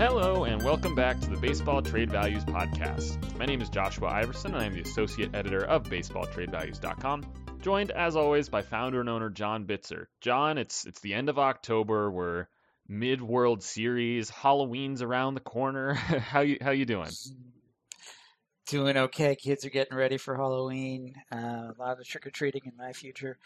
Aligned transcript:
Hello, 0.00 0.44
and 0.44 0.62
welcome 0.62 0.94
back 0.94 1.20
to 1.20 1.28
the 1.28 1.36
Baseball 1.36 1.82
Trade 1.82 2.10
Values 2.10 2.42
Podcast. 2.46 3.38
My 3.38 3.44
name 3.44 3.60
is 3.60 3.68
Joshua 3.68 4.08
Iversen, 4.10 4.46
and 4.46 4.56
I'm 4.56 4.72
the 4.72 4.80
associate 4.80 5.34
editor 5.34 5.62
of 5.66 5.82
BaseballTradeValues.com. 5.90 7.26
Joined, 7.60 7.90
as 7.90 8.16
always, 8.16 8.48
by 8.48 8.62
founder 8.62 9.00
and 9.00 9.10
owner 9.10 9.28
John 9.28 9.66
Bitzer. 9.66 10.06
John, 10.22 10.56
it's 10.56 10.86
it's 10.86 11.00
the 11.00 11.12
end 11.12 11.28
of 11.28 11.38
October. 11.38 12.10
We're 12.10 12.46
mid 12.88 13.20
World 13.20 13.62
Series. 13.62 14.30
Halloween's 14.30 15.02
around 15.02 15.34
the 15.34 15.40
corner. 15.40 15.92
how 15.92 16.40
you 16.40 16.56
how 16.62 16.70
you 16.70 16.86
doing? 16.86 17.10
Doing 18.68 18.96
okay. 18.96 19.36
Kids 19.36 19.66
are 19.66 19.70
getting 19.70 19.98
ready 19.98 20.16
for 20.16 20.34
Halloween. 20.34 21.12
Uh, 21.30 21.36
a 21.36 21.74
lot 21.78 22.00
of 22.00 22.06
trick 22.06 22.26
or 22.26 22.30
treating 22.30 22.62
in 22.64 22.72
my 22.74 22.94
future. 22.94 23.36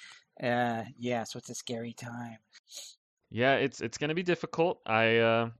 Uh, 0.41 0.84
yeah, 1.00 1.25
so 1.25 1.39
it's 1.39 1.50
a 1.50 1.55
scary 1.56 1.95
time. 1.95 2.39
Yeah, 3.28 3.56
it's 3.56 3.80
it's 3.80 3.98
gonna 3.98 4.14
be 4.14 4.23
difficult. 4.23 4.78
I 4.86 5.16
uh, 5.16 5.50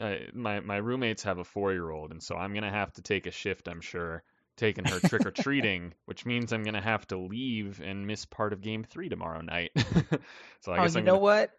uh, 0.00 0.14
my 0.32 0.60
my 0.60 0.76
roommates 0.76 1.24
have 1.24 1.38
a 1.38 1.44
four 1.44 1.72
year 1.72 1.90
old, 1.90 2.10
and 2.10 2.22
so 2.22 2.36
I'm 2.36 2.54
gonna 2.54 2.70
have 2.70 2.92
to 2.94 3.02
take 3.02 3.26
a 3.26 3.30
shift. 3.30 3.68
I'm 3.68 3.80
sure 3.80 4.22
taking 4.56 4.84
her 4.84 5.00
trick 5.00 5.26
or 5.26 5.30
treating, 5.30 5.94
which 6.06 6.24
means 6.24 6.52
I'm 6.52 6.62
gonna 6.62 6.80
have 6.80 7.06
to 7.08 7.18
leave 7.18 7.80
and 7.84 8.06
miss 8.06 8.24
part 8.24 8.52
of 8.52 8.62
Game 8.62 8.84
Three 8.84 9.08
tomorrow 9.08 9.40
night. 9.42 9.72
so 10.60 10.72
I 10.72 10.78
oh, 10.78 10.82
guess 10.82 10.94
you 10.94 11.00
I'm 11.00 11.04
know 11.04 11.12
gonna... 11.12 11.22
what? 11.22 11.50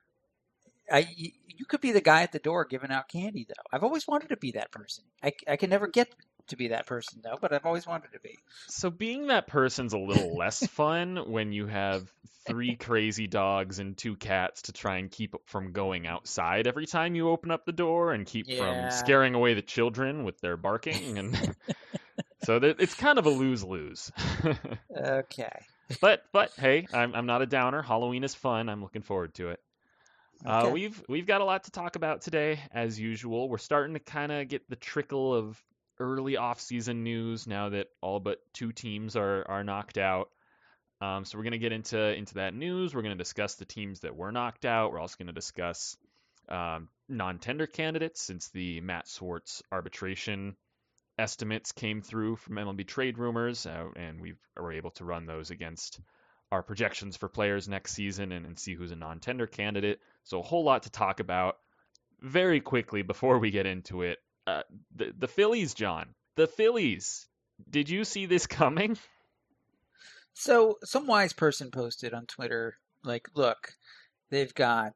I 0.91 1.07
you 1.17 1.65
could 1.65 1.81
be 1.81 1.91
the 1.91 2.01
guy 2.01 2.23
at 2.23 2.31
the 2.31 2.39
door 2.39 2.65
giving 2.65 2.91
out 2.91 3.07
candy 3.07 3.45
though. 3.47 3.63
I've 3.71 3.83
always 3.83 4.07
wanted 4.07 4.29
to 4.29 4.37
be 4.37 4.51
that 4.53 4.71
person. 4.71 5.03
I 5.23 5.33
I 5.47 5.55
can 5.55 5.69
never 5.69 5.87
get 5.87 6.09
to 6.51 6.55
be 6.55 6.69
that 6.69 6.85
person 6.85 7.21
though, 7.23 7.37
but 7.41 7.51
I've 7.51 7.65
always 7.65 7.85
wanted 7.85 8.13
to 8.13 8.19
be. 8.19 8.37
So 8.67 8.89
being 8.89 9.27
that 9.27 9.47
person's 9.47 9.93
a 9.93 9.97
little 9.97 10.37
less 10.37 10.65
fun 10.71 11.17
when 11.31 11.51
you 11.51 11.67
have 11.67 12.09
three 12.45 12.75
crazy 12.75 13.27
dogs 13.27 13.79
and 13.79 13.97
two 13.97 14.15
cats 14.15 14.63
to 14.63 14.73
try 14.73 14.97
and 14.97 15.11
keep 15.11 15.35
from 15.45 15.73
going 15.73 16.07
outside 16.07 16.67
every 16.67 16.85
time 16.85 17.15
you 17.15 17.29
open 17.29 17.51
up 17.51 17.65
the 17.65 17.71
door 17.71 18.13
and 18.13 18.25
keep 18.25 18.47
yeah. 18.47 18.89
from 18.89 18.97
scaring 18.97 19.35
away 19.35 19.53
the 19.53 19.61
children 19.61 20.23
with 20.23 20.39
their 20.41 20.57
barking 20.57 21.19
and 21.19 21.35
so 22.43 22.59
it's 22.61 22.95
kind 22.95 23.19
of 23.19 23.25
a 23.25 23.29
lose 23.29 23.63
lose. 23.63 24.11
okay. 24.95 25.65
But 25.99 26.23
but 26.31 26.51
hey, 26.57 26.87
I'm 26.93 27.13
I'm 27.13 27.25
not 27.25 27.41
a 27.41 27.45
downer. 27.45 27.81
Halloween 27.81 28.23
is 28.23 28.33
fun. 28.33 28.69
I'm 28.69 28.81
looking 28.81 29.01
forward 29.01 29.33
to 29.35 29.49
it. 29.49 29.59
Uh, 30.45 30.59
okay. 30.59 30.67
Uh, 30.67 30.71
we've 30.71 31.03
we've 31.07 31.27
got 31.27 31.41
a 31.41 31.45
lot 31.45 31.65
to 31.65 31.71
talk 31.71 31.95
about 31.95 32.21
today, 32.21 32.59
as 32.73 32.99
usual. 32.99 33.49
We're 33.49 33.57
starting 33.57 33.93
to 33.93 33.99
kind 33.99 34.31
of 34.31 34.47
get 34.47 34.69
the 34.69 34.75
trickle 34.75 35.33
of 35.33 35.61
early 36.01 36.35
off-season 36.35 37.03
news 37.03 37.45
now 37.45 37.69
that 37.69 37.87
all 38.01 38.19
but 38.19 38.39
two 38.53 38.71
teams 38.71 39.15
are 39.15 39.45
are 39.47 39.63
knocked 39.63 39.97
out. 39.97 40.29
Um, 40.99 41.25
so 41.25 41.37
we're 41.37 41.43
going 41.43 41.51
to 41.53 41.57
get 41.59 41.71
into 41.71 41.99
into 41.99 42.35
that 42.35 42.53
news. 42.53 42.93
We're 42.93 43.03
going 43.03 43.17
to 43.17 43.23
discuss 43.23 43.55
the 43.55 43.65
teams 43.65 44.01
that 44.01 44.15
were 44.15 44.31
knocked 44.31 44.65
out. 44.65 44.91
We're 44.91 44.99
also 44.99 45.15
going 45.17 45.27
to 45.27 45.33
discuss 45.33 45.95
um, 46.49 46.89
non-tender 47.07 47.67
candidates 47.67 48.21
since 48.21 48.49
the 48.49 48.81
Matt 48.81 49.07
Swartz 49.07 49.63
arbitration 49.71 50.55
estimates 51.17 51.71
came 51.71 52.01
through 52.01 52.35
from 52.37 52.55
MLB 52.55 52.87
trade 52.87 53.17
rumors, 53.17 53.65
uh, 53.65 53.85
and 53.95 54.19
we 54.19 54.33
were 54.57 54.73
able 54.73 54.91
to 54.91 55.05
run 55.05 55.25
those 55.25 55.51
against 55.51 55.99
our 56.51 56.63
projections 56.63 57.15
for 57.15 57.29
players 57.29 57.69
next 57.69 57.93
season 57.93 58.31
and, 58.31 58.45
and 58.45 58.59
see 58.59 58.73
who's 58.73 58.91
a 58.91 58.95
non-tender 58.95 59.47
candidate. 59.47 59.99
So 60.23 60.39
a 60.39 60.43
whole 60.43 60.63
lot 60.63 60.83
to 60.83 60.89
talk 60.89 61.19
about. 61.19 61.57
Very 62.21 62.59
quickly 62.59 63.01
before 63.01 63.39
we 63.39 63.49
get 63.49 63.65
into 63.65 64.03
it, 64.03 64.19
uh, 64.47 64.63
the 64.95 65.13
the 65.17 65.27
Phillies, 65.27 65.73
John, 65.73 66.13
the 66.35 66.47
Phillies. 66.47 67.27
Did 67.69 67.89
you 67.89 68.03
see 68.03 68.25
this 68.25 68.47
coming? 68.47 68.97
So 70.33 70.77
some 70.83 71.07
wise 71.07 71.33
person 71.33 71.71
posted 71.71 72.13
on 72.13 72.25
Twitter, 72.25 72.77
like, 73.03 73.27
look, 73.35 73.73
they've 74.29 74.53
got 74.53 74.93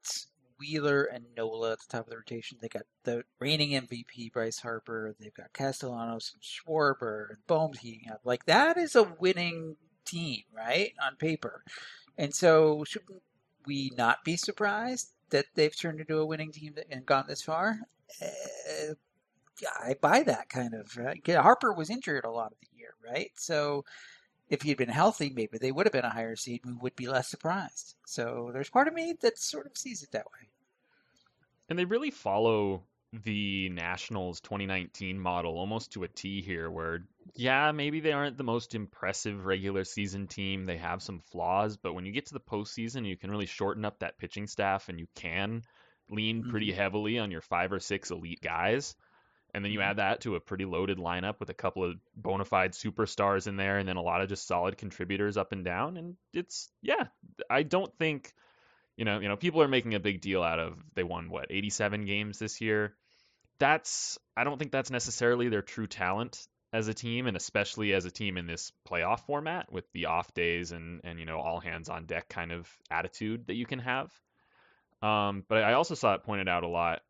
Wheeler 0.60 1.04
and 1.04 1.26
Nola 1.36 1.74
at 1.74 1.80
the 1.80 1.86
top 1.90 2.06
of 2.06 2.10
the 2.10 2.18
rotation. 2.18 2.58
They 2.62 2.70
got 2.70 2.84
the 3.04 3.24
reigning 3.40 3.72
MVP 3.72 4.32
Bryce 4.32 4.60
Harper. 4.60 5.16
They've 5.20 5.34
got 5.34 5.54
Castellanos 5.54 6.34
and 6.34 6.42
Schwarber 6.42 7.30
and 7.30 7.46
Bohm 7.48 7.74
heating 7.74 8.10
up. 8.10 8.22
Like 8.24 8.46
that 8.46 8.78
is 8.78 8.96
a 8.96 9.04
winning 9.04 9.76
team, 10.06 10.44
right? 10.56 10.94
On 11.06 11.16
paper. 11.16 11.64
And 12.18 12.34
so 12.34 12.84
shouldn't 12.86 13.22
we 13.66 13.92
not 13.98 14.24
be 14.24 14.38
surprised 14.38 15.12
that 15.32 15.46
they've 15.56 15.78
turned 15.78 16.00
into 16.00 16.20
a 16.20 16.26
winning 16.26 16.52
team 16.52 16.76
and 16.90 17.06
gone 17.06 17.26
this 17.28 17.42
far? 17.42 17.80
Uh, 18.22 18.94
I 19.80 19.96
buy 20.00 20.24
that 20.24 20.50
kind 20.50 20.74
of. 20.74 20.96
Right? 20.98 21.22
Harper 21.28 21.74
was 21.74 21.90
injured 21.90 22.26
a 22.26 22.32
lot 22.32 22.52
of 22.52 22.58
the 22.62 22.78
year, 22.78 22.94
right? 23.04 23.32
So 23.36 23.86
if 24.50 24.62
he'd 24.62 24.78
been 24.78 24.90
healthy, 24.90 25.32
maybe 25.36 25.58
they 25.58 25.72
would 25.72 25.86
have 25.86 25.94
been 25.94 26.06
a 26.06 26.10
higher 26.10 26.36
seed. 26.36 26.62
We 26.66 26.74
would 26.74 26.96
be 26.96 27.08
less 27.08 27.30
surprised. 27.30 27.96
So 28.06 28.52
there's 28.54 28.70
part 28.70 28.88
of 28.88 28.94
me 28.94 29.16
that 29.22 29.40
sort 29.40 29.66
of 29.66 29.78
sees 29.78 30.04
it 30.04 30.12
that 30.12 30.26
way. 30.26 30.50
And 31.70 31.80
they 31.80 31.86
really 31.86 32.12
follow 32.12 32.84
the 33.24 33.70
Nationals 33.70 34.42
2019 34.42 35.20
model 35.20 35.58
almost 35.58 35.94
to 35.94 36.04
a 36.04 36.08
T 36.08 36.42
here, 36.42 36.70
where, 36.70 37.06
yeah, 37.34 37.72
maybe 37.72 38.02
they 38.02 38.12
aren't 38.12 38.38
the 38.38 38.44
most 38.44 38.76
impressive 38.76 39.46
regular 39.46 39.84
season 39.84 40.28
team. 40.28 40.66
They 40.66 40.78
have 40.78 41.02
some 41.02 41.20
flaws, 41.20 41.78
but 41.78 41.94
when 41.94 42.06
you 42.06 42.12
get 42.12 42.28
to 42.28 42.34
the 42.34 42.40
postseason, 42.40 43.08
you 43.08 43.18
can 43.18 43.32
really 43.32 43.46
shorten 43.46 43.86
up 43.86 44.00
that 44.00 44.18
pitching 44.18 44.48
staff 44.48 44.90
and 44.90 45.00
you 45.00 45.08
can 45.16 45.64
lean 46.10 46.44
pretty 46.44 46.70
mm-hmm. 46.70 46.78
heavily 46.78 47.20
on 47.20 47.32
your 47.32 47.42
five 47.42 47.72
or 47.72 47.80
six 47.80 48.12
elite 48.12 48.42
guys. 48.42 48.96
And 49.56 49.66
then 49.66 49.72
you 49.72 49.80
mm-hmm. 49.80 49.90
add 49.90 49.98
that 49.98 50.22
to 50.22 50.36
a 50.36 50.40
pretty 50.40 50.66
loaded 50.66 50.98
lineup 50.98 51.40
with 51.40 51.50
a 51.50 51.54
couple 51.54 51.84
of 51.84 51.96
bona 52.16 52.46
fide 52.46 52.74
superstars 52.74 53.48
in 53.48 53.58
there 53.58 53.78
and 53.78 53.88
then 53.88 53.96
a 53.96 54.02
lot 54.02 54.22
of 54.22 54.30
just 54.30 54.48
solid 54.48 54.78
contributors 54.78 55.38
up 55.38 55.52
and 55.52 55.66
down. 55.66 55.98
And 55.98 56.16
it's, 56.34 56.70
yeah, 56.82 57.06
I 57.50 57.64
don't 57.64 57.96
think 57.98 58.34
you 58.98 59.04
know, 59.04 59.20
you 59.20 59.28
know, 59.28 59.36
people 59.36 59.62
are 59.62 59.68
making 59.68 59.94
a 59.94 60.00
big 60.00 60.22
deal 60.22 60.42
out 60.42 60.60
of 60.60 60.78
they 60.94 61.04
won 61.04 61.30
what 61.30 61.48
87 61.50 62.06
games 62.06 62.40
this 62.40 62.62
year 62.62 62.96
that's 63.60 64.18
I 64.36 64.44
don't 64.44 64.58
think 64.58 64.72
that's 64.72 64.92
necessarily 64.92 65.50
their 65.50 65.62
true 65.62 65.88
talent 65.88 66.48
as 66.74 66.88
a 66.88 66.94
team, 66.94 67.28
and 67.28 67.38
especially 67.38 67.94
as 67.94 68.06
a 68.06 68.12
team 68.12 68.38
in 68.38 68.48
this 68.48 68.72
playoff 68.90 69.22
format 69.22 69.72
with 69.72 69.86
the 69.94 70.08
off 70.08 70.34
days 70.34 70.72
and 70.72 71.02
and 71.04 71.20
you 71.20 71.26
know 71.26 71.40
all 71.40 71.60
hands 71.60 71.90
on 71.90 72.06
deck 72.06 72.28
kind 72.30 72.52
of 72.52 72.70
attitude 72.92 73.48
that 73.48 73.56
you 73.56 73.66
can 73.66 73.80
have. 73.80 74.12
Um, 75.02 75.44
but 75.48 75.64
I 75.64 75.74
also 75.74 75.96
saw 75.96 76.16
it 76.16 76.24
pointed 76.24 76.48
out 76.48 76.64
a 76.64 76.68
lot, 76.68 77.02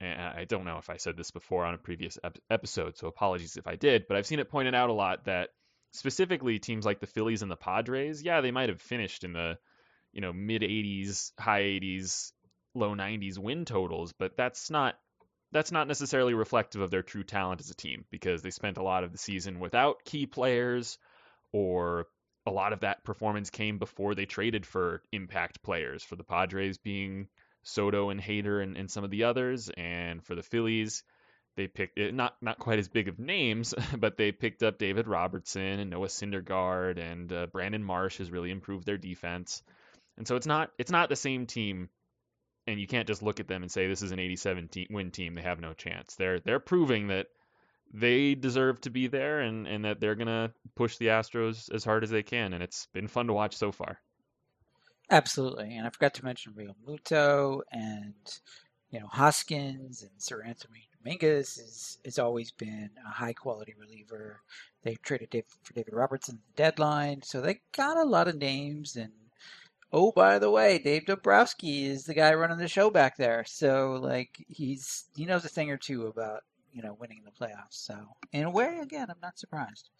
and 0.00 0.20
I 0.20 0.44
don't 0.44 0.64
know 0.64 0.78
if 0.78 0.90
I 0.90 0.96
said 0.96 1.16
this 1.16 1.30
before 1.30 1.64
on 1.64 1.74
a 1.74 1.78
previous 1.78 2.18
ep- 2.22 2.38
episode, 2.50 2.96
so 2.96 3.06
apologies 3.06 3.56
if 3.56 3.66
I 3.66 3.76
did. 3.76 4.06
But 4.08 4.16
I've 4.16 4.26
seen 4.26 4.40
it 4.40 4.50
pointed 4.50 4.74
out 4.74 4.90
a 4.90 4.94
lot 4.94 5.24
that 5.24 5.50
specifically 5.92 6.58
teams 6.58 6.84
like 6.84 7.00
the 7.00 7.06
Phillies 7.06 7.42
and 7.42 7.50
the 7.50 7.56
Padres, 7.56 8.22
yeah, 8.22 8.40
they 8.40 8.50
might 8.50 8.68
have 8.68 8.80
finished 8.80 9.24
in 9.24 9.32
the 9.32 9.58
you 10.12 10.20
know 10.20 10.32
mid 10.32 10.62
80s, 10.62 11.32
high 11.38 11.62
80s, 11.62 12.32
low 12.74 12.94
90s 12.94 13.38
win 13.38 13.64
totals, 13.64 14.12
but 14.18 14.36
that's 14.36 14.70
not 14.70 14.96
that's 15.52 15.72
not 15.72 15.86
necessarily 15.86 16.34
reflective 16.34 16.80
of 16.80 16.90
their 16.90 17.02
true 17.02 17.22
talent 17.22 17.60
as 17.60 17.70
a 17.70 17.76
team 17.76 18.04
because 18.10 18.42
they 18.42 18.50
spent 18.50 18.76
a 18.76 18.82
lot 18.82 19.04
of 19.04 19.12
the 19.12 19.18
season 19.18 19.60
without 19.60 20.04
key 20.04 20.26
players 20.26 20.98
or 21.52 22.08
a 22.44 22.50
lot 22.50 22.72
of 22.72 22.80
that 22.80 23.04
performance 23.04 23.50
came 23.50 23.78
before 23.78 24.14
they 24.14 24.26
traded 24.26 24.66
for 24.66 25.00
impact 25.12 25.62
players 25.62 26.02
for 26.02 26.16
the 26.16 26.24
Padres 26.24 26.78
being 26.78 27.28
Soto 27.64 28.10
and 28.10 28.20
Hader 28.20 28.62
and, 28.62 28.76
and 28.76 28.90
some 28.90 29.04
of 29.04 29.10
the 29.10 29.24
others 29.24 29.70
and 29.76 30.22
for 30.22 30.34
the 30.34 30.42
Phillies 30.42 31.02
they 31.56 31.66
picked 31.66 31.98
it 31.98 32.14
not 32.14 32.36
not 32.40 32.58
quite 32.58 32.78
as 32.78 32.88
big 32.88 33.08
of 33.08 33.18
names 33.18 33.74
but 33.98 34.16
they 34.16 34.32
picked 34.32 34.62
up 34.62 34.78
David 34.78 35.08
Robertson 35.08 35.80
and 35.80 35.90
Noah 35.90 36.08
Syndergaard 36.08 36.98
and 36.98 37.32
uh, 37.32 37.46
Brandon 37.46 37.82
Marsh 37.82 38.18
has 38.18 38.30
really 38.30 38.50
improved 38.50 38.86
their 38.86 38.98
defense 38.98 39.62
and 40.16 40.26
so 40.26 40.36
it's 40.36 40.46
not 40.46 40.70
it's 40.78 40.92
not 40.92 41.08
the 41.08 41.16
same 41.16 41.46
team 41.46 41.88
and 42.66 42.80
you 42.80 42.86
can't 42.86 43.06
just 43.06 43.22
look 43.22 43.40
at 43.40 43.48
them 43.48 43.62
and 43.62 43.70
say 43.70 43.86
this 43.88 44.02
is 44.02 44.12
an 44.12 44.18
87 44.18 44.68
te- 44.68 44.86
win 44.90 45.10
team. 45.10 45.34
They 45.34 45.42
have 45.42 45.60
no 45.60 45.72
chance. 45.72 46.14
They're 46.16 46.40
they're 46.40 46.60
proving 46.60 47.08
that 47.08 47.26
they 47.92 48.34
deserve 48.34 48.80
to 48.82 48.90
be 48.90 49.06
there 49.06 49.40
and, 49.40 49.66
and 49.66 49.84
that 49.84 50.00
they're 50.00 50.14
gonna 50.14 50.52
push 50.74 50.96
the 50.96 51.08
Astros 51.08 51.72
as 51.72 51.84
hard 51.84 52.02
as 52.02 52.10
they 52.10 52.22
can. 52.22 52.52
And 52.52 52.62
it's 52.62 52.86
been 52.92 53.08
fun 53.08 53.26
to 53.26 53.32
watch 53.32 53.56
so 53.56 53.72
far. 53.72 54.00
Absolutely, 55.14 55.76
and 55.76 55.86
I 55.86 55.90
forgot 55.90 56.12
to 56.14 56.24
mention 56.24 56.54
Real 56.56 56.74
Muto 56.84 57.60
and 57.70 58.14
you 58.90 58.98
know 58.98 59.06
Hoskins 59.06 60.02
and 60.02 60.10
Seranthony 60.18 60.88
Dominguez 60.98 61.56
is 61.56 61.98
has 62.04 62.18
always 62.18 62.50
been 62.50 62.90
a 63.06 63.10
high 63.10 63.32
quality 63.32 63.76
reliever. 63.78 64.40
They 64.82 64.96
traded 64.96 65.30
Dave, 65.30 65.44
for 65.62 65.72
David 65.72 65.94
Robertson 65.94 66.40
the 66.48 66.60
deadline, 66.60 67.22
so 67.22 67.40
they 67.40 67.60
got 67.76 67.96
a 67.96 68.02
lot 68.02 68.26
of 68.26 68.34
names 68.38 68.96
and 68.96 69.12
oh, 69.92 70.10
by 70.10 70.40
the 70.40 70.50
way, 70.50 70.78
Dave 70.78 71.06
Dombrowski 71.06 71.84
is 71.84 72.06
the 72.06 72.14
guy 72.14 72.34
running 72.34 72.58
the 72.58 72.66
show 72.66 72.90
back 72.90 73.16
there. 73.16 73.44
So 73.46 74.00
like 74.02 74.44
he's 74.48 75.04
he 75.14 75.26
knows 75.26 75.44
a 75.44 75.48
thing 75.48 75.70
or 75.70 75.76
two 75.76 76.08
about 76.08 76.40
you 76.72 76.82
know 76.82 76.96
winning 76.98 77.22
the 77.24 77.30
playoffs. 77.30 77.74
So 77.86 77.94
in 78.32 78.42
a 78.42 78.50
way, 78.50 78.80
again, 78.82 79.06
I'm 79.10 79.22
not 79.22 79.38
surprised. 79.38 79.90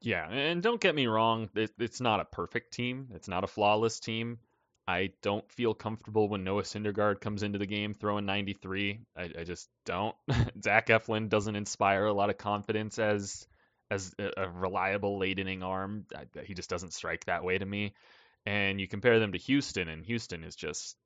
Yeah, 0.00 0.28
and 0.30 0.62
don't 0.62 0.80
get 0.80 0.94
me 0.94 1.06
wrong, 1.06 1.48
it's 1.54 2.00
not 2.00 2.20
a 2.20 2.24
perfect 2.24 2.72
team. 2.72 3.08
It's 3.14 3.28
not 3.28 3.44
a 3.44 3.48
flawless 3.48 3.98
team. 4.00 4.38
I 4.86 5.10
don't 5.22 5.50
feel 5.52 5.74
comfortable 5.74 6.28
when 6.28 6.44
Noah 6.44 6.62
Syndergaard 6.62 7.20
comes 7.20 7.42
into 7.42 7.58
the 7.58 7.66
game 7.66 7.94
throwing 7.94 8.24
93. 8.24 9.00
I, 9.16 9.30
I 9.40 9.44
just 9.44 9.68
don't. 9.84 10.14
Zach 10.62 10.86
Eflin 10.86 11.28
doesn't 11.28 11.56
inspire 11.56 12.06
a 12.06 12.12
lot 12.14 12.30
of 12.30 12.38
confidence 12.38 12.98
as 12.98 13.46
as 13.90 14.14
a, 14.18 14.48
reliable 14.48 15.18
late 15.18 15.38
inning 15.38 15.62
arm. 15.62 16.06
I, 16.16 16.26
he 16.44 16.54
just 16.54 16.70
doesn't 16.70 16.94
strike 16.94 17.24
that 17.26 17.44
way 17.44 17.58
to 17.58 17.66
me 17.66 17.94
and 18.46 18.80
you 18.80 18.88
compare 18.88 19.20
them 19.20 19.32
to 19.32 19.38
Houston, 19.38 19.88
and 19.88 20.04
Houston 20.06 20.44
is 20.44 20.56
just 20.56 20.96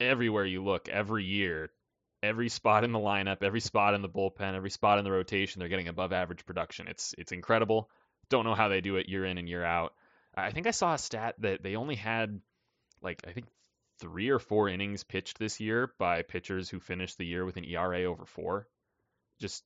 everywhere 0.00 0.44
you 0.44 0.64
look 0.64 0.88
every 0.88 1.24
year. 1.24 1.70
every 2.22 2.48
spot 2.48 2.84
in 2.84 2.92
the 2.92 2.98
lineup, 2.98 3.42
every 3.42 3.60
spot 3.60 3.94
in 3.94 4.02
the 4.02 4.08
bullpen, 4.08 4.54
every 4.54 4.70
spot 4.70 4.98
in 4.98 5.04
the 5.04 5.12
rotation, 5.12 5.60
they're 5.60 5.68
getting 5.68 5.88
above 5.88 6.12
average 6.12 6.46
production. 6.46 6.88
It's 6.88 7.14
it's 7.18 7.32
incredible. 7.32 7.90
Don't 8.28 8.44
know 8.44 8.54
how 8.54 8.68
they 8.68 8.80
do 8.80 8.96
it 8.96 9.08
year 9.08 9.24
in 9.24 9.38
and 9.38 9.48
year 9.48 9.64
out. 9.64 9.94
I 10.34 10.50
think 10.50 10.66
I 10.66 10.72
saw 10.72 10.94
a 10.94 10.98
stat 10.98 11.36
that 11.38 11.62
they 11.62 11.76
only 11.76 11.94
had 11.94 12.40
like 13.02 13.22
I 13.26 13.32
think 13.32 13.46
three 14.00 14.30
or 14.30 14.38
four 14.38 14.68
innings 14.68 15.04
pitched 15.04 15.38
this 15.38 15.60
year 15.60 15.92
by 15.98 16.22
pitchers 16.22 16.68
who 16.68 16.80
finished 16.80 17.18
the 17.18 17.26
year 17.26 17.44
with 17.44 17.56
an 17.56 17.64
ERA 17.64 18.04
over 18.04 18.24
four. 18.24 18.66
Just 19.40 19.62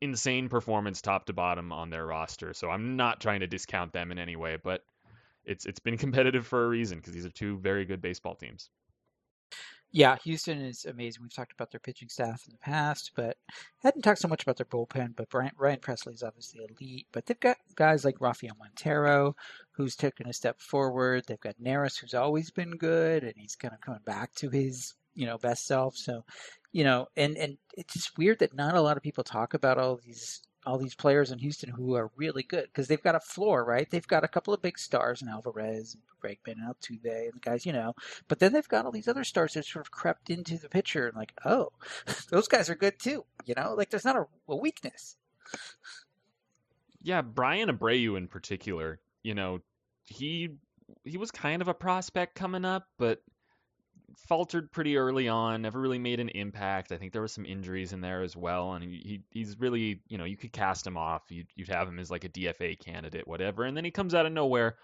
insane 0.00 0.48
performance 0.48 1.00
top 1.00 1.26
to 1.26 1.32
bottom 1.32 1.72
on 1.72 1.90
their 1.90 2.06
roster. 2.06 2.52
So 2.52 2.70
I'm 2.70 2.96
not 2.96 3.20
trying 3.20 3.40
to 3.40 3.46
discount 3.46 3.92
them 3.92 4.12
in 4.12 4.18
any 4.18 4.36
way, 4.36 4.58
but 4.62 4.84
it's 5.44 5.64
it's 5.66 5.80
been 5.80 5.96
competitive 6.06 6.46
for 6.46 6.64
a 6.64 6.68
reason 6.68 6.98
because 6.98 7.14
these 7.14 7.26
are 7.26 7.30
two 7.30 7.58
very 7.58 7.84
good 7.84 8.02
baseball 8.02 8.34
teams. 8.34 8.68
Yeah, 9.96 10.16
Houston 10.24 10.60
is 10.60 10.84
amazing. 10.84 11.22
We've 11.22 11.34
talked 11.34 11.54
about 11.54 11.70
their 11.70 11.80
pitching 11.80 12.10
staff 12.10 12.42
in 12.46 12.52
the 12.52 12.58
past, 12.58 13.12
but 13.16 13.38
hadn't 13.82 14.02
talked 14.02 14.18
so 14.18 14.28
much 14.28 14.42
about 14.42 14.58
their 14.58 14.66
bullpen. 14.66 15.16
But 15.16 15.30
Brian, 15.30 15.52
Ryan 15.56 15.78
Pressly 15.78 16.12
is 16.12 16.22
obviously 16.22 16.60
elite. 16.68 17.06
But 17.12 17.24
they've 17.24 17.40
got 17.40 17.56
guys 17.76 18.04
like 18.04 18.20
Rafael 18.20 18.56
Montero, 18.58 19.34
who's 19.70 19.96
taken 19.96 20.28
a 20.28 20.34
step 20.34 20.60
forward. 20.60 21.24
They've 21.26 21.40
got 21.40 21.58
Neris, 21.58 21.98
who's 21.98 22.12
always 22.12 22.50
been 22.50 22.72
good, 22.72 23.24
and 23.24 23.32
he's 23.38 23.56
kind 23.56 23.72
of 23.72 23.80
coming 23.80 24.02
back 24.04 24.34
to 24.34 24.50
his 24.50 24.92
you 25.14 25.24
know 25.24 25.38
best 25.38 25.64
self. 25.64 25.96
So, 25.96 26.26
you 26.72 26.84
know, 26.84 27.06
and 27.16 27.38
and 27.38 27.56
it's 27.72 27.94
just 27.94 28.18
weird 28.18 28.40
that 28.40 28.54
not 28.54 28.76
a 28.76 28.82
lot 28.82 28.98
of 28.98 29.02
people 29.02 29.24
talk 29.24 29.54
about 29.54 29.78
all 29.78 29.98
these 30.04 30.42
all 30.66 30.78
these 30.78 30.94
players 30.94 31.30
in 31.30 31.38
Houston 31.38 31.70
who 31.70 31.94
are 31.94 32.10
really 32.16 32.42
good 32.42 32.64
because 32.64 32.88
they've 32.88 33.02
got 33.02 33.14
a 33.14 33.20
floor, 33.20 33.64
right? 33.64 33.88
They've 33.88 34.06
got 34.06 34.24
a 34.24 34.28
couple 34.28 34.52
of 34.52 34.60
big 34.60 34.78
stars 34.78 35.22
in 35.22 35.28
Alvarez 35.28 35.94
and 35.94 36.02
Bregman 36.20 36.56
and 36.60 36.74
Altuve 36.74 37.04
and 37.04 37.34
the 37.34 37.40
guys, 37.40 37.64
you 37.64 37.72
know. 37.72 37.94
But 38.26 38.40
then 38.40 38.52
they've 38.52 38.68
got 38.68 38.84
all 38.84 38.90
these 38.90 39.08
other 39.08 39.24
stars 39.24 39.54
that 39.54 39.64
sort 39.64 39.86
of 39.86 39.92
crept 39.92 40.28
into 40.28 40.58
the 40.58 40.68
picture 40.68 41.06
and 41.06 41.16
like, 41.16 41.32
oh, 41.44 41.70
those 42.30 42.48
guys 42.48 42.68
are 42.68 42.74
good 42.74 42.98
too, 42.98 43.24
you 43.44 43.54
know. 43.56 43.74
Like 43.76 43.90
there's 43.90 44.04
not 44.04 44.16
a, 44.16 44.26
a 44.48 44.56
weakness. 44.56 45.16
Yeah, 47.02 47.22
Bryan 47.22 47.70
Abreu 47.70 48.16
in 48.16 48.26
particular, 48.26 48.98
you 49.22 49.34
know, 49.34 49.60
he 50.04 50.50
he 51.04 51.16
was 51.16 51.30
kind 51.30 51.62
of 51.62 51.68
a 51.68 51.74
prospect 51.74 52.34
coming 52.34 52.64
up, 52.64 52.88
but 52.98 53.22
faltered 54.28 54.72
pretty 54.72 54.96
early 54.96 55.28
on, 55.28 55.62
never 55.62 55.80
really 55.80 55.98
made 55.98 56.20
an 56.20 56.30
impact. 56.30 56.92
I 56.92 56.96
think 56.96 57.12
there 57.12 57.22
was 57.22 57.32
some 57.32 57.46
injuries 57.46 57.92
in 57.92 58.00
there 58.00 58.22
as 58.22 58.36
well, 58.36 58.72
and 58.72 58.82
he, 58.82 59.22
he's 59.30 59.58
really, 59.58 60.02
you 60.08 60.18
know, 60.18 60.24
you 60.24 60.36
could 60.36 60.52
cast 60.52 60.86
him 60.86 60.96
off. 60.96 61.22
You'd, 61.28 61.48
you'd 61.54 61.68
have 61.68 61.88
him 61.88 61.98
as 61.98 62.10
like 62.10 62.24
a 62.24 62.28
DFA 62.28 62.78
candidate, 62.78 63.28
whatever, 63.28 63.64
and 63.64 63.76
then 63.76 63.84
he 63.84 63.90
comes 63.90 64.14
out 64.14 64.26
of 64.26 64.32
nowhere, 64.32 64.76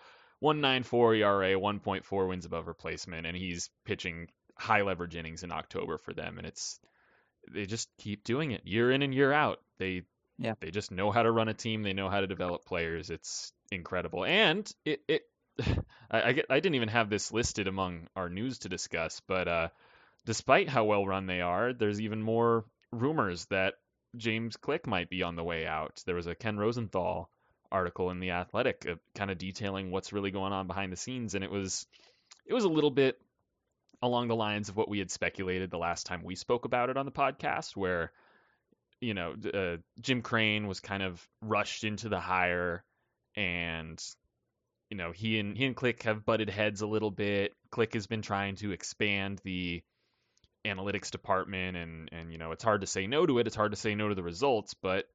1.94 0.42 1.18
ERA, 1.18 1.60
1.4 1.60 2.28
wins 2.28 2.44
above 2.44 2.66
replacement, 2.66 3.26
and 3.26 3.36
he's 3.36 3.70
pitching 3.84 4.28
high 4.56 4.82
leverage 4.82 5.16
innings 5.16 5.42
in 5.42 5.52
October 5.52 5.98
for 5.98 6.12
them, 6.12 6.38
and 6.38 6.46
it's 6.46 6.78
they 7.52 7.66
just 7.66 7.88
keep 7.98 8.22
doing 8.24 8.52
it 8.52 8.64
year 8.64 8.92
in 8.92 9.02
and 9.02 9.14
year 9.14 9.32
out. 9.32 9.58
They 9.78 10.02
yeah. 10.38 10.54
they 10.60 10.70
just 10.70 10.90
know 10.90 11.10
how 11.10 11.22
to 11.22 11.30
run 11.30 11.48
a 11.48 11.54
team. 11.54 11.82
They 11.82 11.92
know 11.92 12.08
how 12.08 12.20
to 12.20 12.26
develop 12.26 12.64
players. 12.64 13.10
It's 13.10 13.52
incredible, 13.70 14.24
and 14.24 14.70
it, 14.84 15.00
it 15.08 15.22
I, 16.10 16.20
I, 16.20 16.42
I, 16.50 16.60
didn't 16.60 16.74
even 16.76 16.88
have 16.88 17.10
this 17.10 17.32
listed 17.32 17.68
among 17.68 18.08
our 18.16 18.28
news 18.28 18.60
to 18.60 18.68
discuss, 18.68 19.20
but 19.26 19.48
uh, 19.48 19.68
despite 20.24 20.68
how 20.68 20.84
well 20.84 21.06
run 21.06 21.26
they 21.26 21.40
are, 21.40 21.72
there's 21.72 22.00
even 22.00 22.22
more 22.22 22.64
rumors 22.90 23.46
that 23.46 23.74
James 24.16 24.56
Click 24.56 24.86
might 24.86 25.10
be 25.10 25.22
on 25.22 25.36
the 25.36 25.44
way 25.44 25.66
out. 25.66 26.02
There 26.06 26.14
was 26.14 26.26
a 26.26 26.34
Ken 26.34 26.58
Rosenthal 26.58 27.30
article 27.70 28.10
in 28.10 28.20
the 28.20 28.30
Athletic, 28.30 28.86
uh, 28.88 28.94
kind 29.14 29.30
of 29.30 29.38
detailing 29.38 29.90
what's 29.90 30.12
really 30.12 30.30
going 30.30 30.52
on 30.52 30.66
behind 30.66 30.92
the 30.92 30.96
scenes, 30.96 31.34
and 31.34 31.42
it 31.42 31.50
was 31.50 31.86
it 32.46 32.54
was 32.54 32.64
a 32.64 32.68
little 32.68 32.90
bit 32.90 33.18
along 34.02 34.28
the 34.28 34.36
lines 34.36 34.68
of 34.68 34.76
what 34.76 34.88
we 34.88 34.98
had 34.98 35.10
speculated 35.10 35.70
the 35.70 35.78
last 35.78 36.06
time 36.06 36.24
we 36.24 36.34
spoke 36.34 36.64
about 36.64 36.90
it 36.90 36.96
on 36.96 37.06
the 37.06 37.12
podcast, 37.12 37.76
where 37.76 38.12
you 39.00 39.14
know 39.14 39.34
uh, 39.52 39.76
Jim 40.00 40.22
Crane 40.22 40.66
was 40.66 40.80
kind 40.80 41.02
of 41.02 41.26
rushed 41.40 41.84
into 41.84 42.08
the 42.08 42.20
hire 42.20 42.84
and 43.34 44.02
you 44.92 44.98
know, 44.98 45.10
he 45.10 45.38
and 45.38 45.56
he 45.56 45.64
and 45.64 45.74
Click 45.74 46.02
have 46.02 46.26
butted 46.26 46.50
heads 46.50 46.82
a 46.82 46.86
little 46.86 47.10
bit. 47.10 47.54
Click 47.70 47.94
has 47.94 48.06
been 48.06 48.20
trying 48.20 48.56
to 48.56 48.72
expand 48.72 49.40
the 49.42 49.82
analytics 50.66 51.10
department 51.10 51.78
and 51.78 52.10
and 52.12 52.30
you 52.30 52.36
know, 52.36 52.52
it's 52.52 52.62
hard 52.62 52.82
to 52.82 52.86
say 52.86 53.06
no 53.06 53.24
to 53.24 53.38
it. 53.38 53.46
It's 53.46 53.56
hard 53.56 53.72
to 53.72 53.78
say 53.78 53.94
no 53.94 54.10
to 54.10 54.14
the 54.14 54.22
results, 54.22 54.74
but 54.74 55.06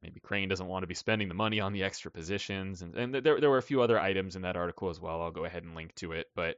maybe 0.00 0.20
Crane 0.20 0.48
doesn't 0.48 0.68
want 0.68 0.84
to 0.84 0.86
be 0.86 0.94
spending 0.94 1.26
the 1.26 1.34
money 1.34 1.58
on 1.58 1.72
the 1.72 1.82
extra 1.82 2.12
positions 2.12 2.82
and, 2.82 2.94
and 2.94 3.12
there 3.12 3.40
there 3.40 3.50
were 3.50 3.58
a 3.58 3.62
few 3.62 3.82
other 3.82 3.98
items 3.98 4.36
in 4.36 4.42
that 4.42 4.56
article 4.56 4.90
as 4.90 5.00
well. 5.00 5.20
I'll 5.22 5.32
go 5.32 5.44
ahead 5.44 5.64
and 5.64 5.74
link 5.74 5.92
to 5.96 6.12
it, 6.12 6.28
but 6.36 6.54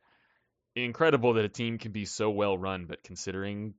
incredible 0.77 1.33
that 1.33 1.47
a 1.47 1.49
team 1.49 1.79
can 1.79 1.93
be 1.93 2.05
so 2.05 2.29
well 2.29 2.59
run, 2.59 2.85
but 2.85 3.03
considering 3.03 3.73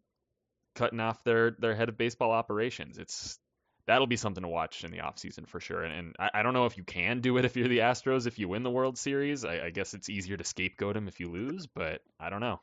cutting 0.74 1.00
off 1.00 1.24
their 1.24 1.52
their 1.52 1.76
head 1.76 1.90
of 1.90 1.98
baseball 2.00 2.32
operations, 2.32 2.98
it's 2.98 3.38
that'll 3.86 4.08
be 4.08 4.16
something 4.16 4.44
to 4.44 4.48
watch 4.48 4.84
in 4.84 4.92
the 4.92 5.00
offseason 5.00 5.48
for 5.48 5.60
sure. 5.60 5.84
And, 5.84 5.94
and 5.94 6.16
I, 6.20 6.30
I, 6.36 6.44
don't 6.44 6.54
know 6.54 6.66
if 6.66 6.78
you 6.78 6.84
can 6.84 7.20
do 7.20 7.38
it 7.38 7.46
if 7.46 7.56
you're 7.56 7.68
the 7.68 7.80
Astros 7.80 8.28
if 8.28 8.40
you 8.40 8.48
win 8.48 8.64
the 8.64 8.72
World 8.72 8.98
Series. 8.98 9.44
I, 9.44 9.66
I 9.66 9.70
guess 9.70 9.94
it's 9.94 10.10
easier 10.10 10.38
to 10.38 10.44
scapegoat 10.44 10.96
him 10.96 11.08
if 11.08 11.20
you 11.20 11.30
lose, 11.30 11.68
but 11.68 12.02
I 12.20 12.30
don't 12.30 12.42
know. 12.42 12.60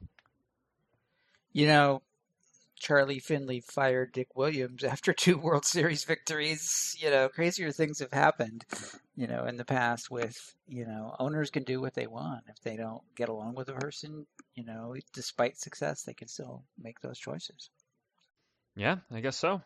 You 1.52 1.66
know, 1.66 2.02
Charlie 2.78 3.18
Finley 3.18 3.60
fired 3.60 4.12
Dick 4.12 4.34
Williams 4.34 4.82
after 4.84 5.12
two 5.12 5.38
World 5.38 5.64
Series 5.64 6.04
victories. 6.04 6.96
You 6.98 7.10
know, 7.10 7.28
crazier 7.28 7.70
things 7.70 7.98
have 8.00 8.12
happened, 8.12 8.64
you 9.14 9.26
know, 9.26 9.44
in 9.44 9.56
the 9.56 9.64
past 9.64 10.10
with, 10.10 10.54
you 10.66 10.86
know, 10.86 11.14
owners 11.18 11.50
can 11.50 11.64
do 11.64 11.80
what 11.80 11.94
they 11.94 12.06
want. 12.06 12.44
If 12.48 12.60
they 12.62 12.76
don't 12.76 13.02
get 13.14 13.28
along 13.28 13.54
with 13.54 13.68
a 13.68 13.74
person, 13.74 14.26
you 14.54 14.64
know, 14.64 14.96
despite 15.12 15.58
success, 15.58 16.02
they 16.02 16.14
can 16.14 16.28
still 16.28 16.64
make 16.82 17.00
those 17.00 17.18
choices. 17.18 17.70
Yeah, 18.76 18.96
I 19.10 19.20
guess 19.20 19.36
so. 19.36 19.60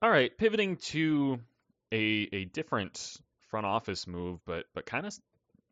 All 0.00 0.10
right, 0.10 0.36
pivoting 0.38 0.76
to 0.76 1.40
a 1.92 2.28
a 2.32 2.44
different 2.44 3.16
front 3.48 3.66
office 3.66 4.06
move, 4.06 4.38
but 4.46 4.66
but 4.72 4.86
kind 4.86 5.06
of 5.06 5.14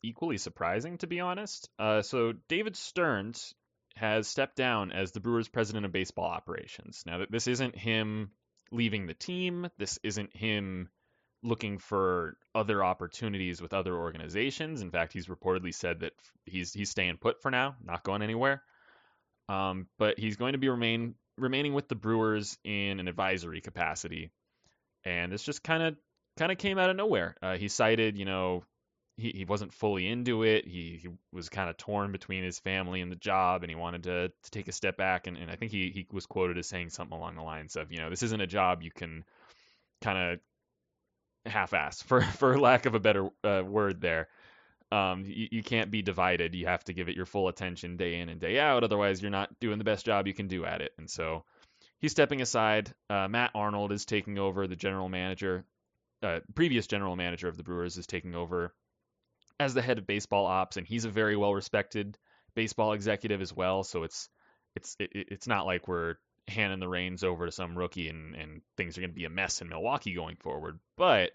equally 0.02 0.38
surprising 0.38 0.98
to 0.98 1.06
be 1.06 1.20
honest. 1.20 1.68
Uh, 1.78 2.02
so 2.02 2.32
David 2.48 2.76
Stearns 2.76 3.54
has 3.94 4.26
stepped 4.26 4.56
down 4.56 4.90
as 4.90 5.12
the 5.12 5.20
Brewers' 5.20 5.48
president 5.48 5.86
of 5.86 5.92
baseball 5.92 6.26
operations. 6.26 7.04
Now 7.06 7.18
that 7.18 7.30
this 7.30 7.46
isn't 7.46 7.76
him 7.76 8.30
leaving 8.72 9.06
the 9.06 9.14
team, 9.14 9.70
this 9.78 9.98
isn't 10.02 10.36
him 10.36 10.90
looking 11.44 11.78
for 11.78 12.36
other 12.52 12.82
opportunities 12.82 13.62
with 13.62 13.72
other 13.72 13.94
organizations. 13.94 14.82
In 14.82 14.90
fact, 14.90 15.12
he's 15.12 15.26
reportedly 15.28 15.72
said 15.72 16.00
that 16.00 16.12
he's 16.44 16.72
he's 16.72 16.90
staying 16.90 17.18
put 17.18 17.40
for 17.42 17.50
now, 17.52 17.76
not 17.80 18.02
going 18.02 18.22
anywhere. 18.22 18.62
Um, 19.48 19.86
but 19.98 20.18
he's 20.18 20.36
going 20.36 20.54
to 20.54 20.58
be 20.58 20.68
remain 20.68 21.14
remaining 21.38 21.74
with 21.74 21.88
the 21.88 21.94
Brewers 21.94 22.58
in 22.64 23.00
an 23.00 23.08
advisory 23.08 23.60
capacity, 23.60 24.30
and 25.04 25.32
this 25.32 25.42
just 25.42 25.62
kind 25.62 25.82
of 25.82 25.96
kind 26.38 26.52
of 26.52 26.58
came 26.58 26.78
out 26.78 26.90
of 26.90 26.96
nowhere. 26.96 27.36
Uh, 27.42 27.56
he 27.56 27.68
cited, 27.68 28.18
you 28.18 28.24
know, 28.24 28.64
he, 29.16 29.32
he 29.34 29.44
wasn't 29.44 29.72
fully 29.72 30.06
into 30.06 30.42
it. 30.42 30.66
He, 30.66 30.98
he 31.02 31.08
was 31.32 31.48
kind 31.48 31.70
of 31.70 31.76
torn 31.76 32.12
between 32.12 32.44
his 32.44 32.58
family 32.58 33.00
and 33.00 33.10
the 33.10 33.16
job, 33.16 33.62
and 33.62 33.70
he 33.70 33.76
wanted 33.76 34.02
to, 34.04 34.28
to 34.28 34.50
take 34.50 34.68
a 34.68 34.72
step 34.72 34.96
back. 34.96 35.26
And, 35.26 35.36
and 35.36 35.50
I 35.50 35.56
think 35.56 35.72
he, 35.72 35.90
he 35.90 36.06
was 36.12 36.26
quoted 36.26 36.58
as 36.58 36.66
saying 36.66 36.90
something 36.90 37.16
along 37.16 37.36
the 37.36 37.42
lines 37.42 37.76
of, 37.76 37.90
you 37.90 37.98
know, 37.98 38.10
this 38.10 38.22
isn't 38.22 38.40
a 38.40 38.46
job 38.46 38.82
you 38.82 38.90
can 38.90 39.24
kind 40.02 40.18
of 40.32 41.50
half-ass, 41.50 42.02
for 42.06 42.20
for 42.20 42.58
lack 42.58 42.86
of 42.86 42.94
a 42.94 43.00
better 43.00 43.28
uh, 43.42 43.62
word 43.64 44.00
there. 44.00 44.28
Um, 44.92 45.24
you, 45.26 45.48
you 45.50 45.62
can't 45.62 45.90
be 45.90 46.02
divided. 46.02 46.54
You 46.54 46.66
have 46.66 46.84
to 46.84 46.92
give 46.92 47.08
it 47.08 47.16
your 47.16 47.26
full 47.26 47.48
attention 47.48 47.96
day 47.96 48.20
in 48.20 48.28
and 48.28 48.40
day 48.40 48.58
out. 48.58 48.84
Otherwise, 48.84 49.20
you're 49.20 49.30
not 49.30 49.58
doing 49.58 49.78
the 49.78 49.84
best 49.84 50.06
job 50.06 50.26
you 50.26 50.34
can 50.34 50.48
do 50.48 50.64
at 50.64 50.80
it. 50.80 50.92
And 50.98 51.10
so 51.10 51.44
he's 51.98 52.12
stepping 52.12 52.40
aside. 52.40 52.94
Uh, 53.10 53.28
Matt 53.28 53.50
Arnold 53.54 53.92
is 53.92 54.04
taking 54.04 54.38
over. 54.38 54.66
The 54.66 54.76
general 54.76 55.08
manager, 55.08 55.64
uh, 56.22 56.40
previous 56.54 56.86
general 56.86 57.16
manager 57.16 57.48
of 57.48 57.56
the 57.56 57.64
Brewers, 57.64 57.96
is 57.96 58.06
taking 58.06 58.34
over 58.34 58.72
as 59.58 59.74
the 59.74 59.82
head 59.82 59.98
of 59.98 60.06
baseball 60.06 60.46
ops, 60.46 60.76
and 60.76 60.86
he's 60.86 61.04
a 61.04 61.10
very 61.10 61.36
well 61.36 61.54
respected 61.54 62.18
baseball 62.54 62.92
executive 62.92 63.40
as 63.40 63.52
well. 63.52 63.82
So 63.82 64.04
it's 64.04 64.28
it's 64.74 64.96
it, 65.00 65.10
it's 65.12 65.46
not 65.46 65.66
like 65.66 65.88
we're 65.88 66.16
handing 66.48 66.80
the 66.80 66.88
reins 66.88 67.24
over 67.24 67.46
to 67.46 67.52
some 67.52 67.76
rookie 67.76 68.08
and, 68.08 68.36
and 68.36 68.60
things 68.76 68.96
are 68.96 69.00
going 69.00 69.10
to 69.10 69.16
be 69.16 69.24
a 69.24 69.30
mess 69.30 69.60
in 69.60 69.68
Milwaukee 69.68 70.14
going 70.14 70.36
forward. 70.36 70.78
But 70.96 71.32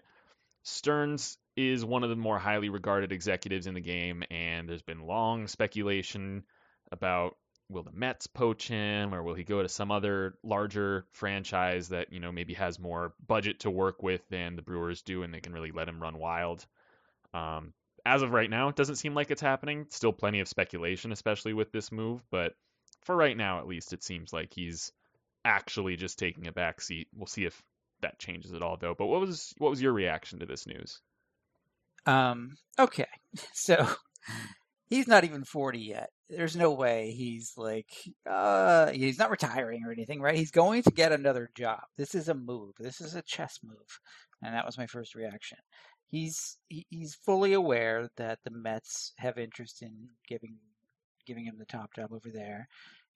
Stearns 0.62 1.36
is 1.56 1.84
one 1.84 2.02
of 2.02 2.10
the 2.10 2.16
more 2.16 2.38
highly 2.38 2.68
regarded 2.68 3.12
executives 3.12 3.66
in 3.66 3.74
the 3.74 3.80
game, 3.80 4.22
and 4.30 4.68
there's 4.68 4.82
been 4.82 5.06
long 5.06 5.46
speculation 5.46 6.44
about 6.90 7.36
will 7.68 7.82
the 7.82 7.92
Mets 7.92 8.26
poach 8.26 8.68
him 8.68 9.14
or 9.14 9.22
will 9.22 9.34
he 9.34 9.44
go 9.44 9.62
to 9.62 9.68
some 9.68 9.90
other 9.90 10.34
larger 10.42 11.06
franchise 11.12 11.88
that, 11.88 12.12
you 12.12 12.20
know, 12.20 12.30
maybe 12.30 12.54
has 12.54 12.78
more 12.78 13.14
budget 13.26 13.60
to 13.60 13.70
work 13.70 14.02
with 14.02 14.20
than 14.28 14.56
the 14.56 14.62
Brewers 14.62 15.02
do 15.02 15.22
and 15.22 15.32
they 15.32 15.40
can 15.40 15.52
really 15.52 15.72
let 15.72 15.88
him 15.88 16.00
run 16.00 16.18
wild. 16.18 16.66
Um, 17.32 17.72
as 18.04 18.22
of 18.22 18.32
right 18.32 18.50
now, 18.50 18.68
it 18.68 18.76
doesn't 18.76 18.96
seem 18.96 19.14
like 19.14 19.30
it's 19.30 19.40
happening. 19.40 19.86
Still 19.88 20.12
plenty 20.12 20.40
of 20.40 20.48
speculation, 20.48 21.12
especially 21.12 21.54
with 21.54 21.72
this 21.72 21.90
move, 21.90 22.22
but 22.30 22.54
for 23.02 23.16
right 23.16 23.36
now 23.36 23.58
at 23.58 23.66
least 23.66 23.92
it 23.92 24.02
seems 24.02 24.32
like 24.32 24.52
he's 24.52 24.92
actually 25.44 25.96
just 25.96 26.18
taking 26.18 26.46
a 26.46 26.52
back 26.52 26.80
seat. 26.80 27.08
We'll 27.14 27.26
see 27.26 27.44
if 27.44 27.62
that 28.02 28.18
changes 28.18 28.52
at 28.52 28.62
all 28.62 28.76
though. 28.76 28.94
But 28.96 29.06
what 29.06 29.20
was 29.20 29.54
what 29.58 29.70
was 29.70 29.80
your 29.80 29.92
reaction 29.92 30.40
to 30.40 30.46
this 30.46 30.66
news? 30.66 31.00
Um, 32.06 32.56
okay, 32.78 33.06
so 33.52 33.86
he's 34.88 35.06
not 35.06 35.24
even 35.24 35.44
40 35.44 35.78
yet, 35.78 36.10
there's 36.32 36.56
no 36.56 36.72
way 36.72 37.10
he's 37.10 37.52
like 37.56 37.90
uh 38.28 38.90
he's 38.90 39.18
not 39.18 39.30
retiring 39.30 39.84
or 39.84 39.92
anything, 39.92 40.20
right? 40.20 40.36
He's 40.36 40.50
going 40.50 40.82
to 40.84 40.90
get 40.90 41.12
another 41.12 41.50
job. 41.54 41.80
This 41.96 42.14
is 42.14 42.28
a 42.28 42.34
move. 42.34 42.72
This 42.78 43.00
is 43.00 43.14
a 43.14 43.22
chess 43.22 43.58
move. 43.62 44.00
And 44.42 44.54
that 44.54 44.66
was 44.66 44.78
my 44.78 44.86
first 44.86 45.14
reaction. 45.14 45.58
He's 46.08 46.58
he, 46.68 46.86
he's 46.88 47.14
fully 47.14 47.52
aware 47.52 48.08
that 48.16 48.38
the 48.44 48.50
Mets 48.50 49.12
have 49.18 49.38
interest 49.38 49.82
in 49.82 50.08
giving 50.26 50.56
giving 51.26 51.44
him 51.44 51.56
the 51.58 51.66
top 51.66 51.94
job 51.94 52.12
over 52.12 52.30
there. 52.32 52.66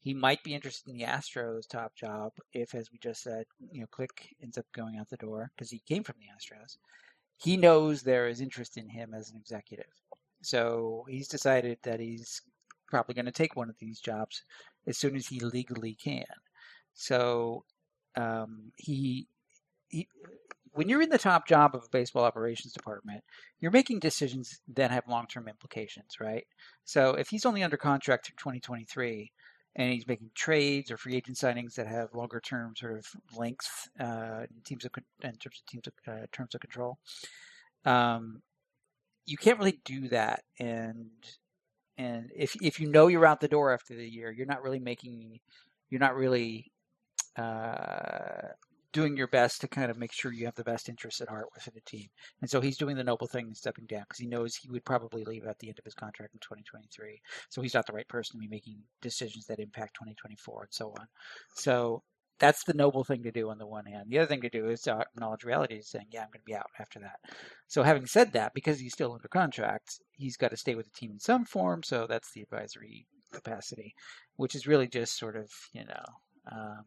He 0.01 0.15
might 0.15 0.45
be 0.45 0.55
interested 0.55 0.91
in 0.91 0.99
the 0.99 1.05
Astros 1.05 1.67
top 1.69 1.97
job 1.97 2.31
if, 2.53 2.77
as 2.77 2.93
we 2.93 2.99
just 3.03 3.23
said, 3.23 3.45
you 3.73 3.81
know, 3.81 3.89
Click 3.91 4.37
ends 4.41 4.57
up 4.57 4.67
going 4.73 4.99
out 4.99 5.09
the 5.11 5.17
door 5.17 5.51
because 5.57 5.71
he 5.71 5.83
came 5.89 6.05
from 6.05 6.15
the 6.21 6.27
Astros. 6.27 6.77
He 7.37 7.57
knows 7.57 8.03
there 8.03 8.29
is 8.29 8.41
interest 8.41 8.77
in 8.77 8.89
him 8.89 9.15
as 9.15 9.31
an 9.31 9.37
executive. 9.37 9.93
So 10.43 11.05
he's 11.09 11.29
decided 11.29 11.79
that 11.83 12.01
he's 12.01 12.41
probably 12.89 13.15
going 13.15 13.27
to 13.27 13.33
take 13.33 13.57
one 13.57 13.69
of 13.69 13.79
these 13.79 14.01
jobs 14.01 14.43
as 14.87 14.97
soon 14.97 15.17
as 15.17 15.27
he 15.27 15.41
legally 15.41 15.95
can. 15.95 16.25
So 16.95 17.65
um, 18.17 18.73
he, 18.77 19.29
he, 19.89 20.09
when 20.73 20.89
you're 20.89 21.03
in 21.03 21.11
the 21.11 21.19
top 21.19 21.49
job 21.49 21.75
of 21.75 21.85
a 21.85 21.91
baseball 21.91 22.25
operations 22.25 22.73
department, 22.73 23.23
you're 23.61 23.71
making 23.71 23.99
decisions 23.99 24.61
that 24.75 24.91
have 24.91 25.09
long-term 25.09 25.49
implications, 25.49 26.17
right? 26.21 26.47
So 26.85 27.15
if 27.15 27.29
he's 27.29 27.47
only 27.47 27.63
under 27.63 27.77
contract 27.77 28.27
through 28.27 28.37
2023 28.39 29.33
and 29.77 29.93
he's 29.93 30.07
making 30.07 30.31
trades 30.35 30.91
or 30.91 30.97
free 30.97 31.15
agent 31.15 31.37
signings 31.37 31.75
that 31.75 31.87
have 31.87 32.15
longer-term 32.15 32.75
sort 32.77 32.97
of 32.99 33.07
length 33.37 33.89
uh, 34.01 34.45
in 34.51 34.63
teams 34.65 34.85
of 34.85 34.91
in 35.23 35.33
terms 35.37 35.61
of 35.61 35.67
teams 35.67 35.87
of, 35.87 35.93
uh, 36.09 36.27
terms 36.33 36.55
of 36.55 36.61
control, 36.63 36.99
um, 37.85 38.43
you 39.27 39.37
can't 39.37 39.59
really 39.59 39.81
do 39.85 40.09
that. 40.09 40.43
And 40.59 41.11
and 41.99 42.31
if 42.35 42.57
if 42.63 42.81
you 42.81 42.91
know 42.91 43.07
you're 43.09 43.27
out 43.27 43.41
the 43.41 43.49
door 43.49 43.73
after 43.73 43.95
the 43.95 44.09
year, 44.09 44.31
you're 44.33 44.47
not 44.47 44.63
really 44.63 44.81
making, 44.81 45.41
you're 45.91 46.01
not 46.01 46.17
really 46.17 46.73
uh, 47.37 48.49
doing 48.97 49.17
your 49.17 49.29
best 49.29 49.61
to 49.61 49.69
kind 49.69 49.91
of 49.91 49.99
make 49.99 50.13
sure 50.13 50.33
you 50.33 50.47
have 50.47 50.55
the 50.55 50.65
best 50.65 50.89
interests 50.89 51.21
at 51.21 51.29
heart 51.29 51.49
within 51.55 51.75
the 51.75 51.81
team. 51.83 52.09
And 52.41 52.49
so 52.49 52.63
he's 52.63 52.79
doing 52.79 52.97
the 52.97 53.05
noble 53.05 53.27
thing 53.27 53.47
and 53.47 53.57
stepping 53.57 53.85
down 53.85 54.05
because 54.09 54.19
he 54.19 54.27
knows 54.27 54.57
he 54.57 54.71
would 54.71 54.87
probably 54.87 55.23
leave 55.25 55.45
at 55.45 55.59
the 55.59 55.69
end 55.69 55.79
of 55.79 55.85
his 55.85 55.95
contract 55.95 56.33
in 56.33 56.41
2023. 56.41 57.21
So 57.51 57.61
he's 57.61 57.75
not 57.75 57.87
the 57.87 57.93
right 57.93 58.09
person 58.09 58.41
to 58.41 58.41
be 58.41 58.49
making 58.49 58.79
decisions 59.03 59.45
that 59.47 59.61
impact 59.61 59.95
2024 59.97 60.63
and 60.63 60.73
so 60.73 60.95
on. 60.99 61.07
So 61.55 62.03
that's 62.39 62.65
the 62.65 62.73
noble 62.73 63.05
thing 63.05 63.23
to 63.25 63.31
do 63.31 63.51
on 63.51 63.59
the 63.59 63.67
one 63.67 63.85
hand. 63.85 64.07
The 64.09 64.19
other 64.19 64.29
thing 64.29 64.41
to 64.43 64.49
do 64.49 64.69
is 64.69 64.87
acknowledge 64.87 65.45
reality, 65.45 65.77
and 65.77 65.85
saying, 65.85 66.07
"Yeah, 66.11 66.23
I'm 66.23 66.29
going 66.29 66.41
to 66.41 66.45
be 66.45 66.55
out 66.55 66.67
after 66.79 66.99
that." 67.01 67.19
So, 67.67 67.83
having 67.83 68.07
said 68.07 68.33
that, 68.33 68.53
because 68.55 68.79
he's 68.79 68.93
still 68.93 69.13
under 69.13 69.29
contract, 69.29 70.01
he's 70.13 70.37
got 70.37 70.51
to 70.51 70.57
stay 70.57 70.75
with 70.75 70.87
the 70.87 70.99
team 70.99 71.13
in 71.13 71.19
some 71.19 71.45
form. 71.45 71.83
So 71.83 72.07
that's 72.07 72.33
the 72.33 72.43
advisory 72.43 73.07
capacity, 73.33 73.95
which 74.37 74.55
is 74.55 74.67
really 74.67 74.89
just 74.89 75.19
sort 75.19 75.37
of, 75.37 75.51
you 75.73 75.85
know, 75.87 76.05
um, 76.53 76.85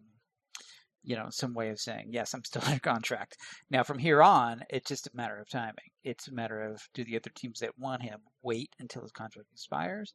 you 1.03 1.15
know, 1.15 1.27
some 1.29 1.53
way 1.53 1.69
of 1.69 1.79
saying, 1.79 2.07
"Yes, 2.11 2.33
I'm 2.33 2.43
still 2.43 2.61
under 2.65 2.79
contract." 2.79 3.37
Now, 3.69 3.83
from 3.83 3.99
here 3.99 4.21
on, 4.21 4.63
it's 4.69 4.89
just 4.89 5.07
a 5.07 5.15
matter 5.15 5.39
of 5.39 5.49
timing. 5.49 5.91
It's 6.03 6.27
a 6.27 6.33
matter 6.33 6.61
of 6.61 6.81
do 6.93 7.03
the 7.03 7.17
other 7.17 7.31
teams 7.35 7.59
that 7.59 7.77
want 7.77 8.03
him 8.03 8.19
wait 8.41 8.69
until 8.79 9.01
his 9.03 9.11
contract 9.11 9.49
expires, 9.51 10.13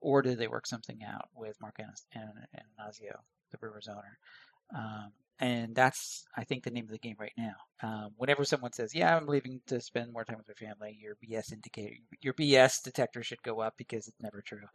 or 0.00 0.22
do 0.22 0.34
they 0.36 0.48
work 0.48 0.66
something 0.66 1.00
out 1.04 1.28
with 1.34 1.60
Mark 1.60 1.76
Attanasio, 1.78 3.16
the 3.50 3.58
Brewers 3.58 3.88
owner? 3.88 4.18
Um, 4.74 5.12
and 5.40 5.74
that's, 5.74 6.24
I 6.36 6.44
think, 6.44 6.62
the 6.62 6.70
name 6.70 6.84
of 6.84 6.92
the 6.92 6.98
game 6.98 7.16
right 7.18 7.32
now. 7.36 7.54
Um, 7.82 8.10
whenever 8.16 8.44
someone 8.44 8.72
says, 8.72 8.94
"Yeah, 8.94 9.16
I'm 9.16 9.26
leaving 9.26 9.60
to 9.66 9.80
spend 9.80 10.12
more 10.12 10.24
time 10.24 10.38
with 10.38 10.48
my 10.48 10.54
family," 10.54 10.96
your 11.00 11.16
BS 11.16 11.52
indicator, 11.52 11.96
your 12.20 12.34
BS 12.34 12.82
detector 12.82 13.22
should 13.22 13.42
go 13.42 13.60
up 13.60 13.74
because 13.76 14.06
it's 14.08 14.20
never 14.20 14.42
true. 14.42 14.66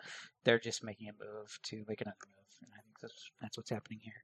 They're 0.43 0.59
just 0.59 0.83
making 0.83 1.09
a 1.09 1.13
move 1.13 1.59
to 1.63 1.85
make 1.87 2.01
another 2.01 2.17
move, 2.27 2.45
and 2.61 2.71
I 2.73 2.81
think 2.81 2.99
that's 3.01 3.31
that's 3.41 3.57
what's 3.57 3.69
happening 3.69 3.99
here. 4.03 4.23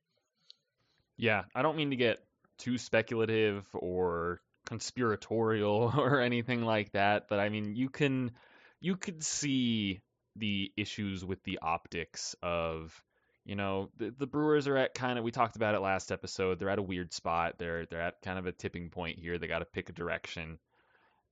Yeah, 1.18 1.44
I 1.54 1.62
don't 1.62 1.78
mean 1.78 1.92
to 1.92 1.96
get 1.96 2.20
too 2.58 2.78
speculative 2.78 3.68
or 3.74 4.42
conspiratorial 4.66 5.94
or 5.98 6.22
anything 6.22 6.64
like 6.64 6.92
that, 6.94 7.28
but 7.30 7.40
I 7.40 7.50
mean, 7.50 7.76
you 7.76 7.90
can 7.90 8.32
you 8.80 8.96
could 8.96 9.24
see 9.24 10.02
the 10.36 10.72
issues 10.76 11.24
with 11.24 11.42
the 11.44 11.60
optics 11.62 12.36
of 12.44 13.02
you 13.46 13.56
know, 13.56 13.90
the, 13.98 14.14
the 14.18 14.26
Brewers 14.26 14.68
are 14.68 14.76
at 14.76 14.96
kind 14.96 15.20
of 15.20 15.24
we 15.24 15.32
talked 15.32 15.56
about 15.56 15.76
it 15.76 15.80
last 15.80 16.12
episode. 16.12 16.58
They're 16.58 16.70
at 16.70 16.80
a 16.80 16.84
weird 16.84 17.14
spot. 17.14 17.60
They're 17.60 17.86
they're 17.86 18.02
at 18.02 18.22
kind 18.24 18.40
of 18.40 18.48
a 18.48 18.52
tipping 18.52 18.90
point 18.90 19.20
here. 19.20 19.38
They 19.38 19.48
got 19.48 19.60
to 19.60 19.66
pick 19.66 19.90
a 19.90 19.94
direction. 19.94 20.58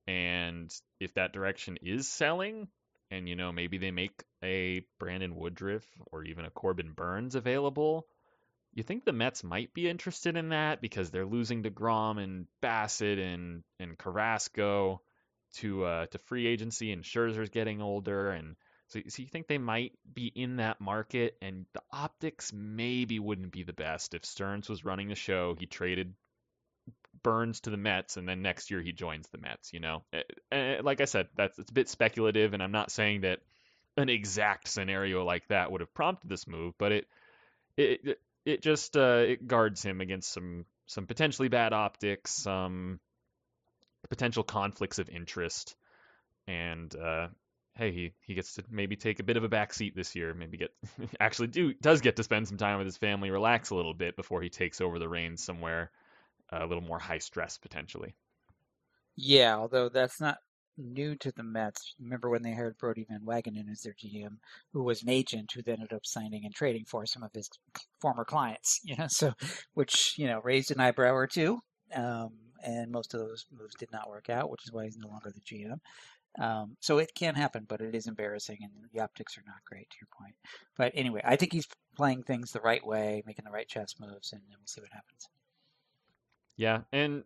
And 0.06 0.72
if 1.00 1.14
that 1.14 1.32
direction 1.32 1.78
is 1.82 2.08
selling, 2.08 2.68
and 3.10 3.28
you 3.28 3.34
know 3.34 3.50
maybe 3.50 3.78
they 3.78 3.90
make 3.90 4.22
a 4.44 4.86
Brandon 5.00 5.34
Woodruff 5.34 5.84
or 6.12 6.24
even 6.24 6.44
a 6.44 6.50
Corbin 6.50 6.92
Burnes 6.92 7.34
available, 7.34 8.06
you 8.74 8.82
think 8.82 9.04
the 9.04 9.12
Mets 9.12 9.44
might 9.44 9.72
be 9.72 9.88
interested 9.88 10.36
in 10.36 10.50
that 10.50 10.80
because 10.80 11.10
they're 11.10 11.24
losing 11.24 11.62
Degrom 11.62 12.22
and 12.22 12.46
Bassitt 12.62 13.18
and 13.18 13.62
and 13.78 13.96
Carrasco 13.96 15.00
to 15.54 15.84
uh, 15.84 16.06
to 16.06 16.18
free 16.18 16.46
agency, 16.46 16.92
and 16.92 17.04
Scherzer's 17.04 17.50
getting 17.50 17.80
older, 17.80 18.30
and 18.30 18.56
so, 18.88 19.00
so 19.08 19.22
you 19.22 19.28
think 19.28 19.46
they 19.46 19.58
might 19.58 19.92
be 20.12 20.26
in 20.26 20.56
that 20.56 20.80
market, 20.80 21.36
and 21.40 21.66
the 21.72 21.82
optics 21.92 22.52
maybe 22.52 23.18
wouldn't 23.18 23.52
be 23.52 23.62
the 23.62 23.72
best 23.72 24.14
if 24.14 24.24
Stearns 24.24 24.68
was 24.68 24.84
running 24.84 25.08
the 25.08 25.14
show. 25.14 25.56
He 25.58 25.66
traded 25.66 26.14
Burnes 27.22 27.60
to 27.60 27.70
the 27.70 27.76
Mets, 27.76 28.16
and 28.16 28.28
then 28.28 28.42
next 28.42 28.70
year 28.70 28.82
he 28.82 28.92
joins 28.92 29.28
the 29.28 29.38
Mets. 29.38 29.72
You 29.72 29.80
know, 29.80 30.04
and 30.12 30.24
eh, 30.50 30.56
eh, 30.56 30.80
like 30.82 31.00
I 31.00 31.06
said, 31.06 31.28
that's 31.36 31.58
it's 31.58 31.70
a 31.70 31.74
bit 31.74 31.88
speculative, 31.88 32.54
and 32.54 32.62
I'm 32.62 32.72
not 32.72 32.90
saying 32.90 33.20
that 33.20 33.40
an 33.96 34.08
exact 34.08 34.68
scenario 34.68 35.24
like 35.24 35.46
that 35.48 35.70
would 35.70 35.80
have 35.80 35.94
prompted 35.94 36.28
this 36.28 36.48
move, 36.48 36.74
but 36.76 36.90
it 36.90 37.06
it 37.76 38.00
it 38.04 38.20
just 38.60 38.96
uh, 38.96 39.24
it 39.26 39.46
guards 39.46 39.82
him 39.82 40.00
against 40.00 40.32
some 40.32 40.64
some 40.86 41.06
potentially 41.06 41.48
bad 41.48 41.72
optics, 41.72 42.32
some 42.32 43.00
potential 44.08 44.42
conflicts 44.42 44.98
of 44.98 45.08
interest, 45.08 45.76
and 46.46 46.94
uh, 46.94 47.28
hey, 47.76 47.90
he, 47.90 48.12
he 48.20 48.34
gets 48.34 48.54
to 48.54 48.64
maybe 48.70 48.96
take 48.96 49.18
a 49.18 49.24
bit 49.24 49.36
of 49.36 49.44
a 49.44 49.48
back 49.48 49.72
seat 49.72 49.96
this 49.96 50.14
year, 50.14 50.34
maybe 50.34 50.56
get 50.58 50.74
actually 51.20 51.48
do 51.48 51.74
does 51.74 52.00
get 52.00 52.16
to 52.16 52.22
spend 52.22 52.48
some 52.48 52.58
time 52.58 52.78
with 52.78 52.86
his 52.86 52.96
family, 52.96 53.30
relax 53.30 53.70
a 53.70 53.74
little 53.74 53.94
bit 53.94 54.16
before 54.16 54.42
he 54.42 54.48
takes 54.48 54.80
over 54.80 54.98
the 54.98 55.08
reins 55.08 55.42
somewhere 55.42 55.90
a 56.52 56.66
little 56.66 56.82
more 56.82 56.98
high 56.98 57.18
stress 57.18 57.58
potentially. 57.58 58.14
Yeah, 59.16 59.56
although 59.56 59.88
that's 59.88 60.20
not 60.20 60.38
new 60.76 61.14
to 61.16 61.32
the 61.32 61.42
Mets. 61.42 61.94
Remember 62.00 62.28
when 62.28 62.42
they 62.42 62.52
hired 62.52 62.78
Brodie 62.78 63.06
Van 63.08 63.22
Wagenen 63.24 63.70
as 63.70 63.82
their 63.82 63.94
GM, 63.94 64.38
who 64.72 64.82
was 64.82 65.02
an 65.02 65.08
agent 65.08 65.52
who 65.52 65.62
then 65.62 65.76
ended 65.76 65.92
up 65.92 66.06
signing 66.06 66.44
and 66.44 66.54
trading 66.54 66.84
for 66.84 67.06
some 67.06 67.22
of 67.22 67.32
his 67.32 67.50
former 68.00 68.24
clients. 68.24 68.80
You 68.84 68.96
know, 68.96 69.06
so 69.08 69.32
which 69.74 70.14
you 70.18 70.26
know 70.26 70.40
raised 70.44 70.70
an 70.70 70.80
eyebrow 70.80 71.14
or 71.14 71.26
two. 71.26 71.60
Um, 71.94 72.30
and 72.62 72.90
most 72.90 73.14
of 73.14 73.20
those 73.20 73.46
moves 73.56 73.74
did 73.74 73.92
not 73.92 74.08
work 74.08 74.30
out, 74.30 74.50
which 74.50 74.64
is 74.64 74.72
why 74.72 74.84
he's 74.84 74.96
no 74.96 75.08
longer 75.08 75.30
the 75.30 75.40
GM. 75.40 75.78
Um, 76.38 76.76
so 76.80 76.98
it 76.98 77.14
can 77.14 77.34
happen, 77.34 77.66
but 77.68 77.80
it 77.80 77.94
is 77.94 78.06
embarrassing, 78.06 78.58
and 78.62 78.70
the 78.92 79.00
optics 79.00 79.38
are 79.38 79.44
not 79.46 79.64
great. 79.64 79.88
To 79.90 79.96
your 80.00 80.08
point, 80.18 80.34
but 80.76 80.92
anyway, 80.94 81.20
I 81.24 81.36
think 81.36 81.52
he's 81.52 81.68
playing 81.96 82.24
things 82.24 82.50
the 82.50 82.60
right 82.60 82.84
way, 82.84 83.22
making 83.26 83.44
the 83.44 83.52
right 83.52 83.68
chess 83.68 83.94
moves, 84.00 84.32
and 84.32 84.42
we'll 84.48 84.66
see 84.66 84.80
what 84.80 84.90
happens. 84.92 85.28
Yeah, 86.56 86.80
and 86.92 87.24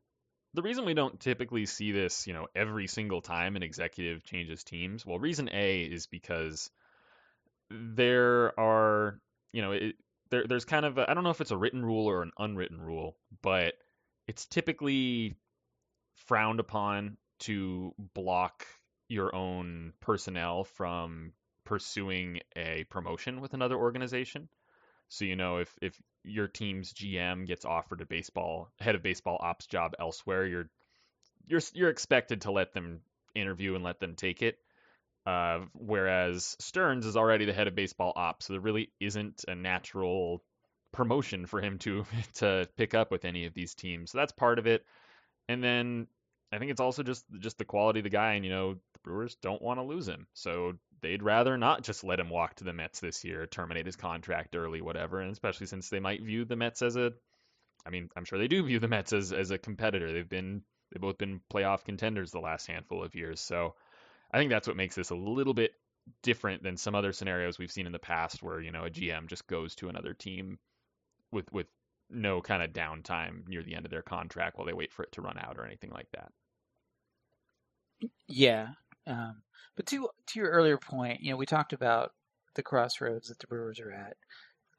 the 0.59 0.63
reason 0.63 0.85
we 0.85 0.95
don't 0.95 1.21
typically 1.21 1.67
see 1.67 1.93
this, 1.93 2.27
you 2.27 2.33
know, 2.33 2.49
every 2.53 2.89
single 2.89 3.21
time 3.21 3.55
an 3.55 3.63
executive 3.63 4.25
changes 4.25 4.65
teams, 4.65 5.07
well, 5.07 5.17
reason 5.17 5.49
A 5.53 5.83
is 5.83 6.09
because 6.09 6.69
there 7.71 8.59
are, 8.59 9.21
you 9.53 9.63
know, 9.63 9.71
it, 9.71 9.95
there, 10.31 10.49
there's 10.49 10.65
kind 10.65 10.85
of 10.85 10.99
I 10.99 11.15
don't 11.15 11.23
know 11.23 11.31
if 11.31 11.41
it's 11.41 11.53
a 11.53 11.57
written 11.57 11.87
rule 11.87 12.07
or 12.07 12.23
an 12.23 12.33
unwritten 12.37 12.81
rule, 12.81 13.17
but 13.41 13.75
it's 14.27 14.47
typically 14.47 15.37
frowned 16.27 16.59
upon 16.59 17.19
to 17.41 17.95
block 18.15 18.67
your 19.07 19.33
own 19.33 19.93
personnel 20.01 20.65
from 20.65 21.35
pursuing 21.63 22.41
a 22.57 22.83
promotion 22.91 23.41
with 23.41 23.55
another 23.55 23.77
organization. 23.77 24.49
So 25.07 25.25
you 25.25 25.37
know 25.37 25.59
if 25.59 25.73
if 25.81 25.97
your 26.29 26.49
team's 26.49 26.93
GM 26.93 27.47
gets 27.47 27.65
offered 27.65 28.01
a 28.01 28.07
baseball 28.07 28.71
head 28.81 28.95
of 28.95 29.03
baseball 29.03 29.39
ops 29.41 29.67
job 29.67 29.95
elsewhere, 29.99 30.47
you're 30.47 30.71
you're 31.47 31.61
you're 31.75 31.91
expected 31.91 32.43
to 32.43 32.53
let 32.53 32.73
them 32.73 33.01
interview 33.35 33.75
and 33.75 33.85
let 33.85 34.01
them 34.01 34.15
take 34.15 34.43
it. 34.43 34.59
Uh, 35.27 35.61
whereas 35.75 36.57
Stearns 36.59 37.05
is 37.05 37.17
already 37.17 37.45
the 37.45 37.53
head 37.53 37.69
of 37.69 37.75
baseball 37.75 38.13
ops, 38.17 38.47
so 38.47 38.55
there 38.55 38.61
really 38.61 38.91
isn't 39.01 39.45
a 39.47 39.55
natural 39.55 40.43
promotion 40.93 41.47
for 41.47 41.61
him 41.61 41.79
to 41.79 42.07
to 42.35 42.69
pick 42.77 42.95
up 42.95 43.11
with 43.11 43.25
any 43.25 43.47
of 43.47 43.55
these 43.55 43.75
teams. 43.75 44.11
So 44.11 44.19
that's 44.19 44.33
part 44.33 44.59
of 44.59 44.67
it. 44.67 44.85
And 45.49 45.63
then 45.63 46.07
I 46.53 46.59
think 46.59 46.71
it's 46.71 46.81
also 46.81 47.03
just 47.03 47.25
just 47.39 47.59
the 47.59 47.65
quality 47.65 48.01
of 48.01 48.05
the 48.05 48.11
guy, 48.11 48.35
and 48.35 48.45
you 48.45 48.51
know 48.51 48.75
the 48.75 49.01
Brewers 49.03 49.37
don't 49.37 49.63
want 49.63 49.79
to 49.79 49.85
lose 49.85 50.09
him. 50.09 50.27
So 50.33 50.75
they'd 51.01 51.23
rather 51.23 51.57
not 51.57 51.83
just 51.83 52.05
let 52.05 52.21
him 52.21 52.31
walk 52.31 52.57
to 52.57 52.65
the 52.65 52.73
Mets 52.73 53.01
this 53.01 53.25
year, 53.25 53.47
terminate 53.47 53.87
his 53.87 53.97
contract 53.97 54.57
early, 54.57 54.81
whatever. 54.81 55.21
And 55.21 55.31
especially 55.31 55.67
since 55.67 55.89
they 55.89 56.01
might 56.01 56.23
view 56.23 56.45
the 56.45 56.57
Mets 56.57 56.83
as 56.83 56.97
a, 56.97 57.13
I 57.87 57.91
mean, 57.91 58.09
I'm 58.17 58.25
sure 58.25 58.39
they 58.39 58.49
do 58.49 58.65
view 58.65 58.79
the 58.79 58.89
Mets 58.89 59.13
as, 59.13 59.33
as 59.33 59.51
a 59.51 59.59
competitor. 59.59 60.13
They've 60.13 60.29
been, 60.29 60.63
they've 60.91 61.01
both 61.01 61.19
been 61.19 61.41
playoff 61.53 61.85
contenders 61.85 62.31
the 62.31 62.41
last 62.41 62.67
handful 62.67 63.03
of 63.03 63.15
years. 63.15 63.41
So 63.41 63.75
I 64.33 64.39
think 64.39 64.51
that's 64.51 64.67
what 64.67 64.77
makes 64.77 64.95
this 64.95 65.11
a 65.11 65.17
little 65.17 65.55
bit 65.55 65.73
different 66.23 66.63
than 66.63 66.77
some 66.77 66.95
other 66.95 67.13
scenarios 67.13 67.59
we've 67.59 67.71
seen 67.73 67.87
in 67.87 67.93
the 67.93 67.99
past 67.99 68.43
where, 68.43 68.61
you 68.61 68.73
know, 68.73 68.85
a 68.85 68.91
GM 68.91 69.27
just 69.27 69.47
goes 69.47 69.75
to 69.77 69.89
another 69.89 70.15
team 70.15 70.59
with 71.31 71.51
with 71.53 71.67
no 72.11 72.41
kind 72.41 72.63
of 72.63 72.73
downtime 72.73 73.47
near 73.49 73.63
the 73.63 73.75
end 73.75 73.85
of 73.85 73.91
their 73.91 74.03
contract 74.03 74.57
while 74.57 74.67
they 74.67 74.73
wait 74.73 74.93
for 74.93 75.03
it 75.03 75.13
to 75.13 75.21
run 75.21 75.39
out 75.39 75.59
or 75.59 75.67
anything 75.67 75.91
like 75.91 76.11
that. 76.13 76.33
Yeah. 78.27 78.69
Um, 79.09 79.43
but 79.75 79.87
to 79.87 80.09
to 80.27 80.41
your 80.41 80.51
earlier 80.51 80.79
point, 80.79 81.21
you 81.21 81.31
know, 81.31 81.37
we 81.37 81.47
talked 81.47 81.73
about 81.73 82.13
the 82.55 82.63
crossroads 82.63 83.29
that 83.29 83.39
the 83.39 83.47
Brewers 83.47 83.81
are 83.81 83.93
at. 83.93 84.17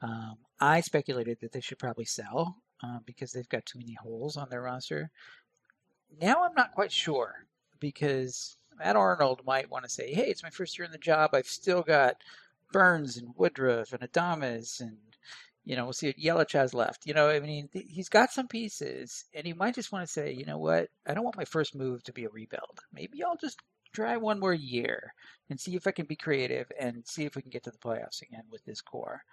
Um, 0.01 0.38
I 0.59 0.81
speculated 0.81 1.39
that 1.41 1.51
they 1.51 1.62
should 1.62 1.79
probably 1.79 2.05
sell 2.05 2.57
uh, 2.83 3.00
because 3.05 3.31
they've 3.31 3.50
got 3.50 3.65
too 3.65 3.79
many 3.79 3.93
holes 3.93 4.38
on 4.38 4.50
their 4.50 4.62
roster. 4.62 5.09
Now 6.21 6.43
I'm 6.43 6.55
not 6.55 6.74
quite 6.74 6.91
sure 6.91 7.45
because 7.79 8.57
Matt 8.77 8.95
Arnold 8.95 9.41
might 9.45 9.69
want 9.69 9.83
to 9.83 9.89
say, 9.89 10.13
"Hey, 10.13 10.27
it's 10.29 10.43
my 10.43 10.50
first 10.50 10.77
year 10.77 10.86
in 10.86 10.91
the 10.91 10.98
job. 10.98 11.31
I've 11.33 11.48
still 11.48 11.81
got 11.81 12.15
Burnes 12.71 13.17
and 13.17 13.33
Woodruff 13.36 13.93
and 13.93 14.01
Adames 14.01 14.79
and 14.79 14.98
you 15.65 15.75
know, 15.75 15.83
we'll 15.83 15.93
see 15.93 16.07
what 16.07 16.17
Yelich 16.17 16.53
has 16.53 16.74
left. 16.74 17.05
You 17.05 17.13
know, 17.13 17.29
I 17.29 17.39
mean, 17.39 17.69
he's 17.71 18.09
got 18.09 18.31
some 18.31 18.48
pieces, 18.48 19.25
and 19.36 19.45
he 19.45 19.53
might 19.53 19.75
just 19.75 19.91
want 19.91 20.03
to 20.03 20.12
say, 20.12 20.31
you 20.31 20.43
know 20.43 20.57
what, 20.57 20.89
I 21.05 21.13
don't 21.13 21.24
want 21.24 21.38
my 21.38 21.45
first 21.45 21.75
move 21.75 22.01
to 22.05 22.13
be 22.13 22.25
a 22.25 22.29
rebuild. 22.29 22.79
Maybe 22.91 23.24
I'll 23.24 23.38
just 23.38 23.59
try 23.93 24.17
one 24.17 24.39
more 24.39 24.53
year 24.53 25.13
and 25.50 25.60
see 25.60 25.75
if 25.75 25.88
I 25.88 25.91
can 25.91 26.05
be 26.05 26.15
creative 26.15 26.72
and 26.79 27.05
see 27.08 27.25
if 27.25 27.36
we 27.36 27.41
can 27.41 27.51
get 27.51 27.63
to 27.63 27.72
the 27.72 27.77
playoffs 27.77 28.22
again 28.22 28.43
with 28.51 28.63
this 28.65 28.81
core. 28.81 29.24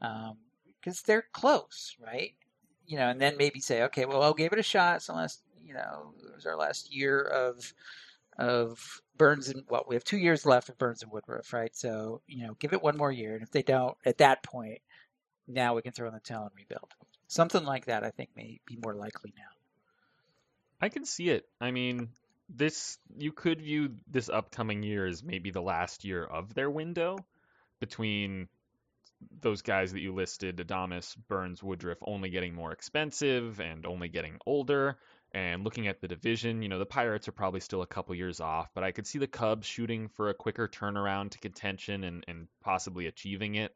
Because 0.00 0.30
um, 0.30 1.04
they're 1.06 1.26
close, 1.32 1.96
right? 2.04 2.34
You 2.86 2.96
know, 2.96 3.08
and 3.08 3.20
then 3.20 3.36
maybe 3.36 3.60
say, 3.60 3.82
okay, 3.84 4.04
well, 4.04 4.22
I'll 4.22 4.34
give 4.34 4.52
it 4.52 4.58
a 4.58 4.64
shot. 4.64 5.02
So 5.02 5.14
last, 5.14 5.42
you 5.64 5.74
know, 5.74 6.12
it 6.24 6.34
was 6.34 6.46
our 6.46 6.56
last 6.56 6.94
year 6.94 7.22
of 7.22 7.72
of 8.38 9.02
Burnes 9.16 9.48
and 9.50 9.64
well, 9.68 9.84
we 9.86 9.94
have 9.94 10.04
two 10.04 10.16
years 10.16 10.46
left 10.46 10.70
of 10.70 10.78
Burnes 10.78 11.02
and 11.02 11.12
Woodruff, 11.12 11.52
right? 11.52 11.76
So 11.76 12.22
you 12.26 12.46
know, 12.46 12.54
give 12.58 12.72
it 12.72 12.82
one 12.82 12.96
more 12.96 13.12
year, 13.12 13.34
and 13.34 13.42
if 13.42 13.50
they 13.50 13.62
don't, 13.62 13.96
at 14.06 14.18
that 14.18 14.42
point, 14.42 14.80
now 15.46 15.74
we 15.74 15.82
can 15.82 15.92
throw 15.92 16.08
in 16.08 16.14
the 16.14 16.20
towel 16.20 16.44
and 16.44 16.52
rebuild. 16.56 16.94
Something 17.26 17.64
like 17.64 17.84
that, 17.84 18.02
I 18.02 18.10
think, 18.10 18.30
may 18.34 18.58
be 18.66 18.78
more 18.82 18.94
likely 18.94 19.34
now. 19.36 19.44
I 20.80 20.88
can 20.88 21.04
see 21.04 21.28
it. 21.28 21.46
I 21.60 21.70
mean, 21.70 22.08
this 22.54 22.98
you 23.16 23.32
could 23.32 23.60
view 23.60 23.96
this 24.08 24.28
upcoming 24.28 24.82
year 24.82 25.06
as 25.06 25.22
maybe 25.22 25.50
the 25.50 25.62
last 25.62 26.04
year 26.04 26.24
of 26.24 26.54
their 26.54 26.70
window 26.70 27.16
between 27.80 28.48
those 29.40 29.62
guys 29.62 29.92
that 29.92 30.00
you 30.00 30.14
listed, 30.14 30.56
Adames, 30.56 31.14
Burnes, 31.28 31.62
Woodruff, 31.62 31.98
only 32.02 32.30
getting 32.30 32.54
more 32.54 32.72
expensive 32.72 33.60
and 33.60 33.84
only 33.86 34.08
getting 34.08 34.38
older. 34.46 34.98
And 35.32 35.62
looking 35.62 35.86
at 35.86 36.00
the 36.00 36.08
division, 36.08 36.62
you 36.62 36.68
know, 36.68 36.78
the 36.78 36.86
Pirates 36.86 37.28
are 37.28 37.32
probably 37.32 37.60
still 37.60 37.82
a 37.82 37.86
couple 37.86 38.14
years 38.14 38.40
off, 38.40 38.70
but 38.74 38.82
I 38.82 38.90
could 38.90 39.06
see 39.06 39.18
the 39.18 39.28
Cubs 39.28 39.66
shooting 39.66 40.08
for 40.08 40.28
a 40.28 40.34
quicker 40.34 40.66
turnaround 40.66 41.30
to 41.30 41.38
contention 41.38 42.02
and, 42.02 42.24
and 42.26 42.48
possibly 42.62 43.06
achieving 43.06 43.54
it 43.54 43.74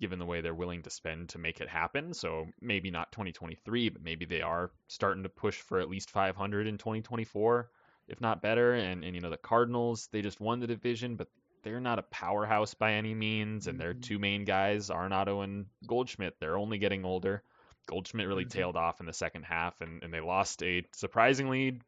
given 0.00 0.18
the 0.18 0.24
way 0.24 0.40
they're 0.40 0.54
willing 0.54 0.82
to 0.82 0.90
spend 0.90 1.28
to 1.30 1.38
make 1.38 1.60
it 1.60 1.68
happen. 1.68 2.14
So 2.14 2.46
maybe 2.60 2.90
not 2.90 3.12
2023, 3.12 3.88
but 3.88 4.02
maybe 4.02 4.24
they 4.24 4.42
are 4.42 4.70
starting 4.86 5.24
to 5.24 5.28
push 5.28 5.56
for 5.60 5.80
at 5.80 5.90
least 5.90 6.10
500 6.10 6.66
in 6.66 6.78
2024, 6.78 7.68
if 8.08 8.20
not 8.20 8.42
better. 8.42 8.74
And, 8.74 9.04
and 9.04 9.14
you 9.14 9.20
know, 9.20 9.30
the 9.30 9.36
Cardinals, 9.36 10.08
they 10.12 10.22
just 10.22 10.40
won 10.40 10.60
the 10.60 10.66
division, 10.66 11.16
but 11.16 11.28
they're 11.62 11.80
not 11.80 11.98
a 11.98 12.02
powerhouse 12.02 12.74
by 12.74 12.94
any 12.94 13.14
means. 13.14 13.66
And 13.66 13.78
their 13.78 13.92
mm-hmm. 13.92 14.00
two 14.00 14.18
main 14.18 14.44
guys, 14.44 14.90
Arenado 14.90 15.44
and 15.44 15.66
Goldschmidt, 15.86 16.36
they're 16.40 16.58
only 16.58 16.78
getting 16.78 17.04
older. 17.04 17.42
Goldschmidt 17.86 18.28
really 18.28 18.44
mm-hmm. 18.44 18.58
tailed 18.58 18.76
off 18.76 19.00
in 19.00 19.06
the 19.06 19.12
second 19.12 19.44
half, 19.44 19.80
and, 19.80 20.02
and 20.02 20.12
they 20.12 20.20
lost 20.20 20.62
a 20.62 20.84
surprisingly 20.92 21.80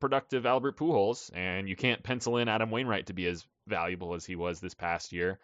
productive 0.00 0.44
Albert 0.44 0.76
Pujols, 0.76 1.30
and 1.34 1.68
you 1.68 1.76
can't 1.76 2.02
pencil 2.02 2.36
in 2.36 2.48
Adam 2.48 2.70
Wainwright 2.70 3.06
to 3.06 3.14
be 3.14 3.26
as 3.26 3.46
valuable 3.66 4.14
as 4.14 4.26
he 4.26 4.36
was 4.36 4.60
this 4.60 4.74
past 4.74 5.12
year. 5.12 5.38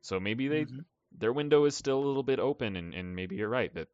So 0.00 0.18
maybe 0.18 0.48
they 0.48 0.64
mm-hmm 0.64 0.80
their 1.16 1.32
window 1.32 1.64
is 1.64 1.74
still 1.74 1.98
a 1.98 2.06
little 2.06 2.22
bit 2.22 2.38
open, 2.38 2.76
and, 2.76 2.94
and 2.94 3.14
maybe 3.14 3.36
you're 3.36 3.48
right 3.48 3.72
that 3.74 3.88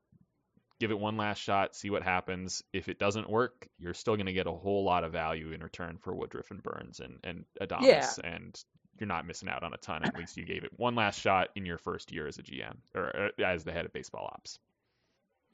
give 0.85 0.90
it 0.90 1.01
one 1.01 1.16
last 1.16 1.40
shot, 1.40 1.75
see 1.75 1.88
what 1.88 2.03
happens. 2.03 2.62
If 2.75 2.90
it 2.90 2.99
doesn't 2.99 3.31
work, 3.31 3.66
you're 3.79 3.94
still 3.94 4.16
going 4.16 4.27
to 4.27 4.35
get 4.35 4.47
a 4.47 4.53
whole 4.53 4.85
lot 4.85 5.03
of 5.03 5.12
value 5.12 5.53
in 5.53 5.62
return 5.62 5.97
for 5.97 6.14
Woodruff 6.14 6.51
and 6.51 6.62
Burnes 6.62 7.01
and 7.01 7.18
and 7.25 7.47
Adames, 7.59 7.87
yeah. 7.87 8.11
and 8.23 8.62
you're 9.01 9.09
not 9.09 9.27
missing 9.27 9.49
out 9.49 9.62
on 9.62 9.73
a 9.73 9.79
ton. 9.79 10.05
At 10.05 10.14
least 10.18 10.37
you 10.37 10.44
gave 10.44 10.62
it 10.62 10.73
one 10.77 10.94
last 10.94 11.18
shot 11.18 11.49
in 11.57 11.64
your 11.64 11.79
first 11.79 12.12
year 12.12 12.27
as 12.27 12.37
a 12.37 12.42
GM 12.42 12.77
or 12.94 13.31
uh, 13.38 13.42
as 13.42 13.64
the 13.64 13.73
head 13.73 13.87
of 13.87 13.94
baseball 13.94 14.29
ops. 14.31 14.59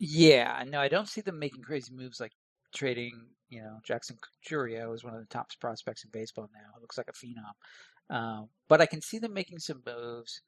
Yeah, 0.01 0.65
no, 0.67 0.81
I 0.81 0.89
don't 0.89 1.09
see 1.09 1.21
them 1.21 1.39
making 1.39 1.63
crazy 1.63 1.93
moves 1.95 2.19
like 2.19 2.33
trading. 2.75 3.13
You 3.51 3.63
know, 3.63 3.79
Jackson 3.85 4.17
Chourio 4.45 4.93
is 4.93 5.05
one 5.05 5.15
of 5.15 5.21
the 5.21 5.27
top 5.27 5.47
prospects 5.61 6.03
in 6.03 6.11
baseball 6.13 6.49
now. 6.53 6.77
It 6.77 6.83
looks 6.83 6.99
like 6.99 7.09
a 7.09 7.13
phenom. 7.13 8.17
Um, 8.17 8.49
but 8.67 8.81
I 8.81 8.87
can 8.87 9.01
see 9.01 9.21
them 9.21 9.33
making 9.33 9.61
some 9.61 9.81
moves 9.87 10.43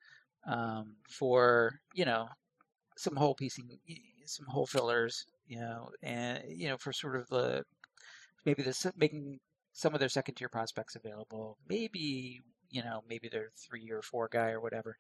um, 0.45 0.97
for 1.09 1.79
you 1.95 2.05
know 2.05 2.27
some 2.97 3.14
hole 3.14 3.37
piecing, 3.37 3.79
some 4.37 4.47
hole 4.47 4.66
fillers, 4.66 5.27
you 5.47 5.59
know, 5.61 5.90
and 6.03 6.42
you 6.49 6.68
know 6.68 6.77
for 6.77 6.92
sort 6.92 7.16
of 7.16 7.29
the 7.29 7.64
maybe 8.45 8.62
the 8.62 8.92
making 8.97 9.40
some 9.73 9.95
of 9.95 10.01
their 10.01 10.09
second 10.09 10.35
tier 10.35 10.49
prospects 10.49 10.97
available, 10.97 11.57
maybe 11.68 12.40
you 12.71 12.83
know 12.83 13.03
maybe 13.09 13.29
their 13.29 13.51
three 13.57 13.90
or 13.90 14.03
four 14.03 14.29
guy 14.31 14.51
or 14.51 14.61
whatever 14.61 14.97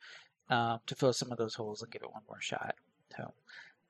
um, 0.50 0.80
to 0.86 0.94
fill 0.94 1.12
some 1.12 1.32
of 1.32 1.38
those 1.38 1.54
holes 1.54 1.82
and 1.82 1.90
give 1.90 2.02
it 2.02 2.12
one 2.12 2.22
more 2.28 2.40
shot. 2.40 2.74
So. 3.16 3.32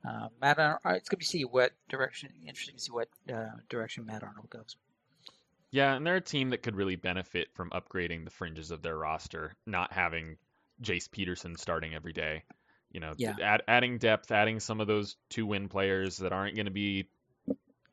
Uh, 0.05 0.27
Matt, 0.41 0.59
it's 0.59 1.09
going 1.09 1.21
to 1.21 1.25
see 1.25 1.45
what 1.45 1.71
direction. 1.89 2.31
Interesting 2.45 2.75
to 2.75 2.83
see 2.83 2.91
what 2.91 3.09
uh, 3.33 3.51
direction 3.69 4.05
Matt 4.05 4.25
Arnold 4.25 4.51
goes. 4.51 4.75
Yeah, 5.73 5.95
and 5.95 6.07
they're 6.07 6.17
a 6.17 6.21
team 6.21 6.51
that 6.51 6.63
could 6.63 6.77
really 6.77 6.97
benefit 6.97 7.49
from 7.55 7.71
upgrading 7.71 8.25
the 8.25 8.31
fringes 8.31 8.71
of 8.71 8.83
their 8.83 8.97
roster, 8.97 9.55
not 9.65 9.93
having 9.93 10.37
Jace 10.83 11.11
Peterson 11.11 11.57
starting 11.57 11.95
every 11.95 12.13
day. 12.13 12.43
You 12.93 13.01
know, 13.01 13.15
yeah. 13.17 13.35
add, 13.43 13.63
adding 13.67 13.99
depth, 13.99 14.31
adding 14.31 14.61
some 14.61 14.81
of 14.81 14.87
those 14.87 15.17
two 15.31 15.47
win 15.47 15.69
players 15.69 16.19
that 16.19 16.33
aren't 16.33 16.55
going 16.55 16.67
to 16.67 16.73
be 16.73 17.09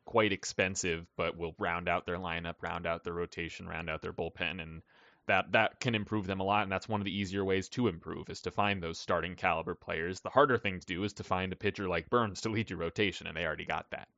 quite 0.04 0.32
expensive, 0.32 1.06
but 1.16 1.36
will 1.36 1.54
round 1.58 1.88
out 1.88 2.04
their 2.04 2.18
lineup, 2.18 2.56
round 2.60 2.86
out 2.86 3.04
their 3.04 3.12
rotation, 3.12 3.66
round 3.66 3.88
out 3.88 4.02
their 4.02 4.12
bullpen, 4.12 4.60
and 4.60 4.82
that 5.26 5.52
that 5.52 5.80
can 5.80 5.94
improve 5.94 6.26
them 6.26 6.40
a 6.40 6.44
lot. 6.44 6.64
And 6.64 6.72
that's 6.72 6.88
one 6.88 7.00
of 7.00 7.04
the 7.04 7.16
easier 7.16 7.44
ways 7.44 7.68
to 7.70 7.88
improve 7.88 8.28
is 8.28 8.40
to 8.42 8.50
find 8.50 8.82
those 8.82 8.98
starting 8.98 9.36
caliber 9.36 9.74
players. 9.74 10.20
The 10.20 10.30
harder 10.30 10.58
thing 10.58 10.80
to 10.80 10.86
do 10.86 11.04
is 11.04 11.14
to 11.14 11.24
find 11.24 11.52
a 11.52 11.56
pitcher 11.56 11.88
like 11.88 12.10
Burnes 12.10 12.42
to 12.42 12.50
lead 12.50 12.70
your 12.70 12.78
rotation, 12.78 13.26
and 13.26 13.36
they 13.36 13.46
already 13.46 13.64
got 13.64 13.90
that. 13.92 14.08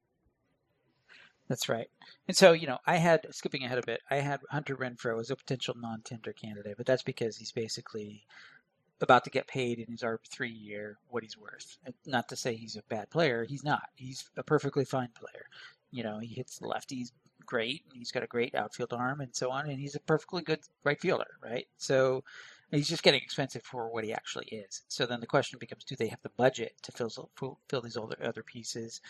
That's 1.49 1.69
right. 1.69 1.91
And 2.29 2.37
so, 2.37 2.53
you 2.53 2.67
know, 2.67 2.79
I 2.87 2.97
had 2.97 3.27
skipping 3.31 3.65
ahead 3.65 3.77
a 3.77 3.87
bit. 3.87 4.01
I 4.11 4.17
had 4.17 4.41
Hunter 4.51 4.75
Renfroe 4.77 5.21
as 5.21 5.31
a 5.31 5.37
potential 5.37 5.75
non-tender 5.77 6.33
candidate, 6.33 6.77
but 6.79 6.87
that's 6.87 7.03
because 7.03 7.37
he's 7.37 7.53
basically 7.53 8.25
about 9.03 9.25
to 9.25 9.31
get 9.31 9.47
paid 9.47 9.79
in 9.79 9.91
his 9.91 10.03
R3 10.03 10.49
year 10.49 10.99
what 11.09 11.23
he's 11.23 11.39
worth. 11.39 11.79
Not 12.07 12.29
to 12.29 12.37
say 12.37 12.55
he's 12.55 12.77
a 12.77 12.83
bad 12.89 13.11
player. 13.11 13.45
He's 13.45 13.65
not. 13.65 13.89
He's 13.95 14.31
a 14.37 14.43
perfectly 14.43 14.85
fine 14.85 15.11
player. 15.15 15.47
You 15.91 16.03
know, 16.03 16.19
he 16.19 16.35
hits 16.35 16.61
lefties 16.61 17.13
great. 17.45 17.83
He's 17.93 18.13
got 18.13 18.23
a 18.23 18.29
great 18.29 18.55
outfield 18.55 18.93
arm 18.93 19.21
and 19.21 19.35
so 19.35 19.51
on, 19.51 19.69
and 19.69 19.79
he's 19.79 19.95
a 19.95 20.01
perfectly 20.01 20.43
good 20.43 20.61
right 20.85 21.01
fielder, 21.01 21.37
right? 21.43 21.67
So 21.77 22.25
he's 22.71 22.89
just 22.89 23.03
getting 23.03 23.21
expensive 23.21 23.63
for 23.63 23.89
what 23.91 24.05
he 24.05 24.13
actually 24.13 24.47
is. 24.47 24.83
So 24.89 25.07
then 25.07 25.21
the 25.21 25.27
question 25.27 25.59
becomes: 25.59 25.85
Do 25.85 25.97
they 25.97 26.09
have 26.09 26.23
the 26.23 26.31
budget 26.31 26.75
to 26.83 26.93
fill 26.93 27.31
fill 27.69 27.81
these 27.81 27.97
other 27.97 28.17
other 28.23 28.43
pieces, 28.43 29.01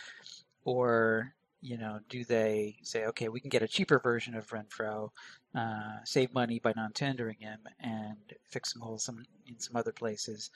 or 0.64 1.34
you 1.62 1.78
know, 1.78 2.00
do 2.08 2.24
they 2.24 2.76
say, 2.82 3.06
okay, 3.06 3.28
we 3.28 3.40
can 3.40 3.48
get 3.48 3.62
a 3.62 3.68
cheaper 3.68 4.00
version 4.00 4.34
of 4.34 4.48
Renfroe, 4.48 5.10
uh, 5.54 5.98
save 6.04 6.34
money 6.34 6.58
by 6.58 6.72
non-tendering 6.74 7.36
him, 7.38 7.60
and 7.80 8.16
fix 8.50 8.72
some 8.72 8.82
holes 8.82 9.04
some, 9.04 9.24
in 9.46 9.58
some 9.60 9.76
other 9.76 9.92
places? 9.92 10.50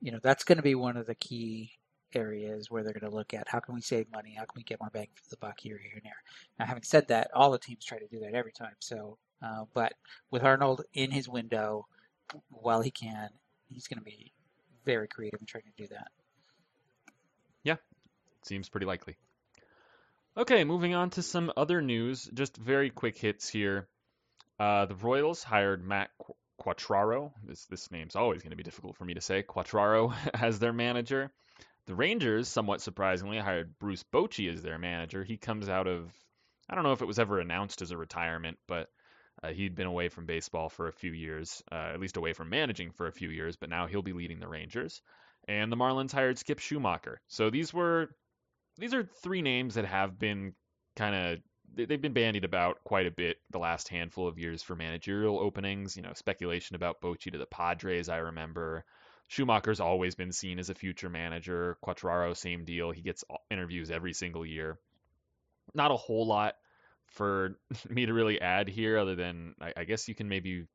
You 0.00 0.12
know, 0.12 0.18
that's 0.22 0.44
going 0.44 0.56
to 0.56 0.62
be 0.62 0.74
one 0.74 0.96
of 0.96 1.06
the 1.06 1.14
key 1.14 1.72
areas 2.14 2.70
where 2.70 2.82
they're 2.82 2.94
going 2.94 3.10
to 3.10 3.14
look 3.14 3.34
at 3.34 3.48
how 3.48 3.60
can 3.60 3.74
we 3.74 3.82
save 3.82 4.10
money, 4.10 4.34
how 4.34 4.44
can 4.44 4.54
we 4.56 4.62
get 4.62 4.80
more 4.80 4.90
bang 4.90 5.08
for 5.14 5.28
the 5.28 5.36
buck 5.36 5.60
here, 5.60 5.78
here, 5.78 5.92
and 5.94 6.04
there. 6.04 6.22
Now, 6.58 6.64
having 6.64 6.84
said 6.84 7.08
that, 7.08 7.30
all 7.34 7.50
the 7.50 7.58
teams 7.58 7.84
try 7.84 7.98
to 7.98 8.06
do 8.06 8.20
that 8.20 8.34
every 8.34 8.52
time. 8.52 8.74
So, 8.78 9.18
uh, 9.42 9.64
but 9.74 9.92
with 10.30 10.42
Arnold 10.42 10.82
in 10.94 11.10
his 11.10 11.28
window, 11.28 11.86
while 12.48 12.80
he 12.80 12.90
can, 12.90 13.28
he's 13.68 13.86
going 13.86 13.98
to 13.98 14.04
be 14.04 14.32
very 14.86 15.06
creative 15.08 15.40
in 15.40 15.46
trying 15.46 15.64
to 15.64 15.82
do 15.82 15.88
that. 15.88 16.08
Yeah, 17.62 17.76
seems 18.42 18.70
pretty 18.70 18.86
likely. 18.86 19.16
Okay, 20.38 20.64
moving 20.64 20.94
on 20.94 21.08
to 21.10 21.22
some 21.22 21.50
other 21.56 21.80
news. 21.80 22.28
Just 22.34 22.58
very 22.58 22.90
quick 22.90 23.16
hits 23.16 23.48
here. 23.48 23.88
Uh, 24.60 24.84
the 24.84 24.94
Royals 24.94 25.42
hired 25.42 25.82
Matt 25.82 26.10
Quatraro. 26.60 27.32
This 27.42 27.64
this 27.66 27.90
name's 27.90 28.16
always 28.16 28.42
going 28.42 28.50
to 28.50 28.56
be 28.56 28.62
difficult 28.62 28.96
for 28.96 29.06
me 29.06 29.14
to 29.14 29.22
say. 29.22 29.42
Quatraro 29.42 30.14
as 30.34 30.58
their 30.58 30.74
manager. 30.74 31.30
The 31.86 31.94
Rangers, 31.94 32.48
somewhat 32.48 32.82
surprisingly, 32.82 33.38
hired 33.38 33.78
Bruce 33.78 34.04
Bochy 34.12 34.52
as 34.52 34.60
their 34.60 34.78
manager. 34.78 35.24
He 35.24 35.38
comes 35.38 35.70
out 35.70 35.86
of 35.86 36.12
I 36.68 36.74
don't 36.74 36.84
know 36.84 36.92
if 36.92 37.00
it 37.00 37.06
was 37.06 37.18
ever 37.18 37.40
announced 37.40 37.80
as 37.80 37.90
a 37.90 37.96
retirement, 37.96 38.58
but 38.68 38.90
uh, 39.42 39.52
he'd 39.52 39.74
been 39.74 39.86
away 39.86 40.10
from 40.10 40.26
baseball 40.26 40.68
for 40.68 40.88
a 40.88 40.92
few 40.92 41.12
years, 41.12 41.62
uh, 41.72 41.92
at 41.94 42.00
least 42.00 42.18
away 42.18 42.34
from 42.34 42.50
managing 42.50 42.90
for 42.90 43.06
a 43.06 43.12
few 43.12 43.30
years, 43.30 43.56
but 43.56 43.70
now 43.70 43.86
he'll 43.86 44.02
be 44.02 44.12
leading 44.12 44.40
the 44.40 44.48
Rangers. 44.48 45.00
And 45.48 45.72
the 45.72 45.76
Marlins 45.76 46.12
hired 46.12 46.38
Skip 46.38 46.58
Schumaker. 46.58 47.16
So 47.28 47.48
these 47.48 47.72
were 47.72 48.10
these 48.78 48.94
are 48.94 49.08
three 49.22 49.42
names 49.42 49.74
that 49.74 49.84
have 49.84 50.18
been 50.18 50.54
kind 50.96 51.14
of 51.14 51.38
they've 51.74 52.00
been 52.00 52.12
bandied 52.12 52.44
about 52.44 52.82
quite 52.84 53.06
a 53.06 53.10
bit 53.10 53.36
the 53.50 53.58
last 53.58 53.88
handful 53.88 54.26
of 54.26 54.38
years 54.38 54.62
for 54.62 54.74
managerial 54.74 55.38
openings. 55.38 55.96
You 55.96 56.02
know, 56.02 56.12
speculation 56.14 56.76
about 56.76 57.00
Bochy 57.00 57.32
to 57.32 57.38
the 57.38 57.46
Padres, 57.46 58.08
I 58.08 58.18
remember. 58.18 58.84
Schumaker's 59.28 59.80
always 59.80 60.14
been 60.14 60.32
seen 60.32 60.58
as 60.58 60.70
a 60.70 60.74
future 60.74 61.10
manager. 61.10 61.76
Quatraro, 61.84 62.36
same 62.36 62.64
deal. 62.64 62.92
He 62.92 63.02
gets 63.02 63.24
interviews 63.50 63.90
every 63.90 64.12
single 64.12 64.46
year. 64.46 64.78
Not 65.74 65.90
a 65.90 65.96
whole 65.96 66.26
lot 66.26 66.54
for 67.06 67.58
me 67.88 68.06
to 68.06 68.14
really 68.14 68.40
add 68.40 68.68
here, 68.68 68.98
other 68.98 69.16
than 69.16 69.54
I, 69.60 69.72
I 69.78 69.84
guess 69.84 70.08
you 70.08 70.14
can 70.14 70.28
maybe. 70.28 70.66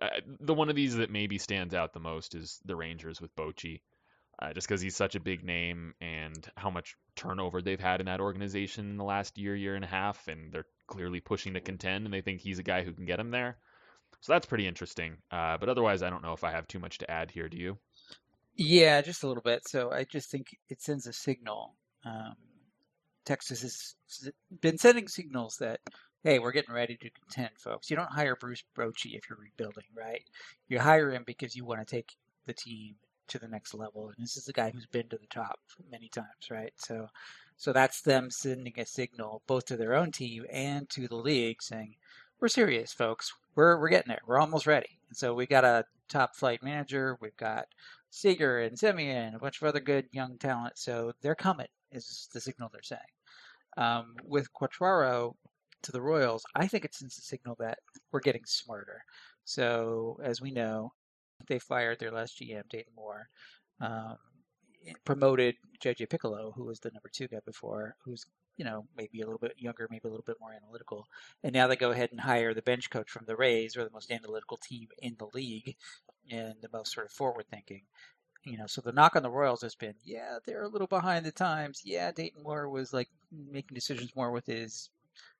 Uh, 0.00 0.08
the 0.38 0.54
one 0.54 0.70
of 0.70 0.76
these 0.76 0.96
that 0.96 1.10
maybe 1.10 1.36
stands 1.36 1.74
out 1.74 1.92
the 1.92 2.00
most 2.00 2.34
is 2.34 2.60
the 2.64 2.76
Rangers 2.76 3.20
with 3.20 3.34
Bochy 3.34 3.80
uh, 4.40 4.52
just 4.52 4.66
because 4.66 4.80
he's 4.80 4.96
such 4.96 5.14
a 5.14 5.20
big 5.20 5.44
name 5.44 5.94
and 6.00 6.48
how 6.56 6.70
much 6.70 6.96
turnover 7.14 7.60
they've 7.60 7.80
had 7.80 8.00
in 8.00 8.06
that 8.06 8.20
organization 8.20 8.88
in 8.90 8.96
the 8.96 9.04
last 9.04 9.36
year, 9.36 9.54
year 9.54 9.74
and 9.74 9.84
a 9.84 9.88
half, 9.88 10.28
and 10.28 10.52
they're 10.52 10.66
clearly 10.86 11.20
pushing 11.20 11.54
to 11.54 11.60
contend, 11.60 12.04
and 12.04 12.14
they 12.14 12.22
think 12.22 12.40
he's 12.40 12.58
a 12.58 12.64
guy 12.64 12.82
who 12.82 12.92
can 12.92 13.04
get 13.04 13.18
them 13.18 13.30
there. 13.30 13.58
So 14.20 14.32
that's 14.32 14.46
pretty 14.46 14.66
interesting. 14.66 15.16
Uh, 15.30 15.56
but 15.58 15.68
otherwise, 15.68 16.02
I 16.02 16.10
don't 16.10 16.22
know 16.22 16.32
if 16.32 16.44
I 16.44 16.50
have 16.50 16.66
too 16.66 16.78
much 16.78 16.98
to 16.98 17.10
add 17.10 17.30
here. 17.30 17.48
Do 17.48 17.56
you? 17.56 17.78
Yeah, 18.56 19.00
just 19.02 19.22
a 19.22 19.28
little 19.28 19.42
bit. 19.42 19.62
So 19.66 19.90
I 19.92 20.04
just 20.04 20.30
think 20.30 20.48
it 20.68 20.82
sends 20.82 21.06
a 21.06 21.12
signal. 21.12 21.76
Um, 22.04 22.34
Texas 23.24 23.62
has 23.62 23.94
been 24.60 24.78
sending 24.78 25.08
signals 25.08 25.56
that, 25.60 25.80
hey, 26.24 26.38
we're 26.38 26.52
getting 26.52 26.74
ready 26.74 26.96
to 26.96 27.10
contend, 27.10 27.50
folks. 27.58 27.90
You 27.90 27.96
don't 27.96 28.10
hire 28.10 28.36
Bruce 28.36 28.64
Bochy 28.76 29.14
if 29.14 29.28
you're 29.28 29.38
rebuilding, 29.38 29.84
right? 29.96 30.24
You 30.68 30.80
hire 30.80 31.10
him 31.10 31.24
because 31.26 31.54
you 31.54 31.64
want 31.64 31.86
to 31.86 31.96
take 31.96 32.16
the 32.46 32.52
team 32.52 32.96
to 33.30 33.38
the 33.38 33.48
next 33.48 33.74
level. 33.74 34.08
And 34.08 34.16
this 34.18 34.36
is 34.36 34.48
a 34.48 34.52
guy 34.52 34.70
who's 34.70 34.86
been 34.86 35.08
to 35.08 35.18
the 35.18 35.26
top 35.26 35.58
many 35.90 36.08
times, 36.08 36.50
right? 36.50 36.72
So, 36.76 37.08
so 37.56 37.72
that's 37.72 38.02
them 38.02 38.30
sending 38.30 38.74
a 38.78 38.86
signal 38.86 39.42
both 39.46 39.66
to 39.66 39.76
their 39.76 39.94
own 39.94 40.12
team 40.12 40.44
and 40.50 40.88
to 40.90 41.08
the 41.08 41.16
league, 41.16 41.62
saying, 41.62 41.96
"We're 42.40 42.48
serious, 42.48 42.92
folks. 42.92 43.32
We're 43.54 43.78
we're 43.80 43.88
getting 43.88 44.10
there. 44.10 44.22
We're 44.26 44.38
almost 44.40 44.66
ready." 44.66 44.98
And 45.08 45.16
so 45.16 45.34
we 45.34 45.46
got 45.46 45.64
a 45.64 45.84
top 46.08 46.36
flight 46.36 46.62
manager. 46.62 47.16
We've 47.20 47.36
got 47.36 47.66
Seager 48.10 48.60
and 48.60 48.76
Semien, 48.76 49.34
a 49.34 49.38
bunch 49.38 49.60
of 49.60 49.68
other 49.68 49.80
good 49.80 50.06
young 50.12 50.38
talent. 50.38 50.78
So 50.78 51.12
they're 51.22 51.34
coming. 51.34 51.68
Is 51.92 52.28
the 52.32 52.40
signal 52.40 52.70
they're 52.72 52.82
saying. 52.82 53.00
Um, 53.76 54.16
with 54.24 54.52
Quatraro 54.52 55.34
to 55.82 55.92
the 55.92 56.00
Royals, 56.00 56.44
I 56.54 56.66
think 56.66 56.84
it 56.84 56.94
sends 56.94 57.18
a 57.18 57.22
signal 57.22 57.56
that 57.60 57.78
we're 58.12 58.20
getting 58.20 58.44
smarter. 58.44 59.02
So 59.44 60.20
as 60.22 60.40
we 60.40 60.50
know, 60.50 60.92
they 61.50 61.58
fired 61.58 61.98
their 61.98 62.12
last 62.12 62.40
GM, 62.40 62.66
Dayton 62.70 62.92
Moore, 62.96 63.28
um, 63.80 64.16
promoted 65.04 65.56
JJ 65.84 66.08
Picollo, 66.08 66.54
who 66.54 66.64
was 66.64 66.80
the 66.80 66.90
number 66.92 67.10
two 67.12 67.28
guy 67.28 67.40
before, 67.44 67.96
who's 68.04 68.24
you 68.56 68.64
know 68.64 68.86
maybe 68.96 69.20
a 69.20 69.24
little 69.24 69.38
bit 69.38 69.54
younger, 69.58 69.88
maybe 69.90 70.08
a 70.08 70.10
little 70.10 70.24
bit 70.24 70.40
more 70.40 70.54
analytical, 70.54 71.06
and 71.42 71.52
now 71.52 71.66
they 71.66 71.76
go 71.76 71.90
ahead 71.90 72.10
and 72.12 72.20
hire 72.20 72.54
the 72.54 72.62
bench 72.62 72.88
coach 72.88 73.10
from 73.10 73.26
the 73.26 73.36
Rays, 73.36 73.76
or 73.76 73.84
the 73.84 73.90
most 73.90 74.10
analytical 74.10 74.56
team 74.56 74.88
in 75.02 75.16
the 75.18 75.28
league, 75.34 75.76
and 76.30 76.54
the 76.62 76.70
most 76.72 76.94
sort 76.94 77.06
of 77.06 77.12
forward 77.12 77.46
thinking. 77.50 77.82
You 78.44 78.56
know, 78.56 78.66
so 78.66 78.80
the 78.80 78.92
knock 78.92 79.16
on 79.16 79.22
the 79.22 79.30
Royals 79.30 79.60
has 79.60 79.74
been, 79.74 79.94
yeah, 80.02 80.38
they're 80.46 80.62
a 80.62 80.68
little 80.68 80.86
behind 80.86 81.26
the 81.26 81.32
times. 81.32 81.82
Yeah, 81.84 82.10
Dayton 82.10 82.42
Moore 82.42 82.70
was 82.70 82.90
like 82.94 83.10
making 83.30 83.74
decisions 83.74 84.16
more 84.16 84.30
with 84.30 84.46
his 84.46 84.88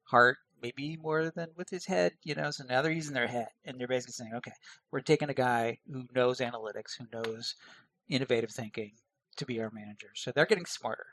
heart 0.02 0.36
maybe 0.62 0.96
more 1.00 1.30
than 1.30 1.48
with 1.56 1.70
his 1.70 1.86
head, 1.86 2.12
you 2.22 2.34
know. 2.34 2.50
So 2.50 2.64
now 2.64 2.82
they're 2.82 2.92
using 2.92 3.14
their 3.14 3.26
head, 3.26 3.48
and 3.64 3.78
they're 3.78 3.88
basically 3.88 4.12
saying, 4.12 4.32
okay, 4.36 4.52
we're 4.90 5.00
taking 5.00 5.30
a 5.30 5.34
guy 5.34 5.78
who 5.90 6.04
knows 6.14 6.38
analytics, 6.38 6.96
who 6.98 7.06
knows 7.12 7.54
innovative 8.08 8.50
thinking, 8.50 8.92
to 9.36 9.46
be 9.46 9.60
our 9.60 9.70
manager. 9.72 10.08
So 10.14 10.32
they're 10.32 10.46
getting 10.46 10.66
smarter, 10.66 11.06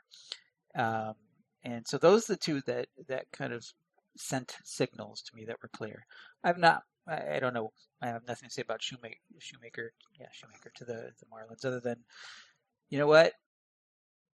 um, 0.74 1.14
and 1.62 1.86
so 1.86 1.98
those 1.98 2.28
are 2.28 2.34
the 2.34 2.38
two 2.38 2.60
that 2.66 2.88
that 3.08 3.26
kind 3.32 3.52
of 3.52 3.64
sent 4.16 4.56
signals 4.64 5.22
to 5.22 5.34
me 5.34 5.44
that 5.46 5.56
were 5.62 5.70
clear. 5.72 6.06
I've 6.44 6.58
not. 6.58 6.82
I, 7.10 7.38
don't 7.40 7.54
know. 7.54 7.72
I 8.02 8.08
have 8.08 8.26
nothing 8.28 8.50
to 8.50 8.52
say 8.52 8.60
about 8.60 8.80
Schumaker. 8.82 9.14
Schumaker, 9.40 9.88
yeah, 10.20 10.26
Schumaker 10.26 10.70
to 10.74 10.84
the 10.84 11.10
the 11.18 11.26
Marlins, 11.32 11.64
other 11.64 11.80
than 11.80 12.04
you 12.90 12.98
know 12.98 13.06
what 13.06 13.32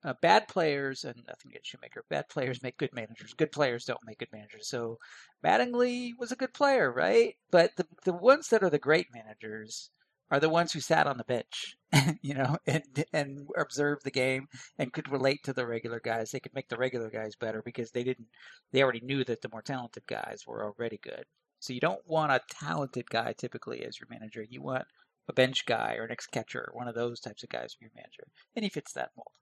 uh, 0.04 0.14
bad 0.20 0.48
players, 0.48 1.04
and 1.04 1.16
nothing 1.26 1.50
against 1.50 1.72
Schumaker, 1.72 2.02
bad 2.10 2.28
players 2.28 2.62
make 2.62 2.76
good 2.76 2.92
managers. 2.94 3.32
Good 3.32 3.52
players 3.52 3.84
don't 3.84 4.04
make 4.04 4.18
good 4.18 4.32
managers. 4.32 4.68
So 4.68 4.98
Mattingly 5.44 6.10
was 6.18 6.30
a 6.30 6.36
good 6.36 6.52
player, 6.52 6.92
right? 6.92 7.34
But 7.50 7.76
the, 7.76 7.86
the 8.04 8.12
ones 8.12 8.48
that 8.48 8.62
are 8.62 8.70
the 8.70 8.78
great 8.78 9.08
managers 9.14 9.90
are 10.30 10.40
the 10.40 10.50
ones 10.50 10.72
who 10.72 10.80
sat 10.80 11.06
on 11.06 11.16
the 11.16 11.24
bench, 11.24 11.76
you 12.22 12.34
know, 12.34 12.58
and 12.66 12.82
and 13.12 13.46
observed 13.56 14.04
the 14.04 14.10
game 14.10 14.48
and 14.78 14.92
could 14.92 15.10
relate 15.10 15.42
to 15.44 15.52
the 15.52 15.66
regular 15.66 16.00
guys. 16.00 16.30
They 16.30 16.40
could 16.40 16.54
make 16.54 16.68
the 16.68 16.76
regular 16.76 17.08
guys 17.10 17.36
better 17.36 17.62
because 17.62 17.90
they 17.90 18.04
didn't. 18.04 18.28
They 18.72 18.82
already 18.82 19.00
knew 19.00 19.24
that 19.24 19.42
the 19.42 19.48
more 19.50 19.62
talented 19.62 20.06
guys 20.06 20.42
were 20.46 20.64
already 20.64 20.98
good. 21.02 21.24
So 21.60 21.72
you 21.72 21.80
don't 21.80 22.06
want 22.06 22.32
a 22.32 22.40
talented 22.50 23.08
guy 23.08 23.32
typically 23.32 23.84
as 23.84 23.98
your 23.98 24.08
manager. 24.10 24.44
You 24.46 24.60
want 24.60 24.84
a 25.28 25.32
bench 25.32 25.64
guy 25.64 25.94
or 25.94 26.04
an 26.04 26.10
ex 26.10 26.26
catcher, 26.26 26.68
or 26.68 26.78
one 26.78 26.88
of 26.88 26.94
those 26.94 27.20
types 27.20 27.42
of 27.42 27.48
guys 27.48 27.72
for 27.72 27.84
your 27.84 27.92
manager, 27.94 28.26
and 28.54 28.64
he 28.64 28.68
fits 28.68 28.92
that 28.92 29.12
mold. 29.16 29.32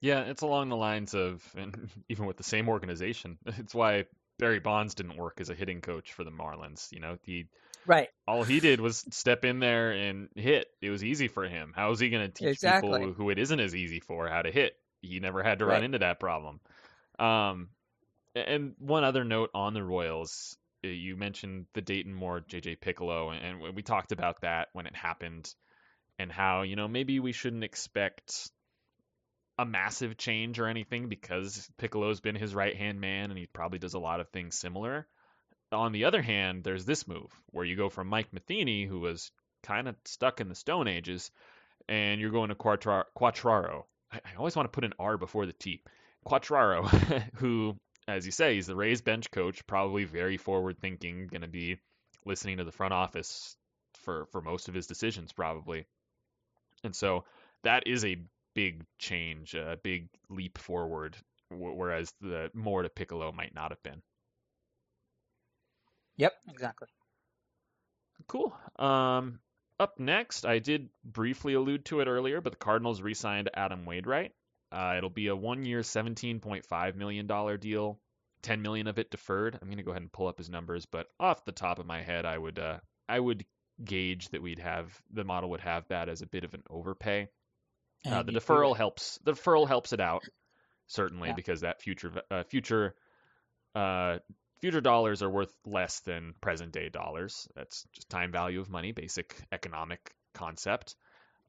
Yeah, 0.00 0.20
it's 0.22 0.42
along 0.42 0.70
the 0.70 0.76
lines 0.76 1.14
of, 1.14 1.42
and 1.56 1.88
even 2.08 2.26
with 2.26 2.36
the 2.36 2.44
same 2.44 2.68
organization, 2.68 3.38
it's 3.46 3.74
why 3.74 4.06
Barry 4.38 4.58
Bonds 4.58 4.94
didn't 4.94 5.16
work 5.16 5.40
as 5.40 5.50
a 5.50 5.54
hitting 5.54 5.80
coach 5.80 6.12
for 6.12 6.24
the 6.24 6.30
Marlins. 6.30 6.90
You 6.92 7.00
know, 7.00 7.18
he 7.22 7.46
right. 7.86 8.08
All 8.26 8.42
he 8.42 8.60
did 8.60 8.80
was 8.80 9.04
step 9.10 9.44
in 9.44 9.60
there 9.60 9.92
and 9.92 10.28
hit. 10.34 10.68
It 10.80 10.90
was 10.90 11.04
easy 11.04 11.28
for 11.28 11.44
him. 11.44 11.72
How 11.76 11.90
is 11.92 12.00
he 12.00 12.08
going 12.08 12.26
to 12.26 12.32
teach 12.32 12.48
exactly. 12.48 12.98
people 12.98 13.12
who 13.12 13.30
it 13.30 13.38
isn't 13.38 13.60
as 13.60 13.74
easy 13.74 14.00
for 14.00 14.28
how 14.28 14.42
to 14.42 14.50
hit? 14.50 14.74
He 15.02 15.20
never 15.20 15.42
had 15.42 15.58
to 15.58 15.66
right. 15.66 15.74
run 15.74 15.84
into 15.84 15.98
that 15.98 16.20
problem. 16.20 16.60
Um, 17.18 17.68
and 18.34 18.74
one 18.78 19.04
other 19.04 19.24
note 19.24 19.50
on 19.54 19.74
the 19.74 19.82
Royals, 19.82 20.56
you 20.82 21.16
mentioned 21.16 21.66
the 21.74 21.82
Dayton 21.82 22.14
Moore, 22.14 22.40
JJ 22.40 22.78
Picollo, 22.78 23.32
and 23.32 23.74
we 23.74 23.82
talked 23.82 24.12
about 24.12 24.40
that 24.42 24.68
when 24.72 24.86
it 24.86 24.96
happened, 24.96 25.52
and 26.18 26.32
how 26.32 26.62
you 26.62 26.76
know 26.76 26.88
maybe 26.88 27.20
we 27.20 27.32
shouldn't 27.32 27.64
expect 27.64 28.50
a 29.60 29.66
massive 29.66 30.16
change 30.16 30.58
or 30.58 30.66
anything 30.66 31.08
because 31.10 31.68
Picollo's 31.76 32.20
been 32.20 32.34
his 32.34 32.54
right 32.54 32.74
hand 32.74 32.98
man 32.98 33.30
and 33.30 33.38
he 33.38 33.46
probably 33.46 33.78
does 33.78 33.92
a 33.92 33.98
lot 33.98 34.20
of 34.20 34.30
things 34.30 34.56
similar. 34.56 35.06
On 35.70 35.92
the 35.92 36.06
other 36.06 36.22
hand, 36.22 36.64
there's 36.64 36.86
this 36.86 37.06
move 37.06 37.30
where 37.50 37.66
you 37.66 37.76
go 37.76 37.90
from 37.90 38.08
Mike 38.08 38.32
Matheny, 38.32 38.86
who 38.86 39.00
was 39.00 39.30
kind 39.62 39.86
of 39.86 39.96
stuck 40.06 40.40
in 40.40 40.48
the 40.48 40.54
Stone 40.54 40.88
Ages, 40.88 41.30
and 41.90 42.22
you're 42.22 42.30
going 42.30 42.48
to 42.48 42.54
Quattra- 42.54 43.04
Quatraro. 43.14 43.84
I, 44.10 44.20
I 44.24 44.36
always 44.38 44.56
want 44.56 44.64
to 44.64 44.74
put 44.74 44.84
an 44.84 44.94
R 44.98 45.18
before 45.18 45.44
the 45.44 45.52
T. 45.52 45.82
Quattraro, 46.26 46.88
who, 47.34 47.76
as 48.08 48.24
you 48.24 48.32
say, 48.32 48.54
he's 48.54 48.66
the 48.66 48.74
Rays 48.74 49.02
bench 49.02 49.30
coach, 49.30 49.66
probably 49.66 50.04
very 50.04 50.38
forward 50.38 50.78
thinking, 50.80 51.26
going 51.26 51.42
to 51.42 51.48
be 51.48 51.78
listening 52.24 52.56
to 52.56 52.64
the 52.64 52.72
front 52.72 52.94
office 52.94 53.54
for, 54.04 54.24
for 54.32 54.40
most 54.40 54.68
of 54.68 54.74
his 54.74 54.86
decisions, 54.86 55.32
probably. 55.32 55.84
And 56.82 56.96
so 56.96 57.24
that 57.62 57.86
is 57.86 58.06
a 58.06 58.16
big 58.54 58.84
change, 58.98 59.54
a 59.54 59.78
big 59.82 60.08
leap 60.28 60.58
forward, 60.58 61.16
whereas 61.50 62.12
the 62.20 62.50
Moore 62.54 62.82
to 62.82 62.88
Picollo 62.88 63.32
might 63.34 63.54
not 63.54 63.70
have 63.70 63.82
been. 63.82 64.02
Yep, 66.16 66.32
exactly. 66.50 66.88
Cool. 68.26 68.54
Um, 68.76 69.40
up 69.78 69.98
next, 69.98 70.44
I 70.44 70.58
did 70.58 70.90
briefly 71.04 71.54
allude 71.54 71.86
to 71.86 72.00
it 72.00 72.08
earlier, 72.08 72.40
but 72.40 72.52
the 72.52 72.58
Cardinals 72.58 73.00
re-signed 73.00 73.48
Adam 73.54 73.86
Wainwright. 73.86 74.32
Uh, 74.70 74.94
it'll 74.98 75.10
be 75.10 75.28
a 75.28 75.36
one-year, 75.36 75.80
$17.5 75.80 76.94
million 76.94 77.58
deal. 77.58 77.98
10 78.42 78.62
million 78.62 78.86
of 78.86 78.98
it 78.98 79.10
deferred. 79.10 79.58
I'm 79.60 79.68
going 79.68 79.78
to 79.78 79.82
go 79.82 79.90
ahead 79.90 80.02
and 80.02 80.12
pull 80.12 80.26
up 80.26 80.38
his 80.38 80.50
numbers, 80.50 80.86
but 80.86 81.08
off 81.18 81.44
the 81.44 81.52
top 81.52 81.78
of 81.78 81.86
my 81.86 82.02
head, 82.02 82.24
I 82.24 82.38
would 82.38 82.58
uh, 82.58 82.78
I 83.08 83.20
would 83.20 83.44
gauge 83.84 84.28
that 84.30 84.42
we'd 84.42 84.58
have 84.58 84.98
the 85.10 85.24
model 85.24 85.50
would 85.50 85.60
have 85.60 85.86
that 85.88 86.08
as 86.08 86.22
a 86.22 86.26
bit 86.26 86.44
of 86.44 86.54
an 86.54 86.62
overpay. 86.70 87.28
Uh, 88.06 88.22
the 88.22 88.32
deferral 88.32 88.76
helps. 88.76 89.18
The 89.24 89.32
deferral 89.32 89.68
helps 89.68 89.92
it 89.92 90.00
out 90.00 90.24
certainly 90.90 91.28
yeah. 91.28 91.34
because 91.34 91.60
that 91.60 91.80
future 91.80 92.12
uh, 92.30 92.42
future 92.44 92.94
uh, 93.74 94.18
future 94.60 94.80
dollars 94.80 95.22
are 95.22 95.30
worth 95.30 95.54
less 95.64 96.00
than 96.00 96.34
present 96.40 96.72
day 96.72 96.88
dollars. 96.88 97.48
That's 97.54 97.86
just 97.92 98.10
time 98.10 98.32
value 98.32 98.60
of 98.60 98.68
money, 98.68 98.92
basic 98.92 99.36
economic 99.52 100.12
concept. 100.34 100.96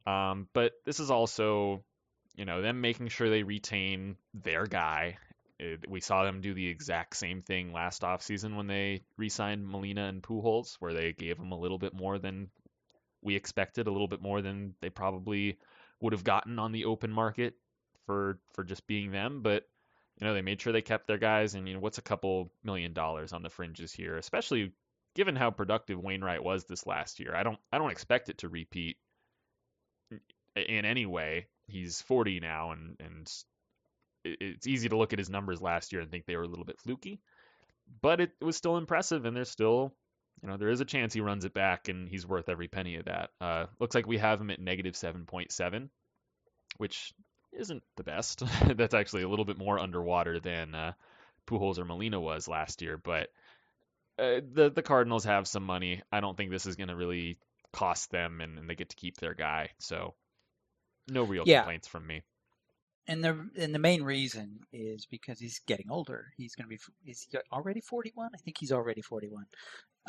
Um, 0.06 0.48
but 0.54 0.74
this 0.86 1.00
is 1.00 1.12
also, 1.12 1.84
you 2.36 2.46
know, 2.46 2.62
them 2.62 2.82
making 2.82 3.10
sure 3.10 3.30
they 3.30 3.44
retain 3.44 4.16
their 4.34 4.66
guy. 4.66 5.18
It, 5.60 5.88
we 5.88 6.02
saw 6.02 6.24
them 6.24 6.42
do 6.42 6.54
the 6.54 6.68
exact 6.68 7.16
same 7.16 7.42
thing 7.42 7.72
last 7.72 8.02
offseason 8.02 8.56
when 8.56 8.68
they 8.68 9.04
re-signed 9.18 9.68
Molina 9.68 10.06
and 10.06 10.24
Pujols, 10.24 10.76
where 10.80 10.94
they 10.94 11.14
gave 11.14 11.38
them 11.38 11.52
a 11.52 11.60
little 11.60 11.78
bit 11.78 11.94
more 11.94 12.18
than 12.18 12.50
we 13.22 13.36
expected, 13.36 13.86
a 13.86 13.92
little 13.92 14.08
bit 14.08 14.22
more 14.22 14.42
than 14.42 14.74
they 14.82 14.90
probably 14.90 15.58
would 16.02 16.14
have 16.14 16.24
gotten 16.24 16.60
on 16.60 16.72
the 16.72 16.86
open 16.86 17.12
market 17.12 17.56
for 18.06 18.40
for 18.54 18.64
just 18.64 18.88
being 18.88 19.12
them, 19.12 19.42
but 19.42 19.68
you 20.20 20.28
know 20.28 20.34
they 20.34 20.42
made 20.42 20.62
sure 20.62 20.74
they 20.74 20.82
kept 20.82 21.08
their 21.08 21.18
guys, 21.18 21.56
and 21.56 21.68
you 21.68 21.74
know 21.74 21.80
what's 21.80 21.98
a 21.98 22.04
couple 22.04 22.52
million 22.64 22.94
dollars 22.94 23.34
on 23.34 23.44
the 23.44 23.50
fringes 23.50 23.94
here, 23.94 24.18
especially 24.18 24.74
given 25.16 25.36
how 25.36 25.52
productive 25.52 26.00
Wainwright 26.00 26.44
was 26.44 26.66
this 26.66 26.86
last 26.88 27.20
year. 27.20 27.36
I 27.36 27.44
don't 27.44 27.60
I 27.72 27.78
don't 27.78 27.92
expect 27.92 28.30
it 28.30 28.40
to 28.40 28.50
repeat 28.50 28.98
in 30.56 30.86
any 30.86 31.06
way. 31.06 31.48
He's 31.68 32.02
40 32.02 32.40
now, 32.40 32.72
and 32.72 32.96
and 33.00 33.32
it's 34.24 34.68
easy 34.68 34.90
to 34.90 34.98
look 34.98 35.14
at 35.14 35.20
his 35.20 35.30
numbers 35.30 35.62
last 35.62 35.92
year 35.92 36.02
and 36.02 36.12
think 36.12 36.26
they 36.26 36.36
were 36.36 36.44
a 36.44 36.48
little 36.48 36.66
bit 36.66 36.80
fluky, 36.80 37.22
but 38.02 38.22
it 38.22 38.32
was 38.42 38.56
still 38.56 38.78
impressive, 38.78 39.26
and 39.26 39.36
they're 39.36 39.46
still, 39.46 39.96
you 40.42 40.50
know, 40.50 40.58
there 40.58 40.70
is 40.70 40.82
a 40.82 40.86
chance 40.86 41.14
he 41.14 41.22
runs 41.22 41.46
it 41.46 41.54
back, 41.54 41.88
and 41.88 42.10
he's 42.10 42.26
worth 42.26 42.50
every 42.50 42.68
penny 42.68 42.96
of 42.96 43.06
that. 43.06 43.30
Uh, 43.40 43.66
looks 43.80 43.96
like 43.96 44.08
we 44.08 44.18
have 44.18 44.42
him 44.42 44.50
at 44.50 44.60
negative 44.60 44.96
7.7, 44.96 45.90
which 46.78 47.14
isn't 47.54 47.84
the 47.98 48.04
best. 48.04 48.44
That's 48.76 48.94
actually 48.94 49.24
a 49.24 49.30
little 49.30 49.46
bit 49.46 49.58
more 49.58 49.80
underwater 49.80 50.40
than 50.40 50.74
uh, 50.74 50.94
Pujols 51.48 51.78
or 51.78 51.86
Molina 51.86 52.20
was 52.20 52.48
last 52.48 52.82
year, 52.82 52.98
but 52.98 53.30
uh, 54.18 54.42
the 54.54 54.72
the 54.74 54.82
Cardinals 54.82 55.26
have 55.26 55.48
some 55.48 55.64
money. 55.64 56.02
I 56.12 56.22
don't 56.22 56.36
think 56.36 56.52
this 56.52 56.66
is 56.66 56.76
going 56.76 56.90
to 56.90 56.96
really 56.96 57.38
cost 57.74 58.12
them, 58.12 58.42
and, 58.42 58.58
and, 58.58 58.70
they 58.70 58.76
get 58.76 58.90
to 58.90 58.96
keep 58.96 59.18
their 59.18 59.34
guy. 59.34 59.70
So 59.80 60.16
no 61.08 61.24
real 61.24 61.44
yeah. 61.46 61.60
complaints 61.60 61.88
from 61.88 62.06
me. 62.06 62.22
And 63.08 63.24
the 63.24 63.50
and 63.58 63.74
the 63.74 63.80
main 63.80 64.04
reason 64.04 64.60
is 64.72 65.06
because 65.06 65.40
he's 65.40 65.60
getting 65.68 65.90
older. 65.90 66.28
He's 66.38 66.56
going 66.56 66.66
to 66.66 66.70
be 66.70 66.80
he's 67.04 67.28
already 67.52 67.82
41. 67.82 68.30
I 68.34 68.38
think 68.38 68.58
he's 68.60 68.72
already 68.72 69.02
41. 69.02 69.46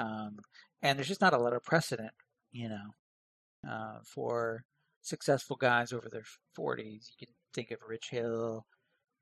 Um, 0.00 0.38
and 0.82 0.98
there's 0.98 1.08
just 1.08 1.20
not 1.20 1.34
a 1.34 1.38
lot 1.38 1.54
of 1.54 1.64
precedent, 1.64 2.12
you 2.52 2.68
know, 2.68 3.70
uh, 3.70 3.98
for 4.04 4.64
successful 5.00 5.56
guys 5.56 5.92
over 5.92 6.08
their 6.10 6.24
40s. 6.56 7.08
You 7.18 7.26
can 7.26 7.34
think 7.54 7.70
of 7.70 7.78
Rich 7.86 8.10
Hill, 8.10 8.66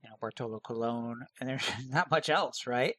you 0.03 0.09
know, 0.09 0.17
Bartolo 0.21 0.61
Colon, 0.61 1.21
and 1.41 1.49
there's 1.49 1.69
not 1.89 2.11
much 2.11 2.29
else, 2.29 2.67
right? 2.67 2.97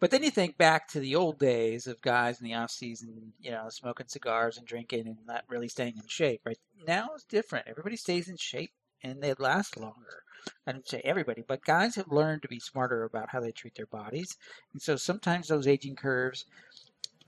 But 0.00 0.12
then 0.12 0.22
you 0.22 0.30
think 0.30 0.56
back 0.56 0.88
to 0.88 1.00
the 1.00 1.16
old 1.16 1.38
days 1.40 1.88
of 1.88 2.00
guys 2.02 2.40
in 2.40 2.46
the 2.46 2.54
off 2.54 2.70
season, 2.70 3.32
you 3.40 3.50
know, 3.50 3.66
smoking 3.68 4.06
cigars 4.06 4.56
and 4.56 4.66
drinking 4.66 5.08
and 5.08 5.18
not 5.26 5.44
really 5.48 5.68
staying 5.68 5.94
in 5.96 6.06
shape. 6.06 6.40
Right 6.44 6.58
now 6.86 7.10
it's 7.14 7.24
different. 7.24 7.66
Everybody 7.66 7.96
stays 7.96 8.28
in 8.28 8.36
shape 8.36 8.70
and 9.02 9.22
they 9.22 9.34
last 9.38 9.76
longer. 9.76 10.22
I 10.66 10.72
don't 10.72 10.88
say 10.88 11.00
everybody, 11.04 11.44
but 11.46 11.64
guys 11.64 11.96
have 11.96 12.10
learned 12.10 12.42
to 12.42 12.48
be 12.48 12.60
smarter 12.60 13.04
about 13.04 13.30
how 13.30 13.40
they 13.40 13.52
treat 13.52 13.74
their 13.74 13.86
bodies, 13.86 14.36
and 14.72 14.80
so 14.80 14.96
sometimes 14.96 15.48
those 15.48 15.66
aging 15.66 15.96
curves 15.96 16.46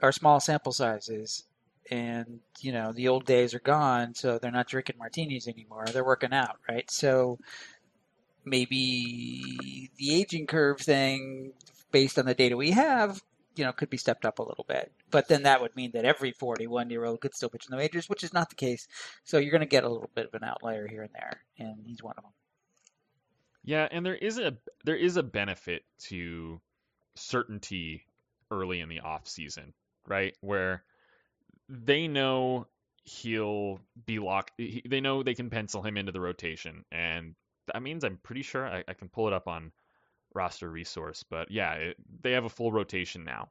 are 0.00 0.12
small 0.12 0.40
sample 0.40 0.72
sizes. 0.72 1.44
And 1.90 2.40
you 2.60 2.72
know 2.72 2.92
the 2.92 3.08
old 3.08 3.24
days 3.26 3.52
are 3.52 3.60
gone, 3.60 4.14
so 4.14 4.38
they're 4.38 4.52
not 4.52 4.68
drinking 4.68 4.96
martinis 4.98 5.48
anymore. 5.48 5.86
They're 5.86 6.04
working 6.04 6.32
out, 6.32 6.58
right? 6.68 6.88
So 6.90 7.38
maybe 8.44 9.90
the 9.96 10.14
aging 10.14 10.46
curve 10.46 10.80
thing 10.80 11.52
based 11.90 12.18
on 12.18 12.26
the 12.26 12.34
data 12.34 12.56
we 12.56 12.70
have, 12.70 13.20
you 13.56 13.64
know, 13.64 13.72
could 13.72 13.90
be 13.90 13.96
stepped 13.96 14.24
up 14.24 14.38
a 14.38 14.42
little 14.42 14.64
bit. 14.68 14.92
But 15.10 15.28
then 15.28 15.42
that 15.44 15.60
would 15.60 15.74
mean 15.76 15.92
that 15.92 16.04
every 16.04 16.32
41 16.32 16.90
year 16.90 17.04
old 17.04 17.20
could 17.20 17.34
still 17.34 17.48
pitch 17.48 17.66
in 17.66 17.70
the 17.70 17.76
majors, 17.76 18.08
which 18.08 18.24
is 18.24 18.32
not 18.32 18.48
the 18.48 18.54
case. 18.54 18.86
So 19.24 19.38
you're 19.38 19.50
going 19.50 19.60
to 19.60 19.66
get 19.66 19.84
a 19.84 19.88
little 19.88 20.10
bit 20.14 20.26
of 20.26 20.34
an 20.34 20.44
outlier 20.44 20.86
here 20.86 21.02
and 21.02 21.12
there, 21.14 21.40
and 21.58 21.84
he's 21.86 22.02
one 22.02 22.14
of 22.16 22.24
them. 22.24 22.32
Yeah, 23.64 23.88
and 23.90 24.04
there 24.04 24.14
is 24.14 24.38
a 24.38 24.56
there 24.84 24.96
is 24.96 25.16
a 25.16 25.22
benefit 25.22 25.84
to 26.04 26.60
certainty 27.14 28.04
early 28.50 28.80
in 28.80 28.88
the 28.88 29.00
off 29.00 29.28
season, 29.28 29.74
right? 30.06 30.34
Where 30.40 30.82
they 31.68 32.08
know 32.08 32.66
he'll 33.04 33.80
be 34.06 34.18
locked. 34.18 34.52
They 34.58 35.00
know 35.00 35.22
they 35.22 35.34
can 35.34 35.50
pencil 35.50 35.82
him 35.82 35.96
into 35.96 36.12
the 36.12 36.20
rotation, 36.20 36.84
and 36.90 37.34
that 37.66 37.82
means 37.82 38.04
I'm 38.04 38.18
pretty 38.22 38.42
sure 38.42 38.66
I, 38.66 38.84
I 38.88 38.94
can 38.94 39.08
pull 39.08 39.26
it 39.26 39.32
up 39.32 39.46
on 39.46 39.72
roster 40.34 40.70
resource. 40.70 41.24
But 41.28 41.50
yeah, 41.50 41.72
it, 41.74 41.96
they 42.22 42.32
have 42.32 42.44
a 42.44 42.50
full 42.50 42.72
rotation 42.72 43.24
now. 43.24 43.48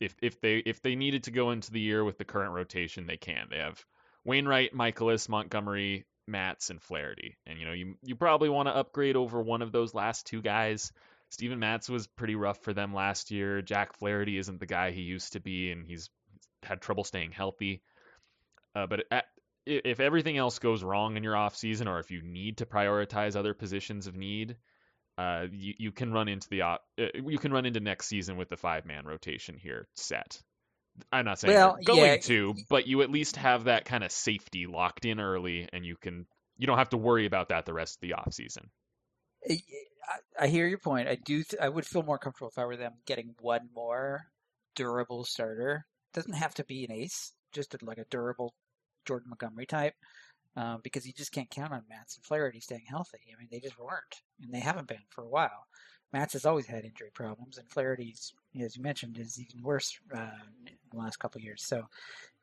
If 0.00 0.14
if 0.22 0.40
they 0.40 0.58
if 0.58 0.82
they 0.82 0.94
needed 0.94 1.24
to 1.24 1.30
go 1.30 1.50
into 1.50 1.72
the 1.72 1.80
year 1.80 2.04
with 2.04 2.18
the 2.18 2.24
current 2.24 2.52
rotation, 2.52 3.06
they 3.06 3.16
can. 3.16 3.48
They 3.50 3.58
have 3.58 3.84
Wainwright, 4.24 4.74
Mikolas, 4.74 5.28
Montgomery, 5.28 6.06
Matz, 6.26 6.70
and 6.70 6.80
Flaherty. 6.82 7.36
And 7.46 7.58
you 7.58 7.66
know, 7.66 7.72
you 7.72 7.96
you 8.02 8.14
probably 8.14 8.48
want 8.48 8.68
to 8.68 8.76
upgrade 8.76 9.16
over 9.16 9.42
one 9.42 9.62
of 9.62 9.72
those 9.72 9.94
last 9.94 10.26
two 10.26 10.42
guys. 10.42 10.92
Steven 11.30 11.58
Matz 11.58 11.88
was 11.88 12.06
pretty 12.06 12.36
rough 12.36 12.62
for 12.62 12.72
them 12.72 12.94
last 12.94 13.30
year. 13.30 13.60
Jack 13.60 13.94
Flaherty 13.98 14.38
isn't 14.38 14.60
the 14.60 14.66
guy 14.66 14.92
he 14.92 15.02
used 15.02 15.34
to 15.34 15.40
be, 15.40 15.70
and 15.70 15.86
he's 15.86 16.08
had 16.62 16.80
trouble 16.80 17.04
staying 17.04 17.32
healthy. 17.32 17.82
Uh, 18.74 18.86
but 18.86 19.04
at, 19.10 19.26
if 19.66 20.00
everything 20.00 20.38
else 20.38 20.58
goes 20.58 20.82
wrong 20.82 21.16
in 21.16 21.22
your 21.22 21.36
off 21.36 21.56
season, 21.56 21.88
or 21.88 21.98
if 21.98 22.10
you 22.10 22.22
need 22.22 22.58
to 22.58 22.66
prioritize 22.66 23.36
other 23.36 23.52
positions 23.52 24.06
of 24.06 24.16
need, 24.16 24.56
uh, 25.18 25.46
you, 25.50 25.74
you 25.78 25.92
can 25.92 26.12
run 26.12 26.28
into 26.28 26.48
the 26.48 26.62
uh, 26.62 26.76
you 26.96 27.38
can 27.38 27.52
run 27.52 27.66
into 27.66 27.80
next 27.80 28.06
season 28.06 28.36
with 28.36 28.48
the 28.48 28.56
five 28.56 28.86
man 28.86 29.04
rotation 29.04 29.56
here 29.56 29.88
set. 29.96 30.40
I'm 31.12 31.24
not 31.24 31.40
saying 31.40 31.54
well, 31.54 31.76
going 31.84 31.98
yeah. 32.02 32.16
to, 32.18 32.54
but 32.68 32.86
you 32.86 33.02
at 33.02 33.10
least 33.10 33.36
have 33.36 33.64
that 33.64 33.84
kind 33.84 34.04
of 34.04 34.12
safety 34.12 34.66
locked 34.66 35.04
in 35.04 35.18
early, 35.18 35.68
and 35.72 35.84
you 35.84 35.96
can 35.96 36.26
you 36.56 36.68
don't 36.68 36.78
have 36.78 36.90
to 36.90 36.96
worry 36.96 37.26
about 37.26 37.48
that 37.48 37.66
the 37.66 37.74
rest 37.74 37.96
of 37.96 38.00
the 38.00 38.14
off 38.14 38.32
season. 38.32 38.70
I, 39.48 39.58
I 40.38 40.46
hear 40.46 40.68
your 40.68 40.78
point. 40.78 41.08
I 41.08 41.16
do. 41.16 41.42
Th- 41.42 41.60
I 41.60 41.68
would 41.68 41.84
feel 41.84 42.04
more 42.04 42.18
comfortable 42.18 42.50
if 42.50 42.58
I 42.58 42.64
were 42.64 42.76
them 42.76 42.94
getting 43.04 43.34
one 43.40 43.68
more 43.74 44.26
durable 44.76 45.24
starter. 45.24 45.84
Doesn't 46.14 46.34
have 46.34 46.54
to 46.54 46.64
be 46.64 46.84
an 46.84 46.92
ace, 46.92 47.32
just 47.52 47.74
like 47.82 47.98
a 47.98 48.06
durable 48.08 48.54
Jordan 49.04 49.30
Montgomery 49.30 49.66
type 49.66 49.94
um, 50.58 50.80
because 50.82 51.06
you 51.06 51.12
just 51.12 51.30
can't 51.30 51.48
count 51.48 51.72
on 51.72 51.84
Matz 51.88 52.16
and 52.16 52.24
Flaherty 52.24 52.58
staying 52.58 52.86
healthy. 52.88 53.20
I 53.32 53.38
mean, 53.38 53.48
they 53.50 53.60
just 53.60 53.78
weren't, 53.78 54.22
and 54.42 54.52
they 54.52 54.58
haven't 54.58 54.88
been 54.88 54.98
for 55.08 55.22
a 55.22 55.28
while. 55.28 55.66
Matz 56.12 56.32
has 56.32 56.44
always 56.44 56.66
had 56.66 56.84
injury 56.84 57.10
problems, 57.14 57.58
and 57.58 57.70
Flaherty's, 57.70 58.32
as 58.60 58.76
you 58.76 58.82
mentioned, 58.82 59.18
is 59.18 59.38
even 59.38 59.62
worse 59.62 59.98
uh, 60.12 60.30
in 60.66 60.72
the 60.90 60.96
last 60.96 61.18
couple 61.18 61.40
years. 61.40 61.62
So 61.62 61.84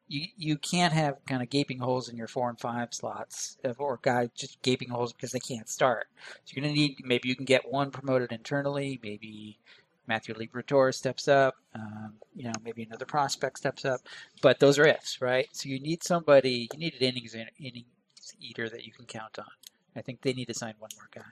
you 0.07 0.27
you 0.37 0.57
can't 0.57 0.93
have 0.93 1.17
kind 1.27 1.41
of 1.41 1.49
gaping 1.49 1.79
holes 1.79 2.07
in 2.07 2.15
your 2.15 2.27
four 2.27 2.47
and 2.47 2.59
five 2.59 2.93
slots, 2.93 3.57
or 3.77 3.99
guys 4.01 4.29
just 4.33 4.61
gaping 4.61 4.89
holes 4.89 5.11
because 5.11 5.31
they 5.31 5.39
can't 5.39 5.67
start. 5.67 6.07
So 6.45 6.53
you're 6.53 6.63
gonna 6.63 6.73
need 6.73 7.01
maybe 7.03 7.27
you 7.27 7.35
can 7.35 7.45
get 7.45 7.69
one 7.69 7.91
promoted 7.91 8.31
internally, 8.31 8.97
maybe 9.03 9.59
Matthew 10.07 10.35
Liberatore 10.35 10.93
steps 10.93 11.27
up, 11.27 11.55
um, 11.73 12.13
you 12.35 12.45
know, 12.45 12.53
maybe 12.63 12.83
another 12.83 13.05
prospect 13.05 13.57
steps 13.57 13.83
up, 13.83 14.01
but 14.41 14.59
those 14.59 14.77
are 14.77 14.85
ifs, 14.85 15.19
right? 15.19 15.47
So 15.51 15.67
you 15.67 15.79
need 15.79 16.03
somebody, 16.03 16.69
you 16.71 16.79
need 16.79 16.93
an 16.93 17.01
innings, 17.01 17.35
inning, 17.59 17.85
eater 18.39 18.69
that 18.69 18.85
you 18.85 18.91
can 18.91 19.05
count 19.05 19.39
on. 19.39 19.45
I 19.95 20.01
think 20.01 20.21
they 20.21 20.33
need 20.33 20.45
to 20.45 20.53
sign 20.53 20.73
one 20.79 20.91
more 20.95 21.09
guy. 21.11 21.31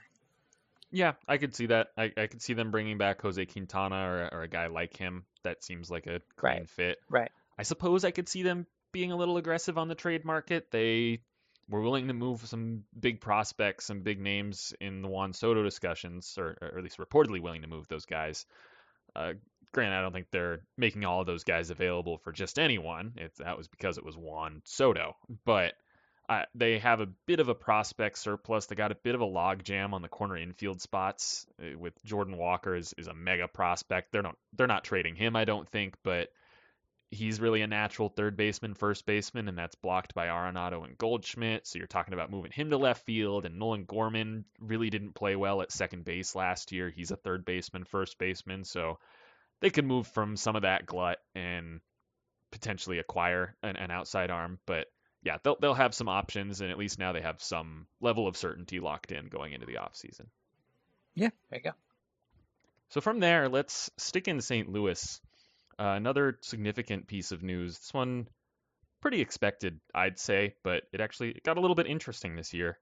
Yeah, 0.92 1.14
I 1.28 1.38
could 1.38 1.56
see 1.56 1.66
that. 1.68 1.88
I, 1.98 2.12
I 2.16 2.28
could 2.28 2.42
see 2.42 2.54
them 2.54 2.70
bringing 2.70 2.98
back 2.98 3.22
Jose 3.22 3.44
Quintana 3.46 3.96
or, 3.96 4.30
or 4.32 4.42
a 4.44 4.48
guy 4.48 4.68
like 4.68 4.96
him. 4.96 5.26
That 5.44 5.64
seems 5.64 5.90
like 5.90 6.06
a 6.06 6.22
clean 6.36 6.54
right. 6.54 6.70
fit. 6.70 7.00
Right. 7.10 7.32
I 7.58 7.64
suppose 7.64 8.06
I 8.06 8.12
could 8.12 8.30
see 8.30 8.44
them 8.44 8.68
being 8.92 9.12
a 9.12 9.16
little 9.16 9.38
aggressive 9.38 9.78
on 9.78 9.88
the 9.88 9.96
trade 9.96 10.24
market. 10.24 10.70
They 10.72 11.22
were 11.68 11.82
willing 11.82 12.08
to 12.08 12.14
move 12.14 12.42
some 12.46 12.84
big 12.98 13.22
prospects, 13.22 13.86
some 13.86 14.02
big 14.02 14.20
names 14.20 14.74
in 14.80 15.02
the 15.02 15.08
Juan 15.08 15.34
Soto 15.34 15.64
discussions, 15.64 16.36
or, 16.38 16.58
or 16.62 16.78
at 16.78 16.84
least 16.84 17.00
reportedly 17.00 17.42
willing 17.42 17.64
to 17.64 17.68
move 17.68 17.88
those 17.88 18.06
guys. 18.06 18.46
Uh, 19.16 19.34
granted, 19.72 19.98
I 19.98 20.02
don't 20.02 20.14
think 20.14 20.28
they're 20.32 20.62
making 20.78 21.06
all 21.06 21.22
of 21.22 21.26
those 21.26 21.44
guys 21.44 21.72
available 21.72 22.20
for 22.20 22.32
just 22.32 22.60
anyone. 22.60 23.14
If 23.18 23.36
that 23.38 23.58
was 23.58 23.68
because 23.68 23.98
it 23.98 24.06
was 24.06 24.16
Juan 24.16 24.62
Soto, 24.66 25.16
but 25.46 25.74
they 26.56 26.80
have 26.80 27.02
a 27.02 27.08
bit 27.26 27.40
of 27.40 27.50
a 27.50 27.56
prospect 27.56 28.18
surplus. 28.18 28.66
They 28.66 28.76
got 28.76 28.92
a 28.92 28.96
bit 28.96 29.16
of 29.16 29.22
a 29.22 29.26
logjam 29.26 29.94
on 29.94 30.02
the 30.02 30.08
corner 30.08 30.38
infield 30.38 30.82
spots. 30.82 31.46
Uh, 31.62 31.78
with 31.78 31.94
Jordan 32.04 32.38
Walker 32.38 32.76
is, 32.76 32.94
is 32.98 33.08
a 33.08 33.14
mega 33.14 33.48
prospect. 33.48 34.12
They're 34.12 34.22
not 34.22 34.38
they're 34.56 34.68
not 34.68 34.84
trading 34.84 35.16
him, 35.16 35.36
I 35.36 35.46
don't 35.46 35.68
think, 35.70 35.96
but 36.04 36.30
he's 37.12 37.40
really 37.40 37.62
a 37.62 37.68
natural 37.68 38.10
third 38.10 38.36
baseman, 38.36 38.74
first 38.74 39.06
baseman, 39.06 39.48
and 39.48 39.58
that's 39.58 39.76
blocked 39.76 40.14
by 40.16 40.28
Arenado 40.28 40.84
and 40.84 40.98
Goldschmidt. 40.98 41.68
So 41.68 41.78
you're 41.78 41.88
talking 41.88 42.14
about 42.14 42.32
moving 42.32 42.52
him 42.52 42.70
to 42.72 42.78
left 42.78 43.06
field, 43.06 43.46
and 43.46 43.60
Nolan 43.60 43.86
Gorman 43.86 44.46
really 44.60 44.90
didn't 44.90 45.14
play 45.14 45.36
well 45.36 45.62
at 45.62 45.72
second 45.72 46.06
base 46.06 46.36
last 46.36 46.72
year. 46.72 46.90
He's 46.90 47.12
a 47.12 47.18
third 47.18 47.46
baseman, 47.46 47.84
first 47.84 48.18
baseman, 48.18 48.64
so 48.64 48.98
they 49.62 49.70
could 49.70 49.86
move 49.86 50.08
from 50.08 50.36
some 50.36 50.56
of 50.56 50.64
that 50.64 50.86
glut 50.86 51.20
and 51.36 51.82
potentially 52.52 53.00
acquire 53.00 53.56
an, 53.62 53.76
an 53.76 53.92
outside 53.92 54.32
arm, 54.32 54.60
but 54.66 54.88
yeah, 55.24 55.38
they'll 55.44 55.58
they'll 55.60 55.74
have 55.74 55.96
some 55.96 56.10
options, 56.10 56.62
and 56.62 56.70
at 56.70 56.78
least 56.78 57.00
now 57.00 57.14
they 57.14 57.22
have 57.22 57.42
some 57.42 57.88
level 58.02 58.28
of 58.28 58.38
certainty 58.38 58.80
locked 58.80 59.12
in 59.12 59.28
going 59.28 59.54
into 59.54 59.66
the 59.66 59.78
off 59.78 59.96
season. 59.96 60.28
Yeah, 61.16 61.30
there 61.50 61.60
you 61.60 61.64
go. 61.64 61.76
So 62.90 63.02
from 63.02 63.20
there, 63.20 63.50
let's 63.50 63.90
stick 63.98 64.28
in 64.28 64.42
St. 64.42 64.70
Louis. 64.70 65.22
Uh, 65.80 65.94
another 65.98 66.38
significant 66.42 67.08
piece 67.08 67.32
of 67.32 67.42
news. 67.42 67.78
This 67.78 67.94
one 67.94 68.28
pretty 69.02 69.22
expected, 69.22 69.80
I'd 69.94 70.20
say, 70.20 70.56
but 70.64 70.84
it 70.92 71.02
actually 71.02 71.40
got 71.44 71.58
a 71.58 71.62
little 71.62 71.76
bit 71.76 71.88
interesting 71.88 72.36
this 72.36 72.54
year. 72.54 72.78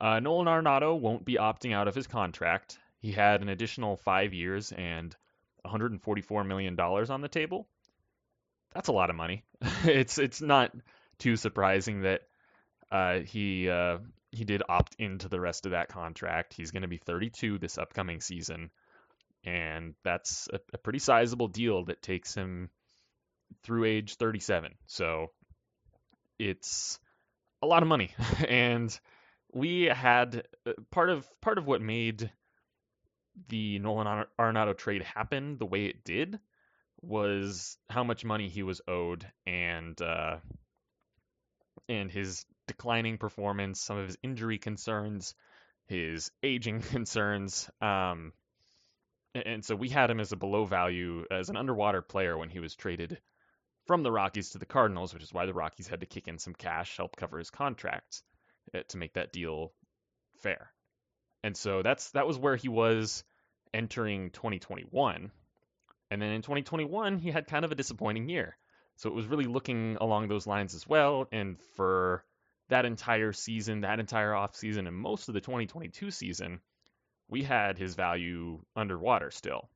Uh, 0.00 0.18
Nolan 0.20 0.46
Arenado 0.46 0.98
won't 0.98 1.24
be 1.24 1.36
opting 1.36 1.72
out 1.72 1.86
of 1.86 1.94
his 1.94 2.06
contract. 2.06 2.78
He 2.98 3.12
had 3.12 3.42
an 3.42 3.48
additional 3.48 3.96
five 3.96 4.34
years 4.34 4.72
and 4.72 5.14
144 5.62 6.44
million 6.44 6.74
dollars 6.74 7.10
on 7.10 7.20
the 7.20 7.28
table. 7.28 7.68
That's 8.74 8.88
a 8.88 8.92
lot 8.92 9.10
of 9.10 9.16
money. 9.16 9.44
it's 9.84 10.18
it's 10.18 10.42
not 10.42 10.72
too 11.18 11.36
surprising 11.36 12.02
that 12.02 12.22
uh, 12.90 13.20
he 13.20 13.68
uh, 13.68 13.98
he 14.30 14.44
did 14.44 14.62
opt 14.68 14.96
into 14.98 15.28
the 15.28 15.40
rest 15.40 15.66
of 15.66 15.72
that 15.72 15.88
contract. 15.88 16.54
He's 16.54 16.70
going 16.70 16.82
to 16.82 16.88
be 16.88 16.98
32 16.98 17.58
this 17.58 17.78
upcoming 17.78 18.20
season, 18.20 18.70
and 19.44 19.94
that's 20.04 20.48
a, 20.52 20.60
a 20.72 20.78
pretty 20.78 20.98
sizable 20.98 21.48
deal 21.48 21.84
that 21.84 22.02
takes 22.02 22.34
him 22.34 22.70
through 23.62 23.84
age 23.84 24.16
37. 24.16 24.72
So 24.86 25.30
it's 26.38 26.98
a 27.62 27.66
lot 27.66 27.82
of 27.82 27.88
money, 27.88 28.10
and 28.48 28.98
we 29.52 29.84
had 29.84 30.44
uh, 30.66 30.72
part 30.90 31.10
of 31.10 31.26
part 31.40 31.58
of 31.58 31.66
what 31.66 31.80
made 31.80 32.30
the 33.48 33.78
Nolan 33.78 34.24
Arenado 34.38 34.76
trade 34.76 35.02
happen 35.02 35.58
the 35.58 35.66
way 35.66 35.86
it 35.86 36.04
did 36.04 36.38
was 37.02 37.76
how 37.90 38.04
much 38.04 38.24
money 38.24 38.48
he 38.48 38.62
was 38.62 38.80
owed 38.88 39.26
and 39.46 40.00
uh, 40.00 40.36
and 41.88 42.10
his 42.10 42.44
declining 42.66 43.18
performance, 43.18 43.80
some 43.80 43.98
of 43.98 44.06
his 44.06 44.16
injury 44.22 44.58
concerns, 44.58 45.34
his 45.86 46.30
aging 46.42 46.80
concerns. 46.90 47.68
Um, 47.80 48.32
and 49.34 49.64
so 49.64 49.74
we 49.74 49.88
had 49.88 50.10
him 50.10 50.20
as 50.20 50.32
a 50.32 50.36
below 50.36 50.64
value, 50.64 51.24
as 51.30 51.48
an 51.48 51.56
underwater 51.56 52.02
player 52.02 52.38
when 52.38 52.50
he 52.50 52.60
was 52.60 52.74
traded 52.74 53.20
from 53.86 54.02
the 54.02 54.12
Rockies 54.12 54.50
to 54.50 54.58
the 54.58 54.66
Cardinals, 54.66 55.12
which 55.12 55.22
is 55.22 55.32
why 55.32 55.46
the 55.46 55.54
Rockies 55.54 55.88
had 55.88 56.00
to 56.00 56.06
kick 56.06 56.28
in 56.28 56.38
some 56.38 56.54
cash, 56.54 56.96
help 56.96 57.16
cover 57.16 57.38
his 57.38 57.50
contract 57.50 58.22
uh, 58.74 58.80
to 58.88 58.96
make 58.96 59.14
that 59.14 59.32
deal 59.32 59.72
fair. 60.40 60.72
And 61.42 61.56
so 61.56 61.82
that's 61.82 62.10
that 62.12 62.26
was 62.26 62.38
where 62.38 62.56
he 62.56 62.68
was 62.68 63.24
entering 63.74 64.30
2021. 64.30 65.30
And 66.10 66.22
then 66.22 66.30
in 66.30 66.42
2021, 66.42 67.18
he 67.18 67.30
had 67.30 67.46
kind 67.46 67.64
of 67.64 67.72
a 67.72 67.74
disappointing 67.74 68.28
year. 68.28 68.56
So 68.96 69.08
it 69.08 69.14
was 69.14 69.26
really 69.26 69.46
looking 69.46 69.96
along 70.00 70.28
those 70.28 70.46
lines 70.46 70.74
as 70.74 70.86
well. 70.86 71.26
And 71.32 71.58
for 71.76 72.24
that 72.68 72.84
entire 72.84 73.32
season, 73.32 73.82
that 73.82 74.00
entire 74.00 74.32
offseason, 74.32 74.86
and 74.86 74.96
most 74.96 75.28
of 75.28 75.34
the 75.34 75.40
2022 75.40 76.10
season, 76.10 76.60
we 77.28 77.42
had 77.42 77.78
his 77.78 77.94
value 77.94 78.60
underwater 78.76 79.30
still. 79.30 79.68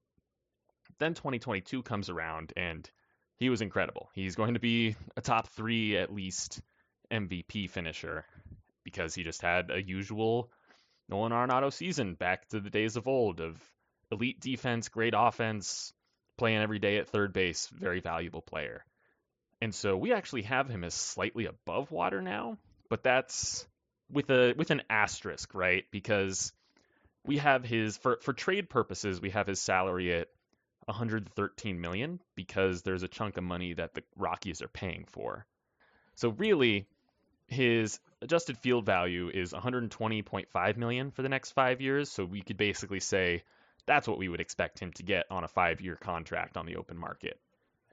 Then 0.98 1.14
2022 1.14 1.82
comes 1.82 2.10
around 2.10 2.52
and 2.56 2.88
he 3.36 3.50
was 3.50 3.60
incredible. 3.60 4.10
He's 4.14 4.34
going 4.34 4.54
to 4.54 4.60
be 4.60 4.96
a 5.16 5.20
top 5.20 5.48
three 5.48 5.96
at 5.96 6.12
least 6.12 6.60
MVP 7.10 7.70
finisher 7.70 8.24
because 8.84 9.14
he 9.14 9.22
just 9.22 9.42
had 9.42 9.70
a 9.70 9.82
usual 9.82 10.50
Nolan 11.08 11.32
Arenado 11.32 11.72
season 11.72 12.14
back 12.14 12.48
to 12.48 12.60
the 12.60 12.70
days 12.70 12.96
of 12.96 13.06
old 13.06 13.40
of 13.40 13.60
elite 14.10 14.40
defense, 14.40 14.88
great 14.88 15.14
offense, 15.16 15.92
playing 16.36 16.62
every 16.62 16.78
day 16.78 16.98
at 16.98 17.08
third 17.08 17.32
base, 17.32 17.68
very 17.68 18.00
valuable 18.00 18.42
player. 18.42 18.84
And 19.60 19.74
so 19.74 19.96
we 19.96 20.12
actually 20.12 20.42
have 20.42 20.68
him 20.68 20.84
as 20.84 20.94
slightly 20.94 21.46
above 21.46 21.90
water 21.90 22.22
now, 22.22 22.58
but 22.88 23.02
that's 23.02 23.66
with 24.10 24.30
a 24.30 24.54
with 24.56 24.70
an 24.70 24.82
asterisk, 24.88 25.54
right? 25.54 25.84
Because 25.90 26.52
we 27.26 27.38
have 27.38 27.64
his 27.64 27.96
for 27.96 28.18
for 28.22 28.32
trade 28.32 28.70
purposes, 28.70 29.20
we 29.20 29.30
have 29.30 29.46
his 29.46 29.60
salary 29.60 30.14
at 30.14 30.28
113 30.86 31.80
million 31.80 32.20
because 32.34 32.82
there's 32.82 33.02
a 33.02 33.08
chunk 33.08 33.36
of 33.36 33.44
money 33.44 33.74
that 33.74 33.94
the 33.94 34.02
Rockies 34.16 34.62
are 34.62 34.68
paying 34.68 35.04
for. 35.08 35.44
So 36.14 36.30
really, 36.30 36.86
his 37.46 38.00
adjusted 38.22 38.58
field 38.58 38.86
value 38.86 39.28
is 39.28 39.52
120.5 39.52 40.76
million 40.76 41.10
for 41.10 41.22
the 41.22 41.28
next 41.28 41.52
five 41.52 41.80
years. 41.80 42.10
So 42.10 42.24
we 42.24 42.40
could 42.40 42.56
basically 42.56 43.00
say 43.00 43.42
that's 43.86 44.08
what 44.08 44.18
we 44.18 44.28
would 44.28 44.40
expect 44.40 44.78
him 44.78 44.92
to 44.92 45.02
get 45.02 45.26
on 45.30 45.44
a 45.44 45.48
five-year 45.48 45.96
contract 45.96 46.56
on 46.56 46.66
the 46.66 46.76
open 46.76 46.96
market, 46.96 47.38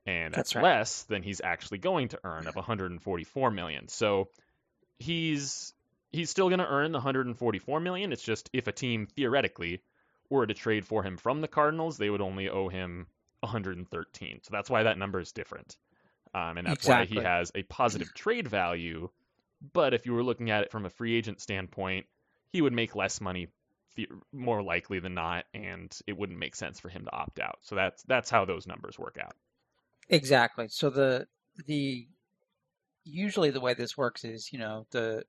and 0.05 0.33
that's, 0.33 0.53
that's 0.53 0.55
right. 0.55 0.63
less 0.63 1.03
than 1.03 1.23
he's 1.23 1.41
actually 1.41 1.79
going 1.79 2.09
to 2.09 2.19
earn 2.23 2.47
of 2.47 2.55
144 2.55 3.51
million. 3.51 3.87
So 3.87 4.29
he's 4.99 5.73
he's 6.11 6.29
still 6.29 6.49
going 6.49 6.59
to 6.59 6.67
earn 6.67 6.91
the 6.91 6.97
144 6.97 7.79
million. 7.79 8.13
It's 8.13 8.23
just 8.23 8.49
if 8.53 8.67
a 8.67 8.71
team 8.71 9.07
theoretically 9.07 9.81
were 10.29 10.45
to 10.45 10.53
trade 10.53 10.85
for 10.85 11.03
him 11.03 11.17
from 11.17 11.41
the 11.41 11.47
Cardinals, 11.47 11.97
they 11.97 12.09
would 12.09 12.21
only 12.21 12.49
owe 12.49 12.69
him 12.69 13.07
113. 13.41 14.39
So 14.43 14.49
that's 14.51 14.69
why 14.69 14.83
that 14.83 14.97
number 14.97 15.19
is 15.19 15.31
different. 15.31 15.75
Um, 16.33 16.57
and 16.57 16.67
that's 16.67 16.79
exactly. 16.79 17.17
why 17.17 17.21
he 17.21 17.27
has 17.27 17.51
a 17.55 17.63
positive 17.63 18.13
trade 18.15 18.47
value. 18.47 19.09
But 19.73 19.93
if 19.93 20.05
you 20.05 20.13
were 20.13 20.23
looking 20.23 20.51
at 20.51 20.63
it 20.63 20.71
from 20.71 20.85
a 20.85 20.89
free 20.89 21.15
agent 21.15 21.41
standpoint, 21.41 22.05
he 22.51 22.61
would 22.61 22.73
make 22.73 22.95
less 22.95 23.21
money 23.21 23.47
more 24.33 24.61
likely 24.61 24.99
than 24.99 25.13
not, 25.13 25.45
and 25.53 25.97
it 26.05 26.17
wouldn't 26.17 26.37
make 26.37 26.55
sense 26.55 26.79
for 26.79 26.89
him 26.89 27.05
to 27.05 27.15
opt 27.15 27.39
out. 27.39 27.59
So 27.61 27.75
that's 27.75 28.03
that's 28.03 28.29
how 28.29 28.45
those 28.45 28.67
numbers 28.67 28.99
work 28.99 29.17
out. 29.21 29.35
Exactly. 30.09 30.67
So 30.69 30.89
the 30.89 31.27
the 31.65 32.07
usually 33.05 33.51
the 33.51 33.61
way 33.61 33.73
this 33.73 33.97
works 33.97 34.25
is, 34.25 34.51
you 34.53 34.59
know, 34.59 34.87
the 34.91 35.25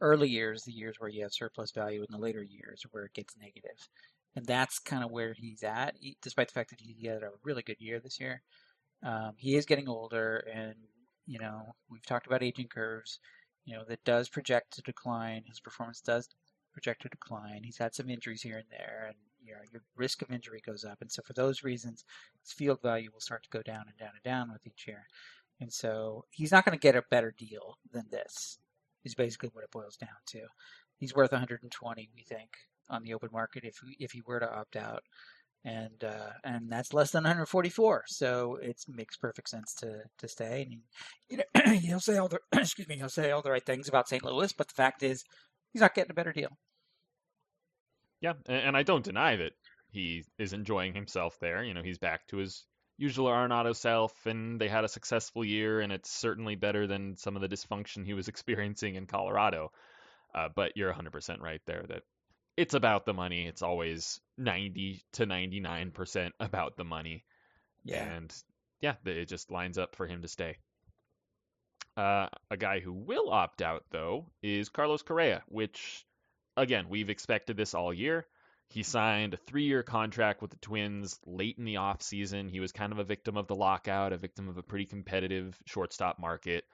early 0.00 0.28
years, 0.28 0.64
the 0.64 0.72
years 0.72 0.96
where 1.00 1.10
you 1.10 1.22
have 1.22 1.32
surplus 1.34 1.72
value, 1.72 2.00
and 2.02 2.08
the 2.10 2.22
later 2.22 2.42
years 2.42 2.84
where 2.92 3.04
it 3.06 3.14
gets 3.14 3.36
negative 3.38 3.88
and 4.36 4.46
that's 4.46 4.78
kind 4.80 5.04
of 5.04 5.10
where 5.12 5.34
he's 5.34 5.62
at, 5.64 5.96
he, 6.00 6.16
despite 6.22 6.48
the 6.48 6.54
fact 6.54 6.70
that 6.70 6.80
he 6.80 7.06
had 7.06 7.22
a 7.22 7.30
really 7.44 7.62
good 7.62 7.80
year 7.80 8.00
this 8.00 8.20
year. 8.20 8.42
Um, 9.04 9.34
he 9.38 9.56
is 9.56 9.66
getting 9.66 9.88
older, 9.88 10.38
and 10.52 10.74
you 11.26 11.38
know 11.40 11.74
we've 11.90 12.06
talked 12.06 12.26
about 12.28 12.42
aging 12.44 12.68
curves. 12.68 13.20
You 13.66 13.76
know 13.76 13.84
that 13.88 14.04
does 14.04 14.28
project 14.30 14.72
to 14.74 14.82
decline. 14.82 15.44
His 15.46 15.60
performance 15.60 16.00
does 16.02 16.28
project 16.74 17.02
to 17.02 17.08
decline. 17.10 17.62
He's 17.64 17.78
had 17.78 17.94
some 17.94 18.10
injuries 18.10 18.42
here 18.42 18.58
and 18.58 18.68
there, 18.70 19.06
and 19.08 19.16
you 19.50 19.56
know 19.56 19.62
your 19.72 19.82
risk 19.96 20.22
of 20.22 20.30
injury 20.30 20.60
goes 20.64 20.84
up. 20.84 20.98
And 21.00 21.10
so 21.10 21.22
for 21.26 21.32
those 21.32 21.62
reasons, 21.62 22.04
his 22.42 22.52
field 22.52 22.80
value 22.82 23.10
will 23.12 23.20
start 23.20 23.42
to 23.42 23.50
go 23.50 23.62
down 23.62 23.84
and 23.88 23.96
down 23.98 24.10
and 24.14 24.22
down 24.22 24.52
with 24.52 24.66
each 24.66 24.86
year. 24.86 25.04
And 25.60 25.72
so 25.72 26.24
he's 26.30 26.52
not 26.52 26.64
going 26.64 26.76
to 26.76 26.82
get 26.82 26.96
a 26.96 27.02
better 27.10 27.34
deal 27.36 27.76
than 27.92 28.04
this. 28.10 28.58
Is 29.04 29.14
basically 29.14 29.50
what 29.52 29.64
it 29.64 29.70
boils 29.70 29.96
down 29.96 30.10
to. 30.28 30.40
He's 30.98 31.14
worth 31.14 31.32
120, 31.32 32.10
we 32.14 32.22
think, 32.22 32.50
on 32.90 33.02
the 33.02 33.14
open 33.14 33.30
market 33.32 33.64
if 33.64 33.80
if 33.98 34.12
he 34.12 34.20
were 34.26 34.40
to 34.40 34.54
opt 34.54 34.76
out, 34.76 35.02
and 35.64 36.04
uh, 36.04 36.32
and 36.44 36.70
that's 36.70 36.92
less 36.92 37.10
than 37.10 37.24
144. 37.24 38.04
So 38.08 38.58
it 38.60 38.76
makes 38.88 39.16
perfect 39.16 39.48
sense 39.48 39.72
to 39.76 40.02
to 40.18 40.28
stay. 40.28 40.68
And 40.70 40.82
you 41.30 41.38
know, 41.38 41.72
he'll 41.78 42.00
say 42.00 42.18
all 42.18 42.28
the 42.28 42.40
excuse 42.52 42.88
me, 42.88 42.96
he'll 42.96 43.08
say 43.08 43.30
all 43.30 43.40
the 43.40 43.50
right 43.50 43.64
things 43.64 43.88
about 43.88 44.08
St. 44.08 44.22
Louis, 44.22 44.52
but 44.52 44.68
the 44.68 44.74
fact 44.74 45.02
is, 45.02 45.24
he's 45.72 45.80
not 45.80 45.94
getting 45.94 46.10
a 46.10 46.14
better 46.14 46.32
deal. 46.32 46.50
Yeah, 48.20 48.34
and 48.46 48.76
I 48.76 48.82
don't 48.82 49.04
deny 49.04 49.36
that 49.36 49.52
he 49.90 50.24
is 50.38 50.52
enjoying 50.52 50.94
himself 50.94 51.38
there. 51.40 51.64
You 51.64 51.74
know, 51.74 51.82
he's 51.82 51.98
back 51.98 52.26
to 52.28 52.36
his 52.36 52.64
usual 52.98 53.28
Arenado 53.28 53.74
self, 53.74 54.26
and 54.26 54.60
they 54.60 54.68
had 54.68 54.84
a 54.84 54.88
successful 54.88 55.44
year, 55.44 55.80
and 55.80 55.92
it's 55.92 56.10
certainly 56.10 56.54
better 56.54 56.86
than 56.86 57.16
some 57.16 57.34
of 57.34 57.42
the 57.42 57.48
dysfunction 57.48 58.04
he 58.04 58.14
was 58.14 58.28
experiencing 58.28 58.94
in 58.94 59.06
Colorado. 59.06 59.72
Uh, 60.34 60.48
but 60.54 60.76
you're 60.76 60.92
100% 60.92 61.40
right 61.40 61.60
there 61.66 61.84
that 61.88 62.02
it's 62.56 62.74
about 62.74 63.04
the 63.06 63.14
money. 63.14 63.46
It's 63.46 63.62
always 63.62 64.20
90 64.38 65.02
to 65.14 65.26
99% 65.26 66.30
about 66.38 66.76
the 66.76 66.84
money. 66.84 67.24
Yeah. 67.84 68.04
And 68.04 68.34
yeah, 68.80 68.94
it 69.04 69.28
just 69.28 69.50
lines 69.50 69.78
up 69.78 69.96
for 69.96 70.06
him 70.06 70.22
to 70.22 70.28
stay. 70.28 70.58
Uh, 71.96 72.28
a 72.50 72.56
guy 72.56 72.80
who 72.80 72.92
will 72.92 73.30
opt 73.30 73.62
out, 73.62 73.84
though, 73.90 74.26
is 74.42 74.68
Carlos 74.68 75.02
Correa, 75.02 75.42
which, 75.48 76.04
again, 76.60 76.88
we've 76.88 77.10
expected 77.10 77.56
this 77.56 77.74
all 77.74 77.92
year. 77.92 78.26
He 78.68 78.84
signed 78.84 79.34
a 79.34 79.36
three 79.36 79.64
year 79.64 79.82
contract 79.82 80.42
with 80.42 80.52
the 80.52 80.56
Twins 80.58 81.18
late 81.26 81.58
in 81.58 81.64
the 81.64 81.74
offseason. 81.74 82.48
He 82.48 82.60
was 82.60 82.70
kind 82.72 82.92
of 82.92 82.98
a 82.98 83.04
victim 83.04 83.36
of 83.36 83.48
the 83.48 83.56
lockout, 83.56 84.12
a 84.12 84.18
victim 84.18 84.48
of 84.48 84.58
a 84.58 84.62
pretty 84.62 84.86
competitive 84.86 85.58
shortstop 85.66 86.20
market. 86.20 86.64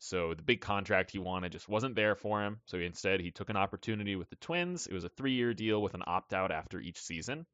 So 0.00 0.34
the 0.34 0.42
big 0.42 0.60
contract 0.60 1.12
he 1.12 1.18
wanted 1.18 1.52
just 1.52 1.68
wasn't 1.68 1.94
there 1.94 2.16
for 2.16 2.42
him. 2.42 2.60
So 2.66 2.78
instead, 2.78 3.20
he 3.20 3.30
took 3.30 3.50
an 3.50 3.56
opportunity 3.56 4.16
with 4.16 4.28
the 4.30 4.36
Twins. 4.36 4.86
It 4.86 4.94
was 4.94 5.04
a 5.04 5.08
three 5.08 5.34
year 5.34 5.54
deal 5.54 5.80
with 5.80 5.94
an 5.94 6.02
opt 6.06 6.34
out 6.34 6.50
after 6.50 6.80
each 6.80 7.00
season. 7.00 7.46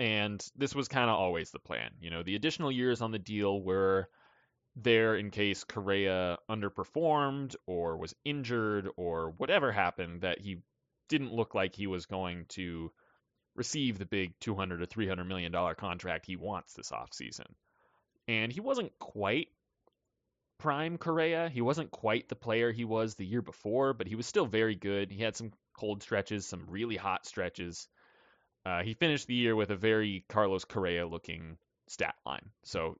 And 0.00 0.44
this 0.56 0.74
was 0.74 0.88
kind 0.88 1.08
of 1.08 1.16
always 1.16 1.52
the 1.52 1.60
plan. 1.60 1.92
You 2.00 2.10
know, 2.10 2.24
the 2.24 2.34
additional 2.34 2.72
years 2.72 3.00
on 3.00 3.12
the 3.12 3.18
deal 3.20 3.62
were 3.62 4.08
there 4.76 5.16
in 5.16 5.30
case 5.30 5.64
Correa 5.64 6.38
underperformed 6.50 7.54
or 7.66 7.96
was 7.96 8.14
injured 8.24 8.88
or 8.96 9.30
whatever 9.36 9.70
happened 9.70 10.22
that 10.22 10.40
he 10.40 10.58
didn't 11.08 11.32
look 11.32 11.54
like 11.54 11.74
he 11.74 11.86
was 11.86 12.06
going 12.06 12.46
to 12.50 12.90
receive 13.54 13.98
the 13.98 14.06
big 14.06 14.38
200 14.40 14.82
or 14.82 14.86
300 14.86 15.24
million 15.24 15.52
dollar 15.52 15.74
contract 15.74 16.26
he 16.26 16.36
wants 16.36 16.74
this 16.74 16.90
offseason. 16.90 17.46
And 18.26 18.50
he 18.52 18.60
wasn't 18.60 18.98
quite 18.98 19.48
prime 20.58 20.98
Correa. 20.98 21.48
He 21.48 21.60
wasn't 21.60 21.90
quite 21.90 22.28
the 22.28 22.34
player 22.34 22.72
he 22.72 22.84
was 22.84 23.14
the 23.14 23.26
year 23.26 23.42
before, 23.42 23.92
but 23.92 24.06
he 24.06 24.16
was 24.16 24.26
still 24.26 24.46
very 24.46 24.74
good. 24.74 25.10
He 25.10 25.22
had 25.22 25.36
some 25.36 25.52
cold 25.78 26.02
stretches, 26.02 26.46
some 26.46 26.66
really 26.68 26.96
hot 26.96 27.26
stretches. 27.26 27.88
Uh, 28.64 28.82
he 28.82 28.94
finished 28.94 29.26
the 29.26 29.34
year 29.34 29.54
with 29.54 29.70
a 29.70 29.76
very 29.76 30.24
Carlos 30.28 30.64
Correa 30.64 31.06
looking 31.06 31.58
stat 31.86 32.14
line. 32.24 32.50
So 32.64 32.96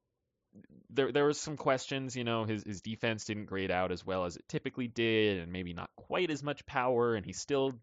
there 0.90 1.12
there 1.12 1.26
was 1.26 1.40
some 1.40 1.56
questions, 1.56 2.16
you 2.16 2.24
know, 2.24 2.44
his 2.44 2.62
his 2.64 2.80
defense 2.80 3.24
didn't 3.24 3.46
grade 3.46 3.70
out 3.70 3.92
as 3.92 4.04
well 4.04 4.24
as 4.24 4.36
it 4.36 4.48
typically 4.48 4.88
did, 4.88 5.40
and 5.40 5.52
maybe 5.52 5.72
not 5.72 5.90
quite 5.96 6.30
as 6.30 6.42
much 6.42 6.66
power, 6.66 7.14
and 7.14 7.26
he 7.26 7.32
still 7.32 7.74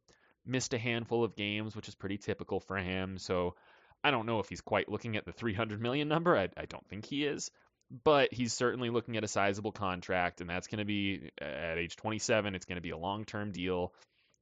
missed 0.45 0.73
a 0.73 0.77
handful 0.77 1.23
of 1.23 1.35
games, 1.35 1.75
which 1.75 1.87
is 1.87 1.95
pretty 1.95 2.17
typical 2.17 2.59
for 2.59 2.77
him. 2.77 3.17
So 3.17 3.55
I 4.03 4.11
don't 4.11 4.25
know 4.25 4.39
if 4.39 4.49
he's 4.49 4.61
quite 4.61 4.89
looking 4.89 5.15
at 5.17 5.25
the 5.25 5.31
300 5.31 5.81
million 5.81 6.07
number. 6.07 6.35
I, 6.35 6.49
I 6.57 6.65
don't 6.65 6.87
think 6.87 7.05
he 7.05 7.25
is, 7.25 7.51
but 8.03 8.33
he's 8.33 8.53
certainly 8.53 8.89
looking 8.89 9.17
at 9.17 9.23
a 9.23 9.27
sizable 9.27 9.71
contract, 9.71 10.41
and 10.41 10.49
that's 10.49 10.67
going 10.67 10.79
to 10.79 10.85
be 10.85 11.29
at 11.39 11.77
age 11.77 11.95
27. 11.97 12.55
It's 12.55 12.65
going 12.65 12.77
to 12.77 12.81
be 12.81 12.91
a 12.91 12.97
long-term 12.97 13.51
deal. 13.51 13.93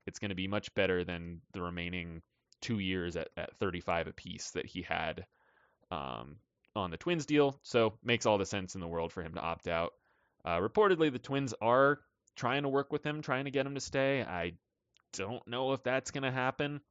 It's 0.06 0.20
going 0.20 0.30
to 0.30 0.36
be 0.36 0.48
much 0.48 0.74
better 0.74 1.04
than 1.04 1.42
the 1.54 1.62
remaining 1.62 2.22
two 2.62 2.80
years 2.80 3.16
at, 3.16 3.30
at 3.36 3.56
35 3.58 4.08
apiece 4.08 4.52
that 4.52 4.66
he 4.66 4.82
had 4.82 5.26
um, 5.92 6.38
on 6.80 6.92
the 6.92 6.98
Twins 6.98 7.26
deal. 7.26 7.60
So 7.64 7.94
makes 8.04 8.26
all 8.26 8.38
the 8.38 8.46
sense 8.46 8.76
in 8.76 8.82
the 8.82 8.88
world 8.88 9.14
for 9.14 9.22
him 9.24 9.34
to 9.36 9.42
opt 9.42 9.68
out. 9.68 9.94
Uh, 10.46 10.60
reportedly, 10.60 11.12
the 11.12 11.20
Twins 11.20 11.54
are 11.62 12.00
trying 12.36 12.64
to 12.64 12.70
work 12.70 12.92
with 12.92 13.06
him, 13.06 13.22
trying 13.22 13.46
to 13.46 13.52
get 13.52 13.66
him 13.66 13.76
to 13.76 13.82
stay. 13.82 14.24
I 14.24 14.54
don't 15.14 15.46
know 15.48 15.74
if 15.74 15.84
that's 15.84 16.12
going 16.12 16.24
to 16.24 16.32
happen. 16.32 16.82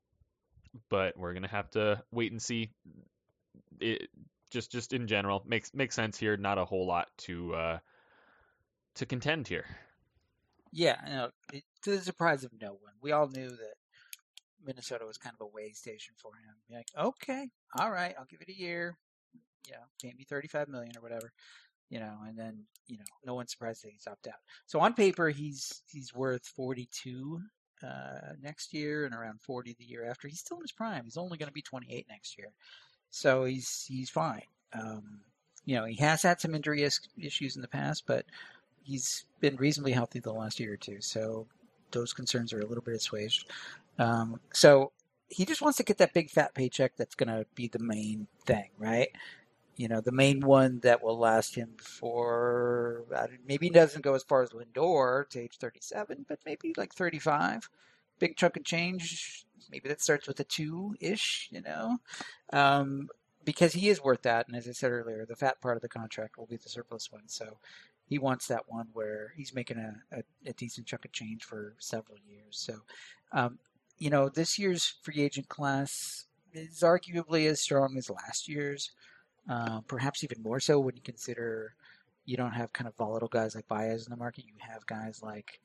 but 0.90 1.16
we're 1.18 1.34
gonna 1.34 1.48
have 1.48 1.70
to 1.70 2.02
wait 2.10 2.32
and 2.32 2.40
see. 2.42 2.70
It 3.80 4.08
just 4.50 4.70
just 4.72 4.92
in 4.92 5.06
general 5.06 5.42
makes 5.46 5.74
makes 5.74 5.94
sense 5.94 6.18
here. 6.18 6.36
Not 6.36 6.58
a 6.58 6.64
whole 6.64 6.86
lot 6.86 7.08
to 7.18 7.54
uh, 7.54 7.78
to 8.96 9.06
contend 9.06 9.48
here. 9.48 9.66
Yeah, 10.72 11.28
to 11.82 11.90
the 11.90 12.00
surprise 12.00 12.44
of 12.44 12.52
no 12.60 12.72
one, 12.72 12.92
we 13.00 13.12
all 13.12 13.28
knew 13.28 13.48
that 13.48 13.74
Minnesota 14.64 15.06
was 15.06 15.16
kind 15.16 15.34
of 15.40 15.46
a 15.46 15.50
way 15.50 15.72
station 15.72 16.14
for 16.18 16.32
him. 16.34 16.54
You're 16.68 16.78
like, 16.80 16.88
okay, 16.96 17.48
all 17.78 17.90
right, 17.90 18.14
I'll 18.18 18.26
give 18.26 18.42
it 18.42 18.48
a 18.50 18.56
year. 18.58 18.98
You 19.68 19.74
know, 19.74 19.84
pay 20.02 20.14
me 20.16 20.24
thirty-five 20.24 20.68
million 20.68 20.96
or 20.96 21.02
whatever. 21.02 21.30
You 21.90 22.00
know, 22.00 22.16
and 22.26 22.36
then 22.38 22.64
you 22.86 22.98
know, 22.98 23.04
no 23.24 23.34
one's 23.34 23.50
surprised 23.50 23.84
that 23.84 23.92
he's 23.92 24.06
opted 24.06 24.32
out. 24.32 24.40
So 24.66 24.80
on 24.80 24.94
paper, 24.94 25.28
he's 25.30 25.82
he's 25.86 26.14
worth 26.14 26.46
forty-two 26.46 27.40
uh, 27.82 28.34
next 28.42 28.74
year 28.74 29.04
and 29.04 29.14
around 29.14 29.40
forty 29.40 29.76
the 29.78 29.84
year 29.84 30.04
after. 30.04 30.28
He's 30.28 30.40
still 30.40 30.58
in 30.58 30.64
his 30.64 30.72
prime. 30.72 31.04
He's 31.04 31.16
only 31.16 31.38
going 31.38 31.48
to 31.48 31.52
be 31.52 31.62
twenty-eight 31.62 32.06
next 32.08 32.36
year, 32.36 32.48
so 33.10 33.44
he's 33.44 33.86
he's 33.88 34.10
fine. 34.10 34.42
Um, 34.72 35.20
you 35.64 35.76
know, 35.76 35.84
he 35.84 35.96
has 35.96 36.22
had 36.22 36.40
some 36.40 36.54
injury 36.54 36.82
issues 37.18 37.56
in 37.56 37.62
the 37.62 37.68
past, 37.68 38.04
but 38.06 38.24
he's 38.82 39.24
been 39.40 39.56
reasonably 39.56 39.92
healthy 39.92 40.18
the 40.18 40.32
last 40.32 40.60
year 40.60 40.74
or 40.74 40.76
two. 40.76 41.00
So 41.00 41.46
those 41.90 42.12
concerns 42.12 42.52
are 42.52 42.60
a 42.60 42.66
little 42.66 42.84
bit 42.84 42.94
assuaged. 42.94 43.50
Um, 43.98 44.40
so 44.52 44.92
he 45.28 45.44
just 45.44 45.60
wants 45.60 45.76
to 45.78 45.84
get 45.84 45.98
that 45.98 46.14
big 46.14 46.30
fat 46.30 46.54
paycheck 46.54 46.96
that's 46.96 47.14
going 47.14 47.28
to 47.28 47.44
be 47.54 47.68
the 47.68 47.78
main 47.78 48.26
thing, 48.46 48.70
right? 48.78 49.08
You 49.78 49.88
know, 49.88 50.00
the 50.00 50.12
main 50.12 50.40
one 50.40 50.80
that 50.80 51.02
will 51.02 51.18
last 51.18 51.54
him 51.54 51.76
for 51.78 53.04
maybe 53.46 53.66
he 53.66 53.70
doesn't 53.70 54.02
go 54.02 54.14
as 54.14 54.24
far 54.24 54.42
as 54.42 54.50
Lindor 54.50 55.28
to 55.30 55.40
age 55.40 55.56
37, 55.58 56.26
but 56.28 56.40
maybe 56.44 56.74
like 56.76 56.92
35. 56.92 57.70
Big 58.18 58.36
chunk 58.36 58.56
of 58.56 58.64
change. 58.64 59.46
Maybe 59.70 59.88
that 59.88 60.02
starts 60.02 60.26
with 60.26 60.40
a 60.40 60.44
two 60.44 60.96
ish, 61.00 61.48
you 61.52 61.62
know, 61.62 61.98
um, 62.52 63.08
because 63.44 63.72
he 63.72 63.88
is 63.88 64.02
worth 64.02 64.22
that. 64.22 64.48
And 64.48 64.56
as 64.56 64.68
I 64.68 64.72
said 64.72 64.90
earlier, 64.90 65.24
the 65.24 65.36
fat 65.36 65.60
part 65.60 65.76
of 65.76 65.82
the 65.82 65.88
contract 65.88 66.36
will 66.36 66.46
be 66.46 66.56
the 66.56 66.68
surplus 66.68 67.12
one. 67.12 67.28
So 67.28 67.58
he 68.04 68.18
wants 68.18 68.48
that 68.48 68.64
one 68.68 68.88
where 68.92 69.32
he's 69.36 69.54
making 69.54 69.78
a, 69.78 69.94
a, 70.10 70.22
a 70.44 70.52
decent 70.54 70.88
chunk 70.88 71.04
of 71.04 71.12
change 71.12 71.44
for 71.44 71.74
several 71.78 72.18
years. 72.28 72.58
So 72.58 72.80
um, 73.30 73.60
you 73.98 74.10
know, 74.10 74.28
this 74.28 74.58
year's 74.58 74.96
free 75.02 75.20
agent 75.20 75.48
class 75.48 76.26
is 76.52 76.80
arguably 76.80 77.46
as 77.48 77.60
strong 77.60 77.96
as 77.98 78.08
last 78.08 78.48
year's, 78.48 78.90
uh, 79.48 79.80
perhaps 79.82 80.24
even 80.24 80.42
more 80.42 80.60
so 80.60 80.78
when 80.78 80.94
you 80.94 81.02
consider 81.02 81.74
you 82.28 82.36
don't 82.36 82.52
have 82.52 82.74
kind 82.74 82.86
of 82.86 82.94
volatile 82.96 83.28
guys 83.28 83.54
like 83.54 83.66
Baez 83.68 84.06
in 84.06 84.10
the 84.10 84.16
market. 84.16 84.44
You 84.44 84.52
have 84.58 84.84
guys 84.84 85.22
like, 85.22 85.60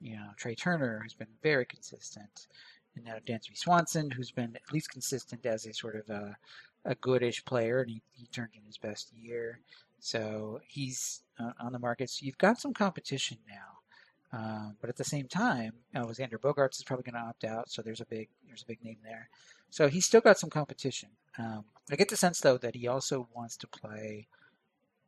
you 0.00 0.14
know, 0.14 0.28
Trea 0.36 0.54
Turner, 0.54 1.00
who's 1.02 1.12
been 1.12 1.26
very 1.42 1.64
consistent, 1.64 2.46
and 2.94 3.04
now 3.04 3.16
Dansby 3.26 3.58
Swanson, 3.58 4.12
who's 4.12 4.30
been 4.30 4.54
at 4.54 4.72
least 4.72 4.90
consistent 4.90 5.44
as 5.44 5.66
a 5.66 5.74
sort 5.74 5.96
of 5.96 6.08
a, 6.08 6.36
a 6.84 6.94
goodish 6.94 7.44
player, 7.44 7.80
and 7.80 7.90
he, 7.90 8.00
he 8.12 8.26
turned 8.28 8.50
in 8.54 8.62
his 8.64 8.78
best 8.78 9.12
year. 9.12 9.58
So 9.98 10.60
he's 10.68 11.24
uh, 11.40 11.50
on 11.58 11.72
the 11.72 11.80
market. 11.80 12.10
So 12.10 12.24
you've 12.24 12.38
got 12.38 12.60
some 12.60 12.74
competition 12.74 13.38
now. 13.48 14.38
Um, 14.38 14.76
but 14.80 14.90
at 14.90 14.96
the 14.96 15.04
same 15.04 15.26
time, 15.26 15.72
Alexander 15.96 16.38
Bogaerts 16.38 16.76
is 16.76 16.84
probably 16.84 17.10
going 17.10 17.20
to 17.20 17.28
opt 17.28 17.42
out, 17.42 17.70
so 17.70 17.82
there's 17.82 18.00
a 18.00 18.06
big 18.06 18.28
there's 18.46 18.62
a 18.62 18.66
big 18.66 18.84
name 18.84 18.98
there. 19.02 19.28
So 19.74 19.88
he's 19.88 20.06
still 20.06 20.20
got 20.20 20.38
some 20.38 20.50
competition. 20.50 21.08
Um, 21.36 21.64
I 21.90 21.96
get 21.96 22.08
the 22.08 22.16
sense 22.16 22.38
though 22.38 22.58
that 22.58 22.76
he 22.76 22.86
also 22.86 23.28
wants 23.34 23.56
to 23.56 23.66
play, 23.66 24.28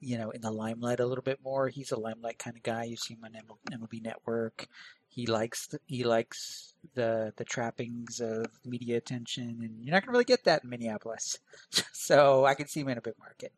you 0.00 0.18
know, 0.18 0.30
in 0.30 0.40
the 0.40 0.50
limelight 0.50 0.98
a 0.98 1.06
little 1.06 1.22
bit 1.22 1.38
more. 1.40 1.68
He's 1.68 1.92
a 1.92 1.96
limelight 1.96 2.40
kind 2.40 2.56
of 2.56 2.64
guy. 2.64 2.82
You 2.82 2.96
see 2.96 3.14
him 3.14 3.20
on 3.22 3.36
MLB 3.70 4.02
Network. 4.02 4.66
He 5.08 5.28
likes 5.28 5.68
the, 5.68 5.78
he 5.86 6.02
likes 6.02 6.74
the 6.94 7.32
the 7.36 7.44
trappings 7.44 8.20
of 8.20 8.46
media 8.64 8.96
attention, 8.96 9.60
and 9.62 9.84
you're 9.84 9.94
not 9.94 10.02
to 10.02 10.10
really 10.10 10.24
get 10.24 10.42
that 10.46 10.64
in 10.64 10.70
Minneapolis. 10.70 11.38
so 11.92 12.44
I 12.44 12.54
can 12.54 12.66
see 12.66 12.80
him 12.80 12.88
in 12.88 12.98
a 12.98 13.02
big 13.02 13.14
market. 13.20 13.52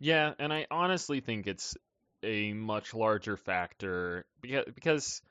Yeah, 0.00 0.32
and 0.40 0.52
I 0.52 0.66
honestly 0.72 1.20
think 1.20 1.46
it's 1.46 1.76
a 2.24 2.52
much 2.52 2.94
larger 2.94 3.36
factor 3.36 4.26
because 4.42 4.64
because 4.74 5.22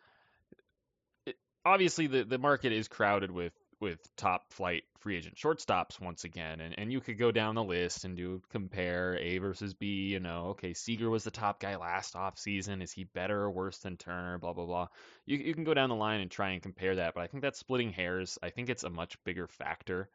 obviously 1.66 2.08
the 2.08 2.24
the 2.24 2.38
market 2.38 2.72
is 2.72 2.88
crowded 2.88 3.30
with 3.30 3.52
with 3.80 4.00
top 4.16 4.52
flight 4.52 4.84
free 5.00 5.18
agent 5.18 5.36
shortstops 5.36 6.02
once 6.02 6.24
again 6.24 6.60
and, 6.62 6.76
and 6.80 6.92
you 6.92 7.00
could 7.00 7.18
go 7.18 7.32
down 7.32 7.56
the 7.56 7.64
list 7.64 8.06
and 8.06 8.18
do 8.18 8.42
compare 8.50 9.18
A 9.18 9.38
versus 9.38 9.74
B, 9.74 10.08
you 10.08 10.20
know, 10.20 10.48
okay, 10.50 10.74
Seager 10.74 11.10
was 11.10 11.24
the 11.24 11.32
top 11.32 11.60
guy 11.60 11.76
last 11.76 12.16
off 12.16 12.40
season. 12.40 12.82
Is 12.82 12.92
he 12.92 13.04
better 13.04 13.40
or 13.40 13.52
worse 13.52 13.78
than 13.80 13.98
Turner? 13.98 14.38
Blah 14.40 14.54
blah 14.54 14.66
blah. 14.66 14.88
You 15.26 15.38
you 15.38 15.54
can 15.54 15.64
go 15.64 15.74
down 15.74 15.90
the 15.90 15.96
line 15.96 16.22
and 16.22 16.32
try 16.32 16.52
and 16.52 16.62
compare 16.62 16.96
that, 16.96 17.14
but 17.14 17.22
I 17.22 17.28
think 17.28 17.44
that's 17.44 17.60
splitting 17.60 17.92
hairs. 17.92 18.40
I 18.42 18.50
think 18.50 18.70
it's 18.70 18.84
a 18.84 18.90
much 18.90 19.24
bigger 19.24 19.48
factor 19.48 20.10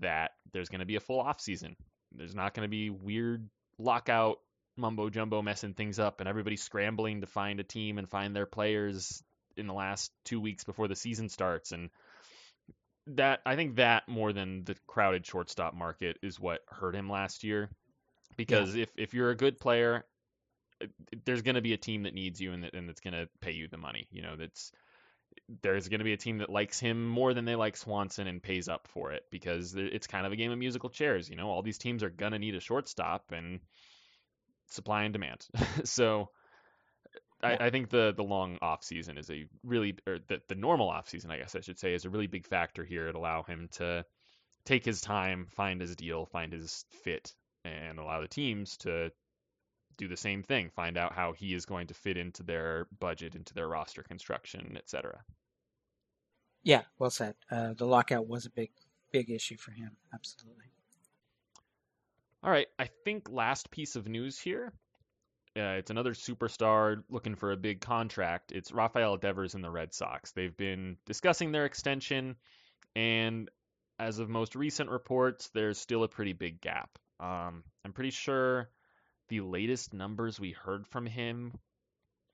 that 0.00 0.32
there's 0.52 0.70
gonna 0.70 0.86
be 0.86 0.96
a 0.96 1.00
full 1.00 1.20
off 1.20 1.40
season. 1.40 1.76
There's 2.12 2.34
not 2.34 2.54
gonna 2.54 2.68
be 2.68 2.90
weird 2.90 3.48
lockout 3.78 4.38
mumbo 4.76 5.08
jumbo 5.08 5.42
messing 5.42 5.74
things 5.74 5.98
up 5.98 6.20
and 6.20 6.28
everybody 6.28 6.56
scrambling 6.56 7.20
to 7.20 7.26
find 7.26 7.60
a 7.60 7.64
team 7.64 7.98
and 7.98 8.08
find 8.08 8.34
their 8.34 8.46
players 8.46 9.22
in 9.56 9.66
the 9.66 9.74
last 9.74 10.10
two 10.24 10.40
weeks 10.40 10.64
before 10.64 10.88
the 10.88 10.96
season 10.96 11.28
starts 11.28 11.70
and 11.72 11.90
that 13.06 13.40
I 13.44 13.56
think 13.56 13.76
that 13.76 14.08
more 14.08 14.32
than 14.32 14.64
the 14.64 14.76
crowded 14.86 15.26
shortstop 15.26 15.74
market 15.74 16.18
is 16.22 16.40
what 16.40 16.60
hurt 16.68 16.94
him 16.94 17.10
last 17.10 17.44
year 17.44 17.70
because 18.36 18.74
yeah. 18.74 18.82
if 18.84 18.90
if 18.96 19.14
you're 19.14 19.30
a 19.30 19.36
good 19.36 19.58
player 19.58 20.04
there's 21.24 21.42
going 21.42 21.54
to 21.54 21.62
be 21.62 21.72
a 21.72 21.78
team 21.78 22.02
that 22.02 22.14
needs 22.14 22.40
you 22.40 22.52
and 22.52 22.64
that 22.64 22.74
and 22.74 22.88
that's 22.88 23.00
going 23.00 23.14
to 23.14 23.28
pay 23.40 23.52
you 23.52 23.68
the 23.68 23.76
money 23.76 24.08
you 24.10 24.22
know 24.22 24.36
that's 24.36 24.72
there's 25.62 25.88
going 25.88 25.98
to 25.98 26.04
be 26.04 26.12
a 26.12 26.16
team 26.16 26.38
that 26.38 26.48
likes 26.48 26.78
him 26.78 27.08
more 27.08 27.34
than 27.34 27.44
they 27.44 27.56
like 27.56 27.76
Swanson 27.76 28.26
and 28.26 28.42
pays 28.42 28.68
up 28.68 28.88
for 28.88 29.12
it 29.12 29.24
because 29.30 29.74
it's 29.76 30.06
kind 30.06 30.26
of 30.26 30.32
a 30.32 30.36
game 30.36 30.50
of 30.50 30.58
musical 30.58 30.90
chairs 30.90 31.28
you 31.28 31.36
know 31.36 31.48
all 31.48 31.62
these 31.62 31.78
teams 31.78 32.02
are 32.02 32.10
going 32.10 32.32
to 32.32 32.38
need 32.38 32.54
a 32.54 32.60
shortstop 32.60 33.32
and 33.32 33.60
supply 34.74 35.04
and 35.04 35.12
demand. 35.12 35.46
so 35.84 36.30
I, 37.42 37.66
I, 37.66 37.70
think 37.70 37.90
the 37.90 38.14
the 38.16 38.22
long 38.22 38.58
off 38.62 38.82
season 38.82 39.18
is 39.18 39.30
a 39.30 39.46
really 39.62 39.96
or 40.06 40.18
the, 40.28 40.40
the 40.48 40.54
normal 40.54 40.88
off 40.88 41.08
season, 41.08 41.30
I 41.30 41.38
guess 41.38 41.54
I 41.54 41.60
should 41.60 41.78
say, 41.78 41.92
is 41.92 42.04
a 42.04 42.10
really 42.10 42.26
big 42.26 42.46
factor 42.46 42.84
here 42.84 43.10
to 43.10 43.18
allow 43.18 43.42
him 43.42 43.68
to 43.72 44.04
take 44.64 44.84
his 44.84 45.00
time, 45.00 45.46
find 45.50 45.80
his 45.80 45.94
deal, 45.96 46.26
find 46.26 46.52
his 46.52 46.84
fit, 47.02 47.34
and 47.64 47.98
allow 47.98 48.20
the 48.20 48.28
teams 48.28 48.76
to 48.78 49.10
do 49.96 50.08
the 50.08 50.16
same 50.16 50.42
thing, 50.42 50.70
find 50.70 50.96
out 50.96 51.12
how 51.12 51.32
he 51.32 51.54
is 51.54 51.66
going 51.66 51.86
to 51.88 51.94
fit 51.94 52.16
into 52.16 52.42
their 52.42 52.86
budget, 52.98 53.34
into 53.34 53.54
their 53.54 53.68
roster 53.68 54.02
construction, 54.02 54.76
etc. 54.76 55.22
Yeah, 56.62 56.82
well 56.98 57.10
said. 57.10 57.34
Uh, 57.50 57.74
the 57.74 57.86
lockout 57.86 58.26
was 58.26 58.46
a 58.46 58.50
big, 58.50 58.70
big 59.12 59.30
issue 59.30 59.56
for 59.56 59.70
him. 59.70 59.96
Absolutely. 60.12 60.64
All 62.42 62.50
right, 62.50 62.66
I 62.78 62.88
think 63.04 63.30
last 63.30 63.70
piece 63.70 63.96
of 63.96 64.08
news 64.08 64.38
here. 64.38 64.72
Uh, 65.56 65.78
it's 65.78 65.90
another 65.90 66.14
superstar 66.14 67.04
looking 67.08 67.36
for 67.36 67.52
a 67.52 67.56
big 67.56 67.80
contract. 67.80 68.50
It's 68.50 68.72
Rafael 68.72 69.16
Devers 69.16 69.54
in 69.54 69.62
the 69.62 69.70
Red 69.70 69.94
Sox. 69.94 70.32
They've 70.32 70.56
been 70.56 70.96
discussing 71.06 71.52
their 71.52 71.64
extension, 71.64 72.34
and 72.96 73.48
as 73.98 74.18
of 74.18 74.28
most 74.28 74.56
recent 74.56 74.90
reports, 74.90 75.50
there's 75.54 75.78
still 75.78 76.02
a 76.02 76.08
pretty 76.08 76.32
big 76.32 76.60
gap. 76.60 76.98
Um, 77.20 77.62
I'm 77.84 77.92
pretty 77.92 78.10
sure 78.10 78.68
the 79.28 79.42
latest 79.42 79.94
numbers 79.94 80.40
we 80.40 80.50
heard 80.50 80.88
from 80.88 81.06
him 81.06 81.52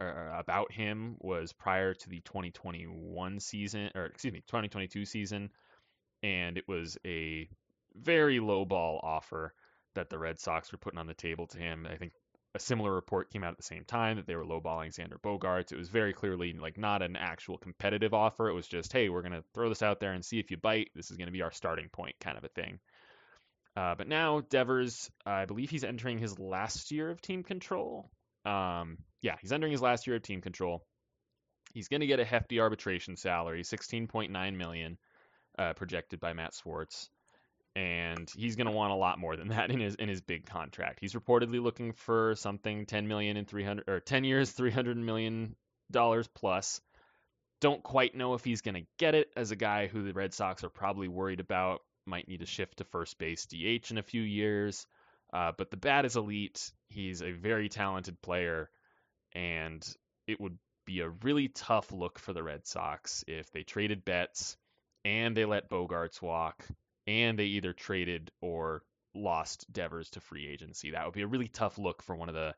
or 0.00 0.32
about 0.38 0.72
him 0.72 1.16
was 1.20 1.52
prior 1.52 1.92
to 1.92 2.08
the 2.08 2.20
2021 2.20 3.38
season, 3.38 3.90
or 3.94 4.06
excuse 4.06 4.32
me, 4.32 4.42
2022 4.46 5.04
season, 5.04 5.50
and 6.22 6.56
it 6.56 6.66
was 6.66 6.96
a 7.04 7.48
very 7.94 8.40
low 8.40 8.64
ball 8.64 8.98
offer 9.02 9.52
that 9.94 10.08
the 10.08 10.18
Red 10.18 10.40
Sox 10.40 10.72
were 10.72 10.78
putting 10.78 10.98
on 10.98 11.06
the 11.06 11.14
table 11.14 11.46
to 11.48 11.58
him. 11.58 11.86
I 11.90 11.96
think 11.96 12.12
a 12.55 12.59
similar 12.59 12.92
report 12.92 13.30
came 13.30 13.44
out 13.44 13.53
at 13.53 13.57
the 13.57 13.62
same 13.62 13.84
time 13.84 14.16
that 14.16 14.26
they 14.26 14.34
were 14.34 14.44
lowballing 14.44 14.92
Xander 14.92 15.20
Bogaerts. 15.22 15.72
It 15.72 15.78
was 15.78 15.88
very 15.88 16.12
clearly 16.12 16.53
like 16.53 16.76
not 16.76 17.03
an 17.03 17.16
actual 17.16 17.59
competitive 17.59 18.12
offer. 18.12 18.48
It 18.48 18.55
was 18.55 18.66
just, 18.66 18.92
hey, 18.92 19.09
we're 19.09 19.22
to 19.32 19.44
throw 19.55 19.68
this 19.68 19.82
out 19.82 20.01
there 20.01 20.12
and 20.12 20.24
see 20.24 20.40
if 20.40 20.51
you 20.51 20.57
bite. 20.57 20.90
This 20.94 21.11
is 21.11 21.16
to 21.26 21.32
be 21.32 21.42
our 21.42 21.53
starting 21.53 21.88
point, 21.92 22.16
kind 22.20 22.36
of 22.36 22.44
a 22.44 22.48
thing. 22.48 22.80
Uh, 23.76 23.94
but 23.94 24.09
now 24.09 24.40
Devers, 24.40 25.11
I 25.24 25.44
believe 25.44 25.70
he's 25.70 25.84
entering 25.84 26.18
his 26.18 26.38
last 26.40 26.90
year 26.90 27.11
of 27.11 27.22
team 27.22 27.44
control. 27.44 28.11
Um, 28.44 28.98
yeah, 29.22 29.36
he's 29.40 29.53
entering 29.53 29.72
his 29.72 29.82
last 29.82 30.09
year 30.09 30.16
of 30.16 30.22
team 30.22 30.40
control. 30.40 30.84
He's 31.72 31.86
going 31.86 32.01
to 32.01 32.09
get 32.09 32.18
a 32.18 32.24
hefty 32.24 32.59
arbitration 32.59 33.16
salary, 33.16 33.62
16.9 33.62 34.57
million, 34.57 34.98
uh, 35.57 35.74
projected 35.74 36.18
by 36.18 36.32
Matt 36.32 36.53
Swartz 36.53 37.11
and 37.76 38.30
he's 38.34 38.56
going 38.56 38.66
to 38.66 38.72
want 38.72 38.92
a 38.92 38.96
lot 38.96 39.18
more 39.18 39.36
than 39.36 39.48
that 39.56 39.70
in 39.70 39.80
his 39.80 39.94
in 39.94 40.08
his 40.08 40.20
big 40.20 40.46
contract. 40.46 40.98
He's 41.00 41.14
reportedly 41.14 41.62
looking 41.62 41.92
for 41.92 42.34
something 42.36 42.86
10 42.86 43.08
million 43.08 43.36
in 43.36 43.44
300 43.44 43.88
or 43.88 44.00
10 44.00 44.24
years, 44.24 44.50
300 44.52 44.96
million 44.96 45.56
dollars 45.90 46.28
plus. 46.28 46.80
Don't 47.60 47.82
quite 47.82 48.14
know 48.14 48.34
if 48.34 48.44
he's 48.44 48.62
going 48.62 48.74
to 48.74 48.86
get 48.98 49.14
it 49.14 49.28
as 49.36 49.50
a 49.50 49.56
guy 49.56 49.86
who 49.86 50.02
the 50.02 50.14
Red 50.14 50.32
Sox 50.32 50.64
are 50.64 50.70
probably 50.70 51.08
worried 51.08 51.40
about 51.40 51.82
might 52.06 52.26
need 52.26 52.40
to 52.40 52.46
shift 52.46 52.78
to 52.78 52.84
first 52.84 53.18
base 53.18 53.44
DH 53.46 53.90
in 53.90 53.98
a 53.98 54.02
few 54.02 54.22
years. 54.22 54.86
Uh, 55.32 55.52
but 55.56 55.70
the 55.70 55.76
bat 55.76 56.04
is 56.04 56.16
elite. 56.16 56.72
He's 56.88 57.22
a 57.22 57.32
very 57.32 57.68
talented 57.68 58.20
player, 58.22 58.70
and 59.32 59.86
it 60.26 60.40
would 60.40 60.58
be 60.86 61.00
a 61.00 61.10
really 61.22 61.48
tough 61.48 61.92
look 61.92 62.18
for 62.18 62.32
the 62.32 62.42
Red 62.42 62.66
Sox 62.66 63.24
if 63.28 63.50
they 63.52 63.62
traded 63.62 64.04
Betts 64.04 64.56
and 65.04 65.36
they 65.36 65.44
let 65.44 65.70
Bogaerts 65.70 66.20
walk, 66.20 66.66
and 67.11 67.38
they 67.38 67.44
either 67.44 67.72
traded 67.72 68.30
or 68.40 68.82
lost 69.14 69.70
Devers 69.72 70.11
to 70.11 70.20
free 70.20 70.46
agency. 70.46 70.92
That 70.92 71.04
would 71.04 71.14
be 71.14 71.22
a 71.22 71.26
really 71.26 71.48
tough 71.48 71.78
look 71.78 72.02
for 72.02 72.14
one 72.14 72.28
of 72.28 72.34
the 72.34 72.54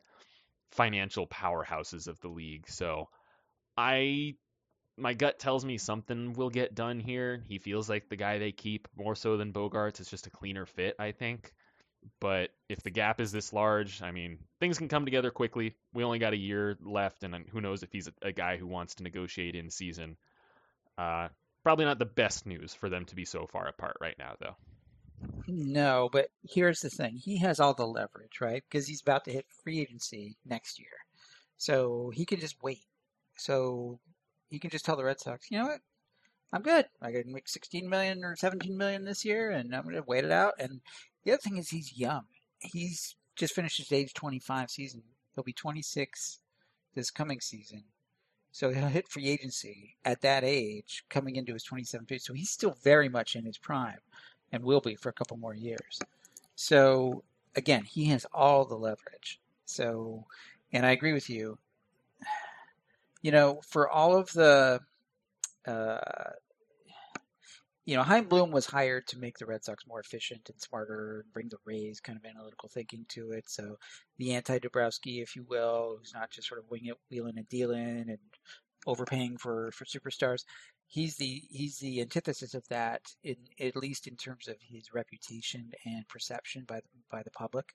financial 0.71 1.27
powerhouses 1.27 2.07
of 2.07 2.21
the 2.21 2.29
league. 2.29 2.69
So 2.69 3.09
I 3.77 4.35
my 4.99 5.15
gut 5.15 5.39
tells 5.39 5.65
me 5.65 5.79
something 5.79 6.35
will 6.35 6.51
get 6.51 6.75
done 6.75 7.01
here. 7.01 7.43
He 7.49 7.59
feels 7.59 7.89
like 7.89 8.09
the 8.09 8.17
guy 8.17 8.39
they 8.39 8.53
keep 8.53 8.89
more 8.95 9.15
so 9.15 9.37
than 9.39 9.53
Bogaerts. 9.53 10.01
It's 10.01 10.11
just 10.11 10.27
a 10.27 10.31
cleaner 10.31 10.67
fit, 10.67 10.97
I 10.99 11.13
think. 11.13 11.53
But 12.21 12.51
if 12.69 12.83
the 12.83 12.91
gap 12.91 13.21
is 13.21 13.33
this 13.33 13.53
large, 13.53 14.03
I 14.03 14.11
mean, 14.11 14.39
things 14.61 14.77
can 14.77 14.89
come 14.89 15.05
together 15.05 15.31
quickly. 15.31 15.77
We 15.95 16.05
only 16.05 16.19
got 16.19 16.35
a 16.35 16.39
year 16.39 16.77
left, 16.83 17.23
and 17.23 17.35
who 17.51 17.61
knows 17.61 17.83
if 17.83 17.93
he's 17.93 18.09
a, 18.09 18.13
a 18.23 18.33
guy 18.33 18.57
who 18.57 18.67
wants 18.67 18.97
to 18.97 19.03
negotiate 19.03 19.55
in 19.55 19.71
season. 19.71 20.17
Uh, 20.99 21.29
probably 21.63 21.85
not 21.85 21.99
the 21.99 22.05
best 22.05 22.47
news 22.47 22.75
for 22.75 22.89
them 22.89 23.05
to 23.07 23.15
be 23.15 23.25
so 23.25 23.47
far 23.47 23.67
apart 23.67 23.97
right 24.01 24.17
now, 24.19 24.35
though. 24.41 24.57
No, 25.47 26.09
but 26.13 26.29
here's 26.43 26.81
the 26.81 26.91
thing. 26.91 27.17
He 27.17 27.39
has 27.39 27.61
all 27.61 27.75
the 27.75 27.87
leverage, 27.87 28.41
right? 28.41 28.63
Because 28.69 28.87
he's 28.87 29.03
about 29.03 29.25
to 29.25 29.33
hit 29.33 29.47
free 29.63 29.81
agency 29.81 30.37
next 30.45 30.79
year. 30.79 30.89
So 31.59 32.11
he 32.15 32.25
can 32.25 32.41
just 32.41 32.57
wait. 32.63 32.85
So 33.37 34.01
he 34.49 34.59
can 34.59 34.71
just 34.71 34.85
tell 34.85 34.97
the 34.97 35.05
Red 35.05 35.21
Sox, 35.21 35.51
you 35.51 35.59
know 35.59 35.67
what? 35.67 35.81
I'm 36.53 36.63
good. 36.63 36.87
I 37.01 37.13
can 37.13 37.33
make 37.33 37.49
16 37.49 37.89
million 37.89 38.25
or 38.25 38.37
17 38.37 38.77
million 38.77 39.05
this 39.05 39.25
year, 39.25 39.51
and 39.51 39.75
I'm 39.75 39.85
going 39.85 39.95
to 39.95 40.03
wait 40.07 40.25
it 40.25 40.33
out. 40.33 40.55
And 40.59 40.81
the 41.25 41.33
other 41.33 41.41
thing 41.41 41.57
is 41.57 41.71
he's 41.71 41.97
young. 41.97 42.25
He's 42.59 43.17
just 43.37 43.55
finished 43.55 43.79
his 43.79 43.91
age 43.91 44.13
25 44.13 44.71
season. 44.71 45.03
He'll 45.35 45.45
be 45.45 45.55
26 45.55 46.41
this 46.95 47.11
coming 47.11 47.41
season. 47.41 47.85
So 48.53 48.71
he'll 48.71 48.87
hit 48.89 49.09
free 49.09 49.29
agency 49.29 49.97
at 50.05 50.21
that 50.21 50.45
age, 50.45 51.05
coming 51.09 51.37
into 51.37 51.55
his 51.55 51.65
27th 51.65 52.21
So 52.21 52.35
he's 52.35 52.51
still 52.51 52.77
very 52.83 53.09
much 53.09 53.35
in 53.35 53.45
his 53.45 53.57
prime 53.57 53.99
and 54.53 54.63
will 54.63 54.81
be 54.81 54.95
for 54.95 55.09
a 55.09 55.15
couple 55.15 55.39
more 55.39 55.55
years. 55.55 55.99
So 56.55 57.25
again, 57.57 57.85
he 57.85 58.05
has 58.07 58.27
all 58.33 58.67
the 58.67 58.77
leverage. 58.77 59.41
So, 59.65 60.27
and 60.73 60.85
I 60.85 60.91
agree 60.93 61.13
with 61.13 61.29
you. 61.29 61.59
You 63.25 63.31
know, 63.31 63.61
for 63.65 63.89
all 63.89 64.17
of 64.17 64.33
the, 64.33 64.81
uh, 65.65 66.01
you 67.85 67.97
know, 67.97 68.03
Chaim 68.03 68.25
Bloom 68.25 68.51
was 68.51 68.67
hired 68.67 69.07
to 69.09 69.19
make 69.19 69.39
the 69.39 69.47
Red 69.47 69.65
Sox 69.65 69.87
more 69.87 70.01
efficient 70.01 70.49
and 70.49 70.61
smarter, 70.61 71.23
and 71.25 71.33
bring 71.33 71.49
the 71.49 71.59
Rays 71.65 72.01
kind 72.01 72.19
of 72.19 72.25
analytical 72.25 72.69
thinking 72.69 73.05
to 73.09 73.33
it. 73.33 73.49
So 73.49 73.77
the 74.19 74.35
anti-Dombrowski, 74.35 75.21
if 75.21 75.35
you 75.35 75.45
will, 75.49 75.97
who's 75.99 76.15
not 76.15 76.31
just 76.31 76.49
sort 76.49 76.61
of 76.61 76.71
wing 76.71 76.87
it, 76.87 76.97
wheeling 77.11 77.39
and 77.39 77.49
dealing 77.49 78.07
and 78.09 78.19
overpaying 78.87 79.37
for 79.37 79.71
for 79.73 79.85
superstars 79.85 80.43
he's 80.93 81.17
the 81.17 81.43
he's 81.49 81.79
the 81.79 82.03
antithesis 82.03 82.53
of 82.53 82.69
that 82.69 83.01
in 83.25 83.37
at 83.59 83.75
least 83.77 84.07
in 84.07 84.15
terms 84.15 84.47
of 84.47 84.57
his 84.61 84.93
reputation 84.93 85.73
and 85.87 86.07
perception 86.07 86.65
by 86.69 86.77
the, 86.77 86.89
by 87.11 87.23
the 87.23 87.31
public. 87.31 87.75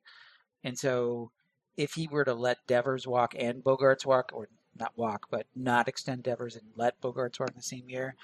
And 0.63 0.77
so 0.77 1.31
if 1.77 1.93
he 1.93 2.07
were 2.07 2.25
to 2.25 2.35
let 2.35 2.67
Devers 2.67 3.07
walk 3.07 3.33
and 3.37 3.63
Bogaerts 3.63 4.05
walk 4.05 4.31
or 4.33 4.49
not 4.79 4.91
walk 4.95 5.25
but 5.31 5.47
not 5.55 5.87
extend 5.87 6.23
Devers 6.23 6.55
and 6.55 6.65
let 6.75 7.01
Bogaerts 7.01 7.39
walk 7.39 7.49
in 7.49 7.55
the 7.55 7.63
same 7.63 7.89
year, 7.89 8.15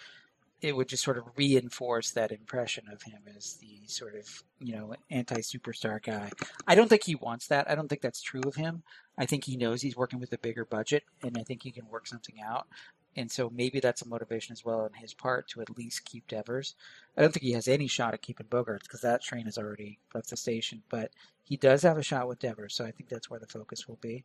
it 0.64 0.76
would 0.76 0.88
just 0.88 1.04
sort 1.04 1.18
of 1.18 1.26
reinforce 1.36 2.12
that 2.12 2.32
impression 2.32 2.86
of 2.92 3.04
him 3.04 3.20
as 3.36 3.56
the 3.56 3.82
sort 3.88 4.16
of 4.16 4.44
you 4.60 4.76
know 4.76 4.96
anti-superstar 5.12 6.02
guy. 6.02 6.32
I 6.68 6.76
don't 6.76 6.88
think 6.88 7.04
he 7.04 7.16
wants 7.16 7.48
that. 7.48 7.70
I 7.70 7.76
don't 7.76 7.88
think 7.88 8.02
that's 8.02 8.22
true 8.22 8.42
of 8.46 8.56
him. 8.56 8.84
I 9.18 9.26
think 9.26 9.44
he 9.44 9.58
knows 9.58 9.82
he's 9.82 9.98
working 9.98 10.20
with 10.20 10.34
a 10.34 10.38
bigger 10.38 10.66
budget, 10.66 11.04
and 11.22 11.38
I 11.38 11.44
think 11.44 11.64
he 11.64 11.72
can 11.72 11.88
work 11.88 12.08
something 12.08 12.42
out 12.42 12.68
and 13.16 13.32
so 13.32 13.52
maybe 13.54 13.80
that's 13.80 14.02
a 14.02 14.08
motivation 14.08 14.54
as 14.54 14.66
well 14.66 14.82
on 14.82 14.94
his 14.94 15.14
part 15.14 15.48
to 15.50 15.62
at 15.62 15.78
least 15.78 16.06
keep 16.06 16.28
Devers. 16.28 16.76
I 17.16 17.22
don't 17.22 17.34
think 17.34 17.44
he 17.44 17.52
has 17.54 17.68
any 17.68 17.88
shot 17.88 18.14
at 18.14 18.22
keeping 18.22 18.48
Bogaerts 18.48 18.84
because 18.84 19.02
that 19.02 19.22
train 19.22 19.46
has 19.46 19.58
already 19.58 20.00
left 20.14 20.30
the 20.30 20.38
station, 20.38 20.82
but 20.90 21.12
he 21.44 21.58
does 21.58 21.84
have 21.84 21.98
a 21.98 22.04
shot 22.04 22.28
with 22.28 22.40
Devers, 22.40 22.74
so 22.74 22.86
I 22.86 22.92
think 22.92 23.10
that's 23.10 23.30
where 23.30 23.40
the 23.40 23.48
focus 23.48 23.88
will 23.88 24.00
be. 24.02 24.24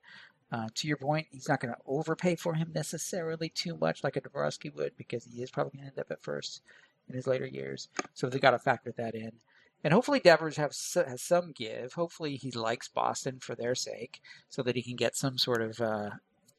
Uh, 0.50 0.68
to 0.74 0.88
your 0.88 0.96
point, 0.96 1.26
he's 1.30 1.48
not 1.48 1.60
going 1.60 1.74
to 1.74 1.80
overpay 1.86 2.34
for 2.34 2.54
him 2.54 2.70
necessarily 2.74 3.48
too 3.50 3.76
much 3.76 4.02
like 4.02 4.16
a 4.16 4.20
Dombrowski 4.20 4.70
would 4.70 4.96
because 4.96 5.24
he 5.24 5.42
is 5.42 5.50
probably 5.50 5.72
going 5.78 5.90
to 5.90 5.90
end 5.90 5.98
up 5.98 6.10
at 6.10 6.22
first 6.22 6.62
in 7.08 7.14
his 7.14 7.26
later 7.26 7.46
years. 7.46 7.88
So 8.14 8.28
they've 8.28 8.40
got 8.40 8.52
to 8.52 8.58
factor 8.58 8.92
that 8.96 9.14
in. 9.14 9.32
And 9.84 9.92
hopefully 9.92 10.20
Devers 10.20 10.56
has, 10.56 10.96
has 11.06 11.22
some 11.22 11.52
give. 11.52 11.92
Hopefully 11.92 12.36
he 12.36 12.50
likes 12.50 12.88
Boston 12.88 13.38
for 13.40 13.54
their 13.54 13.74
sake 13.74 14.20
so 14.48 14.62
that 14.62 14.74
he 14.74 14.82
can 14.82 14.96
get 14.96 15.16
some 15.16 15.38
sort 15.38 15.62
of 15.62 15.80
uh, 15.80 16.10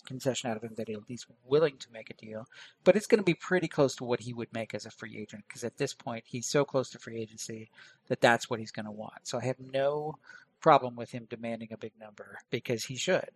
concession 0.05 0.49
out 0.49 0.57
of 0.57 0.63
him 0.63 0.73
that 0.75 0.89
he's 1.07 1.27
willing 1.45 1.77
to 1.77 1.91
make 1.91 2.09
a 2.09 2.13
deal, 2.13 2.47
but 2.83 2.95
it's 2.95 3.07
going 3.07 3.19
to 3.19 3.23
be 3.23 3.33
pretty 3.33 3.67
close 3.67 3.95
to 3.95 4.03
what 4.03 4.21
he 4.21 4.33
would 4.33 4.51
make 4.53 4.73
as 4.73 4.85
a 4.85 4.91
free 4.91 5.17
agent 5.17 5.43
because 5.47 5.63
at 5.63 5.77
this 5.77 5.93
point 5.93 6.23
he's 6.27 6.47
so 6.47 6.65
close 6.65 6.89
to 6.89 6.99
free 6.99 7.21
agency 7.21 7.69
that 8.07 8.21
that's 8.21 8.49
what 8.49 8.59
he's 8.59 8.71
going 8.71 8.85
to 8.85 8.91
want. 8.91 9.19
So 9.23 9.37
I 9.37 9.45
have 9.45 9.59
no 9.59 10.15
problem 10.61 10.95
with 10.95 11.11
him 11.11 11.27
demanding 11.29 11.69
a 11.71 11.77
big 11.77 11.93
number 11.99 12.39
because 12.49 12.85
he 12.85 12.95
should, 12.95 13.29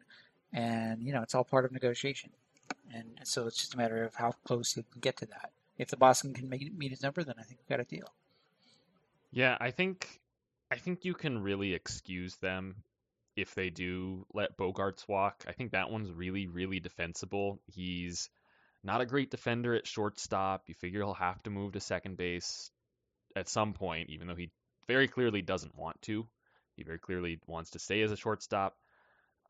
and 0.54 1.04
you 1.04 1.14
know 1.14 1.22
it's 1.22 1.36
all 1.36 1.44
part 1.44 1.66
of 1.66 1.72
negotiation, 1.72 2.30
and 2.94 3.20
so 3.24 3.48
it's 3.48 3.58
just 3.58 3.74
a 3.74 3.78
matter 3.78 4.04
of 4.04 4.16
how 4.16 4.34
close 4.46 4.74
he 4.74 4.84
can 4.84 5.02
get 5.02 5.18
to 5.18 5.26
that. 5.28 5.52
If 5.78 5.90
the 5.90 5.98
Boston 5.98 6.34
can 6.34 6.50
make, 6.50 6.72
meet 6.78 6.92
his 6.92 7.02
number, 7.02 7.24
then 7.24 7.36
I 7.40 7.44
think 7.44 7.60
we've 7.60 7.78
got 7.78 7.80
a 7.80 7.90
deal. 7.90 8.14
Yeah, 9.32 9.58
I 9.60 9.72
think 9.72 10.22
I 10.72 10.78
think 10.78 11.06
you 11.06 11.14
can 11.14 11.42
really 11.42 11.74
excuse 11.74 12.36
them 12.38 12.84
if 13.36 13.56
they 13.56 13.70
do 13.70 14.26
let 14.34 14.58
Bogaerts 14.58 15.08
walk. 15.08 15.44
I 15.48 15.52
think 15.52 15.72
that 15.72 15.90
one's 15.90 16.12
really, 16.12 16.48
really 16.48 16.80
defensible. 16.80 17.60
He's 17.66 18.30
not 18.84 19.02
a 19.02 19.06
great 19.06 19.32
defender 19.32 19.74
at 19.74 19.88
shortstop. 19.88 20.64
You 20.68 20.76
figure 20.76 21.02
he'll 21.02 21.14
have 21.14 21.42
to 21.44 21.50
move 21.50 21.74
to 21.74 21.80
second 21.80 22.18
base 22.18 22.70
at 23.36 23.50
some 23.50 23.74
point, 23.74 24.10
even 24.10 24.28
though 24.28 24.36
he 24.36 24.52
very 24.88 25.08
clearly 25.08 25.42
doesn't 25.42 25.78
want 25.78 26.02
to. 26.04 26.28
He 26.76 26.84
very 26.84 27.00
clearly 27.00 27.40
wants 27.48 27.72
to 27.72 27.80
stay 27.80 28.02
as 28.02 28.12
a 28.12 28.18
shortstop. 28.18 28.76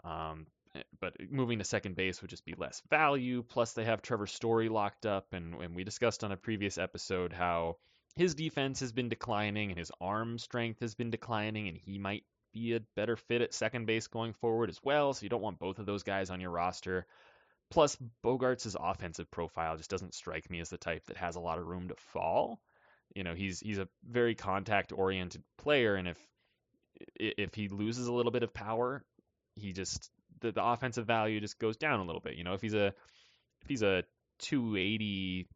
Um, 0.03 0.45
Eh, 0.75 0.81
but 0.99 1.15
moving 1.29 1.59
to 1.59 1.65
second 1.65 1.95
base 1.95 2.21
would 2.21 2.29
just 2.29 2.45
be 2.45 2.55
less 2.57 2.81
value. 2.89 3.43
Plus, 3.43 3.73
they 3.73 3.85
have 3.85 4.01
Trevor 4.01 4.27
Story 4.27 4.69
locked 4.69 5.05
up, 5.05 5.33
and, 5.33 5.55
and 5.55 5.75
we 5.75 5.83
discussed 5.83 6.23
on 6.23 6.31
a 6.31 6.37
previous 6.37 6.77
episode 6.77 7.33
how 7.33 7.77
his 8.15 8.35
defense 8.35 8.79
has 8.79 8.91
been 8.91 9.09
declining 9.09 9.69
and 9.69 9.79
his 9.79 9.91
arm 9.99 10.37
strength 10.37 10.79
has 10.79 10.95
been 10.95 11.09
declining, 11.09 11.67
and 11.67 11.77
he 11.77 11.97
might 11.97 12.23
be 12.53 12.73
a 12.73 12.81
better 12.95 13.15
fit 13.15 13.41
at 13.41 13.53
second 13.53 13.85
base 13.85 14.07
going 14.07 14.33
forward 14.33 14.69
as 14.69 14.79
well. 14.83 15.13
So 15.13 15.23
you 15.23 15.29
don't 15.29 15.41
want 15.41 15.59
both 15.59 15.79
of 15.79 15.85
those 15.85 16.03
guys 16.03 16.29
on 16.29 16.39
your 16.39 16.51
roster. 16.51 17.07
Plus, 17.71 17.97
Bogaerts' 18.23 18.75
offensive 18.79 19.31
profile 19.31 19.77
just 19.77 19.89
doesn't 19.89 20.13
strike 20.13 20.49
me 20.49 20.59
as 20.59 20.69
the 20.69 20.77
type 20.77 21.05
that 21.07 21.17
has 21.17 21.35
a 21.35 21.39
lot 21.39 21.57
of 21.57 21.65
room 21.65 21.87
to 21.87 21.95
fall. 21.95 22.61
You 23.15 23.23
know, 23.23 23.33
he's 23.33 23.59
he's 23.59 23.79
a 23.79 23.87
very 24.07 24.35
contact 24.35 24.91
oriented 24.91 25.43
player, 25.57 25.95
and 25.95 26.07
if 26.07 26.17
if 27.15 27.55
he 27.55 27.67
loses 27.69 28.07
a 28.07 28.13
little 28.13 28.31
bit 28.31 28.43
of 28.43 28.53
power, 28.53 29.03
he 29.55 29.73
just 29.73 30.11
the, 30.43 30.51
the 30.51 30.63
offensive 30.63 31.07
value 31.07 31.39
just 31.39 31.57
goes 31.57 31.77
down 31.77 31.99
a 31.99 32.03
little 32.03 32.21
bit. 32.21 32.35
You 32.35 32.43
know, 32.43 32.53
if 32.53 32.61
he's 32.61 32.75
a 32.75 32.87
if 32.87 33.67
he's 33.67 33.81
a 33.81 34.03
280 34.39 35.47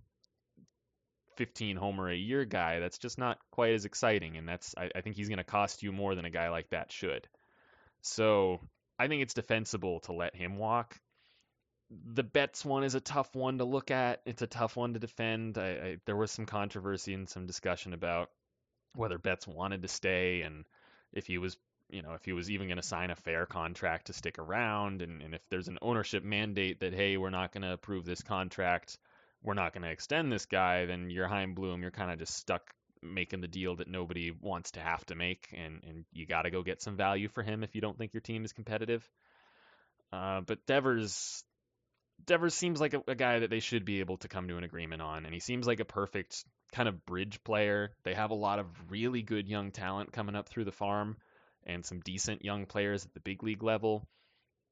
15 1.38 1.75
homer 1.75 2.09
a 2.09 2.15
year 2.15 2.45
guy, 2.45 2.79
that's 2.79 2.97
just 2.97 3.19
not 3.19 3.38
quite 3.51 3.73
as 3.73 3.85
exciting. 3.85 4.38
And 4.38 4.49
that's, 4.49 4.73
I, 4.75 4.89
I 4.95 5.01
think 5.01 5.15
he's 5.15 5.29
going 5.29 5.38
to 5.38 5.43
cost 5.43 5.83
you 5.83 5.91
more 5.91 6.15
than 6.15 6.25
a 6.25 6.31
guy 6.31 6.49
like 6.49 6.71
that 6.71 6.91
should. 6.91 7.27
So 8.01 8.59
I 8.97 9.07
think 9.07 9.21
it's 9.21 9.35
defensible 9.35 9.99
to 10.01 10.13
let 10.13 10.35
him 10.35 10.57
walk. 10.57 10.99
The 11.89 12.23
Betts 12.23 12.65
one 12.65 12.83
is 12.83 12.95
a 12.95 12.99
tough 12.99 13.35
one 13.35 13.59
to 13.59 13.65
look 13.65 13.91
at. 13.91 14.21
It's 14.25 14.41
a 14.41 14.47
tough 14.47 14.75
one 14.75 14.93
to 14.93 14.99
defend. 14.99 15.57
I, 15.57 15.69
I, 15.69 15.97
there 16.05 16.17
was 16.17 16.31
some 16.31 16.47
controversy 16.47 17.13
and 17.13 17.29
some 17.29 17.45
discussion 17.45 17.93
about 17.93 18.29
whether 18.95 19.19
Betts 19.19 19.47
wanted 19.47 19.83
to 19.83 19.88
stay 19.88 20.41
and 20.41 20.65
if 21.13 21.27
he 21.27 21.38
was, 21.38 21.55
you 21.89 22.01
know, 22.01 22.13
if 22.13 22.25
he 22.25 22.33
was 22.33 22.49
even 22.51 22.67
going 22.67 22.77
to 22.77 22.83
sign 22.83 23.11
a 23.11 23.15
fair 23.15 23.45
contract 23.45 24.07
to 24.07 24.13
stick 24.13 24.39
around, 24.39 25.01
and, 25.01 25.21
and 25.21 25.33
if 25.33 25.41
there's 25.49 25.67
an 25.67 25.79
ownership 25.81 26.23
mandate 26.23 26.79
that 26.81 26.93
hey, 26.93 27.17
we're 27.17 27.29
not 27.29 27.51
going 27.51 27.63
to 27.63 27.73
approve 27.73 28.05
this 28.05 28.21
contract 28.21 28.97
we're 29.43 29.53
not 29.53 29.73
going 29.73 29.83
to 29.83 29.89
extend 29.89 30.31
this 30.31 30.45
guy, 30.45 30.85
then 30.85 31.09
you're 31.09 31.27
Chaim 31.27 31.53
Bloom. 31.53 31.81
You're 31.81 31.91
kind 31.91 32.11
of 32.11 32.19
just 32.19 32.35
stuck 32.35 32.73
making 33.01 33.41
the 33.41 33.47
deal 33.47 33.75
that 33.75 33.88
nobody 33.88 34.31
wants 34.31 34.71
to 34.71 34.79
have 34.79 35.05
to 35.05 35.15
make, 35.15 35.47
and, 35.55 35.81
and 35.88 36.05
you 36.11 36.25
got 36.25 36.43
to 36.43 36.51
go 36.51 36.63
get 36.63 36.81
some 36.81 36.97
value 36.97 37.29
for 37.29 37.43
him 37.43 37.63
if 37.63 37.75
you 37.75 37.81
don't 37.81 37.97
think 37.97 38.13
your 38.13 38.21
team 38.21 38.43
is 38.43 38.53
competitive. 38.53 39.07
Uh, 40.11 40.41
but 40.41 40.65
Devers, 40.65 41.43
Devers 42.25 42.55
seems 42.55 42.81
like 42.81 42.93
a, 42.93 43.01
a, 43.07 43.15
guy 43.15 43.39
that 43.39 43.49
they 43.49 43.59
should 43.59 43.85
be 43.85 43.99
able 43.99 44.17
to 44.17 44.27
come 44.27 44.47
to 44.47 44.57
an 44.57 44.63
agreement 44.63 45.01
on, 45.01 45.25
and 45.25 45.33
he 45.33 45.39
seems 45.39 45.67
like 45.67 45.79
a 45.79 45.85
perfect 45.85 46.43
kind 46.71 46.89
of 46.89 47.05
bridge 47.05 47.43
player. 47.43 47.91
They 48.03 48.13
have 48.13 48.31
a 48.31 48.35
lot 48.35 48.59
of 48.59 48.65
really 48.89 49.21
good 49.21 49.47
young 49.47 49.71
talent 49.71 50.11
coming 50.11 50.35
up 50.35 50.49
through 50.49 50.65
the 50.65 50.71
farm, 50.71 51.17
and 51.68 51.86
some 51.86 51.99
decent 51.99 52.43
young 52.43 52.65
players 52.65 53.05
at 53.05 53.13
the 53.13 53.20
big 53.20 53.43
league 53.43 53.61
level. 53.61 54.07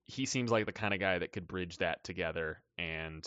He 0.05 0.25
seems 0.25 0.51
like 0.51 0.65
the 0.65 0.71
kind 0.71 0.93
of 0.93 0.99
guy 0.99 1.19
that 1.19 1.31
could 1.31 1.47
bridge 1.47 1.77
that 1.77 2.03
together 2.03 2.61
and 2.77 3.23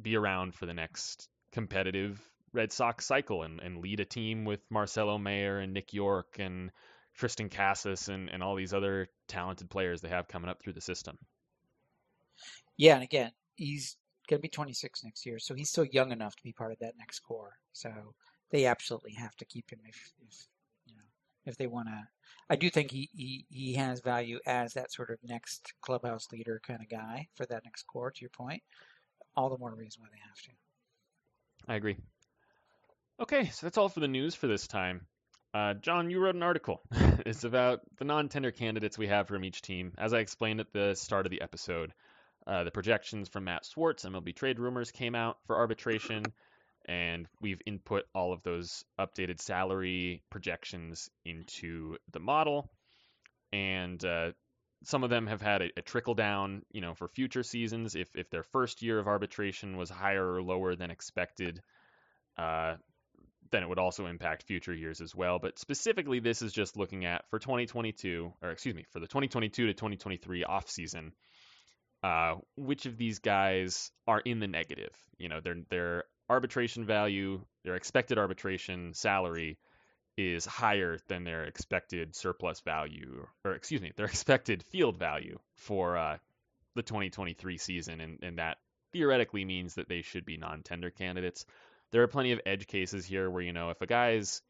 be 0.00 0.16
around 0.16 0.54
for 0.54 0.66
the 0.66 0.74
next 0.74 1.28
competitive 1.52 2.20
Red 2.52 2.72
Sox 2.72 3.06
cycle 3.06 3.42
and, 3.42 3.60
and 3.60 3.78
lead 3.78 4.00
a 4.00 4.04
team 4.04 4.44
with 4.44 4.60
Marcelo 4.70 5.18
Mayer 5.18 5.58
and 5.58 5.72
Nick 5.72 5.92
Yorke 5.92 6.38
and 6.38 6.70
Triston 7.18 7.50
Casas 7.50 8.08
and, 8.08 8.28
and 8.28 8.42
all 8.42 8.54
these 8.54 8.74
other 8.74 9.08
talented 9.28 9.70
players 9.70 10.00
they 10.00 10.08
have 10.08 10.28
coming 10.28 10.50
up 10.50 10.60
through 10.60 10.74
the 10.74 10.80
system. 10.80 11.16
Yeah, 12.76 12.94
and 12.94 13.02
again, 13.02 13.32
he's 13.54 13.96
going 14.28 14.38
to 14.38 14.42
be 14.42 14.48
26 14.48 15.04
next 15.04 15.24
year, 15.24 15.38
so 15.38 15.54
he's 15.54 15.70
still 15.70 15.86
young 15.86 16.12
enough 16.12 16.36
to 16.36 16.42
be 16.42 16.52
part 16.52 16.72
of 16.72 16.78
that 16.80 16.94
next 16.98 17.20
core. 17.20 17.54
So 17.72 17.90
they 18.50 18.66
absolutely 18.66 19.12
have 19.14 19.34
to 19.36 19.44
keep 19.46 19.70
him 19.70 19.80
if, 19.86 20.12
if 20.20 20.46
if 21.46 21.56
they 21.56 21.66
want 21.66 21.88
to. 21.88 22.08
I 22.48 22.56
do 22.56 22.70
think 22.70 22.90
he, 22.90 23.08
he 23.14 23.46
he 23.48 23.74
has 23.74 24.00
value 24.00 24.38
as 24.46 24.74
that 24.74 24.92
sort 24.92 25.10
of 25.10 25.18
next 25.24 25.72
clubhouse 25.80 26.26
leader 26.32 26.60
kind 26.66 26.80
of 26.80 26.88
guy 26.88 27.28
for 27.34 27.46
that 27.46 27.64
next 27.64 27.84
core. 27.84 28.10
To 28.10 28.20
your 28.20 28.30
point, 28.30 28.62
all 29.36 29.50
the 29.50 29.58
more 29.58 29.74
reason 29.74 30.02
why 30.02 30.08
they 30.12 30.20
have 30.26 30.40
to. 30.42 30.50
I 31.68 31.76
agree. 31.76 31.96
Okay, 33.20 33.46
so 33.46 33.66
that's 33.66 33.78
all 33.78 33.88
for 33.88 34.00
the 34.00 34.08
news 34.08 34.34
for 34.34 34.46
this 34.46 34.66
time. 34.66 35.06
Uh, 35.54 35.72
John, 35.74 36.10
you 36.10 36.20
wrote 36.20 36.34
an 36.34 36.42
article. 36.42 36.82
it's 37.24 37.44
about 37.44 37.80
the 37.96 38.04
non-tender 38.04 38.50
candidates 38.50 38.98
we 38.98 39.06
have 39.06 39.26
from 39.26 39.42
each 39.42 39.62
team. 39.62 39.92
As 39.96 40.12
I 40.12 40.18
explained 40.18 40.60
at 40.60 40.72
the 40.72 40.94
start 40.94 41.24
of 41.24 41.30
the 41.30 41.40
episode, 41.40 41.94
uh, 42.46 42.64
the 42.64 42.70
projections 42.70 43.28
from 43.28 43.44
Matt 43.44 43.64
Swartz, 43.64 44.04
MLB 44.04 44.36
Trade 44.36 44.58
Rumors, 44.58 44.90
came 44.90 45.14
out 45.14 45.38
for 45.46 45.56
arbitration, 45.56 46.24
and 46.86 47.26
we've 47.40 47.60
input 47.66 48.04
all 48.14 48.32
of 48.32 48.42
those 48.42 48.84
updated 48.98 49.40
salary 49.40 50.22
projections 50.30 51.10
into 51.24 51.96
the 52.12 52.20
model. 52.20 52.70
And 53.52 54.02
uh, 54.04 54.32
some 54.84 55.02
of 55.02 55.10
them 55.10 55.26
have 55.26 55.42
had 55.42 55.62
a, 55.62 55.70
a, 55.76 55.82
trickle 55.82 56.14
down, 56.14 56.62
you 56.70 56.80
know, 56.80 56.94
for 56.94 57.08
future 57.08 57.42
seasons. 57.42 57.94
If 57.94 58.08
if 58.14 58.30
their 58.30 58.44
first 58.44 58.82
year 58.82 58.98
of 58.98 59.08
arbitration 59.08 59.76
was 59.76 59.90
higher 59.90 60.34
or 60.34 60.42
lower 60.42 60.76
than 60.76 60.90
expected, 60.90 61.60
uh, 62.38 62.76
then 63.50 63.62
it 63.62 63.68
would 63.68 63.78
also 63.78 64.06
impact 64.06 64.44
future 64.44 64.74
years 64.74 65.00
as 65.00 65.14
well. 65.14 65.38
But 65.38 65.58
specifically, 65.58 66.20
this 66.20 66.42
is 66.42 66.52
just 66.52 66.76
looking 66.76 67.04
at 67.04 67.28
for 67.30 67.38
2022, 67.38 68.32
or 68.42 68.50
excuse 68.50 68.74
me, 68.74 68.84
for 68.92 69.00
the 69.00 69.06
2022 69.06 69.66
to 69.66 69.74
2023 69.74 70.44
off 70.44 70.68
season. 70.68 71.12
Uh, 72.02 72.34
which 72.56 72.86
of 72.86 72.96
these 72.96 73.18
guys 73.18 73.90
are 74.06 74.20
in 74.20 74.38
the 74.38 74.46
negative? 74.46 74.94
You 75.18 75.28
know, 75.28 75.40
their 75.40 75.56
their 75.70 76.04
arbitration 76.28 76.84
value, 76.84 77.40
their 77.64 77.76
expected 77.76 78.18
arbitration 78.18 78.94
salary 78.94 79.58
is 80.16 80.46
higher 80.46 80.98
than 81.08 81.24
their 81.24 81.44
expected 81.44 82.16
surplus 82.16 82.60
value, 82.60 83.26
or 83.44 83.52
excuse 83.52 83.82
me, 83.82 83.92
their 83.96 84.06
expected 84.06 84.62
field 84.64 84.96
value 84.98 85.38
for 85.54 85.96
uh, 85.96 86.16
the 86.74 86.82
2023 86.82 87.58
season, 87.58 88.00
and, 88.00 88.18
and 88.22 88.38
that 88.38 88.58
theoretically 88.92 89.44
means 89.44 89.74
that 89.74 89.88
they 89.88 90.02
should 90.02 90.24
be 90.24 90.36
non-tender 90.36 90.90
candidates. 90.90 91.44
There 91.92 92.02
are 92.02 92.08
plenty 92.08 92.32
of 92.32 92.40
edge 92.46 92.66
cases 92.66 93.04
here 93.04 93.30
where 93.30 93.42
you 93.42 93.52
know 93.52 93.70
if 93.70 93.80
a 93.80 93.86
guy's 93.86 94.42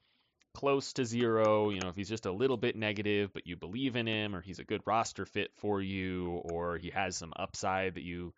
close 0.54 0.92
to 0.94 1.04
zero, 1.04 1.70
you 1.70 1.80
know 1.80 1.88
if 1.88 1.96
he's 1.96 2.08
just 2.08 2.26
a 2.26 2.32
little 2.32 2.56
bit 2.56 2.76
negative, 2.76 3.32
but 3.32 3.46
you 3.46 3.56
believe 3.56 3.96
in 3.96 4.06
him, 4.06 4.34
or 4.34 4.40
he's 4.40 4.58
a 4.58 4.64
good 4.64 4.82
roster 4.86 5.26
fit 5.26 5.50
for 5.56 5.82
you, 5.82 6.40
or 6.44 6.78
he 6.78 6.90
has 6.90 7.16
some 7.16 7.32
upside 7.36 7.94
that 7.94 8.02
you 8.02 8.32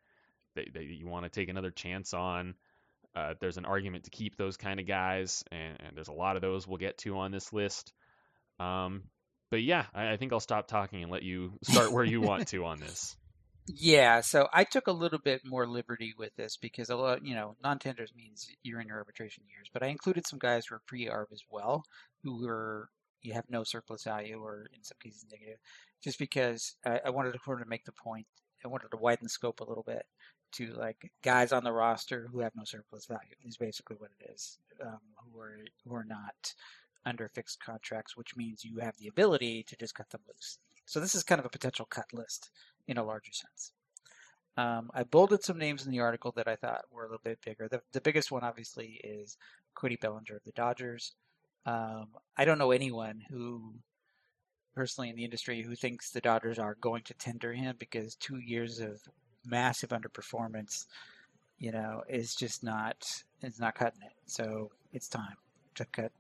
that, 0.57 0.73
that 0.75 0.85
you 0.85 1.07
want 1.07 1.25
to 1.25 1.31
take 1.31 1.49
another 1.49 1.71
chance 1.71 2.15
on. 2.15 2.55
Uh, 3.19 3.35
there's 3.41 3.57
an 3.57 3.65
argument 3.65 4.05
to 4.05 4.11
keep 4.11 4.37
those 4.37 4.57
kind 4.57 4.79
of 4.79 4.87
guys, 4.87 5.43
and, 5.51 5.77
and, 5.81 5.97
there's 5.97 6.09
a 6.09 6.13
lot 6.13 6.37
of 6.37 6.43
those 6.43 6.69
we'll 6.69 6.79
get 6.79 6.99
to 6.99 7.19
on 7.19 7.33
this 7.33 7.53
list. 7.53 7.93
Um, 8.61 9.03
but 9.51 9.63
yeah, 9.63 9.87
I, 9.93 10.13
I, 10.13 10.17
think 10.17 10.33
I'll 10.33 10.41
stop 10.41 10.69
talking 10.69 11.03
and 11.03 11.11
let 11.11 11.25
you 11.25 11.53
start 11.63 11.91
where 11.91 12.05
you 12.05 12.21
want 12.21 12.47
to 12.49 12.65
on 12.65 12.79
this. 12.79 13.17
Yeah, 13.67 14.21
so 14.21 14.49
I 14.53 14.65
took 14.65 14.87
a 14.87 14.93
little 14.93 15.19
bit 15.19 15.43
more 15.45 15.67
liberty 15.67 16.15
with 16.17 16.35
this 16.37 16.57
because 16.57 16.91
a 16.91 16.97
lot, 16.97 17.25
you 17.27 17.35
know, 17.35 17.57
non-tenders 17.63 18.13
means 18.17 18.49
you're 18.63 18.81
in 18.81 18.87
your 18.87 18.99
arbitration 18.99 19.45
years, 19.49 19.69
but 19.73 19.83
I 19.83 19.89
included 19.89 20.27
some 20.27 20.39
guys 20.39 20.67
who 20.67 20.77
are 20.77 20.83
pre-arb 20.87 21.33
as 21.33 21.43
well, 21.51 21.85
who 22.23 22.47
were 22.47 22.89
you 23.23 23.33
have 23.33 23.51
no 23.51 23.65
surplus 23.65 24.05
value 24.05 24.41
or 24.41 24.69
in 24.73 24.85
some 24.85 24.97
cases 25.03 25.27
negative, 25.31 25.59
just 26.05 26.21
because 26.21 26.77
I, 26.87 27.01
I 27.07 27.11
wanted 27.11 27.33
to 27.33 27.41
sort 27.45 27.63
of 27.63 27.69
make 27.69 27.85
the 27.85 27.93
point. 27.93 28.27
I 28.65 28.69
wanted 28.69 28.91
to 28.93 28.97
widen 28.97 29.25
the 29.25 29.29
scope 29.29 29.61
a 29.61 29.65
little 29.65 29.85
bit 29.85 30.05
to 30.53 30.73
like 30.75 31.11
guys 31.23 31.53
on 31.53 31.65
the 31.65 31.73
roster 31.73 32.29
who 32.31 32.41
have 32.41 32.55
no 32.57 32.65
surplus 32.65 33.07
value 33.07 33.35
is 33.45 33.57
basically 33.57 33.97
what 33.99 34.11
it 34.21 34.31
is 34.33 34.59
um, 34.85 34.99
who 35.33 35.41
are 35.41 35.59
who 35.85 35.95
are 35.95 36.05
not 36.05 36.55
under 37.05 37.29
fixed 37.29 37.63
contracts 37.63 38.17
which 38.17 38.37
means 38.37 38.65
you 38.65 38.79
have 38.79 38.97
the 38.99 39.09
ability 39.09 39.63
to 39.63 39.77
just 39.77 39.95
cut 39.95 40.11
them 40.11 40.21
loose 40.29 40.59
so 40.85 41.01
this 41.01 41.15
is 41.15 41.23
kind 41.23 41.39
of 41.39 41.47
a 41.47 41.51
potential 41.51 41.87
cut 41.87 42.13
list 42.13 42.51
in 42.87 42.99
a 42.99 43.05
larger 43.05 43.33
sense 43.33 43.73
um, 44.59 44.91
I 44.93 45.05
bolded 45.05 45.45
some 45.45 45.57
names 45.57 45.87
in 45.87 45.93
the 45.93 46.01
article 46.01 46.33
that 46.33 46.49
I 46.49 46.57
thought 46.57 46.85
were 46.91 47.05
a 47.05 47.07
little 47.07 47.21
bit 47.23 47.39
bigger. 47.45 47.69
The, 47.69 47.81
the 47.93 48.01
biggest 48.01 48.33
one, 48.33 48.43
obviously, 48.43 49.01
is 49.05 49.37
Cody 49.77 49.95
Bellinger 49.95 50.35
of 50.35 50.43
the 50.43 50.51
Dodgers. 50.51 51.15
Um, 51.65 52.09
I 52.37 52.45
don't 52.45 52.59
know 52.59 52.73
anyone 52.73 53.23
who, 53.31 53.75
personally 54.75 55.11
in 55.11 55.17
the 55.17 55.25
industry, 55.25 55.63
who 55.63 55.77
thinks 55.77 56.11
the 56.11 56.21
Dodgers 56.21 56.59
are 56.59 56.77
going 56.81 57.05
to 57.05 57.15
tender 57.15 57.53
him 57.53 57.77
because 57.79 58.17
two 58.17 58.39
years 58.39 58.81
of 58.81 59.01
massive 59.45 59.91
underperformance, 59.91 60.87
you 61.59 61.73
know, 61.73 62.03
is 62.09 62.35
just 62.35 62.63
not 62.63 63.23
it's 63.43 63.61
not 63.61 63.75
cutting 63.75 64.03
it. 64.03 64.13
So 64.27 64.71
it's 64.93 65.09
time 65.09 65.37
to 65.77 65.85
cut 65.87 66.13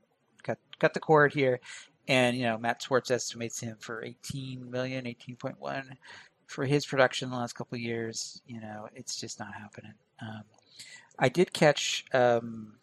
cut 0.42 0.58
cut 0.78 0.94
the 0.94 1.00
cord 1.00 1.34
here. 1.34 1.60
And 2.06 2.36
you 2.36 2.44
know, 2.44 2.58
Matt 2.58 2.82
Swartz 2.82 3.10
estimates 3.10 3.60
him 3.60 3.76
for 3.80 4.02
18 4.02 4.70
million, 4.70 5.04
18.1 5.04 5.84
for 6.46 6.64
his 6.64 6.86
production 6.86 7.30
the 7.30 7.36
last 7.36 7.54
couple 7.54 7.76
of 7.76 7.82
years. 7.82 8.40
You 8.46 8.60
know, 8.60 8.88
it's 8.94 9.20
just 9.20 9.38
not 9.38 9.54
happening. 9.54 9.94
Um, 10.20 10.42
I 11.18 11.28
did 11.28 11.52
catch, 11.52 12.04
um, 12.12 12.74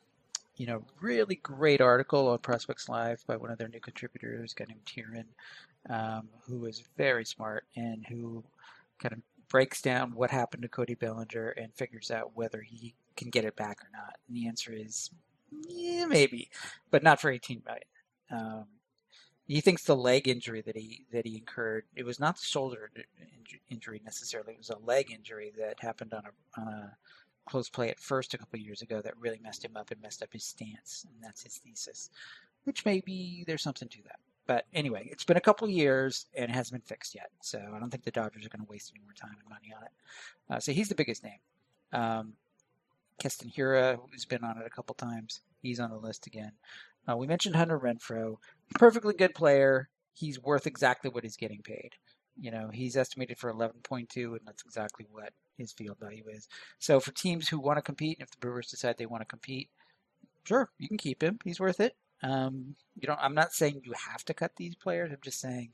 you 0.57 0.67
know, 0.67 0.83
really 1.01 1.35
great 1.35 1.81
article 1.81 2.27
on 2.29 2.37
Prospects 2.39 2.87
Live 2.87 3.23
by 3.27 3.37
one 3.37 3.51
of 3.51 3.57
their 3.57 3.67
new 3.67 3.79
contributors, 3.79 4.53
a 4.53 4.55
guy 4.55 4.65
named 4.67 4.85
Tieran, 4.85 5.25
um, 5.89 6.29
who 6.47 6.65
is 6.65 6.83
very 6.97 7.25
smart 7.25 7.65
and 7.75 8.05
who 8.07 8.43
kind 8.99 9.13
of 9.13 9.19
breaks 9.47 9.81
down 9.81 10.11
what 10.15 10.31
happened 10.31 10.63
to 10.63 10.69
Cody 10.69 10.95
Bellinger 10.95 11.49
and 11.49 11.73
figures 11.73 12.11
out 12.11 12.35
whether 12.35 12.61
he 12.61 12.95
can 13.15 13.29
get 13.29 13.45
it 13.45 13.55
back 13.55 13.81
or 13.81 13.89
not. 13.93 14.17
And 14.27 14.35
the 14.35 14.47
answer 14.47 14.71
is, 14.73 15.09
yeah, 15.67 16.05
maybe, 16.05 16.49
but 16.91 17.03
not 17.03 17.19
for 17.21 17.29
18 17.29 17.63
million. 17.65 17.83
Um, 18.31 18.65
he 19.47 19.61
thinks 19.61 19.83
the 19.83 19.95
leg 19.95 20.27
injury 20.27 20.61
that 20.61 20.75
he 20.75 21.05
that 21.11 21.25
he 21.25 21.35
incurred 21.35 21.85
it 21.95 22.03
was 22.03 22.19
not 22.19 22.37
the 22.37 22.43
shoulder 22.43 22.89
injury 23.69 24.01
necessarily. 24.03 24.53
It 24.53 24.57
was 24.57 24.71
a 24.71 24.79
leg 24.79 25.11
injury 25.11 25.53
that 25.57 25.79
happened 25.79 26.13
on 26.13 26.23
a 26.25 26.61
on 26.61 26.67
a 26.67 26.97
close 27.47 27.69
play 27.69 27.89
at 27.89 27.99
first 27.99 28.33
a 28.33 28.37
couple 28.37 28.59
years 28.59 28.81
ago 28.81 29.01
that 29.01 29.17
really 29.19 29.39
messed 29.43 29.63
him 29.63 29.77
up 29.77 29.91
and 29.91 30.01
messed 30.01 30.23
up 30.23 30.33
his 30.33 30.43
stance, 30.43 31.05
and 31.07 31.23
that's 31.23 31.43
his 31.43 31.57
thesis. 31.57 32.09
Which 32.63 32.85
maybe 32.85 33.43
there's 33.45 33.61
something 33.61 33.87
to 33.89 34.01
that. 34.03 34.19
But 34.47 34.65
anyway, 34.73 35.07
it's 35.11 35.23
been 35.23 35.37
a 35.37 35.41
couple 35.41 35.67
years 35.67 36.27
and 36.35 36.45
it 36.45 36.53
hasn't 36.53 36.73
been 36.79 36.87
fixed 36.87 37.15
yet. 37.15 37.29
So 37.41 37.59
I 37.73 37.79
don't 37.79 37.89
think 37.89 38.03
the 38.03 38.11
Dodgers 38.11 38.45
are 38.45 38.49
going 38.49 38.65
to 38.65 38.71
waste 38.71 38.91
any 38.93 39.03
more 39.03 39.13
time 39.13 39.35
and 39.39 39.49
money 39.49 39.73
on 39.75 39.83
it. 39.83 39.91
Uh, 40.49 40.59
so 40.59 40.71
he's 40.71 40.89
the 40.89 40.95
biggest 40.95 41.23
name. 41.23 41.39
Um, 41.91 42.33
Keston 43.19 43.49
Hiura, 43.49 43.97
who's 44.11 44.25
been 44.25 44.43
on 44.43 44.57
it 44.57 44.65
a 44.65 44.69
couple 44.69 44.93
times, 44.95 45.41
he's 45.61 45.79
on 45.79 45.89
the 45.89 45.97
list 45.97 46.27
again. 46.27 46.51
Uh, 47.07 47.15
we 47.17 47.27
mentioned 47.27 47.55
Hunter 47.55 47.79
Renfroe, 47.79 48.37
perfectly 48.75 49.13
good 49.13 49.33
player. 49.33 49.89
He's 50.13 50.41
worth 50.41 50.67
exactly 50.67 51.09
what 51.09 51.23
he's 51.23 51.37
getting 51.37 51.61
paid. 51.61 51.91
You 52.39 52.51
know, 52.51 52.69
he's 52.71 52.97
estimated 52.97 53.37
for 53.37 53.51
11.2, 53.53 54.15
and 54.15 54.39
that's 54.45 54.63
exactly 54.65 55.05
what 55.11 55.31
his 55.57 55.71
field 55.71 55.97
value 55.99 56.25
is. 56.27 56.49
So 56.79 56.99
for 56.99 57.11
teams 57.11 57.47
who 57.47 57.59
want 57.59 57.77
to 57.77 57.81
compete, 57.81 58.17
and 58.19 58.25
if 58.25 58.31
the 58.31 58.37
Brewers 58.37 58.69
decide 58.69 58.97
they 58.97 59.05
want 59.05 59.21
to 59.21 59.25
compete, 59.25 59.69
sure, 60.43 60.69
you 60.77 60.87
can 60.87 60.97
keep 60.97 61.23
him. 61.23 61.39
He's 61.43 61.59
worth 61.59 61.79
it. 61.79 61.95
Um, 62.23 62.75
you 62.99 63.07
know, 63.07 63.17
I'm 63.19 63.35
not 63.35 63.53
saying 63.53 63.81
you 63.83 63.93
have 64.11 64.23
to 64.25 64.33
cut 64.33 64.55
these 64.55 64.75
players. 64.75 65.11
I'm 65.11 65.19
just 65.21 65.39
saying 65.39 65.71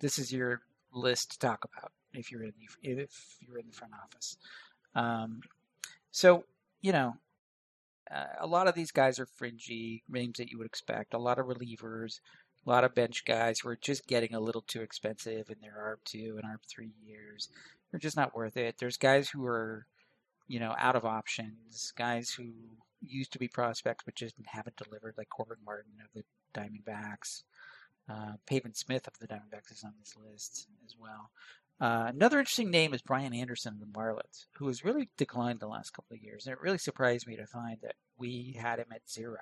this 0.00 0.18
is 0.18 0.32
your 0.32 0.62
list 0.92 1.32
to 1.32 1.38
talk 1.38 1.64
about 1.64 1.92
if 2.12 2.30
you're 2.30 2.42
in 2.42 2.52
the, 2.58 2.90
if 2.90 3.36
you're 3.40 3.58
in 3.58 3.66
the 3.66 3.76
front 3.76 3.92
office. 4.02 4.36
Um, 4.94 5.40
so 6.10 6.44
you 6.82 6.92
know, 6.92 7.14
uh, 8.12 8.24
a 8.40 8.46
lot 8.46 8.68
of 8.68 8.74
these 8.74 8.90
guys 8.90 9.18
are 9.18 9.26
fringy 9.26 10.02
names 10.08 10.38
that 10.38 10.50
you 10.50 10.58
would 10.58 10.66
expect. 10.66 11.14
A 11.14 11.18
lot 11.18 11.38
of 11.38 11.46
relievers, 11.46 12.20
a 12.66 12.70
lot 12.70 12.84
of 12.84 12.94
bench 12.94 13.24
guys 13.24 13.60
who 13.60 13.68
are 13.68 13.78
just 13.80 14.06
getting 14.06 14.34
a 14.34 14.40
little 14.40 14.62
too 14.62 14.82
expensive 14.82 15.48
in 15.48 15.56
their 15.62 15.74
ARB 15.80 16.04
two 16.04 16.38
and 16.42 16.44
ARB 16.44 16.60
three 16.68 16.92
years. 17.04 17.48
They're 17.90 18.00
just 18.00 18.16
not 18.16 18.34
worth 18.34 18.56
it. 18.56 18.76
There's 18.78 18.96
guys 18.96 19.28
who 19.30 19.46
are, 19.46 19.86
you 20.48 20.60
know, 20.60 20.74
out 20.78 20.96
of 20.96 21.04
options. 21.04 21.92
Guys 21.96 22.30
who 22.30 22.52
used 23.06 23.32
to 23.32 23.38
be 23.38 23.48
prospects 23.48 24.04
but 24.04 24.14
just 24.14 24.34
haven't 24.46 24.76
delivered, 24.76 25.14
like 25.16 25.28
Corbin 25.28 25.58
Martin 25.64 25.92
of 26.04 26.10
the 26.14 26.24
Diamondbacks. 26.58 27.42
Uh, 28.08 28.32
Smith 28.72 29.06
of 29.06 29.18
the 29.18 29.28
Diamondbacks 29.28 29.72
is 29.72 29.84
on 29.84 29.94
this 29.98 30.14
list 30.16 30.66
as 30.84 30.96
well. 30.98 31.30
Uh, 31.80 32.06
another 32.14 32.38
interesting 32.38 32.70
name 32.70 32.94
is 32.94 33.02
Brian 33.02 33.34
Anderson 33.34 33.74
of 33.74 33.80
the 33.80 33.98
Marlins, 33.98 34.46
who 34.56 34.68
has 34.68 34.84
really 34.84 35.08
declined 35.16 35.60
the 35.60 35.66
last 35.66 35.90
couple 35.90 36.14
of 36.14 36.22
years. 36.22 36.46
And 36.46 36.52
it 36.52 36.60
really 36.60 36.78
surprised 36.78 37.26
me 37.26 37.36
to 37.36 37.46
find 37.46 37.78
that 37.82 37.96
we 38.16 38.56
had 38.60 38.78
him 38.78 38.86
at 38.92 39.08
zero. 39.10 39.40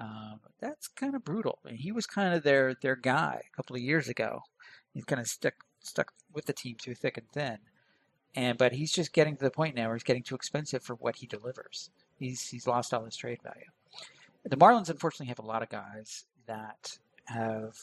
Um, 0.00 0.40
that's 0.60 0.88
kind 0.88 1.14
of 1.14 1.24
brutal. 1.24 1.60
And 1.64 1.78
he 1.78 1.92
was 1.92 2.06
kind 2.06 2.34
of 2.34 2.42
their 2.42 2.74
their 2.82 2.96
guy 2.96 3.42
a 3.46 3.56
couple 3.56 3.76
of 3.76 3.82
years 3.82 4.08
ago. 4.08 4.40
He's 4.92 5.04
kind 5.04 5.20
of 5.20 5.28
stuck 5.28 5.54
stuck 5.80 6.12
with 6.32 6.46
the 6.46 6.52
team 6.52 6.76
through 6.82 6.96
thick 6.96 7.16
and 7.16 7.28
thin. 7.30 7.58
And 8.34 8.58
but 8.58 8.72
he's 8.72 8.92
just 8.92 9.12
getting 9.12 9.36
to 9.36 9.44
the 9.44 9.50
point 9.50 9.76
now 9.76 9.86
where 9.86 9.96
he's 9.96 10.02
getting 10.02 10.22
too 10.22 10.34
expensive 10.34 10.82
for 10.82 10.94
what 10.94 11.16
he 11.16 11.26
delivers. 11.26 11.90
He's 12.18 12.48
he's 12.48 12.66
lost 12.66 12.94
all 12.94 13.04
his 13.04 13.16
trade 13.16 13.40
value. 13.42 13.66
The 14.44 14.56
Marlins 14.56 14.90
unfortunately 14.90 15.28
have 15.28 15.38
a 15.38 15.46
lot 15.46 15.62
of 15.62 15.68
guys 15.68 16.24
that 16.46 16.98
have 17.26 17.76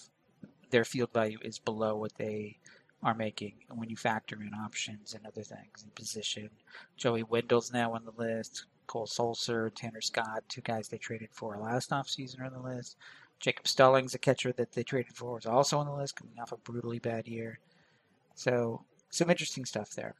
their 0.69 0.83
field 0.83 1.11
value 1.13 1.39
is 1.41 1.59
below 1.59 1.95
what 1.95 2.15
they 2.15 2.57
are 3.01 3.15
making 3.15 3.53
when 3.73 3.89
you 3.89 3.95
factor 3.95 4.41
in 4.41 4.53
options 4.53 5.13
and 5.13 5.25
other 5.25 5.41
things 5.41 5.83
in 5.83 5.89
position. 5.91 6.49
Joey 6.97 7.23
Wendle's 7.23 7.71
now 7.71 7.93
on 7.93 8.03
the 8.05 8.11
list. 8.23 8.65
Cole 8.87 9.05
Sulser, 9.05 9.71
Tanner 9.73 10.01
Scott, 10.01 10.43
two 10.49 10.61
guys 10.61 10.87
they 10.87 10.97
traded 10.97 11.29
for 11.31 11.57
last 11.57 11.91
offseason 11.91 12.41
are 12.41 12.45
on 12.45 12.53
the 12.53 12.59
list. 12.59 12.97
Jacob 13.39 13.67
Stallings, 13.67 14.15
a 14.15 14.17
catcher 14.17 14.51
that 14.53 14.71
they 14.71 14.83
traded 14.83 15.15
for, 15.15 15.35
was 15.35 15.45
also 15.45 15.77
on 15.77 15.85
the 15.85 15.93
list, 15.93 16.15
coming 16.15 16.37
off 16.39 16.51
a 16.51 16.57
brutally 16.57 16.99
bad 16.99 17.27
year. 17.27 17.59
So 18.35 18.83
some 19.11 19.29
interesting 19.29 19.63
stuff 19.65 19.91
there. 19.91 20.15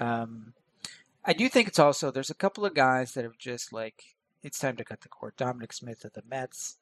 Um, 0.00 0.54
I 1.26 1.32
do 1.32 1.48
think 1.48 1.66
it's 1.66 1.80
also 1.80 2.10
there's 2.10 2.30
a 2.30 2.34
couple 2.34 2.64
of 2.64 2.74
guys 2.74 3.12
that 3.12 3.24
have 3.24 3.36
just 3.36 3.72
like 3.72 4.16
it's 4.42 4.60
time 4.60 4.76
to 4.76 4.84
cut 4.84 5.00
the 5.00 5.08
cord. 5.08 5.34
Dominic 5.36 5.72
Smith 5.72 6.04
of 6.04 6.12
the 6.12 6.22
Mets, 6.28 6.76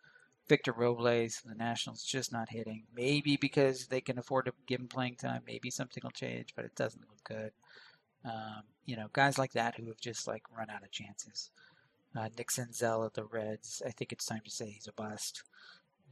Victor 0.48 0.72
Robles, 0.72 1.40
of 1.42 1.50
the 1.50 1.56
Nationals 1.56 2.04
just 2.04 2.30
not 2.30 2.50
hitting. 2.50 2.84
Maybe 2.94 3.36
because 3.36 3.86
they 3.86 4.02
can 4.02 4.18
afford 4.18 4.44
to 4.44 4.52
give 4.66 4.80
him 4.80 4.88
playing 4.88 5.16
time. 5.16 5.42
Maybe 5.46 5.70
something 5.70 6.02
will 6.04 6.10
change, 6.10 6.54
but 6.54 6.66
it 6.66 6.74
doesn't 6.74 7.08
look 7.08 7.24
good. 7.24 7.52
Um, 8.26 8.64
you 8.84 8.96
know, 8.96 9.06
guys 9.14 9.38
like 9.38 9.52
that 9.52 9.76
who 9.76 9.86
have 9.86 10.00
just 10.00 10.26
like 10.26 10.42
run 10.54 10.68
out 10.68 10.82
of 10.82 10.90
chances. 10.90 11.50
Uh, 12.14 12.28
Nick 12.36 12.50
Senzel 12.50 13.04
of 13.04 13.14
the 13.14 13.24
Reds. 13.24 13.82
I 13.86 13.90
think 13.90 14.12
it's 14.12 14.26
time 14.26 14.42
to 14.44 14.50
say 14.50 14.70
he's 14.70 14.88
a 14.88 14.92
bust. 14.92 15.42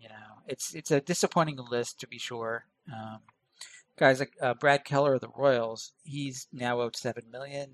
You 0.01 0.09
know, 0.09 0.43
it's 0.47 0.75
it's 0.75 0.91
a 0.91 1.03
disappointing 1.03 1.59
list 1.71 2.01
to 2.01 2.09
be 2.09 2.19
sure. 2.19 2.65
Um, 2.91 3.21
guys 3.97 4.21
like 4.21 4.33
uh, 4.41 4.55
Brad 4.55 4.85
Keller 4.87 5.15
of 5.15 5.21
the 5.21 5.29
Royals, 5.29 5.93
he's 6.03 6.49
now 6.51 6.81
owed 6.81 6.97
seven 6.97 7.25
million. 7.31 7.73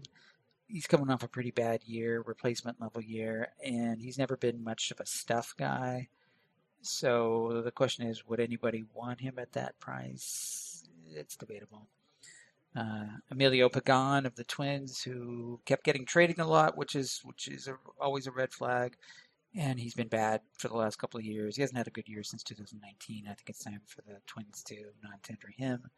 He's 0.68 0.86
coming 0.86 1.10
off 1.10 1.22
a 1.22 1.28
pretty 1.28 1.50
bad 1.50 1.82
year, 1.84 2.22
replacement 2.26 2.80
level 2.80 3.02
year, 3.02 3.48
and 3.64 4.00
he's 4.00 4.18
never 4.18 4.36
been 4.36 4.62
much 4.62 4.90
of 4.90 5.00
a 5.00 5.06
stuff 5.06 5.54
guy. 5.58 6.08
So 6.82 7.62
the 7.64 7.70
question 7.70 8.06
is, 8.06 8.26
would 8.26 8.40
anybody 8.40 8.84
want 8.94 9.20
him 9.20 9.38
at 9.38 9.52
that 9.52 9.78
price? 9.80 10.84
It's 11.10 11.36
debatable. 11.36 11.88
Uh, 12.76 13.06
Emilio 13.30 13.68
Pagan 13.68 14.26
of 14.26 14.36
the 14.36 14.44
Twins, 14.44 15.02
who 15.02 15.58
kept 15.64 15.84
getting 15.84 16.04
traded 16.04 16.38
a 16.38 16.46
lot, 16.46 16.76
which 16.76 16.94
is 16.94 17.20
which 17.24 17.48
is 17.48 17.66
a, 17.66 17.76
always 18.00 18.26
a 18.26 18.30
red 18.30 18.52
flag, 18.52 18.96
and 19.54 19.80
he's 19.80 19.94
been 19.94 20.08
bad 20.08 20.42
for 20.58 20.68
the 20.68 20.76
last 20.76 20.96
couple 20.96 21.18
of 21.18 21.24
years. 21.24 21.56
He 21.56 21.62
hasn't 21.62 21.78
had 21.78 21.88
a 21.88 21.90
good 21.90 22.08
year 22.08 22.22
since 22.22 22.42
2019. 22.42 23.24
I 23.24 23.34
think 23.34 23.48
it's 23.48 23.64
time 23.64 23.80
for 23.86 24.02
the 24.02 24.20
Twins 24.26 24.62
to 24.64 24.76
non-tender 25.02 25.48
him. 25.56 25.90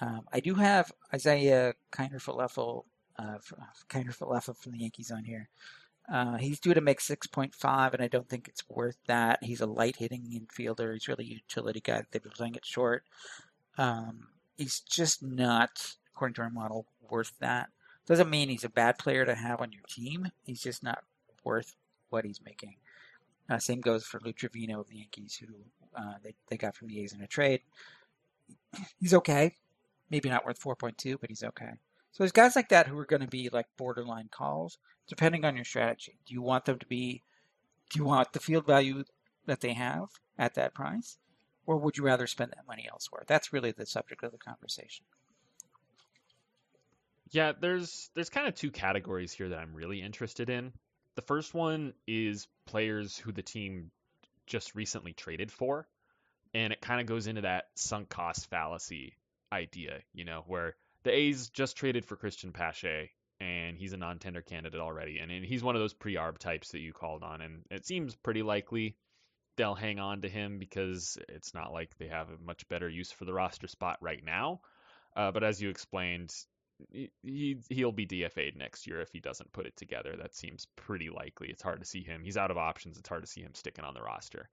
Um, 0.00 0.22
I 0.32 0.40
do 0.40 0.54
have 0.54 0.90
Isaiah 1.12 1.74
Kiner 1.92 2.14
Falefa, 2.14 2.84
uh, 3.20 3.38
Kiner 3.88 4.16
Falefa 4.16 4.56
from 4.56 4.72
the 4.72 4.78
Yankees 4.78 5.10
on 5.10 5.24
here. 5.24 5.48
Uh, 6.12 6.36
he's 6.36 6.58
due 6.58 6.74
to 6.74 6.80
make 6.80 6.98
6.5, 6.98 7.94
and 7.94 8.02
I 8.02 8.08
don't 8.08 8.28
think 8.28 8.48
it's 8.48 8.68
worth 8.68 8.96
that. 9.06 9.38
He's 9.42 9.60
a 9.60 9.66
light 9.66 9.96
hitting 9.96 10.24
infielder. 10.24 10.92
He's 10.92 11.06
really 11.06 11.24
a 11.24 11.34
utility 11.34 11.80
guy. 11.80 12.02
They've 12.10 12.22
been 12.22 12.32
playing 12.32 12.56
it 12.56 12.66
short. 12.66 13.04
Um, 13.78 14.26
he's 14.56 14.80
just 14.80 15.22
not, 15.22 15.94
according 16.14 16.34
to 16.34 16.42
our 16.42 16.50
model, 16.50 16.86
worth 17.08 17.32
that. 17.38 17.68
Doesn't 18.06 18.30
mean 18.30 18.48
he's 18.48 18.64
a 18.64 18.68
bad 18.70 18.98
player 18.98 19.24
to 19.24 19.36
have 19.36 19.60
on 19.60 19.70
your 19.70 19.84
team. 19.88 20.32
He's 20.44 20.62
just 20.62 20.82
not 20.82 21.04
worth 21.44 21.76
what 22.08 22.24
he's 22.24 22.40
making. 22.44 22.74
Uh, 23.48 23.58
same 23.58 23.80
goes 23.80 24.04
for 24.04 24.20
Lou 24.24 24.32
Trivino 24.32 24.80
of 24.80 24.88
the 24.88 24.96
Yankees, 24.96 25.36
who 25.36 25.54
uh, 25.94 26.14
they, 26.24 26.34
they 26.48 26.56
got 26.56 26.74
from 26.74 26.88
the 26.88 27.00
A's 27.00 27.12
in 27.12 27.22
a 27.22 27.26
trade. 27.26 27.60
He's 29.00 29.14
okay. 29.14 29.56
Maybe 30.10 30.28
not 30.28 30.44
worth 30.44 30.60
4.2, 30.60 31.20
but 31.20 31.30
he's 31.30 31.44
okay. 31.44 31.74
So 32.12 32.22
there's 32.22 32.32
guys 32.32 32.56
like 32.56 32.70
that 32.70 32.86
who 32.86 32.98
are 32.98 33.06
going 33.06 33.22
to 33.22 33.28
be 33.28 33.48
like 33.52 33.66
borderline 33.76 34.28
calls, 34.30 34.78
depending 35.08 35.44
on 35.44 35.56
your 35.56 35.64
strategy. 35.64 36.18
Do 36.26 36.34
you 36.34 36.42
want 36.42 36.64
them 36.64 36.78
to 36.78 36.86
be, 36.86 37.22
do 37.90 37.98
you 37.98 38.04
want 38.04 38.32
the 38.32 38.40
field 38.40 38.66
value 38.66 39.04
that 39.46 39.60
they 39.60 39.72
have 39.72 40.08
at 40.38 40.54
that 40.54 40.74
price? 40.74 41.18
Or 41.66 41.76
would 41.76 41.96
you 41.96 42.04
rather 42.04 42.26
spend 42.26 42.50
that 42.50 42.66
money 42.66 42.88
elsewhere? 42.90 43.22
That's 43.26 43.52
really 43.52 43.70
the 43.70 43.86
subject 43.86 44.24
of 44.24 44.32
the 44.32 44.38
conversation. 44.38 45.04
Yeah, 47.30 47.52
there's 47.58 48.10
there's 48.14 48.28
kind 48.28 48.48
of 48.48 48.56
two 48.56 48.72
categories 48.72 49.32
here 49.32 49.50
that 49.50 49.58
I'm 49.58 49.74
really 49.74 50.02
interested 50.02 50.50
in. 50.50 50.72
The 51.14 51.22
first 51.22 51.54
one 51.54 51.92
is 52.06 52.48
players 52.66 53.16
who 53.16 53.30
the 53.30 53.42
team 53.42 53.92
just 54.46 54.74
recently 54.74 55.12
traded 55.12 55.52
for, 55.52 55.86
and 56.54 56.72
it 56.72 56.80
kind 56.80 57.00
of 57.00 57.06
goes 57.06 57.28
into 57.28 57.42
that 57.42 57.68
sunk 57.76 58.08
cost 58.08 58.50
fallacy 58.50 59.14
idea, 59.52 60.00
you 60.12 60.24
know, 60.24 60.42
where 60.48 60.74
the 61.02 61.12
A's 61.12 61.48
just 61.48 61.76
traded 61.76 62.04
for 62.04 62.16
Cristian 62.16 62.52
Pache, 62.52 63.10
and 63.40 63.76
he's 63.78 63.92
a 63.92 63.96
non-tender 63.96 64.42
candidate 64.42 64.80
already, 64.80 65.18
and 65.18 65.30
he's 65.44 65.62
one 65.62 65.74
of 65.74 65.80
those 65.80 65.94
pre-arb 65.94 66.38
types 66.38 66.72
that 66.72 66.80
you 66.80 66.92
called 66.92 67.22
on, 67.22 67.40
and 67.40 67.64
it 67.70 67.86
seems 67.86 68.14
pretty 68.14 68.42
likely 68.42 68.96
they'll 69.56 69.74
hang 69.74 69.98
on 69.98 70.22
to 70.22 70.28
him 70.28 70.58
because 70.58 71.18
it's 71.28 71.54
not 71.54 71.72
like 71.72 71.96
they 71.98 72.08
have 72.08 72.28
a 72.28 72.44
much 72.44 72.68
better 72.68 72.88
use 72.88 73.12
for 73.12 73.24
the 73.24 73.32
roster 73.32 73.66
spot 73.66 73.98
right 74.00 74.24
now. 74.24 74.60
Uh, 75.16 75.30
but 75.30 75.44
as 75.44 75.60
you 75.60 75.68
explained, 75.68 76.32
he 77.22 77.58
he'll 77.68 77.92
be 77.92 78.06
DFA'd 78.06 78.56
next 78.56 78.86
year 78.86 79.00
if 79.00 79.10
he 79.12 79.20
doesn't 79.20 79.52
put 79.52 79.66
it 79.66 79.76
together. 79.76 80.14
That 80.16 80.34
seems 80.34 80.66
pretty 80.76 81.10
likely. 81.10 81.48
It's 81.48 81.62
hard 81.62 81.80
to 81.80 81.86
see 81.86 82.02
him. 82.02 82.22
He's 82.24 82.36
out 82.36 82.50
of 82.50 82.56
options. 82.56 82.96
It's 82.96 83.08
hard 83.08 83.22
to 83.22 83.28
see 83.28 83.42
him 83.42 83.54
sticking 83.54 83.84
on 83.84 83.94
the 83.94 84.02
roster. 84.02 84.48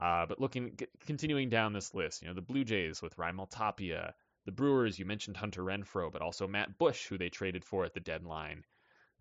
Uh, 0.00 0.26
but 0.26 0.40
looking, 0.40 0.78
continuing 1.06 1.48
down 1.48 1.72
this 1.72 1.92
list, 1.92 2.22
you 2.22 2.28
know, 2.28 2.34
the 2.34 2.40
Blue 2.40 2.64
Jays 2.64 3.02
with 3.02 3.16
Raimel 3.16 3.50
Tapia, 3.50 4.14
the 4.48 4.52
Brewers, 4.52 4.98
you 4.98 5.04
mentioned 5.04 5.36
Hunter 5.36 5.62
Renfroe, 5.62 6.10
but 6.10 6.22
also 6.22 6.48
Matt 6.48 6.78
Bush, 6.78 7.06
who 7.06 7.18
they 7.18 7.28
traded 7.28 7.66
for 7.66 7.84
at 7.84 7.92
the 7.92 8.00
deadline. 8.00 8.64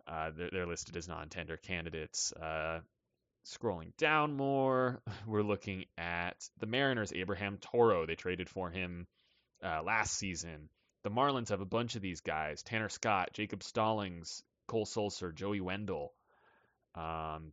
Uh, 0.08 0.32
they're, 0.34 0.50
they're, 0.54 0.66
listed 0.66 0.96
as 0.96 1.10
non-tender 1.10 1.58
candidates. 1.58 2.32
Uh, 2.32 2.80
scrolling 3.46 3.92
down 3.98 4.38
more, 4.38 5.02
we're 5.28 5.42
looking 5.44 5.84
at 5.98 6.38
the 6.62 6.66
Mariners, 6.66 7.12
Abraham 7.14 7.58
Toro. 7.58 8.06
They 8.06 8.16
traded 8.16 8.48
for 8.48 8.70
him 8.70 9.06
uh, 9.62 9.84
last 9.84 10.14
season. 10.18 10.70
The 11.04 11.12
Marlins 11.12 11.50
have 11.50 11.60
a 11.60 11.66
bunch 11.66 11.98
of 11.98 12.02
these 12.02 12.22
guys: 12.22 12.64
Tanner 12.64 12.88
Scott, 12.88 13.32
Jacob 13.34 13.64
Stallings, 13.64 14.44
Cole 14.66 14.86
Sulser, 14.86 15.36
Joey 15.36 15.60
Wendle. 15.60 16.14
Um, 16.96 17.52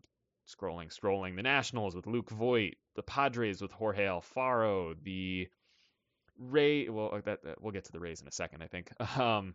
scrolling, 0.48 0.96
scrolling. 0.96 1.34
The 1.34 1.42
Nationals 1.42 1.96
with 1.96 2.06
Luke 2.06 2.30
Voit. 2.30 2.74
The 2.94 3.02
Padres 3.02 3.60
with 3.60 3.72
Jorge 3.72 4.06
Alfaro. 4.06 4.94
The 5.02 5.48
Ray, 6.38 6.88
well, 6.88 7.10
uh, 7.12 7.20
that, 7.24 7.42
that, 7.44 7.62
we'll 7.62 7.72
get 7.72 7.84
to 7.84 7.92
the 7.92 8.00
Rays 8.00 8.20
in 8.20 8.28
a 8.28 8.32
second, 8.32 8.62
I 8.62 8.66
think. 8.66 8.90
Um, 9.18 9.54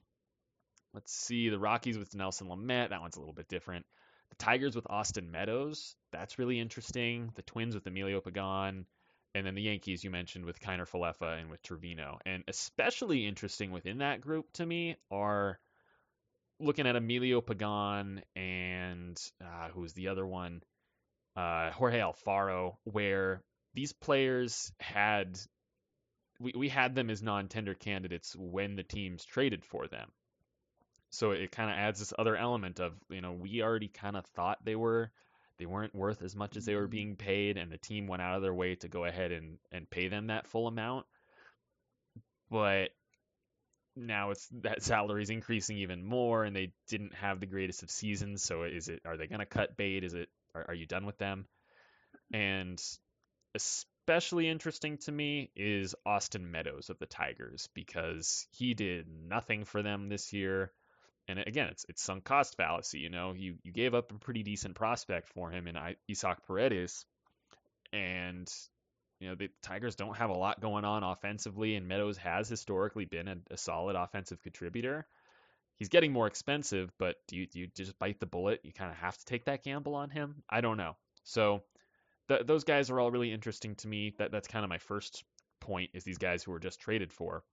let's 0.93 1.13
see, 1.13 1.49
the 1.49 1.59
Rockies 1.59 1.97
with 1.97 2.15
Nelson 2.15 2.47
Lamet. 2.47 2.89
That 2.89 3.01
one's 3.01 3.15
a 3.15 3.19
little 3.19 3.33
bit 3.33 3.47
different. 3.47 3.85
The 4.29 4.35
Tigers 4.37 4.75
with 4.75 4.87
Austin 4.89 5.31
Meadows. 5.31 5.95
That's 6.11 6.39
really 6.39 6.59
interesting. 6.59 7.31
The 7.35 7.41
Twins 7.41 7.75
with 7.75 7.85
Emilio 7.85 8.21
Pagan. 8.21 8.85
And 9.35 9.45
then 9.45 9.53
the 9.53 9.61
Yankees 9.61 10.03
you 10.03 10.09
mentioned 10.09 10.45
with 10.45 10.59
Kiner 10.59 10.89
Falefa 10.89 11.39
and 11.39 11.49
with 11.51 11.61
Trivino. 11.61 12.17
And 12.25 12.43
especially 12.47 13.27
interesting 13.27 13.71
within 13.71 13.99
that 13.99 14.21
group 14.21 14.51
to 14.53 14.65
me 14.65 14.95
are 15.11 15.59
looking 16.59 16.87
at 16.87 16.95
Emilio 16.95 17.41
Pagan 17.41 18.21
and 18.35 19.21
uh, 19.41 19.69
who's 19.69 19.93
the 19.93 20.07
other 20.07 20.25
one? 20.25 20.63
Uh, 21.35 21.71
Jorge 21.71 21.99
Alfaro, 21.99 22.77
where 22.83 23.43
these 23.73 23.93
players 23.93 24.71
had 24.79 25.39
we, 26.39 26.53
we 26.55 26.69
had 26.69 26.95
them 26.95 27.09
as 27.09 27.21
non-tender 27.21 27.73
candidates 27.73 28.35
when 28.35 28.75
the 28.75 28.83
teams 28.83 29.25
traded 29.25 29.65
for 29.65 29.87
them. 29.87 30.09
So 31.11 31.31
it 31.31 31.51
kind 31.51 31.69
of 31.71 31.77
adds 31.77 31.99
this 31.99 32.13
other 32.17 32.35
element 32.35 32.79
of, 32.79 32.93
you 33.09 33.21
know, 33.21 33.33
we 33.33 33.61
already 33.61 33.87
kind 33.87 34.15
of 34.15 34.25
thought 34.27 34.63
they 34.63 34.75
were 34.75 35.11
they 35.57 35.65
weren't 35.65 35.93
worth 35.93 36.21
as 36.21 36.35
much 36.35 36.55
as 36.55 36.65
they 36.65 36.75
were 36.75 36.83
mm-hmm. 36.83 36.91
being 36.91 37.15
paid 37.15 37.57
and 37.57 37.71
the 37.71 37.77
team 37.77 38.07
went 38.07 38.21
out 38.21 38.37
of 38.37 38.41
their 38.41 38.53
way 38.53 38.75
to 38.75 38.87
go 38.87 39.05
ahead 39.05 39.31
and 39.31 39.57
and 39.71 39.89
pay 39.89 40.07
them 40.07 40.27
that 40.27 40.47
full 40.47 40.67
amount. 40.67 41.05
But 42.49 42.89
now 43.95 44.31
it's 44.31 44.47
that 44.61 44.83
salary 44.83 45.23
is 45.23 45.29
increasing 45.29 45.79
even 45.79 46.03
more 46.03 46.43
and 46.45 46.55
they 46.55 46.71
didn't 46.87 47.13
have 47.15 47.39
the 47.39 47.45
greatest 47.45 47.83
of 47.83 47.91
seasons, 47.91 48.43
so 48.43 48.63
is 48.63 48.87
it 48.87 49.01
are 49.05 49.17
they 49.17 49.27
going 49.27 49.39
to 49.39 49.45
cut 49.45 49.75
bait? 49.75 50.03
Is 50.03 50.13
it 50.13 50.29
are, 50.55 50.65
are 50.69 50.73
you 50.73 50.85
done 50.85 51.05
with 51.05 51.17
them? 51.17 51.45
And 52.31 52.81
especially 54.09 54.49
interesting 54.49 54.97
to 54.97 55.11
me 55.11 55.51
is 55.55 55.93
Austin 56.03 56.49
Meadows 56.49 56.89
of 56.89 56.97
the 56.97 57.05
Tigers 57.05 57.69
because 57.75 58.47
he 58.49 58.73
did 58.73 59.05
nothing 59.07 59.65
for 59.65 59.83
them 59.83 60.09
this 60.09 60.33
year. 60.33 60.71
And 61.27 61.37
again, 61.37 61.67
it's 61.67 61.85
it's 61.87 62.01
sunk 62.01 62.23
cost 62.23 62.57
fallacy. 62.57 62.97
You 62.97 63.11
know, 63.11 63.33
you 63.33 63.57
you 63.61 63.71
gave 63.71 63.93
up 63.93 64.11
a 64.11 64.17
pretty 64.17 64.41
decent 64.41 64.73
prospect 64.73 65.29
for 65.29 65.51
him 65.51 65.67
in 65.67 65.77
Isaac 65.77 66.39
Paredes, 66.47 67.05
and 67.93 68.51
you 69.19 69.29
know 69.29 69.35
the 69.35 69.51
Tigers 69.61 69.95
don't 69.95 70.17
have 70.17 70.31
a 70.31 70.37
lot 70.37 70.59
going 70.59 70.85
on 70.85 71.03
offensively, 71.03 71.75
and 71.75 71.87
Meadows 71.87 72.17
has 72.17 72.49
historically 72.49 73.05
been 73.05 73.27
a, 73.27 73.35
a 73.51 73.57
solid 73.57 73.95
offensive 73.95 74.41
contributor. 74.41 75.05
He's 75.77 75.89
getting 75.89 76.11
more 76.11 76.25
expensive, 76.25 76.91
but 76.97 77.17
do 77.27 77.37
you 77.37 77.45
do 77.45 77.59
you 77.59 77.67
just 77.77 77.99
bite 77.99 78.19
the 78.19 78.25
bullet? 78.25 78.61
You 78.63 78.73
kind 78.73 78.89
of 78.89 78.97
have 78.97 79.19
to 79.19 79.25
take 79.25 79.45
that 79.45 79.63
gamble 79.63 79.93
on 79.93 80.09
him. 80.09 80.41
I 80.49 80.61
don't 80.61 80.77
know. 80.77 80.95
So 81.25 81.61
th- 82.29 82.45
those 82.45 82.63
guys 82.63 82.89
are 82.89 82.99
all 82.99 83.11
really 83.11 83.33
interesting 83.33 83.75
to 83.75 83.87
me. 83.87 84.15
That 84.17 84.31
that's 84.31 84.47
kind 84.47 84.63
of 84.63 84.69
my 84.69 84.77
first 84.77 85.23
point 85.59 85.91
is 85.93 86.03
these 86.03 86.17
guys 86.17 86.43
who 86.43 86.51
were 86.51 86.59
just 86.59 86.79
traded 86.79 87.11
for. 87.11 87.43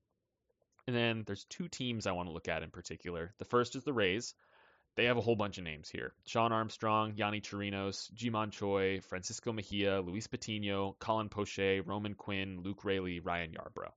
And 0.86 0.94
then 0.94 1.24
there's 1.26 1.44
two 1.44 1.66
teams 1.66 2.06
I 2.06 2.12
want 2.12 2.28
to 2.28 2.32
look 2.32 2.48
at 2.48 2.62
in 2.62 2.70
particular. 2.70 3.34
The 3.38 3.44
first 3.44 3.74
is 3.74 3.82
the 3.82 3.92
Rays. 3.92 4.34
They 4.94 5.06
have 5.06 5.16
a 5.18 5.20
whole 5.20 5.36
bunch 5.36 5.58
of 5.58 5.64
names 5.64 5.90
here. 5.90 6.14
Shawn 6.26 6.52
Armstrong, 6.52 7.14
Yonny 7.14 7.42
Chirinos, 7.42 8.10
Ji-Man 8.14 8.50
Choi, 8.50 9.00
Francisco 9.00 9.52
Mejia, 9.52 10.00
Luis 10.00 10.26
Patino, 10.26 10.96
Colin 11.00 11.28
Poche, 11.28 11.82
Roman 11.84 12.14
Quinn, 12.14 12.60
Luke 12.62 12.84
Raley, 12.84 13.20
Ryan 13.20 13.52
Yarbrough. 13.52 13.92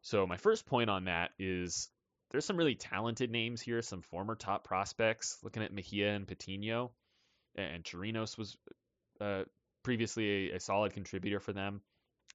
So 0.00 0.26
my 0.26 0.36
first 0.38 0.66
point 0.66 0.88
on 0.88 1.06
that 1.06 1.32
is 1.38 1.90
there's 2.30 2.44
some 2.44 2.56
really 2.56 2.74
talented 2.74 3.30
names 3.30 3.60
here, 3.60 3.82
some 3.82 4.02
former 4.02 4.34
top 4.34 4.64
prospects. 4.64 5.38
Looking 5.42 5.62
at 5.62 5.74
Mejia 5.74 6.14
and 6.14 6.26
Patino, 6.26 6.92
and 7.56 7.84
Chirinos 7.84 8.38
was 8.38 8.56
uh, 9.20 9.44
previously 9.84 10.50
a, 10.50 10.56
a 10.56 10.60
solid 10.60 10.92
contributor 10.92 11.38
for 11.38 11.52
them. 11.52 11.80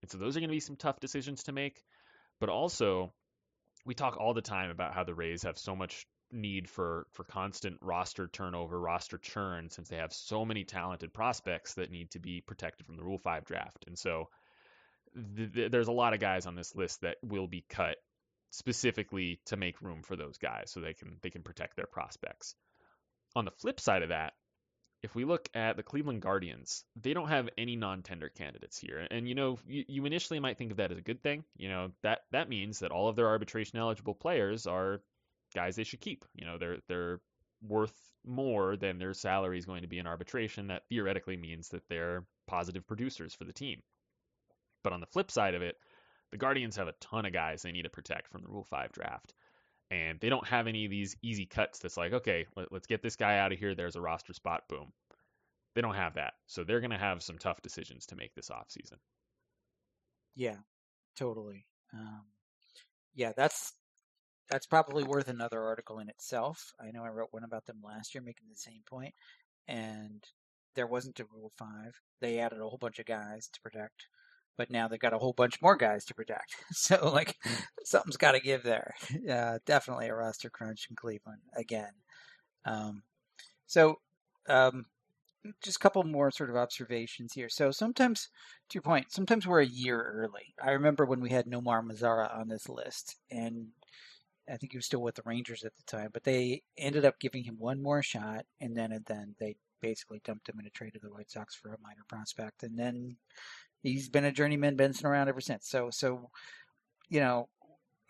And 0.02 0.10
so 0.10 0.18
those 0.18 0.38
are 0.38 0.40
going 0.40 0.50
to 0.50 0.56
be 0.56 0.62
some 0.62 0.78
tough 0.78 1.02
decisions 1.02 1.44
to 1.44 1.52
make. 1.52 1.84
But 2.40 2.48
also, 2.50 3.12
we 3.86 3.94
talk 3.94 4.16
all 4.18 4.34
the 4.34 4.42
time 4.42 4.70
about 4.70 4.94
how 4.94 5.04
the 5.04 5.14
Rays 5.14 5.44
have 5.44 5.58
so 5.58 5.76
much 5.76 6.08
need 6.32 6.70
for 6.70 7.08
for 7.12 7.24
constant 7.24 7.78
roster 7.82 8.28
turnover, 8.28 8.80
roster 8.80 9.18
churn, 9.18 9.70
since 9.70 9.90
they 9.90 9.98
have 9.98 10.14
so 10.14 10.46
many 10.46 10.64
talented 10.64 11.14
prospects 11.14 11.74
that 11.74 11.92
need 11.92 12.12
to 12.12 12.20
be 12.20 12.40
protected 12.40 12.86
from 12.86 12.96
the 12.96 13.04
Rule 13.04 13.18
Five 13.18 13.46
draft. 13.46 13.86
And 13.88 13.98
so 13.98 14.30
th- 15.36 15.54
th- 15.54 15.72
there's 15.72 15.88
a 15.88 15.92
lot 15.92 16.14
of 16.14 16.20
guys 16.20 16.46
on 16.46 16.56
this 16.56 16.76
list 16.76 17.02
that 17.02 17.18
will 17.24 17.48
be 17.48 17.66
cut 17.68 17.98
specifically 18.52 19.42
to 19.48 19.58
make 19.58 19.82
room 19.82 20.02
for 20.04 20.16
those 20.16 20.38
guys, 20.38 20.72
so 20.72 20.80
they 20.80 20.94
can 20.94 21.18
they 21.22 21.30
can 21.30 21.44
protect 21.44 21.76
their 21.76 21.88
prospects. 21.88 22.56
On 23.36 23.46
the 23.46 23.52
flip 23.52 23.80
side 23.80 24.04
of 24.04 24.10
that, 24.10 24.34
if 25.02 25.16
we 25.16 25.24
look 25.24 25.50
at 25.54 25.78
the 25.78 25.84
Cleveland 25.84 26.22
Guardians, 26.22 26.84
they 27.02 27.14
don't 27.14 27.30
have 27.30 27.50
any 27.58 27.76
non-tender 27.76 28.30
candidates 28.30 28.78
here. 28.78 29.08
And 29.10 29.28
you 29.28 29.36
know, 29.36 29.58
you, 29.66 29.86
you, 29.88 30.06
initially 30.06 30.40
might 30.40 30.58
think 30.58 30.72
of 30.72 30.78
that 30.78 30.92
as 30.92 30.98
a 30.98 31.02
good 31.02 31.22
thing. 31.22 31.44
You 31.56 31.70
know, 31.70 31.92
that 32.04 32.20
that 32.32 32.50
means 32.50 32.80
that 32.80 32.92
all 32.92 33.08
of 33.08 33.16
their 33.16 33.28
arbitration 33.28 33.80
eligible 33.80 34.14
players 34.14 34.68
are 34.68 35.02
guys 35.56 35.76
they 35.76 35.84
should 35.84 36.02
keep. 36.02 36.26
You 36.34 36.46
know, 36.46 36.58
they're 36.58 36.78
they're 36.88 37.22
worth 37.62 37.96
more 38.26 38.76
than 38.76 39.00
their 39.00 39.14
salary 39.14 39.58
is 39.58 39.66
going 39.66 39.84
to 39.84 39.88
be 39.88 40.00
in 40.00 40.08
arbitration. 40.08 40.68
That 40.68 40.84
theoretically 40.90 41.38
means 41.38 41.70
that 41.70 41.88
they're 41.88 42.26
positive 42.48 42.86
producers 42.86 43.34
for 43.34 43.46
the 43.46 43.54
team. 43.54 43.82
But 44.84 44.94
on 44.94 45.00
the 45.00 45.08
flip 45.08 45.32
side 45.32 45.56
of 45.56 45.62
it, 45.62 45.76
the 46.32 46.38
Guardians 46.38 46.76
have 46.76 46.88
a 46.88 46.94
ton 47.00 47.26
of 47.26 47.34
guys 47.34 47.62
they 47.62 47.72
need 47.72 47.84
to 47.84 47.90
protect 47.90 48.30
from 48.30 48.42
the 48.42 48.50
Rule 48.50 48.64
5 48.64 48.92
draft 48.92 49.34
and 49.92 50.20
they 50.20 50.30
don't 50.30 50.48
have 50.48 50.68
any 50.68 50.86
of 50.86 50.92
these 50.92 51.16
easy 51.22 51.46
cuts 51.46 51.80
that's 51.80 51.98
like, 51.98 52.14
okay, 52.14 52.46
let, 52.56 52.72
us 52.72 52.86
get 52.88 53.02
this 53.02 53.16
guy 53.16 53.40
out 53.40 53.52
of 53.52 53.60
here. 53.60 53.74
There's 53.74 53.96
a 53.96 54.02
roster 54.02 54.34
spot. 54.34 54.68
Boom. 54.70 54.92
They 55.76 55.82
don't 55.82 55.96
have 55.96 56.16
that. 56.16 56.34
So 56.48 56.64
they're 56.64 56.82
going 56.82 56.92
to 56.92 56.98
have 56.98 57.24
some 57.24 57.38
tough 57.38 57.62
decisions 57.62 58.06
to 58.08 58.16
make 58.16 58.36
this 58.36 58.50
offseason. 58.50 58.98
Yeah, 60.36 60.58
totally. 61.18 61.66
Um, 61.94 62.22
yeah, 63.16 63.32
that's 63.36 63.74
that's 64.50 64.66
probably 64.66 65.04
worth 65.04 65.28
another 65.28 65.62
article 65.62 66.00
in 66.00 66.10
itself. 66.10 66.74
I 66.80 66.92
know 66.92 67.04
I 67.04 67.10
wrote 67.10 67.30
one 67.32 67.44
about 67.44 67.66
them 67.66 67.82
last 67.84 68.16
year 68.16 68.24
making 68.24 68.48
the 68.50 68.56
same 68.56 68.82
point, 68.88 69.14
and 69.68 70.24
there 70.76 70.88
wasn't 70.88 71.20
a 71.20 71.26
Rule 71.26 71.52
5. 71.58 71.68
They 72.22 72.40
added 72.40 72.60
a 72.60 72.68
whole 72.68 72.78
bunch 72.80 73.00
of 73.00 73.06
guys 73.06 73.48
to 73.54 73.62
protect 73.62 74.08
but 74.58 74.70
now 74.70 74.88
they've 74.88 75.00
got 75.00 75.14
a 75.14 75.18
whole 75.18 75.34
bunch 75.34 75.62
more 75.62 75.76
guys 75.76 76.06
to 76.06 76.14
protect. 76.14 76.56
So 76.74 77.10
like 77.14 77.36
something's 77.84 78.18
got 78.18 78.34
to 78.34 78.40
give 78.40 78.64
there. 78.64 78.94
Uh, 79.30 79.60
definitely 79.66 80.08
a 80.08 80.16
roster 80.16 80.50
crunch 80.50 80.88
in 80.90 80.96
Cleveland 80.96 81.42
again. 81.56 81.92
Um, 82.66 83.04
so 83.68 84.00
um, 84.48 84.86
just 85.62 85.78
a 85.78 85.80
couple 85.80 86.04
more 86.04 86.32
sort 86.32 86.50
of 86.50 86.56
observations 86.56 87.34
here. 87.34 87.50
So 87.50 87.72
sometimes, 87.72 88.30
to 88.70 88.76
your 88.76 88.82
point, 88.82 89.12
sometimes 89.12 89.48
we're 89.48 89.62
a 89.62 89.66
year 89.66 90.02
early. 90.02 90.54
I 90.62 90.72
remember 90.72 91.06
when 91.06 91.22
we 91.22 91.30
had 91.30 91.46
Nomar 91.46 91.84
Mazara 91.84 92.36
on 92.36 92.48
this 92.48 92.68
list, 92.68 93.18
and 93.32 93.68
I 94.52 94.58
think 94.58 94.72
he 94.72 94.78
was 94.78 94.86
still 94.86 95.02
with 95.02 95.16
the 95.16 95.22
Rangers 95.26 95.64
at 95.64 95.76
the 95.76 95.84
time, 95.84 96.10
but 96.14 96.24
they 96.24 96.64
ended 96.78 97.06
up 97.06 97.20
giving 97.20 97.44
him 97.44 97.56
one 97.58 97.82
more 97.82 98.02
shot, 98.02 98.46
and 98.60 98.76
then 98.76 98.92
and 98.92 99.06
then 99.06 99.36
they 99.40 99.56
basically 99.82 100.22
dumped 100.26 100.50
him 100.50 100.60
in 100.60 100.66
a 100.66 100.72
trade 100.72 100.94
to 100.94 101.00
the 101.00 101.12
White 101.12 101.32
Sox 101.32 101.56
for 101.56 101.70
a 101.70 101.82
minor 101.82 102.04
prospect, 102.08 102.64
and 102.64 102.78
then 102.78 103.16
he's 103.84 104.10
been 104.10 104.26
a 104.26 104.32
journeyman, 104.32 104.76
been 104.76 104.94
around 105.04 105.30
ever 105.30 105.42
since. 105.42 105.68
So, 105.68 105.90
so 105.92 106.30
you 107.10 107.20
know, 107.20 107.50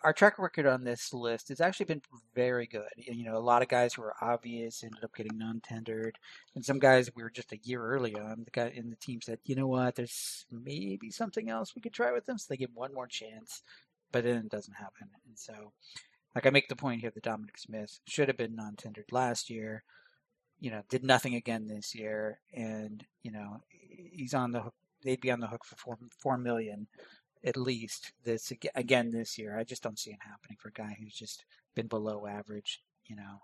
our 0.02 0.12
track 0.12 0.38
record 0.38 0.66
on 0.66 0.84
this 0.84 1.12
list 1.12 1.48
has 1.48 1.60
actually 1.60 1.86
been 1.86 2.02
very 2.34 2.66
good. 2.66 2.88
You 2.96 3.24
know, 3.24 3.36
a 3.36 3.38
lot 3.38 3.62
of 3.62 3.68
guys 3.68 3.94
who 3.94 4.02
were 4.02 4.14
obvious 4.20 4.82
ended 4.82 5.04
up 5.04 5.14
getting 5.14 5.36
non-tendered, 5.36 6.18
and 6.54 6.64
some 6.64 6.78
guys 6.78 7.10
we 7.14 7.22
were 7.22 7.30
just 7.30 7.52
a 7.52 7.58
year 7.62 7.84
early 7.84 8.14
on. 8.14 8.44
The 8.44 8.50
guy 8.50 8.72
in 8.74 8.90
the 8.90 8.96
team 8.96 9.20
said, 9.20 9.40
"You 9.44 9.56
know 9.56 9.66
what? 9.66 9.96
There's 9.96 10.46
maybe 10.50 11.10
something 11.10 11.50
else 11.50 11.74
we 11.74 11.82
could 11.82 11.92
try 11.92 12.12
with 12.12 12.26
them." 12.26 12.38
So 12.38 12.46
they 12.48 12.56
give 12.56 12.74
one 12.74 12.94
more 12.94 13.06
chance, 13.06 13.62
but 14.12 14.24
then 14.24 14.36
it 14.36 14.48
doesn't 14.48 14.74
happen. 14.74 15.10
And 15.26 15.38
so, 15.38 15.72
like 16.34 16.46
I 16.46 16.50
make 16.50 16.68
the 16.68 16.76
point 16.76 17.02
here 17.02 17.10
that 17.10 17.22
Dominic 17.22 17.58
Smith 17.58 18.00
should 18.06 18.28
have 18.28 18.36
been 18.38 18.56
non-tendered 18.56 19.12
last 19.12 19.50
year. 19.50 19.84
You 20.60 20.70
know, 20.70 20.82
did 20.88 21.04
nothing 21.04 21.34
again 21.34 21.66
this 21.66 21.94
year, 21.94 22.40
and 22.54 23.04
you 23.22 23.32
know 23.32 23.62
he's 24.12 24.34
on 24.34 24.52
the 24.52 24.62
hook 24.62 24.74
they'd 25.02 25.20
be 25.20 25.30
on 25.30 25.40
the 25.40 25.46
hook 25.48 25.64
for 25.64 25.76
four 25.76 25.98
four 26.18 26.38
million 26.38 26.86
at 27.44 27.56
least 27.56 28.12
this 28.24 28.52
again 28.74 29.10
this 29.10 29.38
year. 29.38 29.58
I 29.58 29.64
just 29.64 29.82
don't 29.82 29.98
see 29.98 30.10
it 30.10 30.18
happening 30.20 30.56
for 30.60 30.68
a 30.68 30.72
guy 30.72 30.96
who's 30.98 31.14
just 31.14 31.44
been 31.74 31.86
below 31.86 32.26
average, 32.26 32.82
you 33.06 33.16
know, 33.16 33.40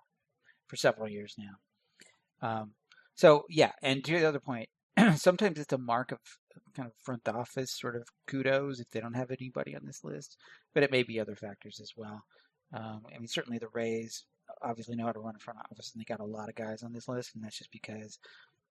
for 0.67 0.77
several 0.77 1.09
years 1.09 1.37
now. 1.39 2.47
Um, 2.47 2.73
so 3.15 3.45
yeah, 3.49 3.73
and 3.83 4.05
to 4.05 4.19
the 4.19 4.29
other 4.29 4.41
point, 4.41 4.69
sometimes 5.17 5.59
it's 5.59 5.73
a 5.73 5.79
mark 5.79 6.13
of 6.13 6.19
kind 6.75 6.87
of 6.87 6.95
front 7.03 7.27
office 7.29 7.73
sort 7.73 7.97
of 7.97 8.07
kudos 8.27 8.81
if 8.81 8.91
they 8.91 9.01
don't 9.01 9.15
have 9.15 9.31
anybody 9.31 9.75
on 9.75 9.83
this 9.85 10.05
list, 10.05 10.37
but 10.75 10.83
it 10.83 10.91
may 10.91 11.03
be 11.03 11.19
other 11.19 11.37
factors 11.37 11.81
as 11.81 11.93
well. 11.97 12.23
Um, 12.75 13.03
I 13.15 13.19
mean, 13.19 13.29
certainly 13.29 13.59
the 13.59 13.69
Rays 13.73 14.25
obviously 14.63 14.97
know 14.97 15.07
how 15.07 15.13
to 15.13 15.21
run 15.21 15.35
a 15.37 15.39
front 15.43 15.59
office, 15.71 15.93
and 15.93 16.01
they 16.01 16.05
got 16.05 16.21
a 16.21 16.25
lot 16.25 16.49
of 16.49 16.55
guys 16.55 16.83
on 16.83 16.93
this 16.93 17.09
list, 17.09 17.35
and 17.35 17.45
that's 17.45 17.59
just 17.59 17.73
because 17.73 18.19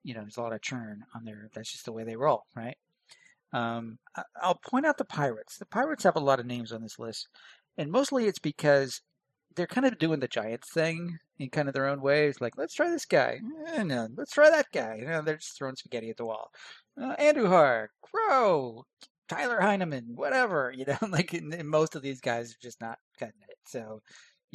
you 0.06 0.14
know, 0.14 0.22
there's 0.22 0.38
a 0.38 0.42
lot 0.42 0.54
of 0.54 0.62
churn 0.62 1.04
on 1.16 1.26
there. 1.26 1.50
That's 1.54 1.72
just 1.72 1.86
the 1.86 1.92
way 1.92 2.04
they 2.04 2.16
roll, 2.16 2.44
right? 2.56 2.78
Um, 3.52 3.98
I'll 4.42 4.60
point 4.70 4.86
out 4.86 4.98
the 4.98 5.06
Pirates. 5.06 5.58
The 5.58 5.66
Pirates 5.66 6.04
have 6.04 6.16
a 6.16 6.22
lot 6.22 6.40
of 6.40 6.46
names 6.46 6.72
on 6.72 6.84
this 6.84 7.00
list, 7.00 7.28
and 7.78 7.92
mostly 7.92 8.28
it's 8.28 8.40
because 8.40 9.02
they're 9.56 9.66
kind 9.66 9.88
of 9.88 9.98
doing 9.98 10.20
the 10.20 10.28
Giants 10.28 10.70
thing 10.72 11.18
in 11.40 11.50
kind 11.50 11.68
of 11.68 11.74
their 11.74 11.88
own 11.88 12.02
ways. 12.02 12.40
Like, 12.40 12.58
let's 12.58 12.76
try 12.76 12.90
this 12.90 13.06
guy. 13.06 13.40
Eh, 13.74 13.84
no, 13.84 14.08
let's 14.16 14.32
try 14.32 14.52
that 14.52 14.68
guy. 14.72 14.98
You 15.00 15.08
know, 15.08 15.22
they're 15.22 15.38
just 15.38 15.58
throwing 15.58 15.76
spaghetti 15.76 16.10
at 16.12 16.18
the 16.18 16.26
wall. 16.26 16.52
Uh, 17.02 17.16
Andujar, 17.16 17.88
Crowe, 18.02 18.86
Tyler 19.28 19.60
Heineman, 19.60 20.12
whatever. 20.16 20.72
You 20.76 20.86
know, 20.86 20.98
like 21.10 21.34
most 21.64 21.96
of 21.96 22.04
these 22.04 22.22
guys 22.22 22.52
are 22.52 22.62
just 22.62 22.80
not 22.80 23.00
cutting 23.18 23.42
it. 23.50 23.58
So 23.66 24.02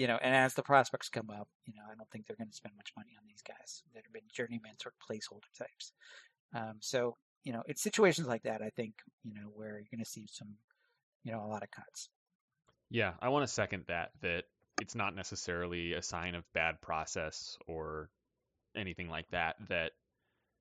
you 0.00 0.06
know, 0.06 0.18
and 0.22 0.34
as 0.34 0.54
the 0.54 0.62
prospects 0.62 1.10
come 1.10 1.28
up, 1.28 1.46
you 1.66 1.74
know, 1.74 1.82
I 1.84 1.94
don't 1.94 2.08
think 2.10 2.26
they're 2.26 2.34
going 2.34 2.48
to 2.48 2.56
spend 2.56 2.74
much 2.74 2.90
money 2.96 3.10
on 3.18 3.26
these 3.28 3.42
guys 3.46 3.82
that 3.92 4.02
have 4.02 4.12
been 4.14 4.22
journeyman 4.32 4.78
sort 4.80 4.94
of 4.94 5.06
placeholder 5.06 5.52
types. 5.58 5.92
Um, 6.54 6.76
so, 6.80 7.18
you 7.44 7.52
know, 7.52 7.62
it's 7.66 7.82
situations 7.82 8.26
like 8.26 8.44
that, 8.44 8.62
I 8.62 8.70
think, 8.70 8.94
you 9.24 9.34
know, 9.34 9.50
where 9.52 9.72
you're 9.72 9.90
going 9.90 10.02
to 10.02 10.10
see 10.10 10.24
some, 10.32 10.54
you 11.22 11.32
know, 11.32 11.44
a 11.44 11.48
lot 11.48 11.62
of 11.62 11.70
cuts. 11.70 12.08
Yeah, 12.88 13.12
I 13.20 13.28
want 13.28 13.46
to 13.46 13.52
second 13.52 13.84
that, 13.88 14.12
that 14.22 14.44
it's 14.80 14.94
not 14.94 15.14
necessarily 15.14 15.92
a 15.92 16.00
sign 16.00 16.34
of 16.34 16.50
bad 16.54 16.80
process 16.80 17.58
or 17.68 18.08
anything 18.74 19.10
like 19.10 19.28
that, 19.32 19.56
that 19.68 19.92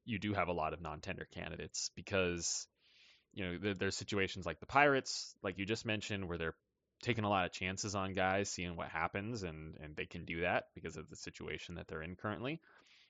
you 0.04 0.20
do 0.20 0.34
have 0.34 0.50
a 0.50 0.54
lot 0.54 0.74
of 0.74 0.82
non 0.82 1.00
tender 1.00 1.26
candidates 1.34 1.92
because, 1.96 2.68
you 3.34 3.46
know, 3.46 3.74
there's 3.74 3.96
situations 3.96 4.46
like 4.46 4.60
the 4.60 4.66
Pirates, 4.66 5.34
like 5.42 5.58
you 5.58 5.66
just 5.66 5.86
mentioned, 5.86 6.28
where 6.28 6.38
they're 6.38 6.56
taking 7.02 7.24
a 7.24 7.30
lot 7.30 7.45
of 7.45 7.52
chances 7.52 7.95
on 7.95 8.14
guys, 8.14 8.50
seeing 8.50 8.76
what 8.76 8.89
happens, 8.89 9.43
and 9.43 9.76
and 9.82 9.95
they 9.95 10.06
can 10.06 10.26
do 10.26 10.41
that 10.41 10.66
because 10.76 10.97
of 10.97 11.10
the 11.10 11.16
situation 11.16 11.76
that 11.76 11.88
they're 11.88 12.02
in 12.02 12.16
currently. 12.16 12.60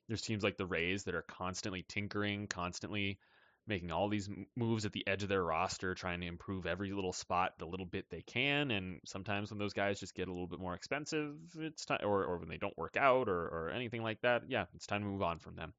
There's 0.07 0.21
teams 0.21 0.43
like 0.43 0.57
the 0.57 0.65
Rays 0.65 1.03
that 1.03 1.15
are 1.15 1.21
constantly 1.23 1.85
tinkering, 1.87 2.47
constantly 2.47 3.19
making 3.67 3.91
all 3.91 4.09
these 4.09 4.27
moves 4.55 4.85
at 4.85 4.91
the 4.91 5.07
edge 5.07 5.21
of 5.21 5.29
their 5.29 5.43
roster, 5.43 5.93
trying 5.93 6.21
to 6.21 6.27
improve 6.27 6.65
every 6.65 6.91
little 6.91 7.13
spot 7.13 7.53
the 7.59 7.65
little 7.65 7.85
bit 7.85 8.05
they 8.09 8.23
can. 8.23 8.71
And 8.71 8.99
sometimes 9.05 9.51
when 9.51 9.59
those 9.59 9.73
guys 9.73 9.99
just 9.99 10.15
get 10.15 10.27
a 10.27 10.31
little 10.31 10.47
bit 10.47 10.59
more 10.59 10.73
expensive, 10.73 11.35
it's 11.57 11.85
time, 11.85 11.99
or 12.03 12.25
or 12.25 12.39
when 12.39 12.49
they 12.49 12.57
don't 12.57 12.77
work 12.77 12.97
out 12.97 13.29
or 13.29 13.39
or 13.39 13.69
anything 13.69 14.01
like 14.01 14.21
that, 14.21 14.43
yeah, 14.47 14.65
it's 14.75 14.87
time 14.87 15.01
to 15.01 15.07
move 15.07 15.21
on 15.21 15.39
from 15.39 15.55
them. 15.55 15.73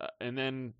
Uh, 0.00 0.08
and 0.20 0.36
then 0.36 0.74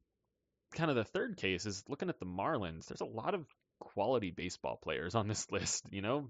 kind 0.75 0.91
of 0.91 0.97
the 0.97 1.05
third 1.05 1.37
case 1.37 1.67
is 1.67 1.83
looking 1.89 2.11
at 2.11 2.21
the 2.21 2.27
Marlins. 2.27 2.87
There's 2.87 3.01
a 3.01 3.07
lot 3.07 3.35
of 3.35 3.47
quality 3.79 4.31
baseball 4.31 4.77
players 4.77 5.15
on 5.15 5.29
this 5.29 5.47
list. 5.53 5.85
You 5.91 6.03
know, 6.03 6.29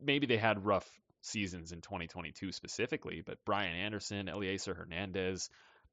maybe 0.00 0.26
they 0.26 0.36
had 0.36 0.64
rough 0.64 0.88
seasons 1.22 1.72
in 1.72 1.80
2022 1.80 2.52
specifically, 2.52 3.22
but 3.24 3.38
Brian 3.44 3.74
Anderson, 3.74 4.26
Elieser 4.26 4.76
Hernandez, 4.76 5.48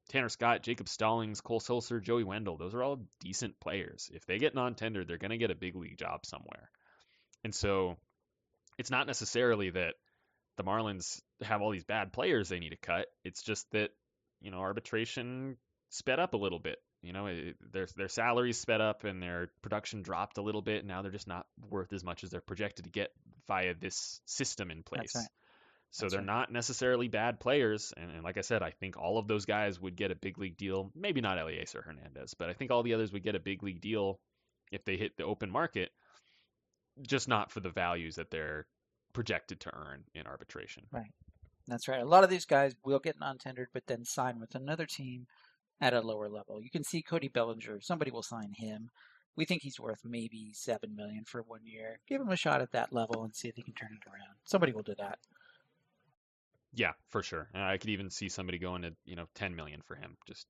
Tanner 0.10 0.30
Scott, 0.30 0.64
Jacob 0.64 0.89
Stallings, 0.89 1.41
Cole 1.41 1.60
Sulser, 1.60 2.02
Joey 2.02 2.24
Wendle, 2.24 2.58
those 2.58 2.74
are 2.74 2.82
all 2.82 3.06
decent 3.20 3.60
players. 3.60 4.10
If 4.14 4.26
they 4.26 4.39
get 4.39 4.56
non-tendered, 4.56 5.08
they're 5.08 5.18
going 5.18 5.32
to 5.32 5.38
get 5.38 5.52
a 5.52 5.56
big 5.56 5.76
league 5.76 5.97
job 5.97 6.26
somewhere. 6.26 6.72
And 7.43 7.54
so 7.54 7.97
it's 8.80 8.89
not 8.89 9.08
necessarily 9.08 9.70
that 9.70 9.93
the 10.58 10.64
Marlins 10.64 11.22
have 11.41 11.62
all 11.62 11.72
these 11.72 11.84
bad 11.84 12.12
players 12.12 12.50
they 12.50 12.60
need 12.60 12.72
to 12.72 12.78
cut. 12.78 13.06
It's 13.24 13.43
just 13.43 13.70
that, 13.72 13.91
you 14.41 14.52
know, 14.52 14.60
arbitration 14.60 15.58
sped 15.89 16.20
up 16.20 16.34
a 16.34 16.38
little 16.38 16.60
bit. 16.60 16.80
You 17.02 17.14
know, 17.14 17.28
it, 17.28 17.56
their 17.72 17.88
their 17.95 18.10
salaries 18.10 18.60
sped 18.60 18.82
up 18.82 19.04
and 19.04 19.22
their 19.22 19.50
production 19.62 20.02
dropped 20.02 20.38
a 20.38 20.41
little 20.41 20.62
bit. 20.62 20.80
And 20.80 20.88
now 20.88 21.02
they're 21.02 21.12
just 21.12 21.28
not 21.28 21.45
worth 21.70 21.93
as 21.93 22.04
much 22.04 22.24
as 22.24 22.30
they're 22.30 22.41
projected 22.41 22.86
to 22.86 22.91
get 22.91 23.12
via 23.47 23.74
this 23.74 24.22
system 24.26 24.72
in 24.72 24.84
place. 24.84 25.16
Right. 25.16 25.28
So 25.91 26.06
That's 26.06 26.14
they're 26.14 26.20
right. 26.20 26.28
not 26.28 26.52
necessarily 26.52 27.08
bad 27.08 27.39
players, 27.39 27.93
and, 27.97 28.12
and, 28.12 28.24
like 28.24 28.38
I 28.38 28.41
said, 28.41 28.62
I 28.62 28.70
think 28.70 28.95
all 28.95 29.18
of 29.18 29.28
those 29.28 29.45
guys 29.45 29.82
would 29.82 29.95
get 29.95 30.12
a 30.12 30.16
big 30.16 30.38
league 30.38 30.56
deal. 30.56 30.91
Maybe 30.93 31.20
not 31.20 31.39
Elieser 31.39 31.84
Hernandez, 31.84 32.36
but 32.36 32.47
I 32.47 32.54
think 32.54 32.70
all 32.70 32.84
the 32.84 32.93
others 32.93 33.12
would 33.12 33.24
get 33.24 33.34
a 33.34 33.39
big 33.39 33.64
league 33.64 33.82
deal 33.82 34.20
if 34.72 34.86
they 34.86 34.97
hit 34.97 35.18
the 35.18 35.24
open 35.24 35.50
market. 35.50 35.89
Just 37.02 37.28
not 37.28 37.52
for 37.52 37.60
the 37.60 37.72
values 37.72 38.18
that 38.18 38.30
they're 38.30 38.68
projected 39.14 39.62
to 39.62 39.76
earn 39.76 40.04
in 40.14 40.28
arbitration. 40.28 40.84
Right. 40.91 41.12
That's 41.68 41.88
right. 41.88 42.02
A 42.02 42.06
lot 42.06 42.24
of 42.24 42.30
these 42.30 42.45
guys 42.45 42.76
will 42.86 43.00
get 43.00 43.20
non-tendered, 43.20 43.70
but 43.74 43.88
then 43.88 44.06
sign 44.06 44.39
with 44.39 44.54
another 44.54 44.86
team 44.86 45.26
at 45.82 45.93
a 45.93 46.01
lower 46.01 46.30
level. 46.30 46.61
You 46.61 46.69
can 46.69 46.84
see 46.84 47.01
Cody 47.01 47.27
Bellinger. 47.27 47.80
Somebody 47.82 48.11
will 48.11 48.23
sign 48.23 48.51
him. 48.55 48.89
We 49.36 49.45
think 49.45 49.61
he's 49.61 49.80
worth 49.80 50.01
maybe 50.03 50.51
seven 50.53 50.95
million 50.95 51.23
for 51.25 51.41
one 51.41 51.61
year. 51.63 51.99
Give 52.07 52.21
him 52.21 52.30
a 52.30 52.36
shot 52.36 52.61
at 52.61 52.71
that 52.73 52.91
level 52.91 53.23
and 53.23 53.34
see 53.34 53.47
if 53.47 53.55
he 53.55 53.61
can 53.61 53.73
turn 53.73 53.91
it 53.93 54.07
around. 54.07 54.36
Somebody 54.45 54.73
will 54.73 54.84
do 54.84 54.95
that. 54.97 55.19
Yeah, 56.73 56.91
for 57.09 57.23
sure. 57.23 57.47
I 57.53 57.77
could 57.77 57.89
even 57.89 58.09
see 58.09 58.30
somebody 58.30 58.59
going 58.59 58.84
to 58.84 58.91
you 59.05 59.15
know 59.15 59.25
ten 59.36 59.55
million 59.55 59.82
for 59.86 59.95
him, 59.95 60.17
just 60.27 60.45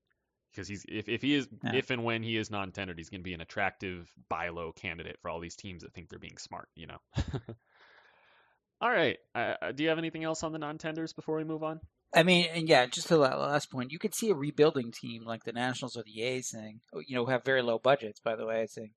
because 0.52 0.68
he's 0.68 0.86
if, 0.90 1.08
if 1.08 1.22
he 1.22 1.36
is 1.36 1.48
yeah. 1.64 1.76
if 1.76 1.92
and 1.92 2.04
when 2.04 2.24
he 2.24 2.36
is 2.36 2.50
non-tendered, 2.50 2.98
he's 2.98 3.10
going 3.10 3.22
to 3.22 3.30
be 3.30 3.34
an 3.34 3.42
attractive 3.42 4.10
buy 4.28 4.50
low 4.50 4.72
candidate 4.72 5.18
for 5.22 5.30
all 5.30 5.40
these 5.40 5.56
teams 5.56 5.84
that 5.84 5.94
think 5.94 6.10
they're 6.10 6.20
being 6.20 6.38
smart. 6.38 6.68
You 6.76 6.88
know. 6.88 6.98
all 8.82 8.92
right. 8.92 9.18
Uh, 9.34 9.54
uh, 9.62 9.72
do 9.72 9.84
you 9.84 9.90
have 9.90 9.98
anything 9.98 10.24
else 10.24 10.44
on 10.44 10.52
the 10.52 10.60
non-tenders 10.60 11.14
before 11.14 11.38
we 11.38 11.44
move 11.44 11.64
on? 11.64 11.80
I 12.14 12.24
mean, 12.24 12.48
and 12.54 12.68
yeah, 12.68 12.88
just 12.88 13.08
to 13.10 13.18
that 13.18 13.40
last 13.40 13.70
point, 13.70 13.92
you 13.92 14.00
could 14.00 14.16
see 14.16 14.30
a 14.30 14.36
rebuilding 14.36 14.92
team 14.92 15.26
like 15.26 15.44
the 15.44 15.52
Nationals 15.52 15.96
or 15.96 16.04
the 16.04 16.24
A's 16.24 16.50
saying, 16.50 16.82
oh, 16.94 17.02
you 17.06 17.16
know, 17.16 17.28
have 17.28 17.44
very 17.44 17.62
low 17.62 17.78
budgets, 17.78 18.20
by 18.20 18.36
the 18.36 18.48
way, 18.48 18.66
saying, 18.68 18.92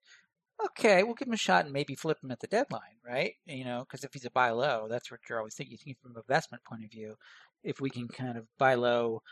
okay, 0.65 1.03
we'll 1.03 1.15
give 1.15 1.29
him 1.29 1.35
a 1.35 1.39
shot 1.39 1.65
and 1.65 1.75
maybe 1.75 1.95
flip 1.95 2.19
him 2.23 2.31
at 2.31 2.41
the 2.41 2.47
deadline, 2.47 2.97
right? 3.07 3.35
You 3.45 3.65
know, 3.65 3.81
because 3.81 4.05
if 4.05 4.15
he's 4.15 4.25
a 4.25 4.31
buy 4.31 4.51
low, 4.51 4.87
that's 4.89 5.11
what 5.11 5.21
you're 5.29 5.39
always 5.39 5.55
thinking. 5.55 5.77
From 6.01 6.13
an 6.13 6.23
investment 6.27 6.65
point 6.65 6.85
of 6.85 6.91
view, 6.91 7.17
if 7.63 7.81
we 7.81 7.91
can 7.91 8.09
kind 8.09 8.39
of 8.39 8.47
buy 8.59 8.75
low, 8.75 9.23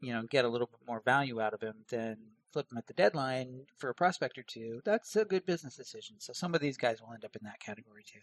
you 0.00 0.12
know, 0.12 0.22
get 0.28 0.44
a 0.44 0.48
little 0.48 0.66
bit 0.66 0.80
more 0.86 1.00
value 1.02 1.40
out 1.40 1.54
of 1.54 1.62
him, 1.62 1.84
then 1.88 2.16
flip 2.52 2.66
him 2.70 2.78
at 2.78 2.86
the 2.86 2.92
deadline 2.92 3.62
for 3.78 3.88
a 3.88 3.94
prospect 3.94 4.36
or 4.36 4.44
two. 4.46 4.80
That's 4.84 5.16
a 5.16 5.24
good 5.24 5.46
business 5.46 5.76
decision. 5.76 6.16
So 6.18 6.32
some 6.34 6.54
of 6.54 6.60
these 6.60 6.76
guys 6.76 7.00
will 7.00 7.14
end 7.14 7.24
up 7.24 7.36
in 7.36 7.44
that 7.44 7.60
category 7.60 8.04
too. 8.04 8.20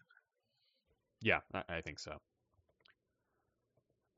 Yeah, 1.21 1.39
I 1.53 1.81
think 1.81 1.99
so. 1.99 2.17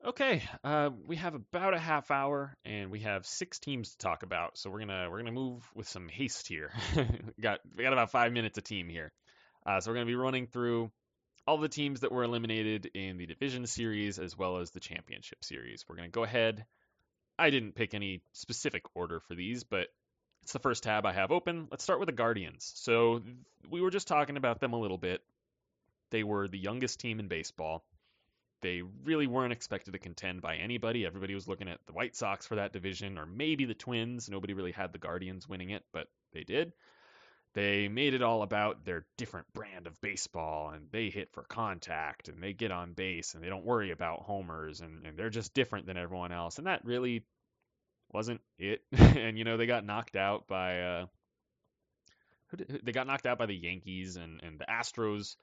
Okay, 0.06 0.42
uh, 0.62 0.90
we 1.06 1.16
have 1.16 1.34
about 1.34 1.72
a 1.72 1.78
half 1.78 2.10
hour, 2.10 2.54
and 2.66 2.90
we 2.90 3.00
have 3.00 3.24
six 3.24 3.58
teams 3.58 3.92
to 3.92 3.96
talk 3.96 4.22
about. 4.22 4.58
So 4.58 4.68
we're 4.68 4.80
gonna 4.80 5.08
we're 5.10 5.16
gonna 5.16 5.32
move 5.32 5.66
with 5.74 5.88
some 5.88 6.10
haste 6.10 6.46
here. 6.46 6.72
got 7.40 7.60
we 7.74 7.84
got 7.84 7.94
about 7.94 8.10
five 8.10 8.30
minutes 8.30 8.58
a 8.58 8.60
team 8.60 8.90
here. 8.90 9.12
Uh, 9.64 9.80
so 9.80 9.90
we're 9.90 9.94
gonna 9.94 10.06
be 10.06 10.14
running 10.14 10.46
through 10.46 10.90
all 11.46 11.56
the 11.56 11.70
teams 11.70 12.00
that 12.00 12.12
were 12.12 12.22
eliminated 12.22 12.90
in 12.92 13.16
the 13.16 13.24
division 13.24 13.66
series 13.66 14.18
as 14.18 14.36
well 14.36 14.58
as 14.58 14.72
the 14.72 14.80
championship 14.80 15.42
series. 15.42 15.86
We're 15.88 15.96
gonna 15.96 16.08
go 16.08 16.24
ahead. 16.24 16.66
I 17.38 17.48
didn't 17.48 17.74
pick 17.74 17.94
any 17.94 18.20
specific 18.32 18.82
order 18.94 19.20
for 19.20 19.34
these, 19.34 19.64
but 19.64 19.86
it's 20.42 20.52
the 20.52 20.58
first 20.58 20.82
tab 20.82 21.06
I 21.06 21.12
have 21.12 21.32
open. 21.32 21.66
Let's 21.70 21.82
start 21.82 21.98
with 21.98 22.08
the 22.08 22.12
Guardians. 22.12 22.72
So 22.76 23.22
we 23.70 23.80
were 23.80 23.90
just 23.90 24.06
talking 24.06 24.36
about 24.36 24.60
them 24.60 24.74
a 24.74 24.78
little 24.78 24.98
bit. 24.98 25.22
They 26.10 26.24
were 26.24 26.46
the 26.46 26.58
youngest 26.58 27.00
team 27.00 27.20
in 27.20 27.28
baseball 27.28 27.86
they 28.64 28.80
really 29.04 29.26
weren't 29.26 29.52
expected 29.52 29.92
to 29.92 29.98
contend 29.98 30.40
by 30.40 30.56
anybody. 30.56 31.04
Everybody 31.04 31.34
was 31.34 31.46
looking 31.46 31.68
at 31.68 31.80
the 31.86 31.92
White 31.92 32.16
Sox 32.16 32.46
for 32.46 32.54
that 32.54 32.72
division, 32.72 33.18
or 33.18 33.26
maybe 33.26 33.66
the 33.66 33.74
Twins. 33.74 34.30
Nobody 34.30 34.54
really 34.54 34.72
had 34.72 34.90
the 34.90 34.98
Guardians 34.98 35.46
winning 35.46 35.68
it, 35.68 35.84
but 35.92 36.08
they 36.32 36.44
did. 36.44 36.72
They 37.52 37.88
made 37.88 38.14
it 38.14 38.22
all 38.22 38.42
about 38.42 38.86
their 38.86 39.04
different 39.18 39.52
brand 39.52 39.86
of 39.86 40.00
baseball, 40.00 40.70
and 40.70 40.86
they 40.90 41.10
hit 41.10 41.30
for 41.34 41.42
contact, 41.42 42.28
and 42.28 42.42
they 42.42 42.54
get 42.54 42.72
on 42.72 42.94
base, 42.94 43.34
and 43.34 43.44
they 43.44 43.50
don't 43.50 43.66
worry 43.66 43.90
about 43.90 44.22
homers, 44.22 44.80
and, 44.80 45.04
and 45.04 45.18
they're 45.18 45.28
just 45.28 45.52
different 45.52 45.84
than 45.84 45.98
everyone 45.98 46.32
else. 46.32 46.56
And 46.56 46.66
that 46.66 46.86
really 46.86 47.22
wasn't 48.14 48.40
it. 48.58 48.80
and 48.92 49.36
you 49.36 49.44
know 49.44 49.58
they 49.58 49.66
got 49.66 49.84
knocked 49.84 50.16
out 50.16 50.48
by 50.48 50.80
uh, 50.80 51.06
they 52.82 52.92
got 52.92 53.06
knocked 53.06 53.26
out 53.26 53.36
by 53.36 53.46
the 53.46 53.54
Yankees 53.54 54.16
and 54.16 54.40
and 54.42 54.58
the 54.58 54.64
Astros 54.64 55.36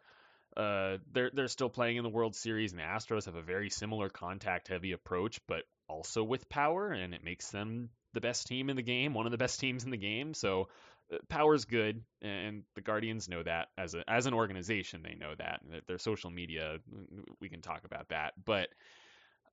uh, 0.57 0.97
they're 1.13 1.31
they're 1.33 1.47
still 1.47 1.69
playing 1.69 1.97
in 1.97 2.03
the 2.03 2.09
World 2.09 2.35
Series, 2.35 2.71
and 2.71 2.79
the 2.79 2.85
Astros 2.85 3.25
have 3.25 3.35
a 3.35 3.41
very 3.41 3.69
similar 3.69 4.09
contact-heavy 4.09 4.91
approach, 4.91 5.39
but 5.47 5.63
also 5.87 6.23
with 6.23 6.49
power, 6.49 6.91
and 6.91 7.13
it 7.13 7.23
makes 7.23 7.51
them 7.51 7.89
the 8.13 8.21
best 8.21 8.47
team 8.47 8.69
in 8.69 8.75
the 8.75 8.81
game, 8.81 9.13
one 9.13 9.25
of 9.25 9.31
the 9.31 9.37
best 9.37 9.59
teams 9.59 9.83
in 9.83 9.91
the 9.91 9.97
game. 9.97 10.33
So 10.33 10.67
uh, 11.13 11.17
power's 11.29 11.65
good, 11.65 12.03
and 12.21 12.63
the 12.75 12.81
Guardians 12.81 13.29
know 13.29 13.43
that 13.43 13.69
as 13.77 13.93
a 13.95 14.03
as 14.09 14.25
an 14.25 14.33
organization, 14.33 15.03
they 15.03 15.15
know 15.15 15.33
that. 15.37 15.61
Their 15.87 15.99
social 15.99 16.29
media, 16.29 16.77
we 17.39 17.49
can 17.49 17.61
talk 17.61 17.83
about 17.85 18.09
that, 18.09 18.33
but 18.43 18.69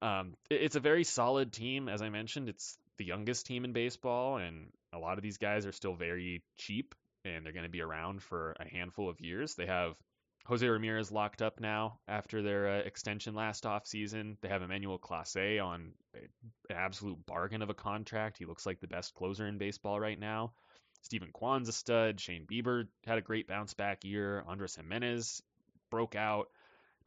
um, 0.02 0.34
it's 0.50 0.76
a 0.76 0.80
very 0.80 1.04
solid 1.04 1.52
team. 1.52 1.88
As 1.88 2.02
I 2.02 2.08
mentioned, 2.08 2.48
it's 2.48 2.76
the 2.98 3.04
youngest 3.04 3.46
team 3.46 3.64
in 3.64 3.72
baseball, 3.72 4.38
and 4.38 4.68
a 4.92 4.98
lot 4.98 5.18
of 5.18 5.22
these 5.22 5.38
guys 5.38 5.66
are 5.66 5.72
still 5.72 5.94
very 5.94 6.42
cheap, 6.56 6.94
and 7.24 7.44
they're 7.44 7.52
going 7.52 7.64
to 7.64 7.70
be 7.70 7.82
around 7.82 8.22
for 8.22 8.56
a 8.58 8.68
handful 8.68 9.08
of 9.08 9.20
years. 9.20 9.54
They 9.54 9.66
have 9.66 9.94
Jose 10.48 10.66
Ramirez 10.66 11.12
locked 11.12 11.42
up 11.42 11.60
now 11.60 11.98
after 12.08 12.40
their 12.40 12.68
uh, 12.68 12.78
extension 12.78 13.34
last 13.34 13.64
offseason. 13.64 14.36
They 14.40 14.48
have 14.48 14.62
Emmanuel 14.62 14.98
Clase 14.98 15.62
on 15.62 15.92
an 16.14 16.28
absolute 16.74 17.18
bargain 17.26 17.60
of 17.60 17.68
a 17.68 17.74
contract. 17.74 18.38
He 18.38 18.46
looks 18.46 18.64
like 18.64 18.80
the 18.80 18.86
best 18.86 19.12
closer 19.12 19.46
in 19.46 19.58
baseball 19.58 20.00
right 20.00 20.18
now. 20.18 20.52
Steven 21.02 21.28
Kwan's 21.34 21.68
a 21.68 21.72
stud. 21.72 22.18
Shane 22.18 22.46
Bieber 22.50 22.88
had 23.04 23.18
a 23.18 23.22
great 23.22 23.46
bounce 23.46 23.74
back 23.74 24.04
year. 24.04 24.42
Andres 24.48 24.74
Gimenez 24.74 25.42
broke 25.90 26.16
out. 26.16 26.48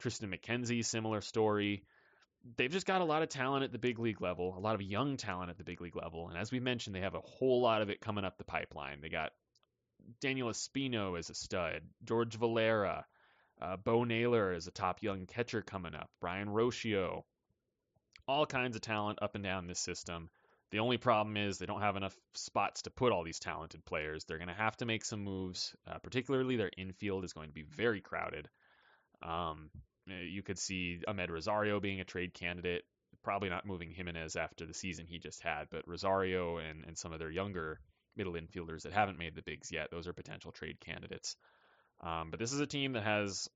Triston 0.00 0.32
McKenzie, 0.32 0.84
similar 0.84 1.20
story. 1.20 1.82
They've 2.56 2.70
just 2.70 2.86
got 2.86 3.00
a 3.00 3.04
lot 3.04 3.22
of 3.22 3.28
talent 3.28 3.64
at 3.64 3.72
the 3.72 3.78
big 3.78 3.98
league 3.98 4.20
level, 4.20 4.54
a 4.56 4.60
lot 4.60 4.76
of 4.76 4.82
young 4.82 5.16
talent 5.16 5.50
at 5.50 5.58
the 5.58 5.64
big 5.64 5.80
league 5.80 5.96
level. 5.96 6.28
And 6.28 6.38
as 6.38 6.52
we 6.52 6.60
mentioned, 6.60 6.94
they 6.94 7.00
have 7.00 7.16
a 7.16 7.20
whole 7.20 7.60
lot 7.60 7.82
of 7.82 7.90
it 7.90 8.00
coming 8.00 8.24
up 8.24 8.38
the 8.38 8.44
pipeline. 8.44 9.00
They 9.00 9.08
got 9.08 9.32
Daniel 10.20 10.48
Espino 10.48 11.18
as 11.18 11.28
a 11.28 11.34
stud, 11.34 11.82
George 12.04 12.36
Valera, 12.36 13.04
uh, 13.62 13.76
Bo 13.76 14.04
Naylor 14.04 14.52
is 14.52 14.66
a 14.66 14.72
top 14.72 15.02
young 15.02 15.26
catcher 15.26 15.62
coming 15.62 15.94
up. 15.94 16.10
Brayan 16.20 16.48
Rocchio. 16.48 17.22
All 18.26 18.46
kinds 18.46 18.76
of 18.76 18.82
talent 18.82 19.20
up 19.22 19.34
and 19.34 19.44
down 19.44 19.66
this 19.66 19.78
system. 19.78 20.30
The 20.70 20.78
only 20.78 20.96
problem 20.96 21.36
is 21.36 21.58
they 21.58 21.66
don't 21.66 21.82
have 21.82 21.96
enough 21.96 22.16
spots 22.34 22.82
to 22.82 22.90
put 22.90 23.12
all 23.12 23.24
these 23.24 23.38
talented 23.38 23.84
players. 23.84 24.24
They're 24.24 24.38
going 24.38 24.48
to 24.48 24.54
have 24.54 24.76
to 24.78 24.86
make 24.86 25.04
some 25.04 25.22
moves. 25.22 25.76
Uh, 25.86 25.98
particularly, 25.98 26.56
their 26.56 26.70
infield 26.76 27.24
is 27.24 27.34
going 27.34 27.48
to 27.48 27.54
be 27.54 27.62
very 27.62 28.00
crowded. 28.00 28.48
Um, 29.22 29.70
you 30.06 30.42
could 30.42 30.58
see 30.58 31.00
Amed 31.06 31.30
Rosario 31.30 31.78
being 31.78 32.00
a 32.00 32.04
trade 32.04 32.34
candidate. 32.34 32.84
Probably 33.22 33.50
not 33.50 33.66
moving 33.66 33.92
Gimenez 33.92 34.34
after 34.34 34.66
the 34.66 34.74
season 34.74 35.06
he 35.06 35.18
just 35.18 35.42
had, 35.42 35.68
but 35.70 35.86
Rosario 35.86 36.56
and, 36.56 36.84
and 36.86 36.98
some 36.98 37.12
of 37.12 37.20
their 37.20 37.30
younger 37.30 37.78
middle 38.16 38.32
infielders 38.32 38.82
that 38.82 38.92
haven't 38.92 39.18
made 39.18 39.34
the 39.34 39.42
bigs 39.42 39.70
yet, 39.70 39.90
those 39.90 40.08
are 40.08 40.12
potential 40.12 40.50
trade 40.52 40.80
candidates. 40.80 41.36
Um, 42.02 42.30
but 42.30 42.40
this 42.40 42.52
is 42.52 42.60
a 42.60 42.66
team 42.66 42.92
that 42.92 43.04
has, 43.04 43.48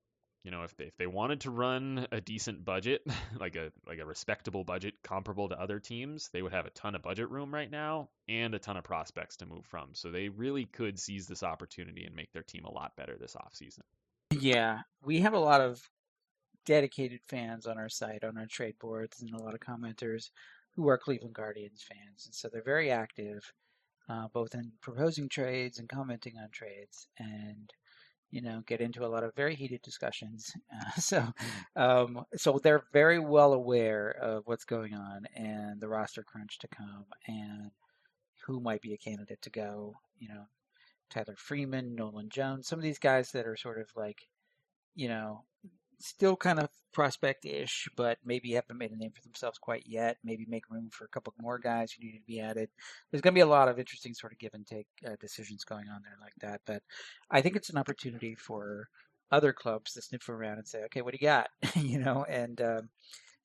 you 0.44 0.50
know, 0.50 0.62
if 0.62 0.76
they, 0.76 0.84
if 0.84 0.96
they 0.96 1.06
wanted 1.06 1.40
to 1.42 1.50
run 1.50 2.06
a 2.12 2.20
decent 2.20 2.64
budget, 2.64 3.02
like 3.40 3.56
a 3.56 3.72
like 3.86 3.98
a 3.98 4.06
respectable 4.06 4.64
budget 4.64 4.94
comparable 5.02 5.48
to 5.48 5.60
other 5.60 5.80
teams, 5.80 6.28
they 6.32 6.42
would 6.42 6.52
have 6.52 6.66
a 6.66 6.70
ton 6.70 6.94
of 6.94 7.02
budget 7.02 7.30
room 7.30 7.52
right 7.52 7.70
now 7.70 8.08
and 8.28 8.54
a 8.54 8.58
ton 8.58 8.76
of 8.76 8.84
prospects 8.84 9.36
to 9.38 9.46
move 9.46 9.66
from. 9.66 9.90
So 9.94 10.10
they 10.10 10.28
really 10.28 10.64
could 10.66 10.98
seize 10.98 11.26
this 11.26 11.42
opportunity 11.42 12.04
and 12.04 12.14
make 12.14 12.32
their 12.32 12.42
team 12.42 12.64
a 12.64 12.72
lot 12.72 12.96
better 12.96 13.16
this 13.18 13.36
offseason. 13.36 13.82
Yeah, 14.30 14.80
we 15.04 15.20
have 15.20 15.34
a 15.34 15.38
lot 15.38 15.60
of 15.60 15.80
dedicated 16.64 17.20
fans 17.28 17.66
on 17.66 17.78
our 17.78 17.88
site, 17.88 18.24
on 18.24 18.36
our 18.36 18.46
trade 18.46 18.74
boards, 18.80 19.22
and 19.22 19.32
a 19.32 19.42
lot 19.42 19.54
of 19.54 19.60
commenters 19.60 20.30
who 20.74 20.88
are 20.88 20.98
Cleveland 20.98 21.34
Guardians 21.34 21.82
fans, 21.82 22.26
and 22.26 22.34
so 22.34 22.48
they're 22.52 22.62
very 22.62 22.90
active, 22.90 23.50
uh, 24.10 24.28
both 24.32 24.54
in 24.54 24.72
proposing 24.82 25.28
trades 25.28 25.78
and 25.78 25.88
commenting 25.88 26.34
on 26.38 26.50
trades. 26.50 27.08
And 27.18 27.72
you 28.30 28.42
know, 28.42 28.62
get 28.66 28.80
into 28.80 29.04
a 29.04 29.08
lot 29.08 29.24
of 29.24 29.34
very 29.34 29.54
heated 29.54 29.82
discussions. 29.82 30.52
Uh, 30.76 31.00
so, 31.00 31.20
mm. 31.76 31.80
um, 31.80 32.24
so 32.36 32.58
they're 32.62 32.84
very 32.92 33.18
well 33.18 33.52
aware 33.54 34.10
of 34.20 34.42
what's 34.46 34.64
going 34.64 34.92
on 34.92 35.26
and 35.34 35.80
the 35.80 35.88
roster 35.88 36.22
crunch 36.22 36.58
to 36.58 36.68
come 36.68 37.06
and 37.26 37.70
who 38.46 38.60
might 38.60 38.82
be 38.82 38.92
a 38.92 38.98
candidate 38.98 39.40
to 39.40 39.50
go. 39.50 39.94
You 40.18 40.28
know, 40.28 40.42
Tyler 41.08 41.36
Freeman, 41.36 41.94
Nolan 41.94 42.28
Jones, 42.28 42.68
some 42.68 42.78
of 42.78 42.82
these 42.82 42.98
guys 42.98 43.30
that 43.32 43.46
are 43.46 43.56
sort 43.56 43.78
of 43.78 43.88
like, 43.96 44.28
you 44.94 45.08
know, 45.08 45.44
still 45.98 46.36
kind 46.36 46.58
of 46.58 46.68
prospect-ish, 46.92 47.88
but 47.96 48.18
maybe 48.24 48.52
haven't 48.52 48.78
made 48.78 48.90
a 48.90 48.96
name 48.96 49.12
for 49.14 49.22
themselves 49.22 49.58
quite 49.58 49.84
yet. 49.86 50.16
Maybe 50.24 50.46
make 50.48 50.70
room 50.70 50.88
for 50.90 51.04
a 51.04 51.08
couple 51.08 51.34
more 51.40 51.58
guys 51.58 51.92
who 51.92 52.04
need 52.04 52.18
to 52.18 52.26
be 52.26 52.40
added. 52.40 52.70
There's 53.10 53.20
going 53.20 53.34
to 53.34 53.38
be 53.38 53.42
a 53.42 53.46
lot 53.46 53.68
of 53.68 53.78
interesting 53.78 54.14
sort 54.14 54.32
of 54.32 54.38
give 54.38 54.54
and 54.54 54.66
take 54.66 54.86
uh, 55.06 55.16
decisions 55.20 55.64
going 55.64 55.88
on 55.88 56.02
there 56.02 56.16
like 56.20 56.34
that. 56.40 56.60
But 56.66 56.82
I 57.30 57.40
think 57.40 57.56
it's 57.56 57.70
an 57.70 57.78
opportunity 57.78 58.34
for 58.34 58.88
other 59.30 59.52
clubs 59.52 59.92
to 59.92 60.02
sniff 60.02 60.28
around 60.28 60.58
and 60.58 60.66
say, 60.66 60.84
okay, 60.84 61.02
what 61.02 61.12
do 61.12 61.18
you 61.20 61.26
got? 61.26 61.48
you 61.76 61.98
know, 61.98 62.24
and 62.28 62.60
um, 62.60 62.88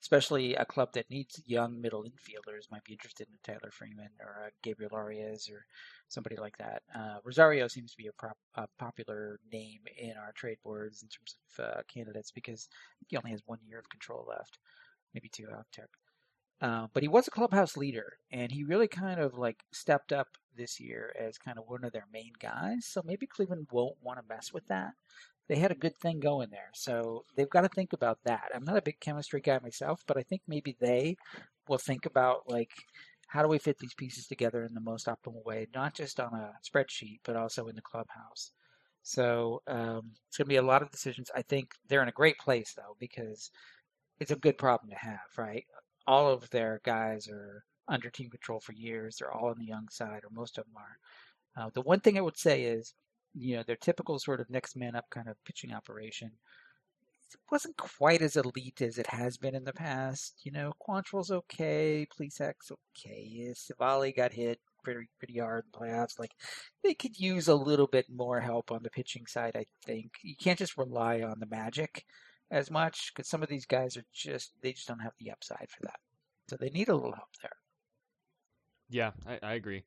especially 0.01 0.55
a 0.55 0.65
club 0.65 0.89
that 0.93 1.09
needs 1.09 1.41
young 1.45 1.79
middle 1.79 2.03
infielders 2.03 2.71
might 2.71 2.83
be 2.83 2.93
interested 2.93 3.27
in 3.29 3.37
Tyler 3.43 3.71
Freeman 3.71 4.09
or 4.19 4.51
Gabriel 4.63 4.95
Arias 4.95 5.49
or 5.49 5.65
somebody 6.07 6.35
like 6.37 6.57
that. 6.57 6.81
Uh, 6.93 7.17
Rosario 7.23 7.67
seems 7.67 7.91
to 7.91 7.97
be 7.97 8.07
a, 8.07 8.13
prop, 8.13 8.37
a, 8.55 8.67
popular 8.79 9.39
name 9.51 9.81
in 9.97 10.13
our 10.17 10.31
trade 10.33 10.57
boards 10.63 11.03
in 11.03 11.09
terms 11.09 11.35
of 11.59 11.65
uh, 11.65 11.81
candidates 11.93 12.31
because 12.31 12.67
he 13.07 13.17
only 13.17 13.31
has 13.31 13.41
one 13.45 13.59
year 13.67 13.79
of 13.79 13.89
control 13.89 14.25
left, 14.27 14.57
maybe 15.13 15.29
two. 15.29 15.47
I'll. 15.51 15.65
Uh, 16.61 16.87
but 16.93 17.01
he 17.01 17.09
was 17.09 17.27
a 17.27 17.31
clubhouse 17.31 17.75
leader, 17.75 18.17
and 18.31 18.51
he 18.51 18.63
really 18.63 18.87
kind 18.87 19.19
of 19.19 19.35
like 19.35 19.63
stepped 19.71 20.13
up 20.13 20.27
this 20.55 20.79
year 20.79 21.11
as 21.19 21.39
kind 21.39 21.57
of 21.57 21.63
one 21.67 21.83
of 21.83 21.91
their 21.91 22.05
main 22.13 22.33
guys. 22.39 22.85
So 22.85 23.01
maybe 23.03 23.25
Cleveland 23.25 23.67
won't 23.71 23.95
want 24.03 24.19
to 24.19 24.25
mess 24.27 24.53
with 24.53 24.67
that. 24.67 24.91
They 25.47 25.57
had 25.57 25.71
a 25.71 25.75
good 25.75 25.97
thing 25.97 26.19
going 26.19 26.49
there, 26.49 26.69
so 26.73 27.25
they've 27.35 27.49
got 27.49 27.61
to 27.61 27.69
think 27.69 27.93
about 27.93 28.19
that. 28.23 28.51
I'm 28.53 28.63
not 28.63 28.77
a 28.77 28.81
big 28.81 28.99
chemistry 28.99 29.41
guy 29.41 29.59
myself, 29.61 30.01
but 30.07 30.17
I 30.17 30.23
think 30.23 30.41
maybe 30.47 30.77
they 30.79 31.17
will 31.67 31.77
think 31.77 32.05
about 32.05 32.49
like 32.49 32.71
how 33.27 33.41
do 33.41 33.47
we 33.47 33.57
fit 33.57 33.77
these 33.79 33.93
pieces 33.93 34.27
together 34.27 34.63
in 34.63 34.73
the 34.73 34.81
most 34.81 35.07
optimal 35.07 35.43
way, 35.45 35.67
not 35.73 35.93
just 35.93 36.19
on 36.19 36.33
a 36.33 36.53
spreadsheet, 36.67 37.19
but 37.23 37.35
also 37.35 37.67
in 37.67 37.75
the 37.75 37.81
clubhouse. 37.81 38.51
So 39.03 39.61
um, 39.67 40.11
it's 40.27 40.37
going 40.37 40.45
to 40.45 40.49
be 40.49 40.57
a 40.57 40.61
lot 40.61 40.81
of 40.81 40.91
decisions. 40.91 41.31
I 41.35 41.41
think 41.41 41.71
they're 41.87 42.03
in 42.03 42.09
a 42.09 42.13
great 42.13 42.37
place 42.37 42.73
though 42.75 42.95
because 42.99 43.49
it's 44.19 44.31
a 44.31 44.35
good 44.35 44.57
problem 44.57 44.89
to 44.91 44.97
have, 44.97 45.19
right? 45.37 45.65
All 46.07 46.29
of 46.29 46.49
their 46.49 46.81
guys 46.83 47.27
are 47.27 47.63
under 47.87 48.09
team 48.09 48.29
control 48.29 48.59
for 48.59 48.73
years. 48.73 49.17
They're 49.17 49.31
all 49.31 49.49
on 49.49 49.57
the 49.57 49.65
young 49.65 49.87
side, 49.89 50.21
or 50.23 50.29
most 50.31 50.57
of 50.57 50.65
them 50.65 50.75
are. 50.77 51.63
Uh, 51.63 51.69
the 51.73 51.81
one 51.81 51.99
thing 51.99 52.17
I 52.17 52.21
would 52.21 52.37
say 52.37 52.63
is, 52.63 52.93
you 53.33 53.55
know, 53.55 53.63
their 53.63 53.75
typical 53.75 54.19
sort 54.19 54.41
of 54.41 54.49
next 54.49 54.75
man 54.75 54.95
up 54.95 55.05
kind 55.09 55.27
of 55.27 55.35
pitching 55.45 55.73
operation 55.73 56.31
wasn't 57.51 57.77
quite 57.77 58.21
as 58.21 58.35
elite 58.35 58.81
as 58.81 58.97
it 58.97 59.07
has 59.07 59.37
been 59.37 59.55
in 59.55 59.63
the 59.63 59.73
past. 59.73 60.35
You 60.43 60.51
know, 60.51 60.73
Quantrill's 60.85 61.31
okay, 61.31 62.05
Plesac's 62.11 62.71
okay, 62.71 63.53
Civale 63.53 64.15
got 64.15 64.33
hit 64.33 64.59
pretty 64.83 65.07
pretty 65.19 65.37
hard 65.39 65.65
in 65.65 65.79
playoffs. 65.79 66.19
Like 66.19 66.31
they 66.83 66.93
could 66.93 67.19
use 67.19 67.47
a 67.47 67.55
little 67.55 67.87
bit 67.87 68.07
more 68.09 68.39
help 68.39 68.71
on 68.71 68.83
the 68.83 68.89
pitching 68.89 69.25
side. 69.25 69.55
I 69.55 69.65
think 69.85 70.11
you 70.23 70.35
can't 70.35 70.59
just 70.59 70.77
rely 70.77 71.21
on 71.21 71.39
the 71.39 71.45
magic 71.45 72.05
as 72.49 72.71
much 72.71 73.11
because 73.13 73.29
some 73.29 73.43
of 73.43 73.49
these 73.49 73.65
guys 73.65 73.97
are 73.97 74.05
just 74.13 74.53
they 74.61 74.73
just 74.73 74.87
don't 74.87 74.99
have 74.99 75.13
the 75.19 75.31
upside 75.31 75.69
for 75.69 75.83
that. 75.83 75.99
So 76.49 76.57
they 76.59 76.69
need 76.69 76.89
a 76.89 76.95
little 76.95 77.13
help 77.13 77.29
there. 77.41 77.51
Yeah, 78.89 79.11
I, 79.25 79.39
I 79.41 79.53
agree. 79.53 79.83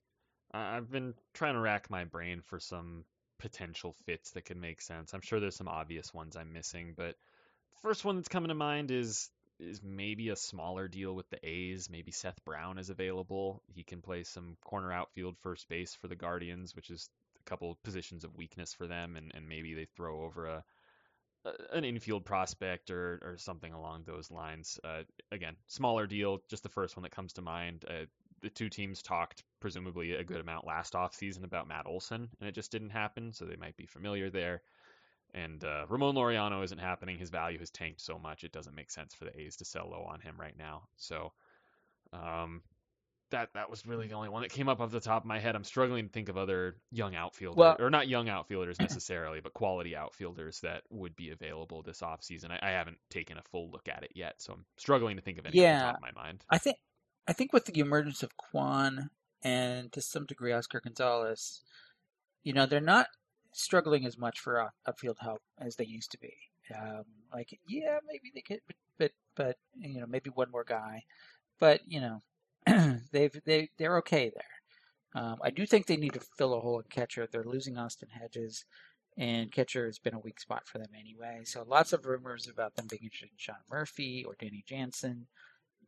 I've 0.52 0.90
been 0.90 1.14
trying 1.34 1.54
to 1.54 1.60
rack 1.60 1.90
my 1.90 2.04
brain 2.04 2.40
for 2.40 2.60
some 2.60 3.04
potential 3.38 3.94
fits 4.06 4.32
that 4.32 4.44
could 4.44 4.56
make 4.56 4.80
sense. 4.80 5.12
I'm 5.12 5.20
sure 5.20 5.40
there's 5.40 5.56
some 5.56 5.68
obvious 5.68 6.12
ones 6.12 6.36
I'm 6.36 6.52
missing, 6.52 6.94
but 6.96 7.16
first 7.82 8.04
one 8.04 8.16
that's 8.16 8.28
coming 8.28 8.48
to 8.48 8.54
mind 8.54 8.90
is 8.90 9.30
is 9.60 9.80
maybe 9.82 10.30
a 10.30 10.36
smaller 10.36 10.88
deal 10.88 11.14
with 11.14 11.30
the 11.30 11.38
A's. 11.48 11.88
Maybe 11.88 12.10
Seth 12.10 12.44
Brown 12.44 12.78
is 12.78 12.90
available. 12.90 13.62
He 13.72 13.84
can 13.84 14.02
play 14.02 14.24
some 14.24 14.56
corner 14.64 14.92
outfield 14.92 15.36
first 15.42 15.68
base 15.68 15.94
for 15.94 16.08
the 16.08 16.16
Guardians, 16.16 16.74
which 16.74 16.90
is 16.90 17.08
a 17.40 17.48
couple 17.48 17.78
positions 17.84 18.24
of 18.24 18.36
weakness 18.36 18.74
for 18.74 18.88
them, 18.88 19.16
and, 19.16 19.30
and 19.32 19.48
maybe 19.48 19.74
they 19.74 19.86
throw 19.96 20.24
over 20.24 20.46
a, 20.46 20.64
an 21.72 21.84
infield 21.84 22.24
prospect 22.24 22.90
or, 22.90 23.20
or 23.22 23.36
something 23.38 23.72
along 23.72 24.04
those 24.04 24.30
lines. 24.30 24.80
Uh, 24.82 25.02
again, 25.30 25.54
smaller 25.66 26.06
deal, 26.06 26.42
just 26.48 26.62
the 26.62 26.68
first 26.68 26.96
one 26.96 27.02
that 27.02 27.12
comes 27.12 27.34
to 27.34 27.42
mind. 27.42 27.84
Uh, 27.88 28.06
the 28.42 28.50
two 28.50 28.68
teams 28.68 29.02
talked 29.02 29.42
presumably 29.64 30.12
a 30.12 30.22
good 30.22 30.42
amount 30.42 30.66
last 30.66 30.92
offseason 30.92 31.42
about 31.42 31.66
Matt 31.66 31.86
Olson, 31.86 32.28
and 32.38 32.46
it 32.46 32.54
just 32.54 32.70
didn't 32.70 32.90
happen, 32.90 33.32
so 33.32 33.46
they 33.46 33.56
might 33.56 33.78
be 33.78 33.86
familiar 33.86 34.28
there. 34.28 34.60
And 35.32 35.64
uh, 35.64 35.86
Ramon 35.88 36.16
Laureano 36.16 36.62
isn't 36.62 36.76
happening. 36.76 37.16
His 37.16 37.30
value 37.30 37.58
has 37.58 37.70
tanked 37.70 38.02
so 38.02 38.18
much, 38.18 38.44
it 38.44 38.52
doesn't 38.52 38.76
make 38.76 38.90
sense 38.90 39.14
for 39.14 39.24
the 39.24 39.40
A's 39.40 39.56
to 39.56 39.64
sell 39.64 39.88
low 39.90 40.02
on 40.02 40.20
him 40.20 40.34
right 40.38 40.52
now. 40.58 40.82
So 40.98 41.32
um, 42.12 42.60
that 43.30 43.54
that 43.54 43.70
was 43.70 43.86
really 43.86 44.06
the 44.06 44.12
only 44.12 44.28
one 44.28 44.42
that 44.42 44.52
came 44.52 44.68
up 44.68 44.82
off 44.82 44.90
the 44.90 45.00
top 45.00 45.22
of 45.22 45.26
my 45.26 45.38
head. 45.38 45.56
I'm 45.56 45.64
struggling 45.64 46.08
to 46.08 46.12
think 46.12 46.28
of 46.28 46.36
other 46.36 46.76
young 46.90 47.14
outfielders, 47.14 47.56
well, 47.56 47.76
or 47.78 47.88
not 47.88 48.06
young 48.06 48.28
outfielders 48.28 48.78
necessarily, 48.78 49.40
but 49.40 49.54
quality 49.54 49.96
outfielders 49.96 50.60
that 50.60 50.82
would 50.90 51.16
be 51.16 51.30
available 51.30 51.80
this 51.80 52.02
offseason. 52.02 52.50
I, 52.50 52.58
I 52.60 52.70
haven't 52.72 52.98
taken 53.08 53.38
a 53.38 53.42
full 53.44 53.70
look 53.70 53.88
at 53.88 54.02
it 54.02 54.12
yet, 54.14 54.42
so 54.42 54.52
I'm 54.52 54.66
struggling 54.76 55.16
to 55.16 55.22
think 55.22 55.38
of 55.38 55.46
any 55.46 55.58
yeah, 55.58 55.88
of 55.88 56.02
my 56.02 56.10
mind. 56.14 56.44
I 56.50 56.58
think 56.58 56.76
I 57.26 57.32
think 57.32 57.54
with 57.54 57.64
the 57.64 57.80
emergence 57.80 58.22
of 58.22 58.36
Kwan 58.36 59.08
and 59.44 59.92
to 59.92 60.00
some 60.00 60.26
degree 60.26 60.52
Oscar 60.52 60.80
Gonzalez, 60.80 61.62
you 62.42 62.52
know, 62.52 62.66
they're 62.66 62.80
not 62.80 63.06
struggling 63.52 64.04
as 64.06 64.18
much 64.18 64.40
for 64.40 64.70
upfield 64.88 65.18
help 65.20 65.42
as 65.58 65.76
they 65.76 65.86
used 65.86 66.10
to 66.12 66.18
be. 66.18 66.34
Um, 66.74 67.04
like, 67.32 67.58
yeah, 67.68 67.98
maybe 68.06 68.32
they 68.34 68.40
could, 68.40 68.60
but, 68.98 69.12
but, 69.36 69.56
you 69.76 70.00
know, 70.00 70.06
maybe 70.06 70.30
one 70.30 70.50
more 70.50 70.64
guy, 70.64 71.02
but 71.60 71.80
you 71.86 72.00
know, 72.00 72.22
they've 73.12 73.40
they 73.44 73.68
they're 73.78 73.98
okay 73.98 74.30
there. 74.34 75.22
Um, 75.22 75.38
I 75.42 75.50
do 75.50 75.64
think 75.64 75.86
they 75.86 75.96
need 75.96 76.14
to 76.14 76.26
fill 76.36 76.54
a 76.54 76.60
hole 76.60 76.80
in 76.80 76.86
catcher. 76.90 77.26
They're 77.30 77.44
losing 77.44 77.78
Austin 77.78 78.08
Hedges, 78.10 78.64
and 79.16 79.52
catcher 79.52 79.86
has 79.86 79.98
been 79.98 80.14
a 80.14 80.18
weak 80.18 80.40
spot 80.40 80.66
for 80.66 80.78
them 80.78 80.90
anyway. 80.98 81.42
So 81.44 81.64
lots 81.66 81.92
of 81.92 82.04
rumors 82.04 82.48
about 82.48 82.74
them 82.74 82.86
being 82.88 83.02
interested 83.04 83.30
in 83.30 83.38
Sean 83.38 83.56
Murphy 83.70 84.24
or 84.26 84.34
Danny 84.38 84.64
Jansen. 84.66 85.26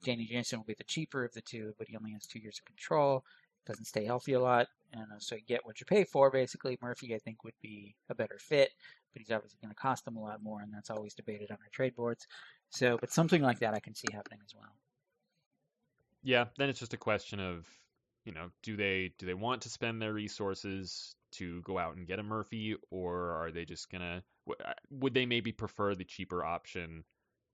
Danny 0.04 0.26
Jansen 0.26 0.60
will 0.60 0.66
be 0.66 0.76
the 0.78 0.84
cheaper 0.84 1.24
of 1.24 1.32
the 1.32 1.40
two, 1.40 1.74
but 1.78 1.88
he 1.88 1.96
only 1.96 2.12
has 2.12 2.26
two 2.26 2.38
years 2.38 2.60
of 2.60 2.66
control. 2.66 3.24
Doesn't 3.66 3.84
stay 3.84 4.04
healthy 4.04 4.34
a 4.34 4.40
lot, 4.40 4.68
and 4.92 5.02
uh, 5.12 5.18
so 5.18 5.34
you 5.34 5.42
get 5.46 5.66
what 5.66 5.80
you 5.80 5.86
pay 5.86 6.04
for. 6.04 6.30
Basically, 6.30 6.78
Murphy 6.80 7.14
I 7.14 7.18
think 7.18 7.42
would 7.44 7.54
be 7.60 7.96
a 8.08 8.14
better 8.14 8.38
fit, 8.38 8.70
but 9.12 9.20
he's 9.20 9.32
obviously 9.32 9.58
going 9.60 9.74
to 9.74 9.80
cost 9.80 10.04
them 10.04 10.16
a 10.16 10.22
lot 10.22 10.42
more, 10.42 10.60
and 10.60 10.72
that's 10.72 10.90
always 10.90 11.14
debated 11.14 11.50
on 11.50 11.58
our 11.60 11.70
trade 11.72 11.96
boards. 11.96 12.26
So, 12.70 12.96
but 13.00 13.10
something 13.10 13.42
like 13.42 13.58
that 13.60 13.74
I 13.74 13.80
can 13.80 13.94
see 13.94 14.08
happening 14.12 14.40
as 14.44 14.54
well. 14.54 14.72
Yeah, 16.22 16.46
then 16.58 16.68
it's 16.68 16.80
just 16.80 16.94
a 16.94 16.98
question 16.98 17.40
of, 17.40 17.66
you 18.24 18.32
know, 18.32 18.50
do 18.62 18.76
they 18.76 19.12
do 19.18 19.26
they 19.26 19.34
want 19.34 19.62
to 19.62 19.68
spend 19.68 20.00
their 20.00 20.12
resources 20.12 21.14
to 21.32 21.60
go 21.62 21.78
out 21.78 21.96
and 21.96 22.06
get 22.06 22.18
a 22.18 22.22
Murphy, 22.22 22.76
or 22.90 23.30
are 23.32 23.50
they 23.50 23.64
just 23.64 23.90
gonna 23.90 24.22
uh, 24.48 24.72
would 24.90 25.14
they 25.14 25.26
maybe 25.26 25.52
prefer 25.52 25.94
the 25.94 26.04
cheaper 26.04 26.44
option 26.44 27.04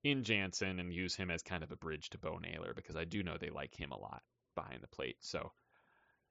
in 0.05 0.25
Jansen 0.25 0.81
and 0.81 0.93
use 0.93 1.15
him 1.15 1.31
as 1.31 1.43
kind 1.43 1.63
of 1.63 1.71
a 1.71 1.77
bridge 1.77 2.11
to 2.11 2.19
Bo 2.19 2.39
Naylor 2.39 2.75
because 2.75 2.97
I 2.97 3.05
do 3.05 3.23
know 3.23 3.37
they 3.39 3.51
like 3.51 3.75
him 3.75 3.93
a 3.93 3.99
lot 3.99 4.23
behind 4.55 4.83
the 4.83 4.89
plate. 4.89 5.17
So, 5.21 5.53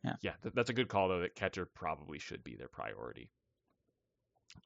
yeah, 0.03 0.15
yeah 0.21 0.33
th- 0.43 0.53
that's 0.53 0.69
a 0.69 0.73
good 0.73 0.87
call 0.87 1.09
though. 1.09 1.19
That 1.19 1.35
catcher 1.35 1.65
probably 1.65 2.19
should 2.19 2.43
be 2.43 2.55
their 2.55 2.67
priority. 2.67 3.29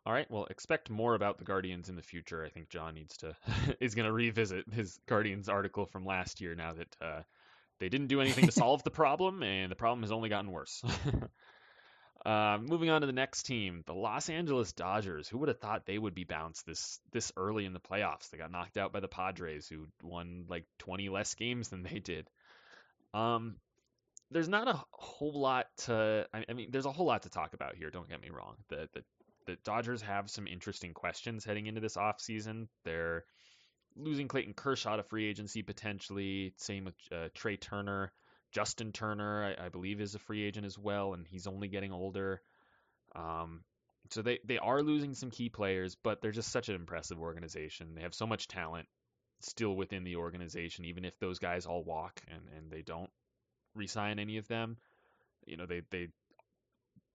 All 0.06 0.14
right, 0.14 0.30
well, 0.32 0.46
expect 0.50 0.90
more 0.90 1.14
about 1.14 1.38
the 1.38 1.46
Guardians 1.46 1.90
in 1.90 1.96
the 1.96 2.02
future. 2.02 2.44
I 2.44 2.50
think 2.50 2.70
John 2.70 2.96
needs 2.96 3.18
to 3.18 3.36
is 3.80 3.96
going 3.96 4.08
to 4.08 4.12
revisit 4.12 4.72
his 4.74 5.00
Guardians 5.08 5.50
article 5.50 5.86
from 5.86 6.06
last 6.06 6.42
year 6.42 6.56
now 6.56 6.74
that 6.74 6.96
uh, 7.02 7.22
they 7.80 7.90
didn't 7.90 8.08
do 8.08 8.22
anything 8.22 8.46
to 8.46 8.52
solve 8.64 8.84
the 8.84 8.92
problem, 8.92 9.44
and 9.44 9.72
the 9.72 9.76
problem 9.76 10.02
has 10.02 10.12
only 10.12 10.30
gotten 10.30 10.52
worse. 10.52 10.84
Uh, 12.26 12.58
moving 12.60 12.90
on 12.90 13.02
to 13.02 13.08
the 13.08 13.14
next 13.14 13.44
team, 13.44 13.84
the 13.86 13.94
Los 13.94 14.30
Angeles 14.30 14.74
Dodgers. 14.74 15.28
Who 15.28 15.38
would 15.38 15.48
have 15.48 15.60
thought 15.60 15.86
they 15.86 16.00
would 16.00 16.16
be 16.16 16.24
bounced 16.24 16.66
this 16.66 17.00
this 17.12 17.32
early 17.38 17.66
in 17.66 17.74
the 17.74 17.80
playoffs? 17.80 18.32
They 18.32 18.40
got 18.40 18.52
knocked 18.52 18.78
out 18.78 18.92
by 18.92 19.00
the 19.00 19.08
Padres, 19.08 19.68
who 19.68 19.86
won 20.02 20.46
like 20.50 20.66
20 20.80 21.10
less 21.10 21.36
games 21.36 21.70
than 21.70 21.84
they 21.84 22.00
did. 22.00 22.28
Um, 23.14 23.58
there's 24.32 24.49
not 24.49 24.67
a 24.67 24.82
whole 24.91 25.39
lot 25.39 25.67
to. 25.86 26.28
I 26.34 26.53
mean, 26.53 26.69
there's 26.71 26.86
a 26.86 26.91
whole 26.91 27.05
lot 27.05 27.23
to 27.23 27.30
talk 27.30 27.53
about 27.53 27.76
here. 27.76 27.89
Don't 27.89 28.09
get 28.09 28.21
me 28.21 28.30
wrong. 28.30 28.55
The 28.69 28.89
the, 28.93 29.03
the 29.45 29.57
Dodgers 29.63 30.01
have 30.01 30.30
some 30.30 30.47
interesting 30.47 30.93
questions 30.93 31.45
heading 31.45 31.68
into 31.68 31.81
this 31.81 31.97
offseason. 31.97 32.68
They're 32.84 33.26
losing 33.95 34.27
Clayton 34.27 34.53
Kershaw 34.53 34.97
to 34.97 35.03
free 35.03 35.26
agency 35.26 35.61
potentially. 35.61 36.53
Same 36.57 36.85
with 36.85 36.95
uh, 37.11 37.30
Trea 37.34 37.57
Turner. 37.57 38.11
Justin 38.52 38.91
Turner, 38.91 39.56
I, 39.60 39.65
I, 39.65 39.69
believe, 39.69 39.99
is 39.99 40.15
a 40.15 40.19
free 40.19 40.43
agent 40.43 40.65
as 40.65 40.77
well, 40.77 41.14
and 41.14 41.27
he's 41.27 41.45
only 41.45 41.68
getting 41.68 41.91
older. 41.91 42.41
Um, 43.14 43.64
so 44.11 44.22
they, 44.22 44.39
they 44.45 44.57
are 44.57 44.81
losing 44.81 45.14
some 45.14 45.30
key 45.30 45.49
players, 45.49 45.97
but 46.02 46.22
they're 46.22 46.31
just 46.31 46.52
such 46.52 46.69
an 46.69 46.76
impressive 46.76 47.19
organization. 47.19 47.95
They 47.95 48.02
have 48.02 48.14
so 48.14 48.26
much 48.26 48.47
talent 48.47 48.88
still 49.41 49.76
within 49.76 50.03
the 50.03 50.15
organization, 50.15 50.85
even 50.85 51.03
if 51.03 51.19
those 51.19 51.39
guys 51.39 51.65
all 51.65 51.84
walk 51.84 52.22
and, 52.30 52.41
and 52.56 52.72
they 52.72 52.81
don't 52.81 53.10
resign 53.76 54.19
any 54.19 54.38
of 54.38 54.47
them. 54.47 54.77
You 55.45 55.57
know, 55.57 55.65
they, 55.65 55.81
they 55.91 56.07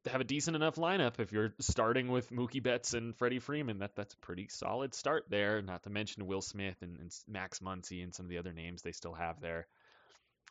have 0.06 0.20
a 0.20 0.24
decent 0.24 0.56
enough 0.56 0.76
lineup 0.76 1.18
if 1.18 1.32
you're 1.32 1.52
starting 1.60 2.08
with 2.08 2.30
Mookie 2.30 2.62
Betts 2.62 2.94
and 2.94 3.16
Freddie 3.16 3.38
Freeman. 3.38 3.78
That 3.78 3.96
that's 3.96 4.14
a 4.14 4.18
pretty 4.18 4.48
solid 4.48 4.94
start 4.94 5.24
there. 5.28 5.60
Not 5.62 5.82
to 5.82 5.90
mention 5.90 6.26
Will 6.26 6.40
Smith 6.40 6.76
and, 6.80 6.98
and 6.98 7.14
Max 7.28 7.58
Muncy 7.58 8.02
and 8.02 8.14
some 8.14 8.26
of 8.26 8.30
the 8.30 8.38
other 8.38 8.52
names 8.52 8.82
they 8.82 8.92
still 8.92 9.14
have 9.14 9.40
there. 9.40 9.66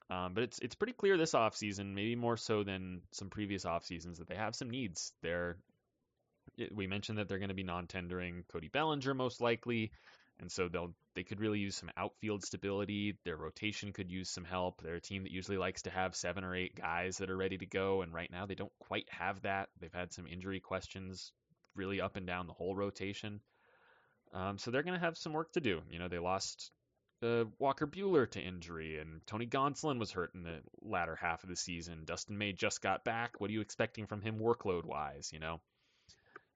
Um, 0.09 0.33
but 0.33 0.43
it's 0.43 0.59
it's 0.59 0.75
pretty 0.75 0.93
clear 0.93 1.17
this 1.17 1.33
offseason, 1.33 1.93
maybe 1.93 2.15
more 2.15 2.37
so 2.37 2.63
than 2.63 3.01
some 3.11 3.29
previous 3.29 3.65
off 3.65 3.85
seasons, 3.85 4.17
that 4.17 4.27
they 4.27 4.35
have 4.35 4.55
some 4.55 4.69
needs. 4.69 5.13
They're 5.21 5.57
we 6.73 6.87
mentioned 6.87 7.19
that 7.19 7.29
they're 7.29 7.37
going 7.39 7.49
to 7.49 7.55
be 7.55 7.63
non-tendering 7.63 8.43
Cody 8.51 8.69
Bellinger 8.69 9.13
most 9.13 9.39
likely, 9.39 9.91
and 10.39 10.51
so 10.51 10.67
they'll 10.67 10.93
they 11.15 11.23
could 11.23 11.39
really 11.39 11.59
use 11.59 11.75
some 11.75 11.91
outfield 11.97 12.43
stability. 12.43 13.17
Their 13.25 13.37
rotation 13.37 13.91
could 13.93 14.11
use 14.11 14.29
some 14.29 14.45
help. 14.45 14.81
They're 14.81 14.95
a 14.95 15.01
team 15.01 15.23
that 15.23 15.31
usually 15.31 15.57
likes 15.57 15.83
to 15.83 15.89
have 15.89 16.15
seven 16.15 16.43
or 16.43 16.55
eight 16.55 16.75
guys 16.75 17.17
that 17.17 17.29
are 17.29 17.37
ready 17.37 17.57
to 17.57 17.65
go, 17.65 18.01
and 18.01 18.13
right 18.13 18.31
now 18.31 18.45
they 18.45 18.55
don't 18.55 18.71
quite 18.79 19.07
have 19.09 19.41
that. 19.41 19.69
They've 19.79 19.93
had 19.93 20.13
some 20.13 20.27
injury 20.27 20.59
questions 20.59 21.31
really 21.75 22.01
up 22.01 22.15
and 22.15 22.27
down 22.27 22.47
the 22.47 22.53
whole 22.53 22.75
rotation. 22.75 23.41
Um, 24.33 24.57
so 24.57 24.71
they're 24.71 24.83
going 24.83 24.99
to 24.99 25.05
have 25.05 25.17
some 25.17 25.33
work 25.33 25.51
to 25.53 25.61
do. 25.61 25.81
You 25.89 25.99
know, 25.99 26.07
they 26.07 26.19
lost 26.19 26.71
uh, 27.23 27.45
Walker 27.57 27.87
Buehler 27.87 28.29
to 28.31 28.39
injury, 28.39 28.99
and 28.99 29.21
Tony 29.25 29.47
Gonsolin 29.47 29.99
was 29.99 30.11
hurt 30.11 30.33
in 30.35 30.43
the 30.43 30.59
latter 30.81 31.15
half 31.15 31.43
of 31.43 31.49
the 31.49 31.55
season. 31.55 32.03
Dustin 32.05 32.37
May 32.37 32.53
just 32.53 32.81
got 32.81 33.03
back. 33.03 33.39
What 33.39 33.49
are 33.49 33.53
you 33.53 33.61
expecting 33.61 34.05
from 34.05 34.21
him 34.21 34.39
workload 34.39 34.85
wise? 34.85 35.31
You 35.33 35.39
know, 35.39 35.61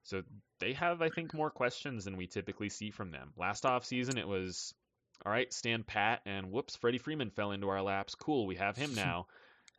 so 0.03 0.23
they 0.59 0.73
have, 0.73 1.01
I 1.01 1.09
think, 1.09 1.33
more 1.33 1.49
questions 1.49 2.05
than 2.05 2.17
we 2.17 2.27
typically 2.27 2.69
see 2.69 2.91
from 2.91 3.11
them. 3.11 3.33
Last 3.37 3.65
off 3.65 3.85
season, 3.85 4.17
it 4.17 4.27
was 4.27 4.73
all 5.25 5.31
right, 5.31 5.51
stand 5.53 5.87
pat, 5.87 6.21
and 6.25 6.51
whoops, 6.51 6.75
Freddie 6.75 6.97
Freeman 6.97 7.29
fell 7.29 7.51
into 7.51 7.69
our 7.69 7.81
laps. 7.81 8.15
Cool, 8.15 8.45
we 8.45 8.55
have 8.55 8.75
him 8.75 8.93
now. 8.93 9.27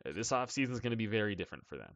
Uh, 0.05 0.11
this 0.13 0.31
offseason 0.31 0.71
is 0.71 0.79
going 0.79 0.91
to 0.91 0.97
be 0.97 1.05
very 1.05 1.35
different 1.35 1.67
for 1.67 1.77
them. 1.77 1.93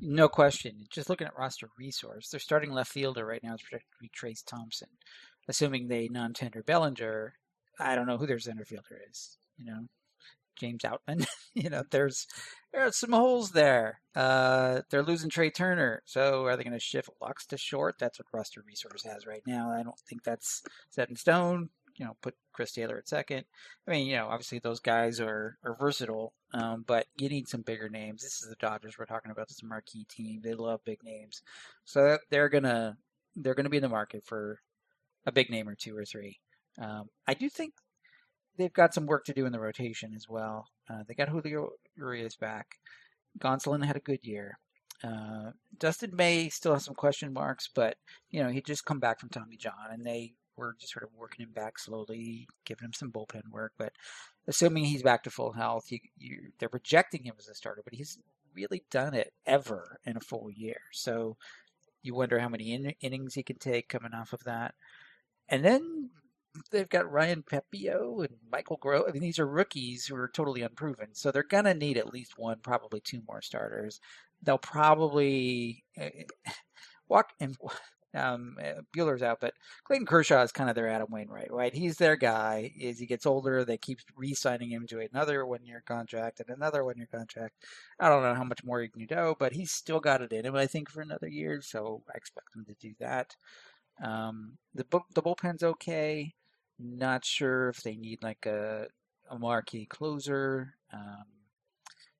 No 0.00 0.28
question. 0.28 0.84
Just 0.90 1.08
looking 1.08 1.26
at 1.26 1.38
roster 1.38 1.68
resource, 1.78 2.28
their 2.28 2.40
starting 2.40 2.72
left 2.72 2.90
fielder 2.90 3.24
right 3.24 3.42
now 3.42 3.54
is 3.54 3.62
projected 3.62 3.90
to 3.92 4.02
be 4.02 4.10
Trayce 4.10 4.44
Thompson. 4.44 4.88
Assuming 5.48 5.86
they 5.86 6.08
non-tender 6.08 6.62
Bellinger, 6.64 7.34
I 7.78 7.94
don't 7.94 8.06
know 8.06 8.18
who 8.18 8.26
their 8.26 8.38
center 8.38 8.64
fielder 8.64 9.00
is. 9.10 9.38
You 9.56 9.66
know, 9.66 9.86
James 10.56 10.82
Outman. 10.82 11.26
you 11.54 11.70
know, 11.70 11.82
there's 11.90 12.26
there's 12.72 12.96
some 12.96 13.12
holes 13.12 13.50
there. 13.50 14.00
Uh, 14.14 14.82
they're 14.90 15.02
losing 15.02 15.30
Trea 15.30 15.50
Turner, 15.50 16.02
so 16.04 16.44
are 16.44 16.56
they 16.56 16.64
going 16.64 16.72
to 16.72 16.80
shift 16.80 17.10
Lux 17.20 17.46
to 17.46 17.56
short? 17.56 17.96
That's 17.98 18.18
what 18.18 18.26
roster 18.32 18.62
resource 18.66 19.04
has 19.04 19.26
right 19.26 19.42
now. 19.46 19.70
I 19.70 19.82
don't 19.82 19.98
think 20.08 20.24
that's 20.24 20.62
set 20.90 21.08
in 21.08 21.16
stone 21.16 21.70
you 21.98 22.04
know 22.04 22.16
put 22.20 22.34
Chris 22.52 22.72
Taylor 22.72 22.98
at 22.98 23.08
second. 23.08 23.44
I 23.86 23.90
mean, 23.90 24.06
you 24.06 24.16
know, 24.16 24.26
obviously 24.26 24.58
those 24.58 24.80
guys 24.80 25.20
are 25.20 25.58
are 25.64 25.76
versatile, 25.78 26.32
um, 26.52 26.84
but 26.86 27.06
you 27.18 27.28
need 27.28 27.48
some 27.48 27.62
bigger 27.62 27.88
names. 27.88 28.22
This 28.22 28.42
is 28.42 28.48
the 28.48 28.56
Dodgers 28.56 28.98
we're 28.98 29.06
talking 29.06 29.30
about. 29.30 29.48
This 29.48 29.62
marquee 29.62 30.06
team. 30.08 30.40
They 30.42 30.54
love 30.54 30.84
big 30.84 31.02
names, 31.02 31.42
so 31.84 32.18
they're 32.30 32.48
gonna 32.48 32.96
they're 33.34 33.54
gonna 33.54 33.70
be 33.70 33.78
in 33.78 33.82
the 33.82 33.88
market 33.88 34.24
for 34.24 34.60
a 35.26 35.32
big 35.32 35.50
name 35.50 35.68
or 35.68 35.74
two 35.74 35.96
or 35.96 36.04
three. 36.04 36.38
Um, 36.78 37.08
I 37.26 37.34
do 37.34 37.48
think 37.48 37.74
they've 38.56 38.72
got 38.72 38.94
some 38.94 39.06
work 39.06 39.24
to 39.26 39.32
do 39.32 39.46
in 39.46 39.52
the 39.52 39.60
rotation 39.60 40.12
as 40.14 40.28
well. 40.28 40.66
Uh, 40.88 41.02
they 41.06 41.14
got 41.14 41.28
Julio 41.28 41.70
Urias 41.96 42.36
back. 42.36 42.76
Gonsolin 43.38 43.84
had 43.84 43.96
a 43.96 44.00
good 44.00 44.20
year. 44.22 44.58
Uh, 45.04 45.50
Dustin 45.78 46.16
May 46.16 46.48
still 46.48 46.74
has 46.74 46.84
some 46.84 46.94
question 46.94 47.32
marks, 47.32 47.68
but 47.74 47.96
you 48.30 48.42
know 48.42 48.48
he 48.48 48.60
just 48.62 48.86
come 48.86 48.98
back 48.98 49.20
from 49.20 49.28
Tommy 49.28 49.56
John, 49.56 49.90
and 49.90 50.04
they 50.04 50.32
we're 50.56 50.74
just 50.74 50.92
sort 50.92 51.04
of 51.04 51.10
working 51.14 51.44
him 51.44 51.52
back 51.52 51.78
slowly, 51.78 52.48
giving 52.64 52.86
him 52.86 52.92
some 52.92 53.12
bullpen 53.12 53.50
work. 53.50 53.72
But 53.76 53.92
assuming 54.48 54.84
he's 54.84 55.02
back 55.02 55.22
to 55.24 55.30
full 55.30 55.52
health, 55.52 55.92
you, 55.92 55.98
you, 56.16 56.50
they're 56.58 56.68
projecting 56.68 57.24
him 57.24 57.34
as 57.38 57.48
a 57.48 57.54
starter, 57.54 57.82
but 57.84 57.94
he's 57.94 58.18
really 58.54 58.82
done 58.90 59.14
it 59.14 59.32
ever 59.44 59.98
in 60.06 60.16
a 60.16 60.20
full 60.20 60.50
year. 60.50 60.80
So 60.92 61.36
you 62.02 62.14
wonder 62.14 62.38
how 62.38 62.48
many 62.48 62.72
in, 62.72 62.94
innings 63.00 63.34
he 63.34 63.42
can 63.42 63.58
take 63.58 63.88
coming 63.88 64.14
off 64.14 64.32
of 64.32 64.44
that. 64.44 64.74
And 65.48 65.64
then 65.64 66.10
they've 66.70 66.88
got 66.88 67.10
Ryan 67.10 67.42
Pepiot 67.42 68.26
and 68.26 68.36
Michael 68.50 68.78
Grove. 68.78 69.04
I 69.08 69.12
mean, 69.12 69.22
these 69.22 69.38
are 69.38 69.46
rookies 69.46 70.06
who 70.06 70.16
are 70.16 70.28
totally 70.28 70.62
unproven. 70.62 71.08
So 71.12 71.30
they're 71.30 71.42
to 71.42 71.74
need 71.74 71.98
at 71.98 72.12
least 72.12 72.38
one, 72.38 72.58
probably 72.62 73.00
two 73.00 73.22
more 73.26 73.42
starters. 73.42 74.00
They'll 74.42 74.58
probably 74.58 75.84
eh, 75.96 76.10
eh, 76.46 76.50
walk 77.08 77.30
and 77.40 77.56
um, 78.14 78.56
eh, 78.60 78.74
Buehler's 78.96 79.22
out, 79.22 79.38
but 79.40 79.54
Clayton 79.84 80.06
Kershaw 80.06 80.42
is 80.42 80.52
kind 80.52 80.70
of 80.70 80.76
their 80.76 80.88
Adam 80.88 81.08
Wainwright, 81.10 81.52
right? 81.52 81.74
He's 81.74 81.96
their 81.96 82.16
guy. 82.16 82.72
As 82.82 82.98
he 82.98 83.06
gets 83.06 83.26
older, 83.26 83.64
they 83.64 83.76
keep 83.76 84.00
re-signing 84.16 84.70
him 84.70 84.86
to 84.88 85.00
another 85.00 85.44
one-year 85.44 85.82
contract 85.86 86.40
and 86.40 86.48
another 86.50 86.84
one-year 86.84 87.08
contract. 87.12 87.54
I 88.00 88.08
don't 88.08 88.22
know 88.22 88.34
how 88.34 88.44
much 88.44 88.64
more 88.64 88.80
he 88.80 88.88
can 88.88 89.06
do, 89.06 89.34
but 89.38 89.52
he's 89.52 89.70
still 89.70 90.00
got 90.00 90.22
it 90.22 90.32
in 90.32 90.46
him, 90.46 90.56
I 90.56 90.66
think, 90.66 90.90
for 90.90 91.02
another 91.02 91.28
year. 91.28 91.60
So 91.62 92.02
I 92.12 92.16
expect 92.16 92.54
him 92.54 92.64
to 92.66 92.74
do 92.74 92.94
that. 93.00 93.36
Um, 94.02 94.58
the 94.74 94.84
the 95.14 95.22
bullpen's 95.22 95.62
okay. 95.62 96.34
Not 96.78 97.24
sure 97.24 97.68
if 97.68 97.82
they 97.82 97.96
need 97.96 98.22
like 98.22 98.46
a 98.46 98.86
a 99.30 99.38
marquee 99.38 99.86
closer. 99.86 100.74
Um, 100.92 101.24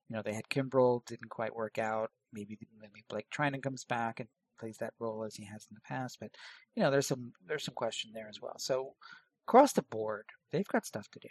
you 0.09 0.15
know, 0.15 0.21
they 0.21 0.33
had 0.33 0.49
Kimbrel, 0.49 1.05
didn't 1.05 1.29
quite 1.29 1.55
work 1.55 1.77
out. 1.77 2.11
Maybe 2.33 2.57
maybe 2.79 3.03
Blake 3.09 3.27
Treinen 3.29 3.61
comes 3.61 3.85
back 3.85 4.19
and 4.19 4.29
plays 4.59 4.77
that 4.79 4.93
role 4.99 5.23
as 5.23 5.35
he 5.35 5.45
has 5.45 5.67
in 5.69 5.75
the 5.75 5.81
past. 5.81 6.17
But 6.19 6.31
you 6.75 6.83
know, 6.83 6.91
there's 6.91 7.07
some 7.07 7.33
there's 7.45 7.63
some 7.65 7.75
question 7.75 8.11
there 8.13 8.29
as 8.29 8.41
well. 8.41 8.55
So 8.57 8.95
across 9.47 9.73
the 9.73 9.83
board, 9.83 10.25
they've 10.51 10.67
got 10.67 10.85
stuff 10.85 11.07
to 11.11 11.19
do. 11.19 11.29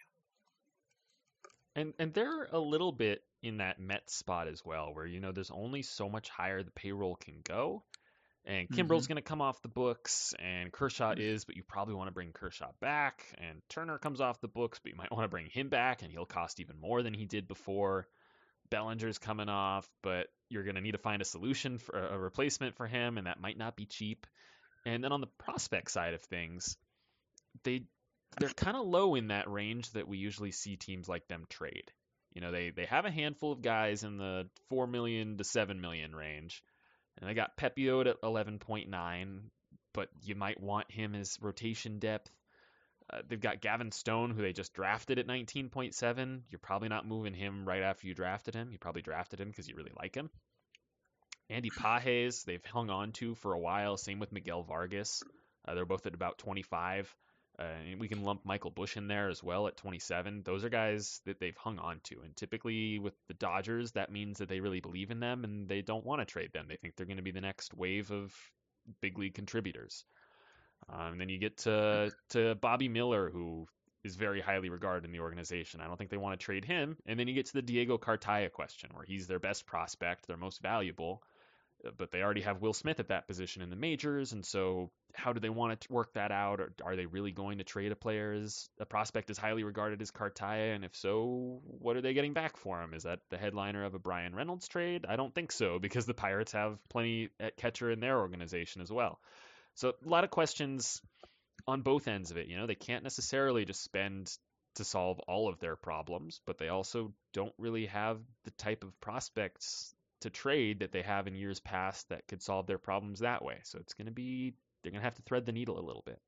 And 1.75 1.93
and 1.99 2.15
they're 2.15 2.49
a 2.53 2.59
little 2.59 2.93
bit 2.93 3.23
in 3.43 3.59
that 3.59 3.81
Met 3.81 4.09
spot 4.11 4.49
as 4.49 4.65
well, 4.65 4.95
where 4.95 5.07
you 5.07 5.21
know 5.21 5.33
there's 5.33 5.51
only 5.51 5.83
so 5.83 6.09
much 6.09 6.29
higher 6.29 6.63
the 6.63 6.71
payroll 6.71 7.17
can 7.17 7.41
go. 7.45 7.85
And 8.47 8.69
Kimbrel's 8.69 9.05
mm-hmm. 9.05 9.15
going 9.15 9.23
to 9.23 9.23
come 9.23 9.41
off 9.41 9.61
the 9.63 9.69
books, 9.69 10.33
and 10.39 10.73
Kershaw 10.73 11.13
mm-hmm. 11.13 11.21
is, 11.21 11.45
but 11.45 11.57
you 11.57 11.65
probably 11.65 11.95
want 11.95 12.07
to 12.07 12.15
bring 12.15 12.33
Kershaw 12.33 12.71
back. 12.81 13.25
And 13.39 13.61
Turner 13.69 13.99
comes 13.99 14.21
off 14.21 14.41
the 14.41 14.47
books, 14.47 14.79
but 14.83 14.93
you 14.93 14.97
might 14.97 15.11
want 15.13 15.25
to 15.25 15.29
bring 15.29 15.47
him 15.47 15.69
back, 15.69 16.03
and 16.03 16.13
he'll 16.13 16.27
cost 16.27 16.61
even 16.61 16.81
more 16.81 17.03
than 17.03 17.13
he 17.13 17.25
did 17.25 17.49
before. 17.49 18.07
Bellinger's 18.71 19.19
coming 19.19 19.49
off, 19.49 19.89
but 20.03 20.29
you're 20.49 20.65
going 20.65 20.77
to 20.77 20.81
need 20.81 20.93
to 20.93 20.99
find 20.99 21.23
a 21.23 21.25
solution 21.25 21.79
for 21.79 21.99
a 21.99 22.19
replacement 22.19 22.77
for 22.77 22.87
him, 22.87 23.19
and 23.19 23.27
that 23.27 23.41
might 23.41 23.59
not 23.59 23.77
be 23.77 23.87
cheap. 23.87 24.27
And 24.85 25.03
then 25.03 25.13
on 25.13 25.21
the 25.21 25.29
prospect 25.39 25.91
side 25.91 26.15
of 26.15 26.23
things, 26.23 26.77
they 27.65 27.83
they're 28.39 28.49
kind 28.51 28.77
of 28.77 28.87
low 28.87 29.15
in 29.15 29.29
that 29.29 29.51
range 29.51 29.91
that 29.93 30.07
we 30.07 30.19
usually 30.19 30.51
see 30.51 30.77
teams 30.77 31.09
like 31.09 31.27
them 31.27 31.47
trade. 31.49 31.91
You 32.33 32.41
know, 32.41 32.53
they 32.53 32.71
they 32.71 32.85
have 32.87 33.05
a 33.07 33.11
handful 33.11 33.53
of 33.53 33.63
guys 33.63 34.05
in 34.05 34.19
the 34.19 34.49
four 34.69 34.87
million 34.87 35.39
to 35.39 35.45
seven 35.45 35.81
million 35.81 36.15
range, 36.15 36.63
and 37.19 37.29
they 37.29 37.35
got 37.35 37.57
Pepiot 37.57 38.07
at 38.07 38.17
eleven 38.23 38.59
point 38.59 38.89
nine, 38.89 39.51
but 39.93 40.09
you 40.23 40.35
might 40.35 40.61
want 40.61 40.91
him 40.91 41.15
as 41.15 41.39
rotation 41.41 41.99
depth. 41.99 42.31
Uh, 43.09 43.23
they've 43.29 43.41
got 43.41 43.61
Gavin 43.61 43.93
Stone, 43.93 44.33
who 44.33 44.43
they 44.43 44.53
just 44.53 44.75
drafted 44.75 45.21
at 45.21 45.29
19.7. 45.29 46.41
You're 46.51 46.59
probably 46.59 46.89
not 46.89 47.07
moving 47.07 47.35
him 47.35 47.65
right 47.65 47.83
after 47.83 48.09
you 48.09 48.15
drafted 48.15 48.55
him. 48.55 48.73
You 48.73 48.79
probably 48.79 49.03
drafted 49.03 49.41
him 49.41 49.49
because 49.49 49.69
you 49.69 49.77
really 49.77 49.93
like 49.97 50.17
him. 50.17 50.29
Andy 51.49 51.71
Pages, 51.71 52.43
they've 52.43 52.65
hung 52.65 52.91
on 52.91 53.13
to 53.13 53.37
for 53.37 53.53
a 53.53 53.61
while. 53.61 53.97
Same 53.97 54.19
with 54.19 54.33
Miguel 54.33 54.65
Vargas. 54.65 55.23
Uh, 55.67 55.75
they're 55.75 55.85
both 55.85 56.07
at 56.07 56.15
about 56.15 56.39
25. 56.39 57.15
Uh, 57.59 57.65
and 57.91 58.01
we 58.01 58.09
can 58.09 58.23
lump 58.23 58.45
Michael 58.45 58.71
Busch 58.71 58.97
in 58.97 59.09
there 59.09 59.29
as 59.31 59.43
well 59.43 59.67
at 59.67 59.77
27. 59.77 60.43
Those 60.45 60.65
are 60.65 60.69
guys 60.69 61.23
that 61.25 61.41
they've 61.41 61.57
hung 61.57 61.79
on 61.79 62.01
to. 62.05 62.17
And 62.23 62.37
typically 62.37 62.99
with 62.99 63.15
the 63.29 63.35
Dodgers, 63.35 63.93
that 63.93 64.13
means 64.13 64.39
that 64.39 64.49
they 64.49 64.61
really 64.61 64.81
believe 64.81 65.11
in 65.11 65.21
them 65.21 65.43
and 65.45 65.67
they 65.67 65.81
don't 65.81 66.05
want 66.05 66.21
to 66.21 66.27
trade 66.27 66.53
them. 66.53 66.67
They 66.69 66.77
think 66.77 66.97
they're 66.97 67.07
going 67.07 67.17
to 67.17 67.23
be 67.23 67.31
the 67.31 67.41
next 67.41 67.73
wave 67.73 68.11
of 68.11 68.35
big 69.01 69.19
league 69.19 69.35
contributors. 69.35 70.05
Um, 70.93 71.13
and 71.13 71.21
then 71.21 71.29
you 71.29 71.39
get 71.39 71.57
to 71.59 72.13
to 72.31 72.55
Bobby 72.57 72.89
Miller, 72.89 73.31
who 73.31 73.67
is 74.05 74.17
very 74.17 74.41
highly 74.41 74.69
regarded 74.69 75.05
in 75.05 75.13
the 75.13 75.21
organization. 75.21 75.81
I 75.81 75.87
don't 75.87 75.97
think 75.97 76.11
they 76.11 76.17
want 76.17 76.39
to 76.39 76.45
trade 76.45 76.65
him. 76.65 76.97
And 77.07 77.19
then 77.19 77.27
you 77.27 77.35
get 77.35 77.47
to 77.47 77.55
the 77.55 77.63
Diego 77.63 77.99
Cartaya 77.99 78.53
question, 78.53 78.91
where 78.93 79.05
he's 79.05 79.27
their 79.27 79.41
best 79.41 79.67
prospect, 79.67 80.27
their 80.27 80.37
most 80.37 80.63
valuable, 80.63 81.23
Uh, 81.87 81.91
but 81.97 82.11
they 82.11 82.23
already 82.23 82.43
have 82.43 82.61
Will 82.61 82.73
Smith 82.73 83.01
at 83.01 83.09
that 83.09 83.27
position 83.27 83.63
in 83.63 83.71
the 83.71 83.77
majors. 83.77 84.33
And 84.33 84.45
so, 84.45 84.91
how 85.15 85.33
do 85.33 85.41
they 85.41 85.49
want 85.49 85.81
to 85.81 85.93
work 85.93 86.13
that 86.15 86.33
out? 86.33 86.61
Or 86.61 86.73
are 86.85 86.97
they 86.97 87.07
really 87.07 87.33
going 87.33 87.59
to 87.59 87.65
trade 87.65 87.93
a 87.93 87.97
player 87.97 88.33
as 88.33 88.69
a 88.79 88.87
prospect 88.87 89.31
as 89.31 89.39
highly 89.39 89.65
regarded 89.65 90.03
as 90.03 90.11
Cartaya? 90.11 90.75
And 90.75 90.85
if 90.85 90.95
so, 90.97 91.61
what 91.65 91.97
are 91.97 92.03
they 92.03 92.15
getting 92.15 92.35
back 92.35 92.57
for 92.57 92.83
him? 92.83 92.95
Is 92.95 93.05
that 93.05 93.21
the 93.31 93.39
headliner 93.39 93.85
of 93.85 93.95
a 93.95 93.99
Bryan 93.99 94.35
Reynolds 94.35 94.69
trade? 94.69 95.07
I 95.09 95.17
don't 95.17 95.35
think 95.35 95.53
so, 95.53 95.79
because 95.79 96.07
the 96.07 96.15
Pirates 96.15 96.53
have 96.53 96.79
plenty 96.89 97.31
at 97.41 97.57
catcher 97.57 97.91
in 97.91 98.01
their 98.01 98.19
organization 98.19 98.83
as 98.83 98.91
well. 98.91 99.19
So 99.75 99.93
a 100.05 100.09
lot 100.09 100.25
of 100.25 100.31
questions 100.31 101.01
on 101.67 101.83
both 101.83 102.09
ends 102.09 102.31
of 102.31 102.37
it. 102.37 102.49
You 102.49 102.57
know, 102.57 102.67
they 102.67 102.75
can't 102.75 103.03
necessarily 103.03 103.65
just 103.65 103.83
spend 103.83 104.31
to 104.77 104.85
solve 104.85 105.19
all 105.21 105.49
of 105.49 105.59
their 105.59 105.77
problems, 105.77 106.41
but 106.47 106.59
they 106.59 106.69
also 106.69 107.13
don't 107.33 107.55
really 107.59 107.87
have 107.87 108.19
the 108.45 108.51
type 108.53 108.85
of 108.85 108.99
prospects 109.01 109.95
to 110.21 110.31
trade 110.31 110.81
that 110.81 110.93
they 110.93 111.03
have 111.03 111.27
in 111.27 111.35
years 111.35 111.61
past 111.61 112.09
that 112.09 112.27
could 112.29 112.43
solve 112.43 112.67
their 112.67 112.79
problems 112.79 113.21
that 113.21 113.45
way. 113.45 113.59
So 113.65 113.79
it's 113.79 113.95
going 113.95 114.07
to 114.07 114.13
be 114.13 114.55
they're 114.83 114.93
going 114.93 115.01
to 115.01 115.07
have 115.07 115.17
to 115.17 115.23
thread 115.23 115.47
the 115.47 115.53
needle 115.53 115.79
a 115.79 115.85
little 115.87 116.05
bit. 116.07 116.21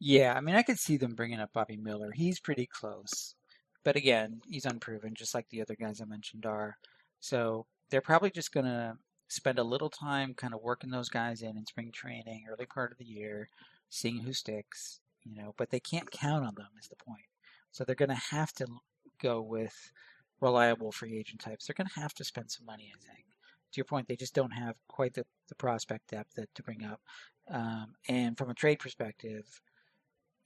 Yeah, 0.00 0.34
I 0.36 0.40
mean, 0.40 0.56
I 0.56 0.62
could 0.62 0.78
see 0.78 0.96
them 0.96 1.14
bringing 1.14 1.38
up 1.38 1.52
Bobby 1.52 1.76
Miller. 1.76 2.10
He's 2.12 2.40
pretty 2.40 2.66
close, 2.66 3.34
but 3.84 3.94
again, 3.94 4.40
he's 4.46 4.64
unproven, 4.64 5.14
just 5.14 5.34
like 5.34 5.48
the 5.48 5.62
other 5.62 5.76
guys 5.76 6.00
I 6.00 6.04
mentioned 6.04 6.44
are. 6.46 6.76
So 7.20 7.66
they're 7.90 8.00
probably 8.00 8.30
just 8.30 8.52
going 8.52 8.66
to 8.66 8.96
spend 9.28 9.58
a 9.58 9.64
little 9.64 9.90
time 9.90 10.34
kind 10.34 10.54
of 10.54 10.60
working 10.62 10.90
those 10.90 11.08
guys 11.08 11.42
in 11.42 11.56
in 11.56 11.66
spring 11.66 11.92
training, 11.92 12.44
early 12.50 12.66
part 12.66 12.90
of 12.90 12.98
the 12.98 13.04
year, 13.04 13.48
seeing 13.90 14.18
who 14.18 14.32
sticks, 14.32 15.00
you 15.24 15.34
know, 15.34 15.54
but 15.56 15.70
they 15.70 15.80
can't 15.80 16.10
count 16.10 16.44
on 16.44 16.54
them 16.56 16.68
is 16.80 16.88
the 16.88 16.96
point. 16.96 17.22
So 17.70 17.84
they're 17.84 17.94
going 17.94 18.08
to 18.08 18.14
have 18.14 18.52
to 18.54 18.66
go 19.22 19.40
with 19.40 19.92
reliable 20.42 20.92
free 20.92 21.16
agent 21.16 21.40
types. 21.40 21.64
They're 21.64 21.74
going 21.74 21.88
to 21.94 22.00
have 22.00 22.12
to 22.14 22.24
spend 22.24 22.50
some 22.50 22.66
money, 22.66 22.92
I 22.94 22.98
think. 22.98 23.24
To 23.72 23.76
your 23.78 23.86
point, 23.86 24.08
they 24.08 24.16
just 24.16 24.34
don't 24.34 24.50
have 24.50 24.74
quite 24.88 25.14
the, 25.14 25.24
the 25.48 25.54
prospect 25.54 26.08
depth 26.08 26.34
that, 26.36 26.54
to 26.54 26.62
bring 26.62 26.84
up. 26.84 27.00
Um, 27.50 27.94
and 28.08 28.36
from 28.36 28.50
a 28.50 28.54
trade 28.54 28.80
perspective, 28.80 29.44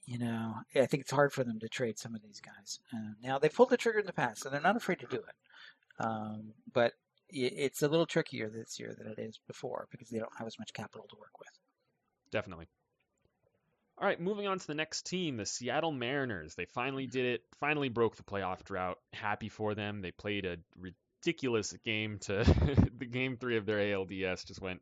you 0.05 0.17
know, 0.17 0.53
I 0.73 0.85
think 0.85 1.01
it's 1.01 1.11
hard 1.11 1.33
for 1.33 1.43
them 1.43 1.59
to 1.59 1.67
trade 1.67 1.99
some 1.99 2.15
of 2.15 2.21
these 2.21 2.39
guys. 2.39 2.79
Uh, 2.93 3.13
now, 3.21 3.37
they 3.37 3.49
pulled 3.49 3.71
the 3.71 3.75
trigger 3.75 3.99
in 3.99 4.05
the 4.05 4.13
past, 4.13 4.41
so 4.41 4.49
they're 4.49 4.61
not 4.61 4.77
afraid 4.77 4.99
to 4.99 5.07
do 5.07 5.17
it. 5.17 6.03
Um, 6.05 6.53
but 6.71 6.93
it's 7.29 7.81
a 7.81 7.89
little 7.89 8.05
trickier 8.05 8.49
this 8.49 8.79
year 8.79 8.95
than 8.97 9.07
it 9.07 9.19
is 9.19 9.37
before 9.47 9.87
because 9.91 10.09
they 10.09 10.19
don't 10.19 10.37
have 10.37 10.47
as 10.47 10.57
much 10.57 10.71
capital 10.71 11.07
to 11.09 11.17
work 11.17 11.37
with. 11.39 11.49
Definitely. 12.31 12.67
All 13.99 14.07
right, 14.07 14.19
moving 14.19 14.47
on 14.47 14.59
to 14.59 14.67
the 14.67 14.75
next 14.75 15.07
team, 15.07 15.37
the 15.37 15.45
Seattle 15.45 15.91
Mariners. 15.91 16.53
They 16.53 16.65
finally 16.65 17.07
did 17.07 17.25
it, 17.25 17.41
finally 17.59 17.89
broke 17.89 18.15
the 18.15 18.23
playoff 18.23 18.63
drought. 18.63 18.99
Happy 19.11 19.49
for 19.49 19.73
them. 19.73 20.01
They 20.01 20.11
played 20.11 20.45
a 20.45 20.57
ridiculous 20.79 21.73
game 21.83 22.19
to 22.19 22.43
the 22.97 23.05
game 23.05 23.37
three 23.37 23.57
of 23.57 23.65
their 23.65 23.79
ALDS 23.79 24.45
just 24.45 24.61
went 24.61 24.81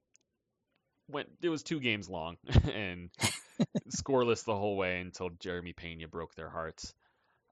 went 1.08 1.30
it 1.42 1.50
was 1.50 1.64
two 1.64 1.80
games 1.80 2.10
long 2.10 2.36
and 2.74 3.10
scoreless 3.90 4.44
the 4.44 4.56
whole 4.56 4.76
way 4.76 5.00
until 5.00 5.30
Jeremy 5.40 5.72
Pena 5.72 6.08
broke 6.10 6.36
their 6.36 6.50
hearts. 6.50 6.94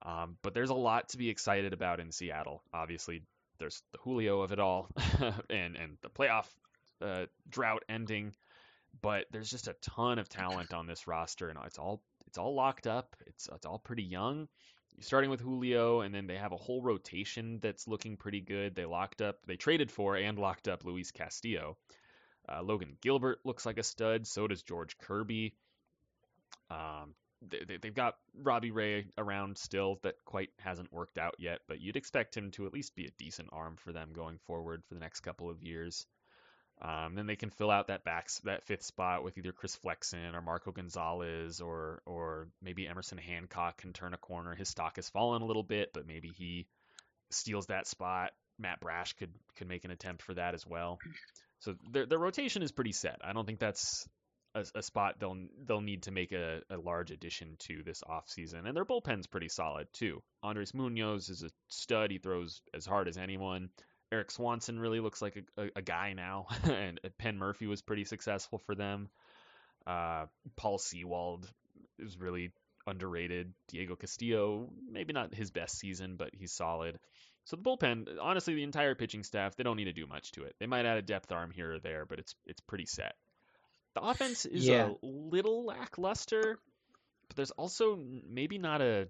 Um, 0.02 0.38
but 0.41 0.53
there's 0.53 0.69
a 0.69 0.76
lot 0.76 1.10
to 1.10 1.18
be 1.18 1.30
excited 1.30 1.72
about 1.72 2.02
in 2.02 2.11
Seattle. 2.11 2.61
Obviously, 2.73 3.23
there's 3.57 3.81
the 3.94 3.99
Julio 3.99 4.41
of 4.41 4.52
it 4.52 4.60
all, 4.60 4.90
and 5.49 5.77
and 5.77 5.98
the 6.02 6.10
playoff 6.10 6.48
uh, 7.02 7.27
drought 7.49 7.84
ending. 7.88 8.34
But 9.02 9.26
there's 9.32 9.49
just 9.49 9.68
a 9.68 9.76
ton 9.82 10.20
of 10.20 10.30
talent 10.30 10.74
on 10.74 10.88
this 10.88 11.07
roster, 11.07 11.49
and 11.49 11.60
it's 11.65 11.80
all 11.80 12.02
it's 12.28 12.38
all 12.38 12.56
locked 12.56 12.88
up. 12.88 13.15
It's 13.28 13.49
it's 13.53 13.65
all 13.65 13.80
pretty 13.80 14.03
young. 14.03 14.48
Starting 14.99 15.32
with 15.32 15.41
Julio, 15.41 16.02
and 16.02 16.14
then 16.14 16.28
they 16.28 16.38
have 16.38 16.52
a 16.52 16.57
whole 16.57 16.82
rotation 16.82 17.60
that's 17.61 17.88
looking 17.88 18.15
pretty 18.15 18.41
good. 18.41 18.76
They 18.76 18.86
locked 18.86 19.22
up, 19.22 19.40
they 19.48 19.56
traded 19.56 19.91
for 19.91 20.15
and 20.15 20.38
locked 20.38 20.68
up 20.68 20.86
Luis 20.86 21.11
Castillo. 21.11 21.78
Uh, 22.48 22.61
Logan 22.61 22.98
Gilbert 23.02 23.40
looks 23.44 23.65
like 23.65 23.80
a 23.80 23.84
stud. 23.84 24.28
So 24.28 24.48
does 24.48 24.61
George 24.61 24.98
Kirby. 24.99 25.56
Um, 26.70 27.15
they, 27.49 27.78
have 27.84 27.95
got 27.95 28.15
Robbie 28.36 28.72
Ray 28.72 29.07
around 29.18 29.57
still 29.57 29.99
that 30.03 30.15
quite 30.26 30.49
hasn't 30.60 30.91
worked 30.94 31.18
out 31.18 31.36
yet, 31.40 31.60
but 31.68 31.82
you'd 31.82 31.98
expect 31.98 32.38
him 32.38 32.52
to 32.52 32.65
at 32.65 32.74
least 32.74 32.95
be 32.95 33.06
a 33.06 33.11
decent 33.18 33.49
arm 33.52 33.76
for 33.76 33.91
them 33.91 34.11
going 34.14 34.38
forward 34.45 34.84
for 34.86 34.94
the 34.94 34.99
next 34.99 35.22
couple 35.22 35.49
of 35.49 35.61
years. 35.61 36.06
Um, 36.84 37.15
then 37.15 37.27
they 37.27 37.38
can 37.38 37.49
fill 37.49 37.72
out 37.72 37.88
that 37.88 38.03
back 38.03 38.27
that 38.43 38.65
fifth 38.65 38.84
spot 38.84 39.23
with 39.23 39.38
either 39.38 39.53
Chris 39.53 39.76
Flexen 39.76 40.35
or 40.35 40.41
Marco 40.41 40.72
Gonzales 40.72 41.61
or 41.61 42.01
or 42.05 42.49
maybe 42.61 42.88
Emerson 42.88 43.18
Hancock 43.18 43.77
can 43.77 43.93
turn 43.93 44.14
a 44.14 44.18
corner. 44.18 44.53
His 44.53 44.68
stock 44.69 44.97
has 44.97 45.10
fallen 45.10 45.41
a 45.41 45.45
little 45.45 45.64
bit, 45.64 45.91
but 45.93 46.05
maybe 46.05 46.31
he 46.35 46.68
steals 47.31 47.68
that 47.68 47.88
spot. 47.88 48.31
Matt 48.60 48.81
Brash 48.81 49.14
could 49.14 49.31
could 49.55 49.69
make 49.69 49.85
an 49.85 49.91
attempt 49.91 50.23
for 50.23 50.34
that 50.34 50.53
as 50.55 50.68
well. 50.68 50.99
So 51.60 51.76
their 51.89 52.05
their 52.05 52.19
rotation 52.19 52.61
is 52.64 52.73
pretty 52.73 52.91
set. 52.91 53.19
I 53.23 53.31
don't 53.31 53.45
think 53.45 53.60
that's 53.60 54.05
a, 54.53 54.65
a 54.76 54.84
spot 54.84 55.15
they'll 55.19 55.38
they'll 55.65 55.80
need 55.80 56.03
to 56.03 56.11
make 56.11 56.34
a, 56.34 56.61
a 56.69 56.77
large 56.77 57.11
addition 57.11 57.55
to 57.68 57.81
this 57.84 58.01
offseason. 58.01 58.68
And 58.68 58.76
their 58.76 58.85
bullpen's 58.85 59.27
pretty 59.27 59.49
solid 59.49 59.88
too. 59.93 60.22
Andres 60.43 60.73
Munoz 60.73 61.30
is 61.30 61.43
a 61.43 61.49
stud. 61.69 62.11
He 62.11 62.18
throws 62.18 62.61
as 62.73 62.85
hard 62.85 63.07
as 63.07 63.18
anyone. 63.18 63.69
Erik 64.14 64.30
Swanson 64.30 64.80
really 64.80 64.99
looks 64.99 65.22
like 65.22 65.44
a, 65.57 65.61
a, 65.64 65.69
a 65.77 65.81
guy 65.81 66.14
now, 66.14 66.45
and 66.64 66.99
Penn 67.18 67.38
Murphy 67.38 67.65
was 67.65 67.81
pretty 67.81 68.06
successful 68.06 68.60
for 68.60 68.76
them. 68.76 69.10
Uh, 69.88 70.27
Paul 70.56 70.77
Sewald 70.77 71.49
is 71.98 72.19
really 72.19 72.52
underrated. 72.85 73.53
Diego 73.69 73.95
Castillo, 73.95 74.69
maybe 74.90 75.14
not 75.14 75.34
his 75.34 75.49
best 75.49 75.80
season, 75.80 76.15
but 76.15 76.30
he's 76.34 76.52
solid. 76.52 76.99
So 77.45 77.56
the 77.56 77.64
bullpen, 77.64 78.07
honestly, 78.22 78.53
the 78.53 78.64
entire 78.64 78.95
pitching 78.95 79.23
staff, 79.23 79.56
they 79.56 79.64
don't 79.64 79.77
need 79.77 79.85
to 79.85 79.94
do 79.94 80.06
much 80.06 80.31
to 80.34 80.44
it. 80.44 80.56
They 80.60 80.68
might 80.68 80.85
add 80.85 80.98
a 80.98 81.02
depth 81.02 81.31
arm 81.31 81.52
here 81.52 81.73
or 81.73 81.80
there, 81.80 82.06
but 82.06 82.19
it's 82.19 82.35
it's 82.45 82.61
pretty 82.61 82.85
set. 82.85 83.15
The 83.95 84.02
offense 84.02 84.45
is 84.45 84.65
yeah. 84.65 84.90
a 84.90 85.06
little 85.06 85.65
lackluster, 85.65 86.60
but 87.27 87.35
there's 87.35 87.52
also 87.52 87.99
maybe 88.30 88.60
not 88.60 88.81
a 88.81 89.07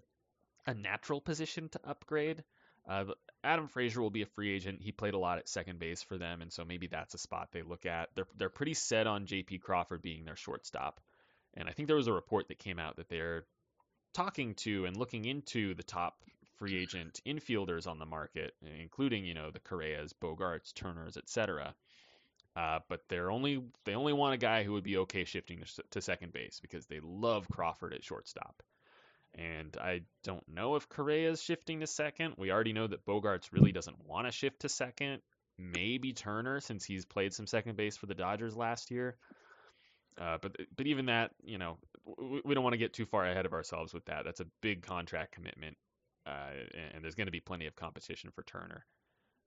a 0.66 0.74
natural 0.74 1.20
position 1.20 1.70
to 1.70 1.80
upgrade. 1.84 2.44
Uh, 2.88 3.06
Adam 3.44 3.68
Frazier 3.68 4.02
will 4.02 4.10
be 4.10 4.24
a 4.24 4.28
free 4.28 4.54
agent. 4.54 4.82
He 4.82 4.92
played 4.92 5.14
a 5.14 5.20
lot 5.20 5.38
at 5.38 5.48
second 5.48 5.80
base 5.80 6.04
for 6.04 6.18
them, 6.18 6.42
and 6.42 6.52
so 6.52 6.66
maybe 6.66 6.88
that's 6.88 7.14
a 7.14 7.18
spot 7.18 7.50
they 7.52 7.62
look 7.62 7.86
at. 7.86 8.10
They're 8.16 8.28
they're 8.38 8.50
pretty 8.50 8.74
set 8.74 9.08
on 9.08 9.26
J.P. 9.26 9.60
Crawford 9.60 10.02
being 10.02 10.26
their 10.26 10.36
shortstop, 10.36 11.00
and 11.54 11.70
I 11.70 11.72
think 11.72 11.88
there 11.88 11.98
was 11.98 12.08
a 12.08 12.14
report 12.14 12.50
that 12.50 12.60
came 12.60 12.80
out 12.80 12.98
that 12.98 13.10
they're 13.10 13.46
talking 14.14 14.54
to 14.56 14.86
and 14.86 14.98
looking 14.98 15.26
into 15.26 15.74
the 15.76 15.84
top 15.84 16.18
free 16.58 16.78
agent 16.82 17.20
infielders 17.26 17.88
on 17.88 18.00
the 18.00 18.06
market, 18.06 18.54
including 18.80 19.26
you 19.26 19.34
know 19.34 19.50
the 19.52 19.60
Correas, 19.60 20.14
Bogaerts, 20.14 20.74
Turners, 20.74 21.18
etc. 21.18 21.74
Uh, 22.56 22.80
but 22.88 23.02
they're 23.10 23.32
only 23.32 23.64
they 23.86 23.96
only 23.96 24.14
want 24.14 24.36
a 24.36 24.38
guy 24.38 24.64
who 24.64 24.74
would 24.74 24.84
be 24.84 24.98
okay 24.98 25.24
shifting 25.24 25.60
to, 25.60 25.84
to 25.92 26.02
second 26.02 26.34
base 26.34 26.60
because 26.62 26.86
they 26.86 27.00
love 27.02 27.48
Crawford 27.50 27.94
at 27.94 28.04
shortstop. 28.04 28.62
And 29.36 29.76
I 29.78 30.02
don't 30.24 30.48
know 30.48 30.76
if 30.76 30.88
Correa 30.90 31.32
is 31.32 31.42
shifting 31.42 31.80
to 31.80 31.88
second. 31.88 32.36
We 32.38 32.52
already 32.52 32.74
know 32.74 32.88
that 32.88 33.06
Bogaerts 33.06 33.52
really 33.52 33.72
doesn't 33.72 34.06
want 34.06 34.28
to 34.28 34.32
shift 34.32 34.62
to 34.62 34.70
second. 34.70 35.22
Maybe 35.58 36.14
Turner, 36.14 36.60
since 36.60 36.86
he's 36.86 37.06
played 37.06 37.34
some 37.34 37.48
second 37.48 37.76
base 37.78 37.98
for 37.98 38.06
the 38.06 38.14
Dodgers 38.14 38.56
last 38.56 38.92
year. 38.92 39.18
Uh, 40.20 40.38
but 40.42 40.56
but 40.76 40.86
even 40.86 41.08
that, 41.08 41.32
you 41.44 41.58
know, 41.58 41.78
we, 42.20 42.42
we 42.46 42.54
don't 42.54 42.64
want 42.64 42.74
to 42.74 42.78
get 42.78 42.94
too 42.94 43.06
far 43.06 43.26
ahead 43.26 43.48
of 43.48 43.54
ourselves 43.54 43.94
with 43.94 44.06
that. 44.06 44.26
That's 44.26 44.40
a 44.42 44.46
big 44.62 44.84
contract 44.84 45.32
commitment, 45.32 45.76
uh, 46.28 46.52
and, 46.94 47.04
there's 47.04 47.16
going 47.16 47.26
to 47.26 47.32
be 47.32 47.40
plenty 47.40 47.66
of 47.66 47.76
competition 47.76 48.30
for 48.36 48.44
Turner 48.44 48.86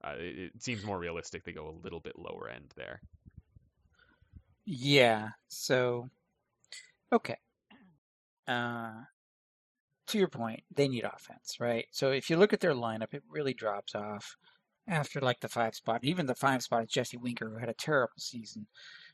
uh, 0.04 0.14
it, 0.18 0.52
it, 0.54 0.62
seems 0.62 0.84
more 0.84 0.98
realistic 0.98 1.44
to 1.44 1.52
go 1.52 1.68
a 1.68 1.82
little 1.82 2.00
bit 2.00 2.18
lower 2.18 2.48
end 2.48 2.72
there. 2.76 3.00
Yeah. 4.64 5.30
So, 5.48 6.08
okay. 7.12 7.36
Uh, 8.46 8.92
to 10.08 10.18
your 10.18 10.28
point, 10.28 10.62
they 10.74 10.88
need 10.88 11.04
offense, 11.04 11.56
right? 11.60 11.86
So 11.90 12.10
if 12.10 12.30
you 12.30 12.36
look 12.36 12.52
at 12.52 12.60
their 12.60 12.74
lineup, 12.74 13.12
it 13.12 13.22
really 13.28 13.54
drops 13.54 13.94
off 13.94 14.36
after 14.88 15.20
like 15.20 15.40
the 15.40 15.48
five 15.48 15.74
spot. 15.74 16.04
Even 16.04 16.26
the 16.26 16.34
five 16.34 16.62
spot 16.62 16.84
is 16.84 16.90
Jesse 16.90 17.16
Winker, 17.16 17.50
who 17.50 17.58
had 17.58 17.68
a 17.68 17.74
terrible 17.74 18.14
season. 18.18 18.66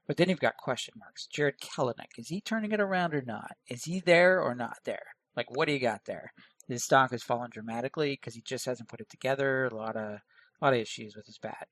But 0.06 0.16
then 0.16 0.28
you've 0.28 0.40
got 0.40 0.56
question 0.56 0.94
marks. 0.98 1.26
Jarred 1.26 1.60
Kelenic, 1.60 2.18
is 2.18 2.28
he 2.28 2.40
turning 2.40 2.72
it 2.72 2.80
around 2.80 3.14
or 3.14 3.22
not? 3.22 3.52
Is 3.68 3.84
he 3.84 4.00
there 4.00 4.40
or 4.40 4.54
not 4.54 4.78
there? 4.84 5.14
Like, 5.36 5.50
what 5.50 5.66
do 5.66 5.72
you 5.72 5.78
got 5.78 6.04
there? 6.06 6.32
His 6.68 6.84
stock 6.84 7.10
has 7.12 7.22
fallen 7.22 7.50
dramatically 7.50 8.18
because 8.20 8.34
he 8.34 8.42
just 8.42 8.66
hasn't 8.66 8.88
put 8.88 9.00
it 9.00 9.08
together. 9.08 9.66
A 9.66 9.74
lot 9.74 9.96
of 9.96 10.02
a 10.12 10.20
lot 10.60 10.74
of 10.74 10.80
issues 10.80 11.16
with 11.16 11.26
his 11.26 11.38
bat. 11.38 11.68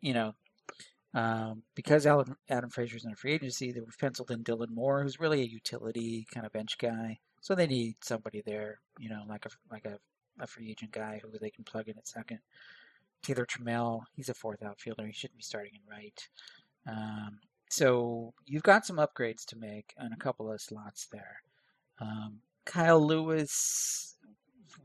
You 0.00 0.14
know, 0.14 0.34
um, 1.14 1.62
because 1.74 2.06
Adam, 2.06 2.70
Frazier's 2.70 3.04
in 3.04 3.12
a 3.12 3.16
free 3.16 3.34
agency, 3.34 3.72
they 3.72 3.80
have 3.80 3.98
penciled 3.98 4.30
in 4.30 4.44
Dylan 4.44 4.70
Moore, 4.70 5.02
who's 5.02 5.20
really 5.20 5.42
a 5.42 5.46
utility 5.46 6.26
kind 6.32 6.46
of 6.46 6.52
bench 6.52 6.78
guy. 6.78 7.18
So 7.40 7.54
they 7.54 7.66
need 7.66 7.96
somebody 8.02 8.42
there, 8.44 8.80
you 8.98 9.08
know, 9.08 9.22
like 9.28 9.46
a 9.46 9.50
like 9.70 9.84
a, 9.84 9.98
a 10.40 10.46
free 10.46 10.70
agent 10.70 10.92
guy 10.92 11.20
who 11.22 11.38
they 11.38 11.50
can 11.50 11.64
plug 11.64 11.88
in 11.88 11.98
at 11.98 12.06
second. 12.06 12.40
Taylor 13.22 13.46
Trammell, 13.46 14.02
he's 14.14 14.28
a 14.28 14.34
fourth 14.34 14.62
outfielder. 14.62 15.06
He 15.06 15.12
shouldn't 15.12 15.38
be 15.38 15.42
starting 15.42 15.72
in 15.74 15.80
right. 15.90 16.28
Um, 16.86 17.38
so 17.70 18.32
you've 18.46 18.62
got 18.62 18.86
some 18.86 18.96
upgrades 18.96 19.44
to 19.46 19.56
make 19.56 19.94
on 19.98 20.12
a 20.12 20.16
couple 20.16 20.50
of 20.50 20.60
slots 20.60 21.06
there. 21.12 21.42
Um, 22.00 22.38
Kyle 22.64 23.04
Lewis, 23.04 24.16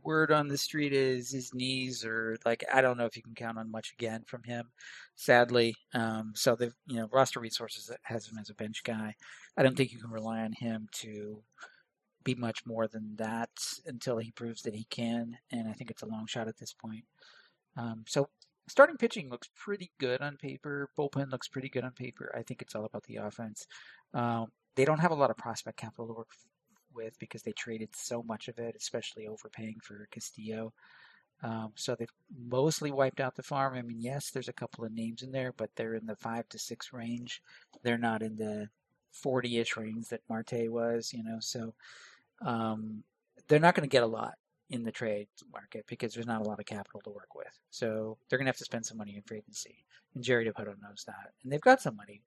word 0.04 0.32
on 0.32 0.48
the 0.48 0.58
street 0.58 0.94
is 0.94 1.32
his 1.32 1.54
knees 1.54 2.06
are 2.06 2.38
like 2.46 2.64
I 2.74 2.82
don't 2.82 2.98
know 2.98 3.06
if 3.06 3.16
you 3.16 3.24
can 3.24 3.36
count 3.36 3.58
on 3.58 3.72
much 3.72 3.94
again 3.98 4.24
from 4.28 4.44
him, 4.44 4.70
sadly. 5.16 5.76
Um, 5.94 6.34
so 6.36 6.56
the 6.56 6.72
you 6.88 6.98
know 6.98 7.10
roster 7.12 7.40
resources 7.40 7.92
has 8.04 8.28
him 8.28 8.38
as 8.38 8.50
a 8.50 8.56
bench 8.56 8.84
guy. 8.84 9.16
I 9.58 9.64
don't 9.64 9.76
think 9.76 9.92
you 9.92 10.00
can 10.00 10.12
rely 10.12 10.42
on 10.42 10.54
him 10.54 10.88
to 10.94 11.42
be 12.26 12.36
much 12.36 12.66
more 12.66 12.88
than 12.88 13.16
that 13.16 13.52
until 13.86 14.18
he 14.18 14.32
proves 14.32 14.64
that 14.64 14.76
he 14.76 14.84
can, 14.90 15.38
and 15.52 15.70
I 15.70 15.74
think 15.74 15.90
it's 15.90 16.02
a 16.02 16.08
long 16.08 16.26
shot 16.28 16.50
at 16.50 16.58
this 16.58 16.74
point. 16.74 17.06
Um, 17.78 18.04
so 18.08 18.28
starting 18.68 18.98
pitching 18.98 19.30
looks 19.30 19.50
pretty 19.56 19.92
good 20.00 20.22
on 20.22 20.36
paper. 20.36 20.90
Bullpen 20.98 21.32
looks 21.32 21.48
pretty 21.48 21.70
good 21.70 21.86
on 21.86 21.92
paper. 21.92 22.34
I 22.38 22.44
think 22.44 22.62
it's 22.62 22.76
all 22.76 22.86
about 22.86 23.04
the 23.04 23.18
offense. 23.18 23.68
Um, 24.14 24.48
they 24.76 24.84
don't 24.84 25.00
have 25.00 25.12
a 25.12 25.16
lot 25.16 25.30
of 25.30 25.38
prospect 25.38 25.78
capital 25.78 26.08
to 26.08 26.14
work 26.14 26.32
with 26.94 27.18
because 27.20 27.44
they 27.44 27.54
traded 27.54 27.90
so 27.96 28.24
much 28.24 28.48
of 28.48 28.60
it, 28.60 28.76
especially 28.78 29.28
overpaying 29.28 29.78
for 29.82 30.08
Castillo. 30.12 30.74
Um, 31.44 31.74
so 31.76 31.96
they've 31.96 32.10
mostly 32.48 32.92
wiped 32.92 33.20
out 33.20 33.36
the 33.36 33.44
farm. 33.44 33.76
I 33.76 33.82
mean, 33.82 34.00
yes, 34.00 34.32
there's 34.32 34.48
a 34.48 34.54
couple 34.54 34.84
of 34.84 34.94
names 34.94 35.22
in 35.22 35.32
there, 35.32 35.54
but 35.56 35.70
they're 35.76 35.96
in 35.96 36.06
the 36.06 36.16
five 36.16 36.48
to 36.50 36.60
six 36.60 36.94
range. 36.94 37.42
They're 37.84 37.98
not 37.98 38.22
in 38.22 38.38
the 38.38 38.70
40-ish 39.24 39.78
range 39.78 40.08
that 40.10 40.22
Marte 40.30 40.70
was, 40.70 41.14
you 41.14 41.24
know. 41.24 41.38
So 41.40 41.74
um, 42.42 43.04
they're 43.48 43.60
not 43.60 43.76
going 43.76 43.88
to 43.88 43.92
get 43.92 44.04
a 44.04 44.08
lot 44.08 44.34
in 44.70 44.84
the 44.84 44.92
trade 44.92 45.28
market 45.52 45.86
because 45.88 46.14
there's 46.14 46.26
not 46.26 46.42
a 46.42 46.44
lot 46.44 46.60
of 46.60 46.66
capital 46.66 47.02
to 47.02 47.12
work 47.12 47.36
with. 47.36 47.60
So 47.70 48.18
they're 48.30 48.40
going 48.40 48.48
to 48.48 48.50
have 48.50 48.58
to 48.58 48.66
spend 48.66 48.86
some 48.86 48.98
money 48.98 49.16
in 49.16 49.22
free 49.22 49.38
agency, 49.38 49.86
and 50.16 50.24
Jerry 50.24 50.46
Dipoto 50.46 50.76
knows 50.82 51.04
that. 51.08 51.34
And 51.44 51.52
they've 51.52 51.62
got 51.62 51.82
some 51.82 51.96
money 51.96 52.22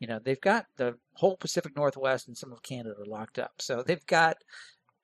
you 0.00 0.06
know, 0.06 0.18
they've 0.18 0.40
got 0.40 0.66
the 0.76 0.96
whole 1.12 1.36
Pacific 1.36 1.76
Northwest 1.76 2.26
and 2.26 2.36
some 2.36 2.52
of 2.52 2.62
Canada 2.62 2.96
locked 3.06 3.38
up. 3.38 3.52
So 3.58 3.82
they've 3.86 4.04
got 4.06 4.38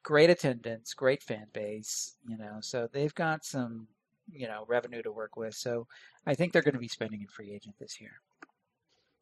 great 0.03 0.31
attendance, 0.31 0.95
great 0.95 1.23
fan 1.23 1.47
base, 1.53 2.17
you 2.27 2.39
know, 2.39 2.59
so 2.61 2.89
they've 2.91 3.15
got 3.15 3.45
some, 3.45 3.87
you 4.33 4.49
know, 4.49 4.65
revenue 4.67 5.03
to 5.03 5.13
work 5.13 5.37
with. 5.37 5.55
So 5.55 5.87
I 6.27 6.35
think 6.35 6.53
they're 6.53 6.63
going 6.63 6.75
to 6.75 6.81
be 6.81 6.89
spending 6.89 7.21
in 7.21 7.29
free 7.29 7.53
agent 7.53 7.77
this 7.79 8.01
year. 8.01 8.13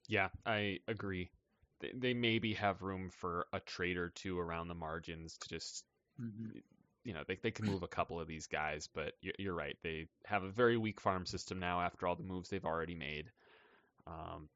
Yeah, 0.06 0.28
I 0.46 0.78
agree. 0.86 1.30
They, 1.80 1.92
they 1.94 2.14
maybe 2.14 2.54
have 2.54 2.82
room 2.82 3.10
for 3.10 3.46
a 3.52 3.60
trade 3.60 3.96
or 3.96 4.10
two 4.10 4.38
around 4.38 4.68
the 4.68 4.74
margins 4.74 5.36
to 5.38 5.48
just, 5.48 5.84
mm-hmm. 6.20 6.58
you 7.04 7.12
know, 7.12 7.22
they, 7.26 7.38
they 7.42 7.50
can 7.50 7.66
move 7.66 7.82
a 7.82 7.88
couple 7.88 8.20
of 8.20 8.26
these 8.26 8.46
guys, 8.46 8.88
but 8.92 9.12
you're, 9.20 9.34
you're 9.38 9.54
right. 9.54 9.76
They 9.82 10.06
have 10.26 10.44
a 10.44 10.50
very 10.50 10.76
weak 10.76 11.00
farm 11.00 11.26
system 11.26 11.58
now 11.58 11.80
after 11.80 12.06
all 12.06 12.16
the 12.16 12.22
moves 12.22 12.48
they've 12.48 12.64
already 12.64 12.94
made. 12.94 13.30
Um, 14.06 14.48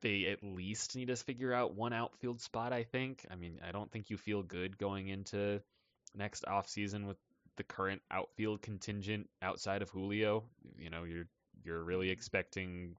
they 0.00 0.26
at 0.26 0.42
least 0.42 0.96
need 0.96 1.08
to 1.08 1.16
figure 1.16 1.52
out 1.52 1.74
one 1.74 1.92
outfield 1.92 2.40
spot, 2.40 2.72
I 2.72 2.84
think. 2.84 3.26
I 3.30 3.34
mean, 3.34 3.60
I 3.66 3.72
don't 3.72 3.90
think 3.90 4.10
you 4.10 4.16
feel 4.16 4.42
good 4.42 4.78
going 4.78 5.08
into 5.08 5.60
next 6.14 6.44
offseason 6.46 7.06
with 7.06 7.16
the 7.56 7.64
current 7.64 8.02
outfield 8.10 8.62
contingent 8.62 9.28
outside 9.42 9.82
of 9.82 9.90
Julio. 9.90 10.44
You 10.78 10.90
know, 10.90 11.04
you're 11.04 11.26
you're 11.64 11.82
really 11.82 12.10
expecting 12.10 12.96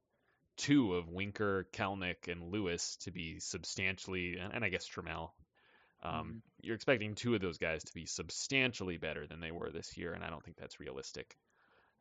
two 0.58 0.96
of 0.96 1.08
Winker, 1.10 1.68
Kelenic, 1.74 2.28
and 2.28 2.52
Lewis 2.52 2.98
to 3.02 3.12
be 3.12 3.40
substantially, 3.40 4.38
and, 4.38 4.54
and 4.54 4.66
I 4.66 4.70
guess 4.70 4.88
Trammell. 4.88 5.30
Um, 6.04 6.14
Mhm. 6.14 6.42
You're 6.62 6.76
expecting 6.76 7.16
two 7.16 7.34
of 7.36 7.42
those 7.42 7.58
guys 7.58 7.84
to 7.86 7.94
be 7.94 8.06
substantially 8.06 8.98
better 8.98 9.26
than 9.28 9.40
they 9.40 9.52
were 9.52 9.72
this 9.72 9.96
year, 9.98 10.14
and 10.14 10.24
I 10.24 10.30
don't 10.30 10.44
think 10.44 10.58
that's 10.58 10.80
realistic. 10.80 11.36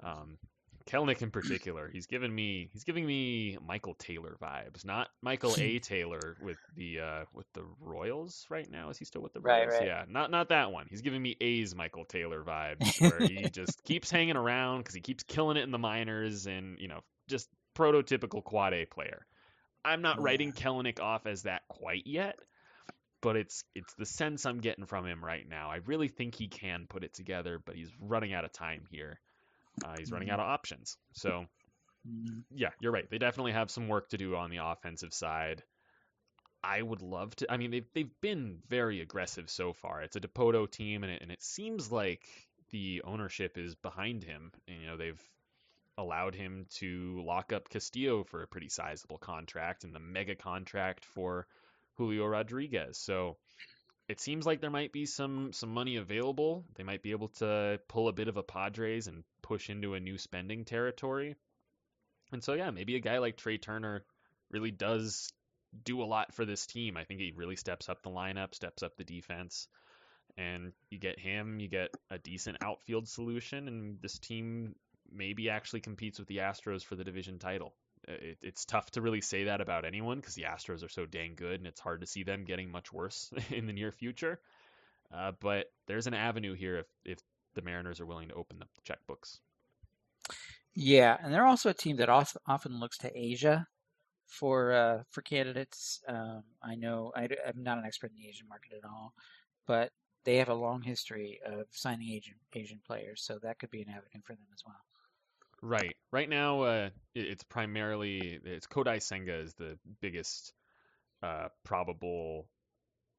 Um, 0.03 0.39
Kelenic 0.87 1.23
in 1.23 1.31
particular, 1.33 1.89
he's 1.89 2.07
given 2.07 2.35
me 2.35 2.69
he's 2.73 2.85
giving 2.85 3.07
me 3.07 3.57
Michael 3.67 3.95
Taylor 3.95 4.37
vibes, 4.41 4.85
not 4.85 5.09
Michael 5.23 5.55
A. 5.59 5.79
Taylor 5.81 6.37
with 6.43 6.59
the 6.77 7.01
uh, 7.01 7.25
with 7.33 7.47
the 7.55 7.65
Royals 7.81 8.47
right 8.51 8.71
now. 8.71 8.91
Is 8.91 8.99
he 8.99 9.05
still 9.05 9.23
with 9.23 9.33
the 9.33 9.41
Right, 9.41 9.67
Royals? 9.67 9.81
right. 9.81 9.87
Yeah, 9.89 10.05
not 10.09 10.31
not 10.31 10.51
that 10.51 10.71
one. 10.73 10.87
He's 10.89 11.03
giving 11.03 11.23
me 11.23 11.37
A's 11.41 11.75
Michael 11.75 12.05
Taylor 12.05 12.43
vibes, 12.45 13.01
where 13.01 13.21
he 13.27 13.49
just 13.53 13.83
keeps 13.85 14.11
hanging 14.11 14.37
around 14.37 14.79
because 14.81 14.95
he 14.95 15.01
keeps 15.01 15.23
killing 15.25 15.57
it 15.57 15.63
in 15.65 15.71
the 15.71 15.79
minors, 15.79 16.47
and 16.47 16.79
you 16.79 16.89
know, 16.89 17.01
just 17.29 17.49
prototypical 17.77 18.43
quad 18.43 18.75
A 18.75 18.87
player. 18.87 19.27
I'm 19.85 20.03
not 20.03 20.21
writing 20.21 20.53
Kelenic 20.53 21.01
off 21.01 21.27
as 21.27 21.45
that 21.45 21.63
quite 21.69 22.07
yet, 22.07 22.39
but 23.23 23.37
it's 23.37 23.65
it's 23.75 23.95
the 23.95 24.07
sense 24.07 24.47
I'm 24.47 24.59
getting 24.59 24.87
from 24.87 25.07
him 25.07 25.25
right 25.25 25.49
now. 25.49 25.71
I 25.71 25.77
really 25.87 26.09
think 26.09 26.35
he 26.35 26.49
can 26.49 26.87
put 26.89 27.05
it 27.05 27.15
together, 27.15 27.61
but 27.65 27.77
he's 27.77 27.91
running 28.01 28.33
out 28.33 28.45
of 28.45 28.53
time 28.53 28.85
here. 28.91 29.21
Uh, 29.85 29.95
he's 29.99 30.11
running 30.11 30.31
out 30.31 30.41
of 30.41 30.47
options. 30.47 30.97
So 31.13 31.47
Mhm. 32.09 32.45
yeah, 32.51 32.71
you're 32.81 32.93
right. 32.93 33.09
They 33.11 33.19
definitely 33.19 33.53
have 33.53 33.71
some 33.71 33.89
work 33.89 34.09
to 34.11 34.17
do 34.17 34.37
on 34.37 34.51
the 34.51 34.59
offensive 34.59 35.13
side. 35.13 35.63
I 36.63 36.83
would 36.83 37.03
love 37.03 37.35
to. 37.37 37.53
I 37.53 37.57
mean, 37.59 37.71
they've 37.71 37.89
they've 37.95 38.21
been 38.21 38.63
very 38.69 39.01
aggressive 39.01 39.49
so 39.51 39.73
far. 39.73 40.03
It's 40.03 40.17
a 40.17 40.21
Dipoto 40.21 40.69
team, 40.71 41.05
and 41.05 41.13
it, 41.13 41.23
and 41.23 41.31
it 41.31 41.43
seems 41.43 41.93
like 41.93 42.23
the 42.71 43.03
ownership 43.05 43.57
is 43.59 43.75
behind 43.77 44.25
him. 44.25 44.53
And, 44.67 44.81
you 44.81 44.87
know, 44.89 44.97
they've 44.97 45.23
allowed 45.99 46.35
him 46.35 46.67
to 46.79 47.23
lock 47.25 47.53
up 47.53 47.69
Castillo 47.69 48.25
for 48.25 48.43
a 48.43 48.49
pretty 48.49 48.69
sizable 48.69 49.19
contract 49.19 49.85
and 49.85 49.95
the 49.95 50.01
mega 50.01 50.35
contract 50.35 51.05
for 51.05 51.47
Julio 51.95 52.27
Rodriguez. 52.27 52.99
So 52.99 53.37
it 54.09 54.21
seems 54.21 54.47
like 54.47 54.61
there 54.61 54.71
might 54.71 54.93
be 54.93 55.07
some 55.07 55.53
some 55.53 55.73
money 55.73 55.97
available. 55.97 56.65
They 56.77 56.85
might 56.85 57.03
be 57.03 57.11
able 57.11 57.29
to 57.41 57.81
pull 57.89 58.09
a 58.09 58.13
bit 58.13 58.29
of 58.29 58.37
a 58.37 58.43
Padres 58.43 59.07
and 59.07 59.25
push 59.43 59.71
into 59.71 59.95
a 59.95 60.01
new 60.01 60.19
spending 60.19 60.65
territory. 60.65 61.37
And 62.33 62.43
so 62.43 62.55
yeah, 62.55 62.71
maybe 62.71 62.97
a 62.97 63.01
guy 63.01 63.19
like 63.19 63.37
Trea 63.37 63.59
Turner 63.59 64.05
really 64.51 64.71
does 64.71 65.33
do 65.85 66.03
a 66.03 66.05
lot 66.05 66.35
for 66.35 66.45
this 66.45 66.67
team. 66.67 66.97
I 66.97 67.05
think 67.05 67.21
he 67.21 67.33
really 67.35 67.57
steps 67.57 67.89
up 67.89 68.03
the 68.03 68.11
lineup, 68.11 68.55
steps 68.55 68.83
up 68.83 68.97
the 68.97 69.05
defense. 69.05 69.69
And 70.37 70.73
you 70.91 70.99
get 70.99 71.19
him, 71.19 71.61
you 71.61 71.69
get 71.69 71.95
a 72.11 72.19
decent 72.19 72.59
outfield 72.63 73.09
solution, 73.09 73.69
and 73.69 73.99
this 74.03 74.19
team 74.19 74.75
maybe 75.17 75.51
actually 75.51 75.81
competes 75.81 76.19
with 76.19 76.29
the 76.29 76.39
Astros 76.39 76.85
for 76.85 76.97
the 76.97 77.05
division 77.05 77.39
title. 77.39 77.75
It, 78.07 78.39
it's 78.43 78.65
tough 78.65 78.91
to 78.93 79.01
really 79.01 79.21
say 79.21 79.45
that 79.45 79.61
about 79.61 79.85
anyone 79.85 80.19
because 80.19 80.35
the 80.35 80.45
Astros 80.45 80.85
are 80.85 80.89
so 80.89 81.07
dang 81.07 81.35
good, 81.35 81.61
and 81.61 81.67
it's 81.67 81.81
hard 81.81 82.01
to 82.01 82.07
see 82.07 82.23
them 82.23 82.45
getting 82.45 82.71
much 82.71 82.93
worse 82.93 83.31
in 83.51 83.67
the 83.67 83.73
near 83.73 83.93
future. 83.93 84.41
Uh, 85.15 85.33
but 85.41 85.67
there's 85.87 86.07
an 86.07 86.15
avenue 86.15 86.55
here 86.55 86.79
if, 86.79 86.87
if 87.05 87.19
the 87.55 87.63
Mariners 87.63 88.01
are 88.01 88.07
willing 88.07 88.29
to 88.29 88.35
open 88.35 88.59
the 88.59 88.67
checkbooks. 88.93 89.39
Yeah, 90.75 91.17
and 91.23 91.33
they're 91.33 91.47
also 91.47 91.71
a 91.71 91.75
team 91.75 91.97
that 91.97 92.09
of- 92.09 92.37
often 92.47 92.79
looks 92.79 92.99
to 92.99 93.19
Asia 93.19 93.67
for 94.27 94.73
uh, 94.73 95.03
for 95.11 95.23
candidates. 95.23 96.01
Um, 96.09 96.43
I 96.63 96.75
know 96.75 97.13
I, 97.17 97.29
am 97.47 97.63
not 97.63 97.79
an 97.79 97.85
expert 97.85 98.11
in 98.11 98.17
the 98.17 98.29
Asian 98.29 98.49
market 98.49 98.73
at 98.77 98.89
all, 98.89 99.15
but 99.67 99.91
they 100.25 100.37
have 100.37 100.49
a 100.49 100.55
long 100.55 100.83
history 100.83 101.41
of 101.47 101.67
signing 101.71 102.11
Asian 102.11 102.35
Asian 102.55 102.81
players, 102.87 103.23
so 103.23 103.39
that 103.43 103.59
could 103.59 103.71
be 103.71 103.83
an 103.83 103.89
avenue 103.89 104.23
for 104.25 104.35
them 104.35 104.47
as 104.53 104.63
well. 104.67 104.81
Right. 105.63 105.97
Right 106.13 106.29
now, 106.29 106.63
uh, 106.63 106.89
it's 107.15 107.45
primarily 107.45 108.39
it's 108.45 108.67
Kodai 108.67 109.03
Senga 109.03 109.35
is 109.35 109.55
the 109.55 109.79
biggest 110.01 110.53
uh, 111.23 111.49
probable 111.65 112.47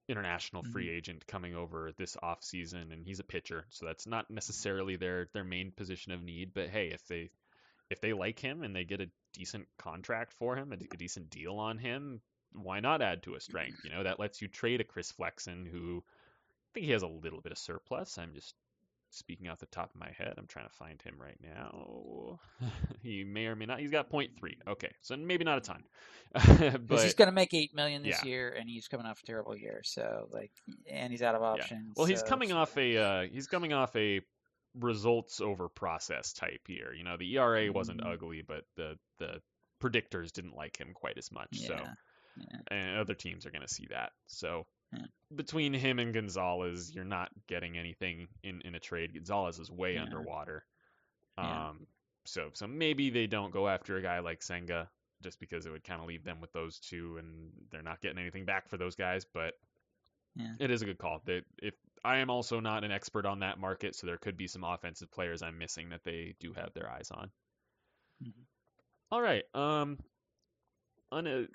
international 0.07 0.63
free 0.63 0.89
agent 0.89 1.27
coming 1.27 1.55
over 1.55 1.91
this 1.97 2.15
off 2.21 2.43
season, 2.43 2.91
and 2.91 3.05
he's 3.05 3.19
a 3.19 3.25
pitcher, 3.25 3.65
so 3.69 3.85
that's 3.85 4.07
not 4.07 4.29
necessarily 4.29 4.95
their 4.95 5.27
their 5.33 5.43
main 5.43 5.71
position 5.71 6.13
of 6.13 6.23
need. 6.23 6.53
But 6.53 6.69
hey, 6.69 6.91
if 6.93 7.05
they 7.07 7.29
if 7.89 7.99
they 8.01 8.13
like 8.13 8.39
him 8.39 8.63
and 8.63 8.75
they 8.75 8.83
get 8.83 9.01
a 9.01 9.09
decent 9.33 9.67
contract 9.77 10.33
for 10.33 10.55
him, 10.55 10.71
a, 10.71 10.77
d- 10.77 10.87
a 10.93 10.97
decent 10.97 11.29
deal 11.29 11.55
on 11.55 11.77
him, 11.77 12.21
why 12.53 12.79
not 12.79 13.01
add 13.01 13.23
to 13.23 13.35
a 13.35 13.41
strength? 13.41 13.79
You 13.83 13.91
know, 13.91 14.03
that 14.03 14.19
lets 14.19 14.41
you 14.41 14.47
trade 14.47 14.81
a 14.81 14.85
Chris 14.85 15.11
Flexen, 15.11 15.65
who 15.65 16.03
I 16.05 16.69
think 16.73 16.85
he 16.85 16.91
has 16.91 17.03
a 17.03 17.07
little 17.07 17.41
bit 17.41 17.51
of 17.51 17.57
surplus. 17.57 18.17
I'm 18.17 18.33
just 18.33 18.55
speaking 19.09 19.47
off 19.47 19.59
the 19.59 19.65
top 19.67 19.91
of 19.93 19.99
my 19.99 20.11
head. 20.17 20.33
I'm 20.37 20.47
trying 20.47 20.67
to 20.67 20.73
find 20.73 21.01
him 21.01 21.15
right 21.19 21.37
now. 21.41 22.39
he 23.01 23.23
may 23.23 23.45
or 23.47 23.55
may 23.55 23.65
not. 23.65 23.79
He's 23.79 23.91
got 23.91 24.11
0.3. 24.11 24.29
Okay, 24.67 24.91
so 25.01 25.15
maybe 25.15 25.43
not 25.43 25.57
a 25.57 25.61
ton. 25.61 25.83
But 26.87 27.03
he's 27.03 27.13
going 27.13 27.29
to 27.29 27.33
make 27.33 27.53
eight 27.53 27.73
million 27.73 28.03
this 28.03 28.19
yeah. 28.23 28.29
year, 28.29 28.55
and 28.57 28.69
he's 28.69 28.87
coming 28.87 29.05
off 29.05 29.21
a 29.23 29.25
terrible 29.25 29.55
year. 29.55 29.81
So 29.83 30.27
like, 30.31 30.51
and 30.89 31.11
he's 31.11 31.21
out 31.21 31.35
of 31.35 31.41
options. 31.41 31.93
well, 31.95 32.05
he's 32.05 32.19
so- 32.19 32.25
coming 32.27 32.51
off 32.51 32.77
a 32.77 32.97
uh, 32.97 33.21
he's 33.31 33.47
coming 33.47 33.73
off 33.73 33.95
a 33.95 34.21
results 34.79 35.41
over 35.41 35.69
process 35.69 36.33
type 36.33 36.61
year. 36.67 36.93
You 36.93 37.03
know, 37.03 37.17
the 37.17 37.33
ERA 37.37 37.71
wasn't 37.71 38.01
Mhm. 38.01 38.13
ugly, 38.13 38.43
but 38.47 38.65
the 38.75 38.97
the 39.17 39.41
predictors 39.81 40.31
didn't 40.31 40.55
like 40.55 40.77
him 40.77 40.91
quite 40.93 41.17
as 41.17 41.31
much. 41.31 41.49
So 41.59 41.73
Yeah, 41.73 41.93
yeah. 42.37 42.59
and 42.77 42.99
other 42.99 43.13
teams 43.15 43.45
are 43.45 43.51
going 43.51 43.65
to 43.65 43.73
see 43.73 43.87
that. 43.89 44.11
So 44.27 44.57
Yeah. 44.57 44.63
Between 45.35 45.73
him 45.73 45.99
and 45.99 46.13
Gonzales, 46.13 46.91
you're 46.91 47.03
not 47.03 47.29
getting 47.47 47.77
anything 47.77 48.27
in, 48.43 48.61
in 48.61 48.75
a 48.75 48.79
trade. 48.79 49.13
Gonzales 49.13 49.59
is 49.59 49.69
way 49.69 49.95
Yeah. 49.95 50.03
underwater. 50.03 50.65
Yeah. 51.37 51.69
Um, 51.69 51.87
so 52.25 52.49
so 52.53 52.65
maybe 52.67 53.09
they 53.09 53.27
don't 53.27 53.51
go 53.51 53.67
after 53.67 53.97
a 53.97 54.01
guy 54.01 54.19
like 54.19 54.41
Senga 54.41 54.89
just 55.21 55.39
because 55.39 55.65
it 55.65 55.71
would 55.71 55.83
kind 55.83 55.99
of 56.01 56.07
leave 56.07 56.23
them 56.23 56.39
with 56.41 56.51
those 56.53 56.79
two, 56.79 57.17
and 57.17 57.51
they're 57.71 57.81
not 57.81 58.01
getting 58.01 58.17
anything 58.19 58.45
back 58.45 58.69
for 58.69 58.77
those 58.77 58.95
guys. 58.95 59.25
But 59.25 59.53
Yeah. 60.35 60.53
it 60.59 60.71
is 60.71 60.81
a 60.81 60.85
good 60.85 60.97
call. 60.97 61.21
That 61.25 61.43
if 61.61 61.73
I 62.05 62.17
am 62.17 62.29
also 62.29 62.59
not 62.59 62.83
an 62.83 62.91
expert 62.91 63.25
on 63.25 63.39
that 63.39 63.59
market, 63.59 63.95
so 63.95 64.07
there 64.07 64.17
could 64.17 64.37
be 64.37 64.47
some 64.47 64.63
offensive 64.63 65.11
players 65.11 65.41
I'm 65.41 65.57
missing 65.57 65.89
that 65.89 66.03
they 66.03 66.35
do 66.39 66.53
have 66.53 66.73
their 66.73 66.89
eyes 66.89 67.11
on. 67.11 67.31
Mhm. 68.23 68.45
All 69.11 69.21
right. 69.21 69.43
Um, 69.53 69.97
un- 71.11 71.49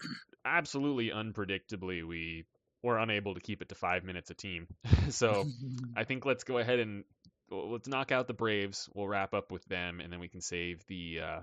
absolutely 0.45 1.11
unpredictably, 1.11 2.07
we 2.07 2.45
were 2.83 2.99
unable 2.99 3.35
to 3.35 3.41
keep 3.41 3.63
it 3.63 3.69
to 3.69 3.75
five 3.75 4.05
minutes 4.05 4.31
a 4.31 4.35
team. 4.35 4.67
so 5.11 5.45
I 5.97 6.05
think 6.05 6.27
let's 6.27 6.45
go 6.45 6.59
ahead 6.59 6.79
and 6.81 7.05
let's 7.51 7.89
knock 7.89 8.13
out 8.13 8.27
the 8.27 8.35
Braves. 8.35 8.89
We'll 8.95 9.09
wrap 9.09 9.35
up 9.35 9.53
with 9.53 9.65
them, 9.67 10.01
and 10.01 10.13
then 10.13 10.21
we 10.21 10.29
can 10.29 10.41
save 10.41 10.85
the 10.87 11.21
uh, 11.21 11.41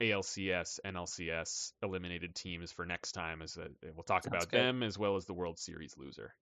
ALCS, 0.00 0.80
NLCS 0.84 1.72
eliminated 1.82 2.34
teams 2.34 2.72
for 2.72 2.84
next 2.84 3.12
time. 3.12 3.42
As 3.42 3.56
a, 3.56 3.68
we'll 3.94 4.02
talk 4.02 4.24
Sounds 4.24 4.34
about 4.34 4.50
good. 4.50 4.60
them 4.60 4.82
as 4.82 4.98
well 4.98 5.16
as 5.16 5.26
the 5.26 5.34
World 5.34 5.58
Series 5.58 5.94
loser, 5.96 6.34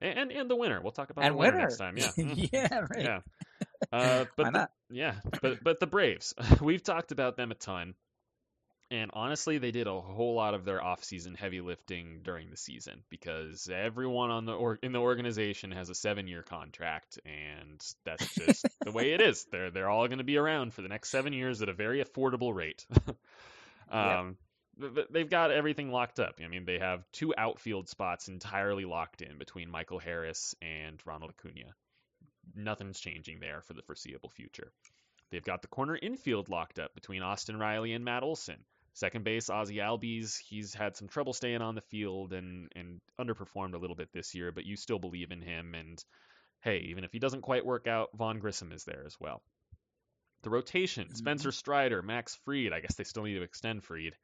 and 0.00 0.32
and, 0.32 0.50
the 0.50 0.56
winner. 0.56 0.80
We'll 0.80 0.92
talk 0.92 1.10
about 1.10 1.24
and 1.24 1.34
the 1.34 1.38
winner, 1.38 1.52
winner 1.52 1.64
next 1.64 1.76
time. 1.78 1.96
Yeah, 1.96 2.10
yeah, 2.52 2.80
right. 2.90 3.02
yeah. 3.02 3.20
Uh, 3.92 4.24
but 4.36 4.46
Why 4.46 4.50
the- 4.50 4.70
yeah, 4.90 5.14
but 5.42 5.62
but 5.62 5.80
the 5.80 5.86
Braves, 5.86 6.34
we've 6.60 6.82
talked 6.82 7.12
about 7.12 7.36
them 7.36 7.50
a 7.50 7.54
ton, 7.54 7.94
and 8.90 9.10
honestly, 9.14 9.58
they 9.58 9.70
did 9.70 9.86
a 9.86 10.00
whole 10.00 10.34
lot 10.34 10.54
of 10.54 10.64
their 10.64 10.82
off-season 10.82 11.34
heavy 11.34 11.60
lifting 11.60 12.20
during 12.22 12.50
the 12.50 12.56
season 12.56 13.02
because 13.10 13.68
everyone 13.72 14.30
on 14.30 14.44
the 14.46 14.52
or 14.52 14.78
in 14.82 14.92
the 14.92 14.98
organization 14.98 15.72
has 15.72 15.90
a 15.90 15.94
seven-year 15.94 16.42
contract, 16.42 17.18
and 17.24 17.84
that's 18.04 18.34
just 18.34 18.66
the 18.84 18.92
way 18.92 19.12
it 19.12 19.20
is. 19.20 19.46
They're 19.50 19.70
they're 19.70 19.90
all 19.90 20.06
going 20.06 20.18
to 20.18 20.24
be 20.24 20.36
around 20.36 20.74
for 20.74 20.82
the 20.82 20.88
next 20.88 21.10
seven 21.10 21.32
years 21.32 21.62
at 21.62 21.68
a 21.68 21.74
very 21.74 22.02
affordable 22.04 22.54
rate. 22.54 22.86
um, 23.90 24.36
th- 24.80 24.94
th- 24.94 25.08
They've 25.10 25.30
got 25.30 25.50
everything 25.50 25.90
locked 25.90 26.20
up. 26.20 26.40
I 26.44 26.48
mean, 26.48 26.64
they 26.64 26.78
have 26.78 27.04
two 27.12 27.34
outfield 27.36 27.88
spots 27.88 28.28
entirely 28.28 28.84
locked 28.84 29.22
in 29.22 29.38
between 29.38 29.70
Michael 29.70 29.98
Harris 29.98 30.54
and 30.62 31.00
Ronald 31.04 31.32
Acuna 31.32 31.74
nothing's 32.54 33.00
changing 33.00 33.40
there 33.40 33.60
for 33.62 33.74
the 33.74 33.82
foreseeable 33.82 34.28
future. 34.30 34.72
They've 35.30 35.44
got 35.44 35.62
the 35.62 35.68
corner 35.68 35.98
infield 36.00 36.48
locked 36.48 36.78
up 36.78 36.94
between 36.94 37.22
Austin 37.22 37.58
Riley 37.58 37.92
and 37.92 38.04
Matt 38.04 38.22
Olson. 38.22 38.64
Second 38.96 39.24
base, 39.24 39.48
Ozzy 39.48 39.76
Albies, 39.76 40.38
he's 40.48 40.72
had 40.74 40.96
some 40.96 41.06
trouble 41.06 41.32
staying 41.32 41.60
on 41.60 41.74
the 41.74 41.82
field 41.82 42.32
and, 42.32 42.72
and 42.74 43.00
underperformed 43.20 43.74
a 43.74 43.78
little 43.78 43.94
bit 43.94 44.08
this 44.12 44.34
year, 44.34 44.52
but 44.52 44.64
you 44.64 44.76
still 44.76 44.98
believe 44.98 45.30
in 45.30 45.42
him. 45.42 45.74
And 45.74 46.02
hey, 46.62 46.78
even 46.88 47.04
if 47.04 47.12
he 47.12 47.18
doesn't 47.18 47.42
quite 47.42 47.66
work 47.66 47.86
out, 47.86 48.08
Vaughn 48.14 48.38
Grissom 48.38 48.72
is 48.72 48.84
there 48.84 49.04
as 49.06 49.14
well. 49.20 49.42
The 50.42 50.50
rotation, 50.50 51.08
Mhm. 51.08 51.16
Spencer 51.16 51.52
Strider, 51.52 52.00
Max 52.00 52.36
Fried. 52.44 52.72
I 52.72 52.80
guess 52.80 52.94
they 52.94 53.04
still 53.04 53.24
need 53.24 53.34
to 53.34 53.42
extend 53.42 53.84
Fried. 53.84 54.16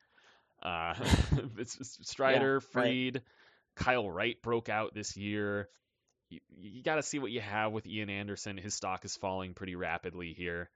Uh, 0.63 0.95
it's, 1.59 1.79
it's 1.79 1.99
Strider, 2.11 2.61
right. 2.75 3.17
Kyle 3.77 4.11
Wright 4.11 4.41
broke 4.43 4.69
out 4.69 4.95
this 4.95 5.17
year 5.17 5.69
you, 6.33 6.41
you 6.63 6.83
got 6.83 6.97
to 6.97 7.03
see 7.03 7.19
what 7.19 7.31
you 7.31 7.41
have 7.41 7.73
with 7.73 7.87
Ian 7.87 8.11
Anderson. 8.11 8.57
His 8.57 8.75
stock 8.75 9.05
is 9.05 9.17
falling 9.17 9.55
pretty 9.55 9.77
rapidly 9.77 10.33
here. 10.33 10.71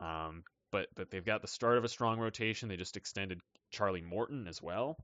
Um, 0.00 0.42
but 0.70 0.88
they've 1.10 1.24
got 1.24 1.42
the 1.42 1.48
start 1.48 1.78
of 1.78 1.84
a 1.84 1.88
strong 1.88 2.18
rotation. 2.18 2.68
They 2.68 2.76
just 2.76 2.96
extended 2.96 3.40
Charlie 3.70 4.02
Morton 4.02 4.46
as 4.48 4.62
well. 4.62 4.96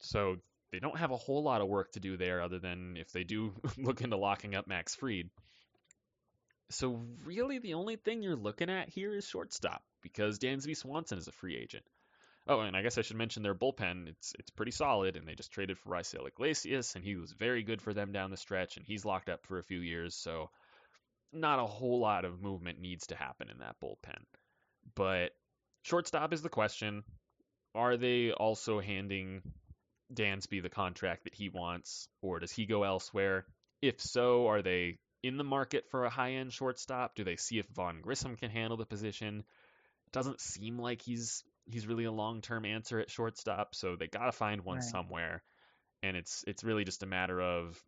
So 0.00 0.36
they 0.72 0.78
don't 0.78 0.98
have 0.98 1.10
a 1.10 1.16
whole 1.16 1.42
lot 1.42 1.60
of 1.60 1.68
work 1.68 1.92
to 1.92 2.00
do 2.00 2.16
there 2.16 2.40
other 2.40 2.58
than 2.58 2.96
if 2.96 3.10
they 3.12 3.24
do 3.24 3.52
look 3.78 4.00
into 4.00 4.16
locking 4.16 4.54
up 4.54 4.66
Max 4.66 4.94
Fried. 4.94 5.30
So 6.70 7.00
really 7.24 7.58
the 7.58 7.74
only 7.74 7.96
thing 7.96 8.22
you're 8.22 8.36
looking 8.36 8.70
at 8.70 8.88
here 8.88 9.14
is 9.14 9.26
shortstop 9.26 9.82
because 10.02 10.38
Dansby 10.38 10.76
Swanson 10.76 11.18
is 11.18 11.28
a 11.28 11.32
free 11.32 11.56
agent. 11.56 11.84
Oh, 12.48 12.60
and 12.60 12.76
I 12.76 12.82
guess 12.82 12.98
I 12.98 13.02
should 13.02 13.16
mention 13.16 13.42
their 13.42 13.54
bullpen. 13.54 14.08
It's 14.08 14.32
it's 14.38 14.50
pretty 14.50 14.70
solid, 14.70 15.16
and 15.16 15.26
they 15.26 15.34
just 15.34 15.50
traded 15.50 15.78
for 15.78 15.90
Raisel 15.90 16.28
Iglesias, 16.28 16.94
and 16.94 17.04
he 17.04 17.16
was 17.16 17.32
very 17.32 17.64
good 17.64 17.82
for 17.82 17.92
them 17.92 18.12
down 18.12 18.30
the 18.30 18.36
stretch, 18.36 18.76
and 18.76 18.86
he's 18.86 19.04
locked 19.04 19.28
up 19.28 19.44
for 19.46 19.58
a 19.58 19.64
few 19.64 19.80
years. 19.80 20.14
So 20.14 20.50
not 21.32 21.58
a 21.58 21.66
whole 21.66 21.98
lot 21.98 22.24
of 22.24 22.40
movement 22.40 22.80
needs 22.80 23.08
to 23.08 23.16
happen 23.16 23.50
in 23.50 23.58
that 23.58 23.76
bullpen. 23.82 24.22
But 24.94 25.32
shortstop 25.82 26.32
is 26.32 26.42
the 26.42 26.48
question. 26.48 27.04
Are 27.74 27.96
they 27.96 28.32
also 28.32 28.80
handing 28.80 29.42
Dansby 30.12 30.62
the 30.62 30.70
contract 30.70 31.24
that 31.24 31.34
he 31.34 31.48
wants, 31.48 32.08
or 32.22 32.38
does 32.38 32.52
he 32.52 32.66
go 32.66 32.84
elsewhere? 32.84 33.46
If 33.82 34.00
so, 34.00 34.46
are 34.46 34.62
they 34.62 34.98
in 35.22 35.36
the 35.36 35.44
market 35.44 35.90
for 35.90 36.04
a 36.04 36.10
high 36.10 36.32
end 36.32 36.52
shortstop? 36.52 37.14
Do 37.14 37.24
they 37.24 37.36
see 37.36 37.58
if 37.58 37.66
Vaughn 37.68 38.00
Grissom 38.00 38.36
can 38.36 38.50
handle 38.50 38.76
the 38.76 38.86
position? 38.86 39.40
It 39.40 40.12
doesn't 40.12 40.40
seem 40.40 40.78
like 40.78 41.02
he's 41.02 41.44
he's 41.66 41.86
really 41.86 42.04
a 42.04 42.12
long 42.12 42.40
term 42.40 42.64
answer 42.64 42.98
at 43.00 43.10
shortstop, 43.10 43.74
so 43.74 43.96
they 43.96 44.06
gotta 44.06 44.32
find 44.32 44.62
one 44.62 44.76
right. 44.76 44.84
somewhere. 44.84 45.42
And 46.02 46.16
it's 46.16 46.44
it's 46.46 46.64
really 46.64 46.84
just 46.84 47.02
a 47.02 47.06
matter 47.06 47.40
of 47.40 47.82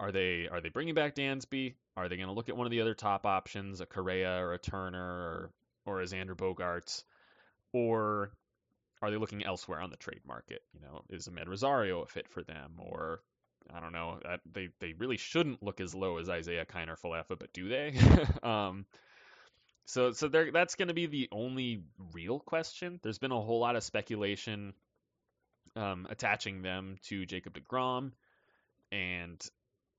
are 0.00 0.10
they 0.10 0.48
are 0.50 0.60
they 0.60 0.68
bringing 0.68 0.94
back 0.94 1.14
Dansby? 1.14 1.74
Are 1.96 2.08
they 2.08 2.16
going 2.16 2.28
to 2.28 2.34
look 2.34 2.48
at 2.48 2.56
one 2.56 2.66
of 2.66 2.70
the 2.70 2.80
other 2.80 2.94
top 2.94 3.26
options, 3.26 3.80
a 3.80 3.86
Correa 3.86 4.42
or 4.42 4.52
a 4.54 4.58
Turner 4.58 5.00
or 5.00 5.50
or 5.84 6.00
a 6.00 6.04
Xander 6.04 6.36
Bogaerts, 6.36 7.04
or 7.72 8.32
are 9.00 9.10
they 9.10 9.16
looking 9.16 9.44
elsewhere 9.44 9.80
on 9.80 9.90
the 9.90 9.96
trade 9.96 10.20
market? 10.26 10.62
You 10.72 10.80
know, 10.80 11.02
is 11.10 11.28
Amed 11.28 11.48
Rosario 11.48 12.02
a 12.02 12.06
fit 12.06 12.28
for 12.28 12.42
them, 12.42 12.74
or 12.78 13.20
I 13.72 13.80
don't 13.80 13.92
know. 13.92 14.20
They 14.50 14.68
they 14.80 14.92
really 14.92 15.16
shouldn't 15.16 15.62
look 15.62 15.80
as 15.80 15.94
low 15.94 16.18
as 16.18 16.28
Isiah 16.28 16.66
Kiner 16.66 16.98
Falefa, 16.98 17.38
but 17.38 17.52
do 17.52 17.68
they? 17.68 17.94
um, 18.42 18.86
so 19.84 20.12
so 20.12 20.28
there 20.28 20.52
that's 20.52 20.76
going 20.76 20.88
to 20.88 20.94
be 20.94 21.06
the 21.06 21.28
only 21.32 21.82
real 22.12 22.38
question. 22.38 23.00
There's 23.02 23.18
been 23.18 23.32
a 23.32 23.40
whole 23.40 23.60
lot 23.60 23.76
of 23.76 23.82
speculation 23.82 24.74
um, 25.76 26.06
attaching 26.08 26.62
them 26.62 26.96
to 27.04 27.26
Jacob 27.26 27.54
Degrom, 27.54 28.12
and 28.90 29.44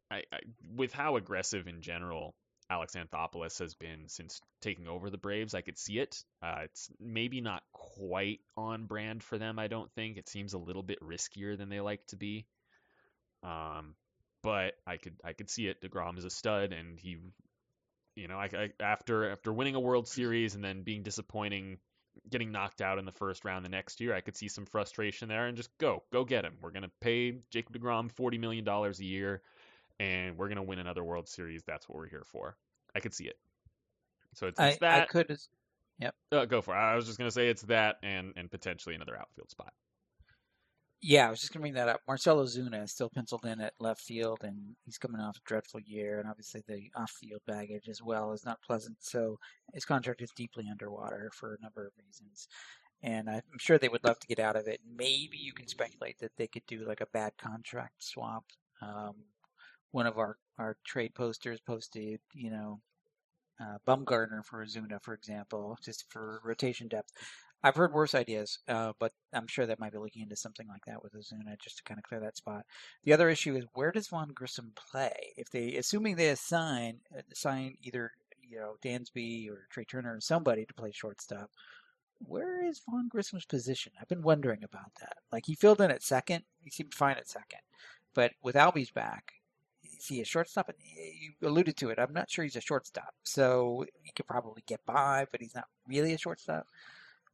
I, 0.10 0.24
I, 0.32 0.40
with 0.76 0.94
how 0.94 1.18
aggressive 1.18 1.68
in 1.68 1.82
general 1.82 2.36
Alex 2.70 2.96
Anthopoulos 2.96 3.60
has 3.60 3.74
been 3.76 4.08
since 4.08 4.42
taking 4.62 4.88
over 4.88 5.10
the 5.10 5.18
Braves, 5.18 5.54
I 5.54 5.62
could 5.62 5.78
see 5.78 6.00
it. 6.00 6.24
Uh, 6.42 6.62
it's 6.64 6.90
maybe 7.00 7.42
not 7.42 7.64
quite 7.72 8.40
on 8.56 8.86
brand 8.86 9.24
for 9.24 9.38
them. 9.38 9.60
I 9.60 9.68
don't 9.68 9.92
think 9.94 10.18
it 10.18 10.30
seems 10.30 10.54
a 10.54 10.58
little 10.58 10.84
bit 10.84 11.02
riskier 11.02 11.58
than 11.58 11.70
they 11.70 11.82
like 11.82 12.06
to 12.08 12.16
be. 12.16 12.46
Um, 13.44 13.96
but 14.42 14.74
I 14.88 14.98
could 14.98 15.16
I 15.24 15.34
could 15.34 15.50
see 15.50 15.68
it. 15.68 15.82
Degrom 15.82 16.18
is 16.18 16.26
a 16.26 16.30
stud, 16.30 16.74
and 16.74 17.00
he 17.00 17.18
you 18.16 18.28
know, 18.28 18.38
I, 18.38 18.50
I, 18.54 18.70
after 18.80 19.32
after 19.32 19.52
winning 19.52 19.76
a 19.76 19.80
World 19.80 20.08
Series 20.08 20.56
and 20.56 20.64
then 20.64 20.84
being 20.84 21.04
disappointing, 21.04 21.78
getting 22.30 22.52
knocked 22.52 22.82
out 22.82 23.00
in 23.00 23.06
the 23.06 23.12
first 23.12 23.44
round 23.44 23.66
the 23.66 23.70
next 23.70 24.02
year, 24.02 24.14
I 24.14 24.22
could 24.22 24.38
see 24.38 24.48
some 24.48 24.66
frustration 24.66 25.28
there 25.30 25.48
and 25.48 25.58
just 25.58 25.76
go 25.80 26.04
go 26.12 26.24
get 26.24 26.46
him. 26.46 26.56
We're 26.62 26.72
gonna 26.72 26.92
pay 27.02 27.40
Jacob 27.50 27.76
Degrom 27.78 28.12
forty 28.12 28.38
million 28.38 28.64
dollars 28.64 29.00
a 29.00 29.06
year, 29.06 29.42
and 30.00 30.38
we're 30.38 30.50
gonna 30.50 30.64
win 30.64 30.80
another 30.80 31.04
World 31.04 31.28
Series. 31.28 31.64
That's 31.66 31.88
what 31.88 31.98
we're 31.98 32.10
here 32.10 32.26
for. 32.26 32.58
I 32.96 33.00
could 33.00 33.14
see 33.14 33.26
it. 33.26 33.38
So 34.36 34.48
it's, 34.48 34.60
it's 34.60 34.78
I, 34.78 34.80
that. 34.82 35.02
I 35.04 35.06
could. 35.06 35.38
Yep. 36.00 36.16
Uh, 36.32 36.46
go 36.46 36.62
for 36.62 36.74
it. 36.74 36.80
I 36.80 36.96
was 36.96 37.06
just 37.06 37.18
gonna 37.18 37.32
say 37.32 37.50
it's 37.50 37.64
that 37.64 37.98
and 38.04 38.34
and 38.36 38.50
potentially 38.50 38.96
another 38.96 39.18
outfield 39.18 39.50
spot. 39.50 39.74
Yeah, 41.06 41.28
I 41.28 41.30
was 41.30 41.42
just 41.42 41.52
going 41.52 41.60
to 41.60 41.64
bring 41.64 41.74
that 41.74 41.90
up. 41.90 42.00
Marcell 42.08 42.38
Ozuna 42.38 42.82
is 42.82 42.94
still 42.94 43.10
penciled 43.10 43.44
in 43.44 43.60
at 43.60 43.74
left 43.78 44.00
field, 44.00 44.40
and 44.42 44.78
he's 44.86 44.98
coming 44.98 45.20
off 45.20 45.36
a 45.36 45.42
dreadful 45.46 45.82
year, 45.82 46.20
and 46.20 46.30
obviously 46.30 46.64
the 46.66 46.90
off-field 46.96 47.42
baggage 47.46 47.90
as 47.90 48.02
well 48.02 48.32
is 48.32 48.46
not 48.46 48.62
pleasant. 48.62 48.96
So 49.02 49.38
his 49.74 49.84
contract 49.84 50.22
is 50.22 50.32
deeply 50.34 50.66
underwater 50.72 51.30
for 51.34 51.56
a 51.56 51.62
number 51.62 51.86
of 51.86 51.92
reasons, 51.98 52.48
and 53.02 53.30
I'm 53.30 53.42
sure 53.60 53.78
they 53.78 53.90
would 53.90 54.06
love 54.06 54.18
to 54.20 54.28
get 54.28 54.40
out 54.40 54.56
of 54.56 54.66
it. 54.70 54.80
Maybe 54.96 55.38
you 55.38 55.52
can 55.52 55.68
speculate 55.68 56.20
that 56.20 56.38
they 56.38 56.48
could 56.48 56.66
do 56.68 56.88
like 56.88 57.02
a 57.02 57.08
bad 57.08 57.34
contract 57.38 58.02
swap. 58.02 58.46
Um, 58.82 59.16
one 59.94 60.08
of 60.08 60.18
our 60.18 60.38
our 60.60 60.76
trade 60.84 61.16
posters 61.16 61.60
posted, 61.62 62.20
you 62.34 62.52
know, 62.52 62.80
uh, 63.60 63.78
Bumgarner 63.88 64.44
for 64.44 64.64
Ozuna, 64.66 65.02
for 65.02 65.14
example, 65.14 65.78
just 65.84 66.12
for 66.12 66.42
rotation 66.44 66.88
depth. 66.88 67.12
I've 67.64 67.76
heard 67.76 67.94
worse 67.94 68.14
ideas, 68.14 68.60
uh, 68.68 68.92
but 69.00 69.14
I'm 69.32 69.48
sure 69.48 69.66
that 69.66 69.80
might 69.80 69.94
be 69.94 69.98
looking 69.98 70.24
into 70.24 70.36
something 70.36 70.68
like 70.68 70.86
that 70.86 71.02
with 71.02 71.14
Ozuna 71.14 71.58
just 71.62 71.78
to 71.78 71.84
kind 71.84 71.98
of 71.98 72.04
clear 72.04 72.20
that 72.20 72.36
spot. 72.36 72.66
The 73.04 73.14
other 73.14 73.30
issue 73.30 73.56
is 73.56 73.66
where 73.74 73.92
does 73.92 74.10
Vaughn 74.10 74.34
Grissom 74.34 74.74
play? 74.76 75.34
If 75.38 75.50
they, 75.50 75.76
assuming 75.76 76.16
they 76.16 76.30
assign 76.30 76.98
assign 77.32 77.78
either 77.82 78.12
you 78.42 78.58
know 78.58 78.76
Dansby 78.84 79.50
or 79.50 79.68
Trea 79.70 79.86
Turner 79.86 80.16
or 80.16 80.22
somebody 80.22 80.66
to 80.66 80.74
play 80.74 80.92
shortstop, 80.92 81.52
where 82.20 82.66
is 82.66 82.82
Vaughn 82.90 83.08
Grissom's 83.10 83.46
position? 83.46 83.94
I've 84.02 84.10
been 84.10 84.24
wondering 84.24 84.64
about 84.64 84.92
that. 85.00 85.18
Like 85.32 85.46
he 85.46 85.56
filled 85.56 85.82
in 85.82 85.92
at 85.92 86.04
second, 86.04 86.44
he 86.64 86.70
seemed 86.70 86.94
fine 86.94 87.18
at 87.18 87.30
second, 87.30 87.62
but 88.14 88.34
with 88.42 88.56
Albies 88.56 88.94
back, 88.94 89.34
is 90.04 90.10
he 90.10 90.22
a 90.22 90.26
shortstop? 90.26 90.70
You 90.96 91.48
alluded 91.48 91.78
to 91.78 91.90
it. 91.90 91.98
I'm 91.98 92.14
not 92.14 92.30
sure 92.30 92.44
he's 92.44 92.58
a 92.58 92.62
shortstop, 92.62 93.14
so 93.24 93.86
he 94.02 94.12
could 94.12 94.28
probably 94.28 94.62
get 94.68 94.86
by, 94.86 95.26
but 95.32 95.40
he's 95.40 95.56
not 95.56 95.68
really 95.88 96.14
a 96.14 96.18
shortstop. 96.18 96.68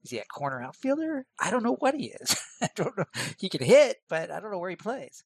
Is 0.04 0.12
he 0.12 0.20
a 0.20 0.26
corner 0.26 0.62
outfielder? 0.62 1.26
I 1.40 1.50
don't 1.50 1.64
know 1.64 1.76
what 1.76 1.96
he 1.96 2.14
is. 2.22 2.36
I 2.62 2.70
don't 2.76 2.96
know. 2.96 3.06
He 3.40 3.50
can 3.50 3.64
hit, 3.64 3.98
but 4.08 4.30
I 4.30 4.40
don't 4.40 4.52
know 4.52 4.60
where 4.60 4.70
he 4.70 4.76
plays. 4.76 5.24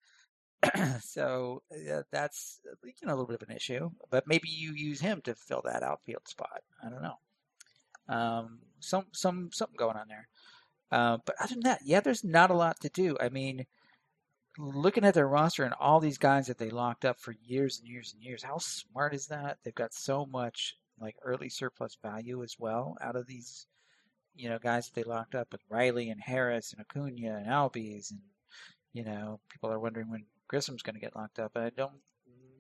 so 1.02 1.62
uh, 1.72 2.04
that's 2.12 2.62
you 2.84 2.94
know 3.06 3.14
a 3.14 3.16
little 3.16 3.28
bit 3.28 3.42
of 3.42 3.50
an 3.50 3.56
issue. 3.56 3.92
But 4.10 4.26
maybe 4.26 4.48
you 4.48 4.74
use 4.74 5.02
him 5.02 5.22
to 5.26 5.36
fill 5.36 5.62
that 5.66 5.84
outfield 5.84 6.28
spot. 6.28 6.62
I 6.82 6.90
don't 6.90 7.04
know. 7.04 7.18
Um, 8.08 8.60
some 8.80 9.08
some 9.12 9.50
something 9.52 9.78
going 9.78 9.98
on 9.98 10.08
there. 10.08 10.30
Uh, 10.92 11.18
but 11.26 11.36
other 11.42 11.56
than 11.56 11.64
that, 11.64 11.82
yeah, 11.84 12.00
there's 12.00 12.24
not 12.24 12.52
a 12.52 12.56
lot 12.56 12.80
to 12.82 12.90
do. 12.90 13.18
I 13.20 13.28
mean, 13.28 13.66
looking 14.58 15.04
at 15.04 15.14
their 15.14 15.28
roster 15.28 15.64
and 15.64 15.74
all 15.80 16.00
these 16.00 16.18
guys 16.18 16.48
that 16.48 16.58
they 16.58 16.70
locked 16.70 17.06
up 17.06 17.20
for 17.20 17.36
years 17.44 17.80
and 17.80 17.88
years 17.88 18.14
and 18.14 18.24
years, 18.24 18.44
how 18.44 18.58
smart 18.58 19.14
is 19.14 19.28
that? 19.28 19.58
They've 19.64 19.74
got 19.74 19.94
so 19.94 20.26
much 20.26 20.76
like 21.00 21.16
early 21.24 21.50
surplus 21.50 21.98
value 22.02 22.44
as 22.44 22.56
well 22.60 22.98
out 23.02 23.16
of 23.16 23.28
these 23.28 23.68
you 24.36 24.50
know, 24.50 24.60
guys 24.60 24.88
that 24.88 24.96
they 24.96 25.04
locked 25.04 25.36
up 25.36 25.52
with 25.52 25.62
Riley 25.70 26.10
and 26.10 26.22
Harris 26.22 26.74
and 26.74 26.82
Acuna 26.82 27.38
and 27.38 27.48
Albies, 27.48 28.12
and 28.12 28.20
you 28.94 29.04
know, 29.04 29.40
people 29.50 29.72
are 29.72 29.80
wondering 29.80 30.10
when 30.10 30.26
Grissom's 30.48 30.82
going 30.82 30.96
to 30.96 31.02
get 31.02 31.16
locked 31.16 31.40
up. 31.40 31.52
I 31.56 31.70
don't. 31.70 31.94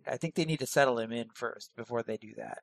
I 0.07 0.17
think 0.17 0.35
they 0.35 0.45
need 0.45 0.59
to 0.59 0.67
settle 0.67 0.99
him 0.99 1.11
in 1.11 1.29
first 1.33 1.75
before 1.75 2.03
they 2.03 2.17
do 2.17 2.33
that. 2.35 2.59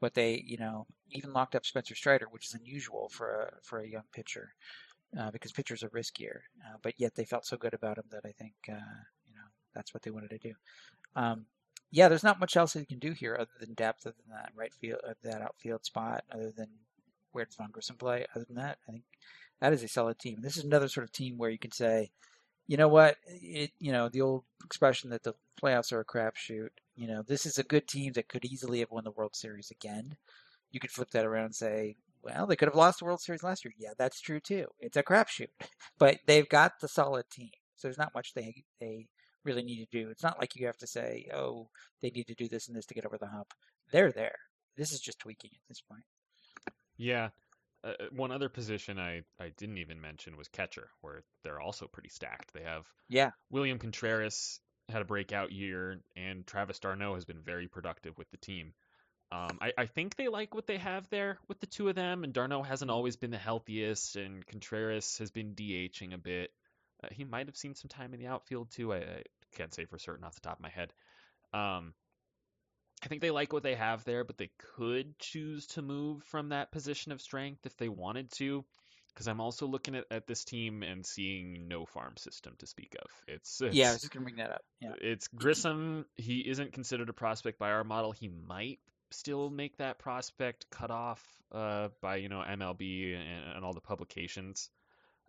But 0.00 0.14
they, 0.14 0.42
you 0.44 0.56
know, 0.56 0.86
even 1.10 1.32
locked 1.32 1.54
up 1.54 1.64
Spencer 1.64 1.94
Strider, 1.94 2.26
which 2.30 2.46
is 2.46 2.54
unusual 2.54 3.08
for 3.10 3.42
a 3.42 3.52
for 3.62 3.80
a 3.80 3.88
young 3.88 4.04
pitcher, 4.12 4.54
uh, 5.18 5.30
because 5.30 5.52
pitchers 5.52 5.82
are 5.82 5.90
riskier. 5.90 6.40
Uh, 6.64 6.76
but 6.82 6.94
yet 6.98 7.14
they 7.14 7.24
felt 7.24 7.46
so 7.46 7.56
good 7.56 7.74
about 7.74 7.98
him 7.98 8.04
that 8.10 8.22
I 8.24 8.32
think, 8.32 8.54
uh, 8.68 9.00
you 9.26 9.34
know, 9.34 9.48
that's 9.74 9.94
what 9.94 10.02
they 10.02 10.10
wanted 10.10 10.30
to 10.30 10.38
do. 10.38 10.54
Um, 11.16 11.46
yeah, 11.90 12.08
there's 12.08 12.24
not 12.24 12.38
much 12.38 12.56
else 12.56 12.74
they 12.74 12.84
can 12.84 12.98
do 13.00 13.12
here 13.12 13.36
other 13.38 13.50
than 13.58 13.74
depth, 13.74 14.06
other 14.06 14.14
than 14.24 14.36
that 14.36 14.52
right 14.54 14.72
field, 14.72 15.00
that 15.24 15.42
outfield 15.42 15.84
spot, 15.84 16.24
other 16.32 16.52
than 16.56 16.68
where 17.32 17.44
does 17.44 17.56
Vaughn 17.56 17.70
Grissom 17.72 17.96
play? 17.96 18.26
Other 18.34 18.44
than 18.44 18.56
that, 18.56 18.78
I 18.88 18.92
think 18.92 19.04
that 19.60 19.72
is 19.72 19.82
a 19.82 19.88
solid 19.88 20.18
team. 20.18 20.38
This 20.40 20.56
is 20.56 20.64
another 20.64 20.88
sort 20.88 21.04
of 21.04 21.12
team 21.12 21.36
where 21.36 21.50
you 21.50 21.58
can 21.58 21.72
say, 21.72 22.10
you 22.66 22.76
know 22.76 22.88
what, 22.88 23.16
it 23.26 23.72
you 23.80 23.90
know 23.90 24.08
the 24.08 24.20
old 24.20 24.44
expression 24.64 25.10
that 25.10 25.24
the 25.24 25.34
playoffs 25.60 25.92
are 25.92 26.00
a 26.00 26.04
crapshoot. 26.04 26.70
You 26.94 27.08
know, 27.08 27.22
this 27.26 27.44
is 27.44 27.58
a 27.58 27.64
good 27.64 27.88
team 27.88 28.12
that 28.12 28.28
could 28.28 28.44
easily 28.44 28.80
have 28.80 28.90
won 28.92 29.04
the 29.04 29.10
World 29.10 29.34
Series 29.34 29.72
again. 29.72 30.16
You 30.70 30.78
could 30.78 30.92
flip 30.92 31.10
that 31.10 31.26
around 31.26 31.46
and 31.46 31.54
say, 31.54 31.96
well, 32.22 32.46
they 32.46 32.56
could 32.56 32.68
have 32.68 32.76
lost 32.76 32.98
the 32.98 33.04
World 33.04 33.20
Series 33.20 33.42
last 33.42 33.64
year. 33.64 33.74
Yeah, 33.78 33.92
that's 33.98 34.20
true 34.20 34.40
too. 34.40 34.66
It's 34.78 34.96
a 34.96 35.02
crapshoot, 35.02 35.48
but 35.98 36.18
they've 36.26 36.48
got 36.48 36.72
the 36.80 36.88
solid 36.88 37.24
team, 37.30 37.50
so 37.76 37.88
there's 37.88 37.98
not 37.98 38.14
much 38.14 38.34
they 38.34 38.64
they 38.80 39.08
really 39.44 39.62
need 39.62 39.84
to 39.84 39.98
do. 39.98 40.10
It's 40.10 40.22
not 40.22 40.38
like 40.38 40.54
you 40.56 40.66
have 40.66 40.78
to 40.78 40.86
say, 40.86 41.26
oh, 41.34 41.68
they 42.02 42.10
need 42.10 42.26
to 42.26 42.34
do 42.34 42.48
this 42.48 42.68
and 42.68 42.76
this 42.76 42.86
to 42.86 42.94
get 42.94 43.06
over 43.06 43.18
the 43.18 43.26
hump. 43.26 43.48
They're 43.90 44.12
there. 44.12 44.36
This 44.76 44.92
is 44.92 45.00
just 45.00 45.18
tweaking 45.18 45.50
at 45.54 45.68
this 45.68 45.80
point. 45.80 46.04
Yeah. 46.96 47.30
Uh, 47.82 47.92
uh, 47.98 48.06
one 48.12 48.30
other 48.30 48.50
position 48.50 48.98
I, 48.98 49.22
I 49.40 49.50
didn't 49.56 49.78
even 49.78 50.00
mention 50.00 50.36
was 50.36 50.48
catcher, 50.48 50.90
where 51.00 51.22
they're 51.42 51.60
also 51.60 51.86
pretty 51.86 52.10
stacked. 52.10 52.52
They 52.52 52.62
have 52.62 52.84
yeah 53.08 53.30
William 53.50 53.78
Contreras 53.78 54.60
had 54.90 55.02
a 55.02 55.06
breakout 55.06 55.52
year, 55.52 56.00
and 56.16 56.46
Travis 56.46 56.78
d'Arnaud 56.78 57.14
has 57.14 57.24
been 57.24 57.40
very 57.40 57.68
productive 57.68 58.18
with 58.18 58.30
the 58.30 58.36
team. 58.36 58.74
Um, 59.32 59.58
I, 59.60 59.72
I 59.78 59.86
think 59.86 60.16
they 60.16 60.28
like 60.28 60.54
what 60.54 60.66
they 60.66 60.78
have 60.78 61.08
there 61.10 61.38
with 61.46 61.60
the 61.60 61.66
two 61.66 61.88
of 61.88 61.94
them, 61.94 62.24
and 62.24 62.32
d'Arnaud 62.32 62.64
hasn't 62.64 62.90
always 62.90 63.16
been 63.16 63.30
the 63.30 63.38
healthiest, 63.38 64.16
and 64.16 64.44
Contreras 64.44 65.18
has 65.18 65.30
been 65.30 65.54
DHing 65.54 66.12
a 66.12 66.18
bit. 66.18 66.50
Uh, 67.02 67.08
he 67.12 67.24
might 67.24 67.46
have 67.46 67.56
seen 67.56 67.74
some 67.76 67.88
time 67.88 68.12
in 68.12 68.20
the 68.20 68.26
outfield 68.26 68.70
too. 68.70 68.92
I, 68.92 68.96
I, 68.96 69.22
can't 69.56 69.74
say 69.74 69.84
for 69.84 69.98
certain 69.98 70.24
off 70.24 70.34
the 70.34 70.40
top 70.40 70.58
of 70.58 70.62
my 70.62 70.68
head. 70.68 70.92
Um, 71.52 71.94
I 73.02 73.08
think 73.08 73.20
they 73.20 73.30
like 73.30 73.52
what 73.52 73.62
they 73.62 73.74
have 73.74 74.04
there, 74.04 74.24
but 74.24 74.36
they 74.36 74.50
could 74.76 75.18
choose 75.18 75.66
to 75.68 75.82
move 75.82 76.22
from 76.24 76.50
that 76.50 76.70
position 76.70 77.12
of 77.12 77.20
strength 77.20 77.66
if 77.66 77.76
they 77.76 77.88
wanted 77.88 78.30
to. 78.32 78.64
Because 79.12 79.26
I'm 79.26 79.40
also 79.40 79.66
looking 79.66 79.96
at, 79.96 80.04
at 80.10 80.26
this 80.28 80.44
team 80.44 80.84
and 80.84 81.04
seeing 81.04 81.66
no 81.66 81.84
farm 81.84 82.16
system 82.16 82.54
to 82.58 82.66
speak 82.66 82.94
of. 83.00 83.10
It's, 83.26 83.60
it's 83.60 83.74
yeah, 83.76 83.88
I 83.88 83.92
was 83.92 84.02
just 84.02 84.12
gonna 84.12 84.24
bring 84.24 84.36
that 84.36 84.52
up. 84.52 84.62
Yeah. 84.80 84.92
It's 85.00 85.26
Grissom. 85.28 86.04
He 86.16 86.48
isn't 86.48 86.72
considered 86.72 87.08
a 87.08 87.12
prospect 87.12 87.58
by 87.58 87.70
our 87.70 87.82
model. 87.82 88.12
He 88.12 88.28
might 88.28 88.78
still 89.10 89.50
make 89.50 89.76
that 89.78 89.98
prospect 89.98 90.66
cut 90.70 90.90
off 90.90 91.22
uh, 91.52 91.88
by 92.00 92.16
you 92.16 92.28
know 92.28 92.42
MLB 92.48 93.14
and, 93.14 93.56
and 93.56 93.64
all 93.64 93.72
the 93.72 93.80
publications. 93.80 94.70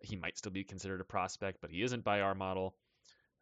he 0.02 0.16
might 0.16 0.38
still 0.38 0.52
be 0.52 0.64
considered 0.64 1.02
a 1.02 1.06
prospect, 1.06 1.60
but 1.62 1.70
he 1.72 1.82
isn't 1.84 2.04
by 2.04 2.22
our 2.22 2.34
model 2.36 2.76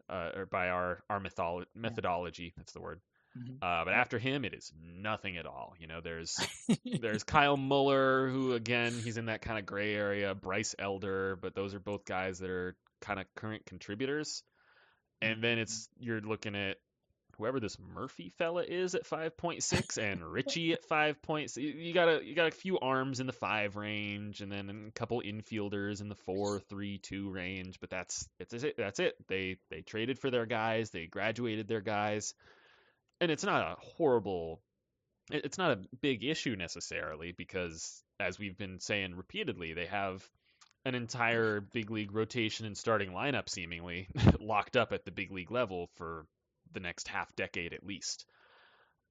uh, 0.09 0.31
or 0.35 0.45
by 0.45 0.69
our 0.69 1.01
our 1.09 1.19
mytholo- 1.19 1.65
methodology. 1.75 2.53
That's 2.57 2.73
the 2.73 2.81
word. 2.81 3.01
Mhm. 3.37 3.57
Uh, 3.61 3.85
but 3.85 3.93
after 3.93 4.17
him, 4.17 4.43
it 4.43 4.53
is 4.55 4.71
nothing 4.83 5.37
at 5.37 5.45
all. 5.45 5.75
You 5.79 5.87
know, 5.87 6.01
there's 6.01 6.35
there's 7.01 7.23
Kyle 7.23 7.57
Muller, 7.57 8.27
who 8.29 8.53
again 8.53 8.91
he's 9.03 9.17
in 9.17 9.25
that 9.27 9.41
kind 9.41 9.59
of 9.59 9.65
gray 9.65 9.93
area. 9.93 10.33
Bryce 10.35 10.73
Elder, 10.79 11.37
but 11.41 11.53
those 11.55 11.73
are 11.75 11.79
both 11.79 12.05
guys 12.05 12.39
that 12.39 12.49
are 12.49 12.75
kind 13.01 13.19
of 13.19 13.25
current 13.35 13.65
contributors. 13.65 14.43
And 15.21 15.43
then 15.43 15.59
it's 15.59 15.87
you're 15.99 16.21
looking 16.21 16.55
at 16.55 16.77
whoever 17.39 17.59
this 17.59 17.77
Murphy 17.79 18.31
fella 18.37 18.63
is 18.63 18.93
at 18.93 19.07
5.6 19.07 19.97
and 20.11 20.23
Ritchie 20.23 20.73
at 20.73 20.87
5.6. 20.87 21.57
You 21.57 21.93
got 21.93 22.09
a 22.09 22.23
you 22.23 22.35
got 22.35 22.47
a 22.47 22.51
few 22.51 22.77
arms 22.79 23.19
in 23.19 23.27
the 23.27 23.33
5 23.33 23.75
range 23.77 24.41
and 24.41 24.51
then 24.51 24.89
a 24.89 24.91
couple 24.91 25.23
infielders 25.25 26.01
in 26.01 26.09
the 26.09 26.15
4 26.15 26.59
3 26.59 26.97
2 26.99 27.29
range, 27.29 27.79
but 27.79 27.89
that's 27.89 28.27
it's 28.39 28.53
it. 28.53 28.75
That's 28.77 28.99
it. 28.99 29.15
They 29.27 29.57
they 29.71 29.81
traded 29.81 30.19
for 30.19 30.29
their 30.29 30.45
guys, 30.45 30.91
they 30.91 31.07
graduated 31.07 31.67
their 31.67 31.81
guys. 31.81 32.33
And 33.21 33.31
it's 33.31 33.43
not 33.43 33.63
a 33.63 33.75
horrible 33.79 34.61
it's 35.31 35.57
not 35.57 35.71
a 35.71 35.81
big 36.01 36.23
issue 36.23 36.55
necessarily 36.55 37.31
because 37.31 38.03
as 38.19 38.37
we've 38.37 38.57
been 38.57 38.79
saying 38.79 39.15
repeatedly, 39.15 39.73
they 39.73 39.85
have 39.85 40.27
an 40.85 40.95
entire 40.95 41.61
big 41.61 41.91
league 41.91 42.13
rotation 42.13 42.65
and 42.65 42.77
starting 42.77 43.11
lineup 43.11 43.49
seemingly 43.49 44.07
locked 44.39 44.77
up 44.77 44.91
at 44.91 45.05
the 45.05 45.11
big 45.11 45.31
league 45.31 45.51
level 45.51 45.89
for 45.95 46.25
the 46.73 46.79
next 46.79 47.07
half 47.07 47.35
decade 47.35 47.73
at 47.73 47.85
least. 47.85 48.25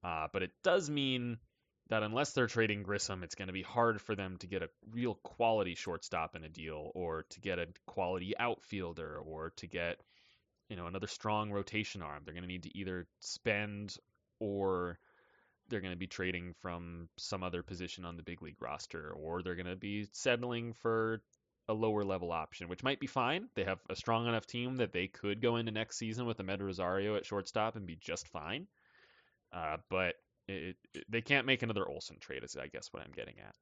Uh, 0.03 0.27
but 0.31 0.43
it 0.43 0.51
does 0.63 0.89
mean 0.89 1.37
that 1.89 2.03
unless 2.03 2.33
they're 2.33 2.47
trading 2.47 2.83
Grissom, 2.83 3.23
it's 3.23 3.35
going 3.35 3.47
to 3.47 3.53
be 3.53 3.63
hard 3.63 4.01
for 4.01 4.15
them 4.15 4.37
to 4.37 4.47
get 4.47 4.61
a 4.61 4.69
real 4.91 5.15
quality 5.15 5.75
shortstop 5.75 6.35
in 6.35 6.43
a 6.43 6.49
deal, 6.49 6.91
or 6.93 7.25
to 7.31 7.39
get 7.39 7.59
a 7.59 7.67
quality 7.87 8.37
outfielder, 8.37 9.17
or 9.17 9.51
to 9.57 9.67
get 9.67 9.99
you 10.69 10.75
know 10.75 10.85
another 10.85 11.07
strong 11.07 11.51
rotation 11.51 12.01
arm. 12.01 12.21
They're 12.23 12.35
going 12.35 12.43
to 12.43 12.47
need 12.47 12.63
to 12.63 12.77
either 12.77 13.07
spend 13.19 13.95
or 14.39 14.99
they're 15.67 15.81
going 15.81 15.93
to 15.93 15.99
be 15.99 16.07
trading 16.07 16.55
from 16.61 17.09
some 17.17 17.43
other 17.43 17.61
position 17.61 18.05
on 18.05 18.17
the 18.17 18.23
big 18.23 18.41
league 18.41 18.61
roster, 18.61 19.11
or 19.11 19.41
they're 19.41 19.55
going 19.55 19.65
to 19.65 19.75
be 19.75 20.07
settling 20.11 20.73
for 20.73 21.21
a 21.69 21.73
lower 21.73 22.03
level 22.03 22.31
option, 22.31 22.67
which 22.67 22.83
might 22.83 22.99
be 22.99 23.07
fine. 23.07 23.47
They 23.55 23.63
have 23.63 23.79
a 23.89 23.95
strong 23.95 24.27
enough 24.27 24.47
team 24.47 24.77
that 24.77 24.91
they 24.91 25.07
could 25.07 25.39
go 25.39 25.55
into 25.55 25.71
next 25.71 25.97
season 25.97 26.25
with 26.25 26.39
Amed 26.39 26.61
Rosario 26.61 27.15
at 27.15 27.25
shortstop 27.25 27.75
and 27.75 27.85
be 27.85 27.95
just 27.95 28.27
fine. 28.27 28.67
Uh, 29.53 29.77
but 29.89 30.15
it, 30.47 30.75
it, 30.93 31.05
they 31.07 31.21
can't 31.21 31.45
make 31.45 31.61
another 31.61 31.87
Olson 31.87 32.17
trade, 32.19 32.43
is 32.43 32.57
I 32.57 32.67
guess 32.67 32.89
what 32.91 33.03
I'm 33.03 33.13
getting 33.15 33.35
at. 33.39 33.53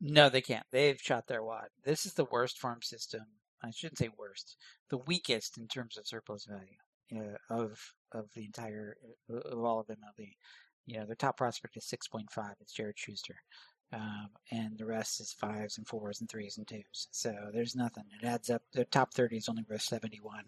No, 0.00 0.28
they 0.28 0.40
can't. 0.40 0.66
They've 0.70 1.00
shot 1.00 1.26
their 1.26 1.42
wad. 1.42 1.68
This 1.84 2.06
is 2.06 2.14
the 2.14 2.26
worst 2.26 2.58
farm 2.58 2.80
system. 2.80 3.22
I 3.62 3.70
shouldn't 3.72 3.98
say 3.98 4.10
worst. 4.16 4.56
The 4.90 4.98
weakest 4.98 5.58
in 5.58 5.66
terms 5.66 5.98
of 5.98 6.06
surplus 6.06 6.46
value 6.46 7.34
of 7.50 7.78
of 8.12 8.26
the 8.34 8.44
entire 8.44 8.96
of 9.28 9.58
all 9.58 9.80
of 9.80 9.86
MLB. 9.86 10.34
You 10.86 11.00
know, 11.00 11.06
their 11.06 11.16
top 11.16 11.38
prospect 11.38 11.76
is 11.76 11.88
six 11.88 12.06
point 12.06 12.30
five. 12.30 12.54
It's 12.60 12.72
Jared 12.72 12.98
Shuster, 12.98 13.36
um, 13.92 14.28
and 14.50 14.76
the 14.78 14.84
rest 14.86 15.20
is 15.20 15.32
fives 15.32 15.78
and 15.78 15.86
fours 15.86 16.20
and 16.20 16.28
threes 16.28 16.58
and 16.58 16.66
twos. 16.66 17.08
So 17.10 17.32
there's 17.52 17.76
nothing. 17.76 18.04
It 18.20 18.26
adds 18.26 18.50
up. 18.50 18.62
The 18.72 18.84
top 18.84 19.14
thirty 19.14 19.36
is 19.36 19.48
only 19.48 19.64
worth 19.68 19.82
seventy 19.82 20.20
one, 20.20 20.44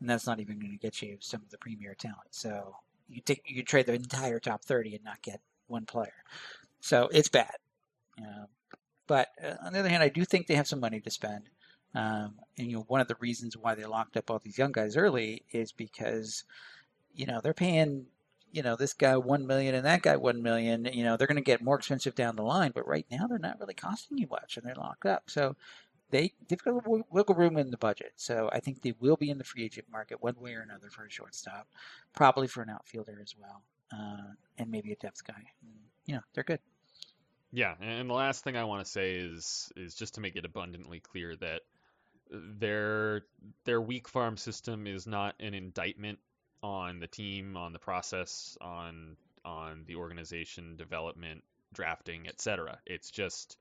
and 0.00 0.08
that's 0.08 0.26
not 0.26 0.40
even 0.40 0.58
going 0.58 0.72
to 0.72 0.78
get 0.78 1.02
you 1.02 1.16
some 1.20 1.42
of 1.42 1.50
the 1.50 1.58
premier 1.58 1.94
talent. 1.94 2.18
So 2.30 2.76
you 3.08 3.20
take 3.20 3.42
you 3.46 3.62
trade 3.62 3.86
the 3.86 3.94
entire 3.94 4.40
top 4.40 4.64
thirty 4.64 4.94
and 4.94 5.04
not 5.04 5.22
get 5.22 5.40
one 5.66 5.86
player. 5.86 6.24
So 6.80 7.08
it's 7.12 7.28
bad. 7.28 7.54
Um, 8.18 8.46
but 9.06 9.28
uh, 9.42 9.54
on 9.64 9.72
the 9.72 9.80
other 9.80 9.88
hand, 9.88 10.02
I 10.02 10.08
do 10.08 10.24
think 10.24 10.46
they 10.46 10.54
have 10.54 10.68
some 10.68 10.80
money 10.80 11.00
to 11.00 11.10
spend. 11.10 11.48
Um, 11.94 12.36
and 12.58 12.68
you 12.68 12.76
know, 12.76 12.84
one 12.88 13.00
of 13.00 13.08
the 13.08 13.16
reasons 13.20 13.56
why 13.56 13.74
they 13.74 13.84
locked 13.84 14.16
up 14.16 14.30
all 14.30 14.38
these 14.38 14.58
young 14.58 14.72
guys 14.72 14.96
early 14.96 15.44
is 15.50 15.72
because, 15.72 16.44
you 17.14 17.26
know, 17.26 17.40
they're 17.42 17.52
paying, 17.52 18.06
you 18.52 18.62
know, 18.62 18.76
this 18.76 18.92
guy 18.92 19.16
one 19.16 19.46
million 19.46 19.74
and 19.74 19.84
that 19.86 20.02
guy 20.02 20.16
one 20.16 20.42
million. 20.42 20.84
You 20.84 21.04
know, 21.04 21.16
they're 21.16 21.26
going 21.26 21.36
to 21.36 21.42
get 21.42 21.62
more 21.62 21.76
expensive 21.76 22.14
down 22.14 22.36
the 22.36 22.42
line, 22.42 22.72
but 22.74 22.86
right 22.86 23.06
now 23.10 23.26
they're 23.26 23.38
not 23.38 23.58
really 23.58 23.74
costing 23.74 24.18
you 24.18 24.26
much, 24.30 24.56
and 24.56 24.66
they're 24.66 24.74
locked 24.74 25.06
up. 25.06 25.24
So 25.28 25.56
they 26.10 26.32
they've 26.48 26.62
got 26.62 26.84
wiggle 27.10 27.34
room 27.34 27.56
in 27.56 27.70
the 27.70 27.78
budget. 27.78 28.12
So 28.16 28.50
I 28.52 28.60
think 28.60 28.82
they 28.82 28.94
will 29.00 29.16
be 29.16 29.30
in 29.30 29.38
the 29.38 29.44
free 29.44 29.64
agent 29.64 29.86
market 29.90 30.22
one 30.22 30.36
way 30.38 30.54
or 30.54 30.60
another 30.60 30.90
for 30.90 31.04
a 31.04 31.10
shortstop, 31.10 31.66
probably 32.14 32.46
for 32.46 32.62
an 32.62 32.70
outfielder 32.70 33.18
as 33.20 33.34
well, 33.36 33.62
uh, 33.92 34.34
and 34.58 34.70
maybe 34.70 34.92
a 34.92 34.96
depth 34.96 35.24
guy. 35.24 35.42
You 36.06 36.16
know, 36.16 36.20
they're 36.34 36.44
good. 36.44 36.60
Yeah, 37.52 37.74
and 37.80 38.08
the 38.08 38.14
last 38.14 38.44
thing 38.44 38.56
I 38.56 38.64
want 38.64 38.84
to 38.84 38.90
say 38.90 39.14
is 39.16 39.72
is 39.76 39.94
just 39.94 40.14
to 40.14 40.20
make 40.20 40.36
it 40.36 40.44
abundantly 40.44 41.00
clear 41.00 41.34
that 41.36 41.62
their 42.30 43.22
their 43.64 43.80
weak 43.80 44.08
farm 44.08 44.36
system 44.36 44.86
is 44.86 45.06
not 45.06 45.34
an 45.40 45.54
indictment 45.54 46.18
on 46.62 47.00
the 47.00 47.06
team, 47.06 47.56
on 47.56 47.72
the 47.72 47.78
process, 47.78 48.56
on 48.60 49.16
on 49.44 49.84
the 49.86 49.96
organization, 49.96 50.76
development, 50.76 51.42
drafting, 51.74 52.28
etc. 52.28 52.78
It's 52.86 53.10
just 53.10 53.56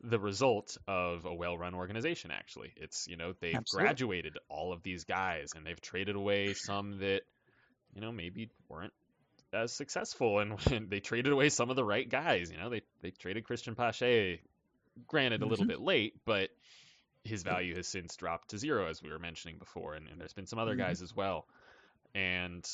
the 0.00 0.18
result 0.18 0.76
of 0.86 1.24
a 1.24 1.34
well-run 1.34 1.74
organization 1.74 2.30
actually. 2.30 2.72
It's, 2.76 3.08
you 3.08 3.16
know, 3.16 3.32
they've 3.40 3.54
Absolutely. 3.56 3.88
graduated 3.88 4.38
all 4.48 4.72
of 4.72 4.82
these 4.84 5.02
guys 5.04 5.48
and 5.56 5.66
they've 5.66 5.80
traded 5.80 6.14
away 6.14 6.54
some 6.54 6.98
that 7.00 7.22
you 7.94 8.00
know, 8.00 8.12
maybe 8.12 8.48
weren't 8.68 8.92
as 9.52 9.72
successful 9.72 10.38
and 10.40 10.52
when 10.70 10.88
they 10.88 11.00
traded 11.00 11.32
away 11.32 11.48
some 11.48 11.70
of 11.70 11.76
the 11.76 11.84
right 11.84 12.08
guys, 12.08 12.50
you 12.50 12.58
know, 12.58 12.70
they 12.70 12.82
they 13.02 13.10
traded 13.10 13.44
Cristian 13.44 13.76
Pache 13.76 14.40
granted 15.06 15.42
a 15.42 15.46
little 15.46 15.64
Mhm. 15.64 15.68
bit 15.68 15.80
late, 15.80 16.14
but 16.24 16.50
his 17.24 17.42
value 17.42 17.74
has 17.76 17.86
since 17.88 18.16
dropped 18.16 18.50
to 18.50 18.58
zero 18.58 18.88
as 18.88 19.02
we 19.02 19.10
were 19.10 19.18
mentioning 19.18 19.58
before 19.58 19.94
and, 19.94 20.08
and 20.08 20.20
there's 20.20 20.32
been 20.32 20.46
some 20.46 20.58
other 20.58 20.74
Mhm. 20.74 20.78
guys 20.78 21.02
as 21.02 21.14
well. 21.14 21.46
And 22.14 22.68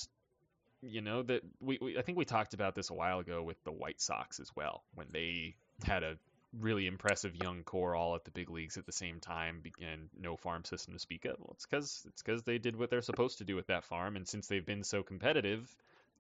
you 0.83 1.01
know 1.01 1.23
that 1.23 1.43
we, 1.61 1.79
we 1.81 1.99
I 1.99 2.03
think 2.03 2.19
we 2.19 2.25
talked 2.25 2.55
about 2.55 2.75
this 2.75 2.91
a 2.91 2.95
while 2.95 3.19
ago 3.19 3.43
with 3.43 3.63
the 3.65 3.73
White 3.73 4.01
Sox 4.01 4.41
as 4.41 4.51
well 4.55 4.85
when 4.95 5.07
they 5.13 5.55
had 5.85 6.03
a 6.03 6.17
really 6.61 6.87
impressive 6.87 7.35
young 7.35 7.63
core 7.65 7.97
all 7.97 8.15
at 8.15 8.25
the 8.25 8.31
big 8.31 8.51
leagues 8.51 8.77
at 8.77 8.87
the 8.87 8.93
same 8.93 9.19
time 9.19 9.63
and 9.81 10.09
no 10.19 10.37
farm 10.37 10.65
system 10.65 10.95
to 10.95 11.01
speak 11.01 11.25
of. 11.25 11.37
Well, 11.39 11.53
it's 11.55 11.67
because 11.67 12.05
it's 12.07 12.23
because 12.23 12.43
they 12.43 12.59
did 12.59 12.77
what 12.77 12.91
they're 12.91 13.03
supposed 13.03 13.39
to 13.39 13.45
do 13.45 13.57
with 13.57 13.67
that 13.69 13.85
farm, 13.85 14.17
and 14.17 14.27
since 14.27 14.47
they've 14.47 14.65
been 14.65 14.85
so 14.85 15.03
competitive, 15.03 15.75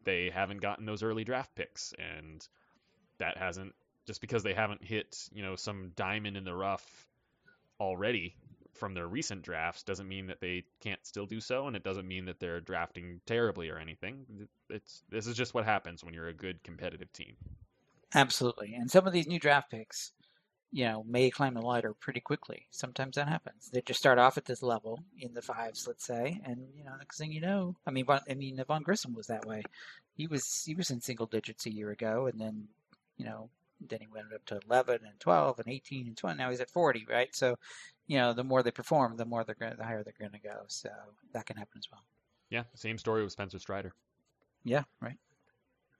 they 0.04 0.30
haven't 0.30 0.60
gotten 0.60 0.86
those 0.86 1.02
early 1.02 1.24
draft 1.24 1.54
picks, 1.54 1.94
and 1.98 2.46
that 3.18 3.36
hasn't 3.36 3.74
just 4.06 4.20
because 4.20 4.42
they 4.42 4.54
haven't 4.54 4.82
hit 4.82 5.28
you 5.32 5.42
know 5.42 5.56
some 5.56 5.92
diamond 5.96 6.36
in 6.36 6.44
the 6.44 6.54
rough 6.54 7.06
already 7.80 8.34
from 8.74 8.94
their 8.94 9.06
recent 9.06 9.42
drafts 9.42 9.82
doesn't 9.82 10.08
mean 10.08 10.26
that 10.26 10.40
they 10.40 10.64
can't 10.80 11.04
still 11.06 11.26
do 11.26 11.40
so, 11.40 11.66
and 11.66 11.76
it 11.76 11.84
doesn't 11.84 12.06
mean 12.06 12.26
that 12.26 12.40
they're 12.40 12.60
drafting 12.60 13.20
terribly 13.26 13.68
or 13.68 13.78
anything. 13.78 14.48
It's 14.68 15.02
this 15.08 15.26
is 15.26 15.36
just 15.36 15.54
what 15.54 15.64
happens 15.64 16.04
when 16.04 16.14
you're 16.14 16.28
a 16.28 16.34
good 16.34 16.62
competitive 16.62 17.12
team. 17.12 17.36
Absolutely. 18.14 18.74
And 18.74 18.90
some 18.90 19.06
of 19.06 19.12
these 19.12 19.26
new 19.26 19.40
draft 19.40 19.70
picks, 19.70 20.12
you 20.70 20.84
know, 20.84 21.04
may 21.04 21.30
climb 21.30 21.54
the 21.54 21.62
ladder 21.62 21.94
pretty 21.94 22.20
quickly. 22.20 22.66
Sometimes 22.70 23.16
that 23.16 23.28
happens. 23.28 23.70
They 23.72 23.80
just 23.80 23.98
start 23.98 24.18
off 24.18 24.36
at 24.38 24.44
this 24.44 24.62
level 24.62 25.02
in 25.18 25.34
the 25.34 25.42
fives, 25.42 25.86
let's 25.86 26.06
say, 26.06 26.40
and 26.44 26.68
you 26.76 26.84
know, 26.84 26.96
next 26.96 27.18
thing 27.18 27.32
you 27.32 27.40
know, 27.40 27.76
I 27.86 27.90
mean, 27.90 28.06
I 28.08 28.34
mean, 28.34 28.62
Vaughn 28.66 28.82
Grissom 28.82 29.14
was 29.14 29.26
that 29.28 29.46
way. 29.46 29.62
He 30.16 30.26
was 30.26 30.62
he 30.64 30.74
was 30.74 30.90
in 30.90 31.00
single 31.00 31.26
digits 31.26 31.66
a 31.66 31.72
year 31.72 31.90
ago, 31.90 32.26
and 32.26 32.40
then, 32.40 32.68
you 33.16 33.24
know, 33.24 33.50
then 33.80 34.00
he 34.00 34.06
went 34.06 34.32
up 34.34 34.44
to 34.46 34.60
11 34.68 35.00
and 35.04 35.20
12 35.20 35.58
and 35.60 35.68
18 35.68 36.06
and 36.06 36.16
20. 36.16 36.38
Now 36.38 36.50
he's 36.50 36.60
at 36.60 36.70
40, 36.70 37.06
right? 37.08 37.34
So, 37.34 37.56
you 38.06 38.18
know, 38.18 38.32
the 38.32 38.44
more 38.44 38.62
they 38.62 38.70
perform, 38.70 39.16
the 39.16 39.24
more 39.24 39.44
they're 39.44 39.54
going, 39.54 39.76
the 39.76 39.84
higher 39.84 40.02
they're 40.02 40.14
going 40.18 40.32
to 40.32 40.38
go. 40.38 40.64
So 40.68 40.90
that 41.32 41.46
can 41.46 41.56
happen 41.56 41.78
as 41.78 41.88
well. 41.90 42.02
Yeah, 42.50 42.64
same 42.74 42.98
story 42.98 43.22
with 43.22 43.32
Spencer 43.32 43.58
Strider. 43.58 43.92
Yeah, 44.64 44.84
right. 45.00 45.18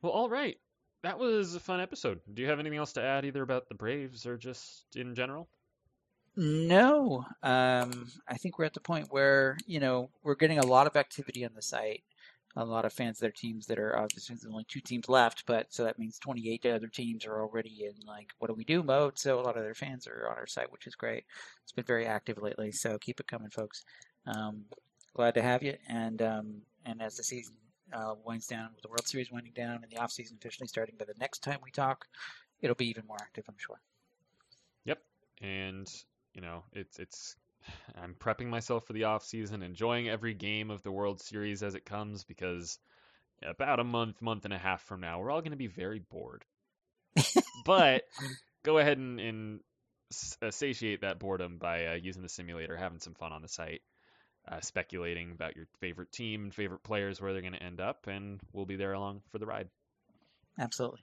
Well, 0.02 0.12
all 0.12 0.28
right. 0.28 0.58
That 1.02 1.18
was 1.18 1.54
a 1.54 1.60
fun 1.60 1.80
episode. 1.80 2.20
Do 2.32 2.42
you 2.42 2.48
have 2.48 2.60
anything 2.60 2.78
else 2.78 2.94
to 2.94 3.02
add, 3.02 3.24
either 3.24 3.42
about 3.42 3.68
the 3.68 3.74
Braves 3.74 4.26
or 4.26 4.38
just 4.38 4.96
in 4.96 5.14
general? 5.14 5.48
No, 6.36 7.24
um, 7.42 8.10
I 8.26 8.34
think 8.38 8.58
we're 8.58 8.64
at 8.64 8.74
the 8.74 8.80
point 8.80 9.06
where 9.10 9.56
you 9.66 9.78
know 9.78 10.10
we're 10.22 10.34
getting 10.34 10.58
a 10.58 10.66
lot 10.66 10.86
of 10.86 10.96
activity 10.96 11.44
on 11.44 11.52
the 11.54 11.62
site. 11.62 12.02
A 12.56 12.64
lot 12.64 12.84
of 12.84 12.92
fans 12.92 13.16
of 13.16 13.22
their 13.22 13.32
teams 13.32 13.66
that 13.66 13.78
are 13.78 13.98
obviously 13.98 14.36
there's 14.36 14.46
only 14.50 14.64
two 14.68 14.80
teams 14.80 15.08
left, 15.08 15.44
but 15.46 15.72
so 15.72 15.84
that 15.84 15.98
means 15.98 16.18
28 16.18 16.66
other 16.66 16.86
teams 16.86 17.26
are 17.26 17.40
already 17.40 17.84
in 17.84 18.06
like 18.06 18.30
what 18.38 18.48
do 18.48 18.54
we 18.54 18.64
do 18.64 18.82
mode. 18.82 19.18
So 19.18 19.40
a 19.40 19.42
lot 19.42 19.56
of 19.56 19.64
their 19.64 19.74
fans 19.74 20.06
are 20.06 20.28
on 20.30 20.36
our 20.36 20.46
site, 20.46 20.70
which 20.70 20.86
is 20.86 20.94
great. 20.94 21.24
It's 21.62 21.72
been 21.72 21.84
very 21.84 22.06
active 22.06 22.40
lately, 22.40 22.70
so 22.70 22.96
keep 22.98 23.18
it 23.18 23.26
coming, 23.26 23.50
folks. 23.50 23.84
Um, 24.26 24.64
glad 25.14 25.34
to 25.34 25.42
have 25.42 25.62
you, 25.62 25.74
and 25.88 26.22
um, 26.22 26.62
and 26.86 27.02
as 27.02 27.16
the 27.16 27.24
season 27.24 27.54
uh, 27.92 28.14
winds 28.24 28.46
down, 28.46 28.70
with 28.72 28.82
the 28.82 28.88
World 28.88 29.06
Series 29.06 29.30
winding 29.30 29.52
down 29.54 29.82
and 29.82 29.90
the 29.90 29.98
off 29.98 30.12
season 30.12 30.36
officially 30.40 30.68
starting, 30.68 30.94
by 30.98 31.04
the 31.04 31.14
next 31.18 31.40
time 31.40 31.58
we 31.62 31.70
talk, 31.70 32.06
it'll 32.60 32.76
be 32.76 32.88
even 32.88 33.04
more 33.06 33.18
active, 33.20 33.44
I'm 33.48 33.58
sure. 33.58 33.80
Yep. 34.84 34.98
And 35.42 35.88
you 36.34 36.40
know, 36.40 36.64
it's 36.72 36.98
it's 36.98 37.36
I'm 38.00 38.14
prepping 38.14 38.48
myself 38.48 38.86
for 38.86 38.92
the 38.92 39.04
off 39.04 39.24
season, 39.24 39.62
enjoying 39.62 40.08
every 40.08 40.34
game 40.34 40.70
of 40.70 40.82
the 40.82 40.92
World 40.92 41.20
Series 41.20 41.62
as 41.62 41.74
it 41.74 41.84
comes 41.84 42.24
because 42.24 42.78
about 43.42 43.80
a 43.80 43.84
month, 43.84 44.20
month 44.22 44.44
and 44.44 44.54
a 44.54 44.58
half 44.58 44.82
from 44.82 45.00
now, 45.00 45.20
we're 45.20 45.30
all 45.30 45.40
going 45.40 45.52
to 45.52 45.56
be 45.56 45.66
very 45.66 46.00
bored. 46.10 46.44
but 47.64 48.02
go 48.64 48.78
ahead 48.78 48.98
and, 48.98 49.20
and 49.20 49.60
uh, 50.42 50.50
satiate 50.50 51.02
that 51.02 51.18
boredom 51.18 51.58
by 51.58 51.86
uh, 51.86 51.94
using 51.94 52.22
the 52.22 52.28
simulator, 52.28 52.76
having 52.76 53.00
some 53.00 53.14
fun 53.14 53.32
on 53.32 53.42
the 53.42 53.48
site, 53.48 53.82
uh, 54.50 54.60
speculating 54.60 55.32
about 55.32 55.56
your 55.56 55.66
favorite 55.80 56.12
team, 56.12 56.44
and 56.44 56.54
favorite 56.54 56.82
players, 56.82 57.20
where 57.20 57.32
they're 57.32 57.42
going 57.42 57.54
to 57.54 57.62
end 57.62 57.80
up, 57.80 58.06
and 58.06 58.40
we'll 58.52 58.66
be 58.66 58.76
there 58.76 58.92
along 58.92 59.22
for 59.30 59.38
the 59.38 59.46
ride. 59.46 59.68
Absolutely. 60.58 61.00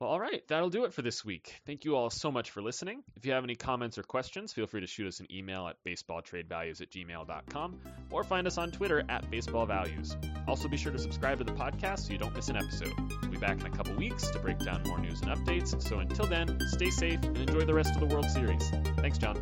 Well, 0.00 0.10
all 0.10 0.20
right, 0.20 0.46
that'll 0.46 0.70
do 0.70 0.84
it 0.84 0.92
for 0.94 1.02
this 1.02 1.24
week. 1.24 1.60
Thank 1.66 1.84
you 1.84 1.96
all 1.96 2.08
so 2.08 2.30
much 2.30 2.52
for 2.52 2.62
listening. 2.62 3.02
If 3.16 3.26
you 3.26 3.32
have 3.32 3.42
any 3.42 3.56
comments 3.56 3.98
or 3.98 4.04
questions, 4.04 4.52
feel 4.52 4.68
free 4.68 4.80
to 4.80 4.86
shoot 4.86 5.08
us 5.08 5.18
an 5.18 5.26
email 5.32 5.66
at 5.66 5.76
baseballtradevalues 5.84 6.80
at 6.80 6.90
gmail.com 6.90 7.80
or 8.12 8.22
find 8.22 8.46
us 8.46 8.58
on 8.58 8.70
Twitter 8.70 9.02
at 9.08 9.28
baseballvalues. 9.28 10.16
Also, 10.46 10.68
be 10.68 10.76
sure 10.76 10.92
to 10.92 11.00
subscribe 11.00 11.38
to 11.38 11.44
the 11.44 11.52
podcast 11.52 12.00
so 12.06 12.12
you 12.12 12.18
don't 12.18 12.34
miss 12.34 12.48
an 12.48 12.56
episode. 12.56 12.94
We'll 13.22 13.32
be 13.32 13.38
back 13.38 13.58
in 13.60 13.66
a 13.66 13.70
couple 13.70 13.94
weeks 13.96 14.30
to 14.30 14.38
break 14.38 14.60
down 14.60 14.84
more 14.84 15.00
news 15.00 15.20
and 15.20 15.30
updates. 15.32 15.82
So 15.82 15.98
until 15.98 16.26
then, 16.26 16.60
stay 16.68 16.90
safe 16.90 17.20
and 17.24 17.36
enjoy 17.36 17.64
the 17.64 17.74
rest 17.74 17.96
of 17.96 18.00
the 18.00 18.14
World 18.14 18.30
Series. 18.30 18.70
Thanks, 18.98 19.18
John. 19.18 19.36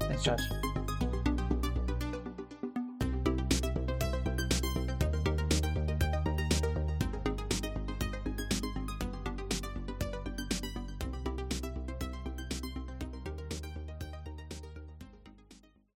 Thanks, 0.00 0.22
Josh. 0.22 0.85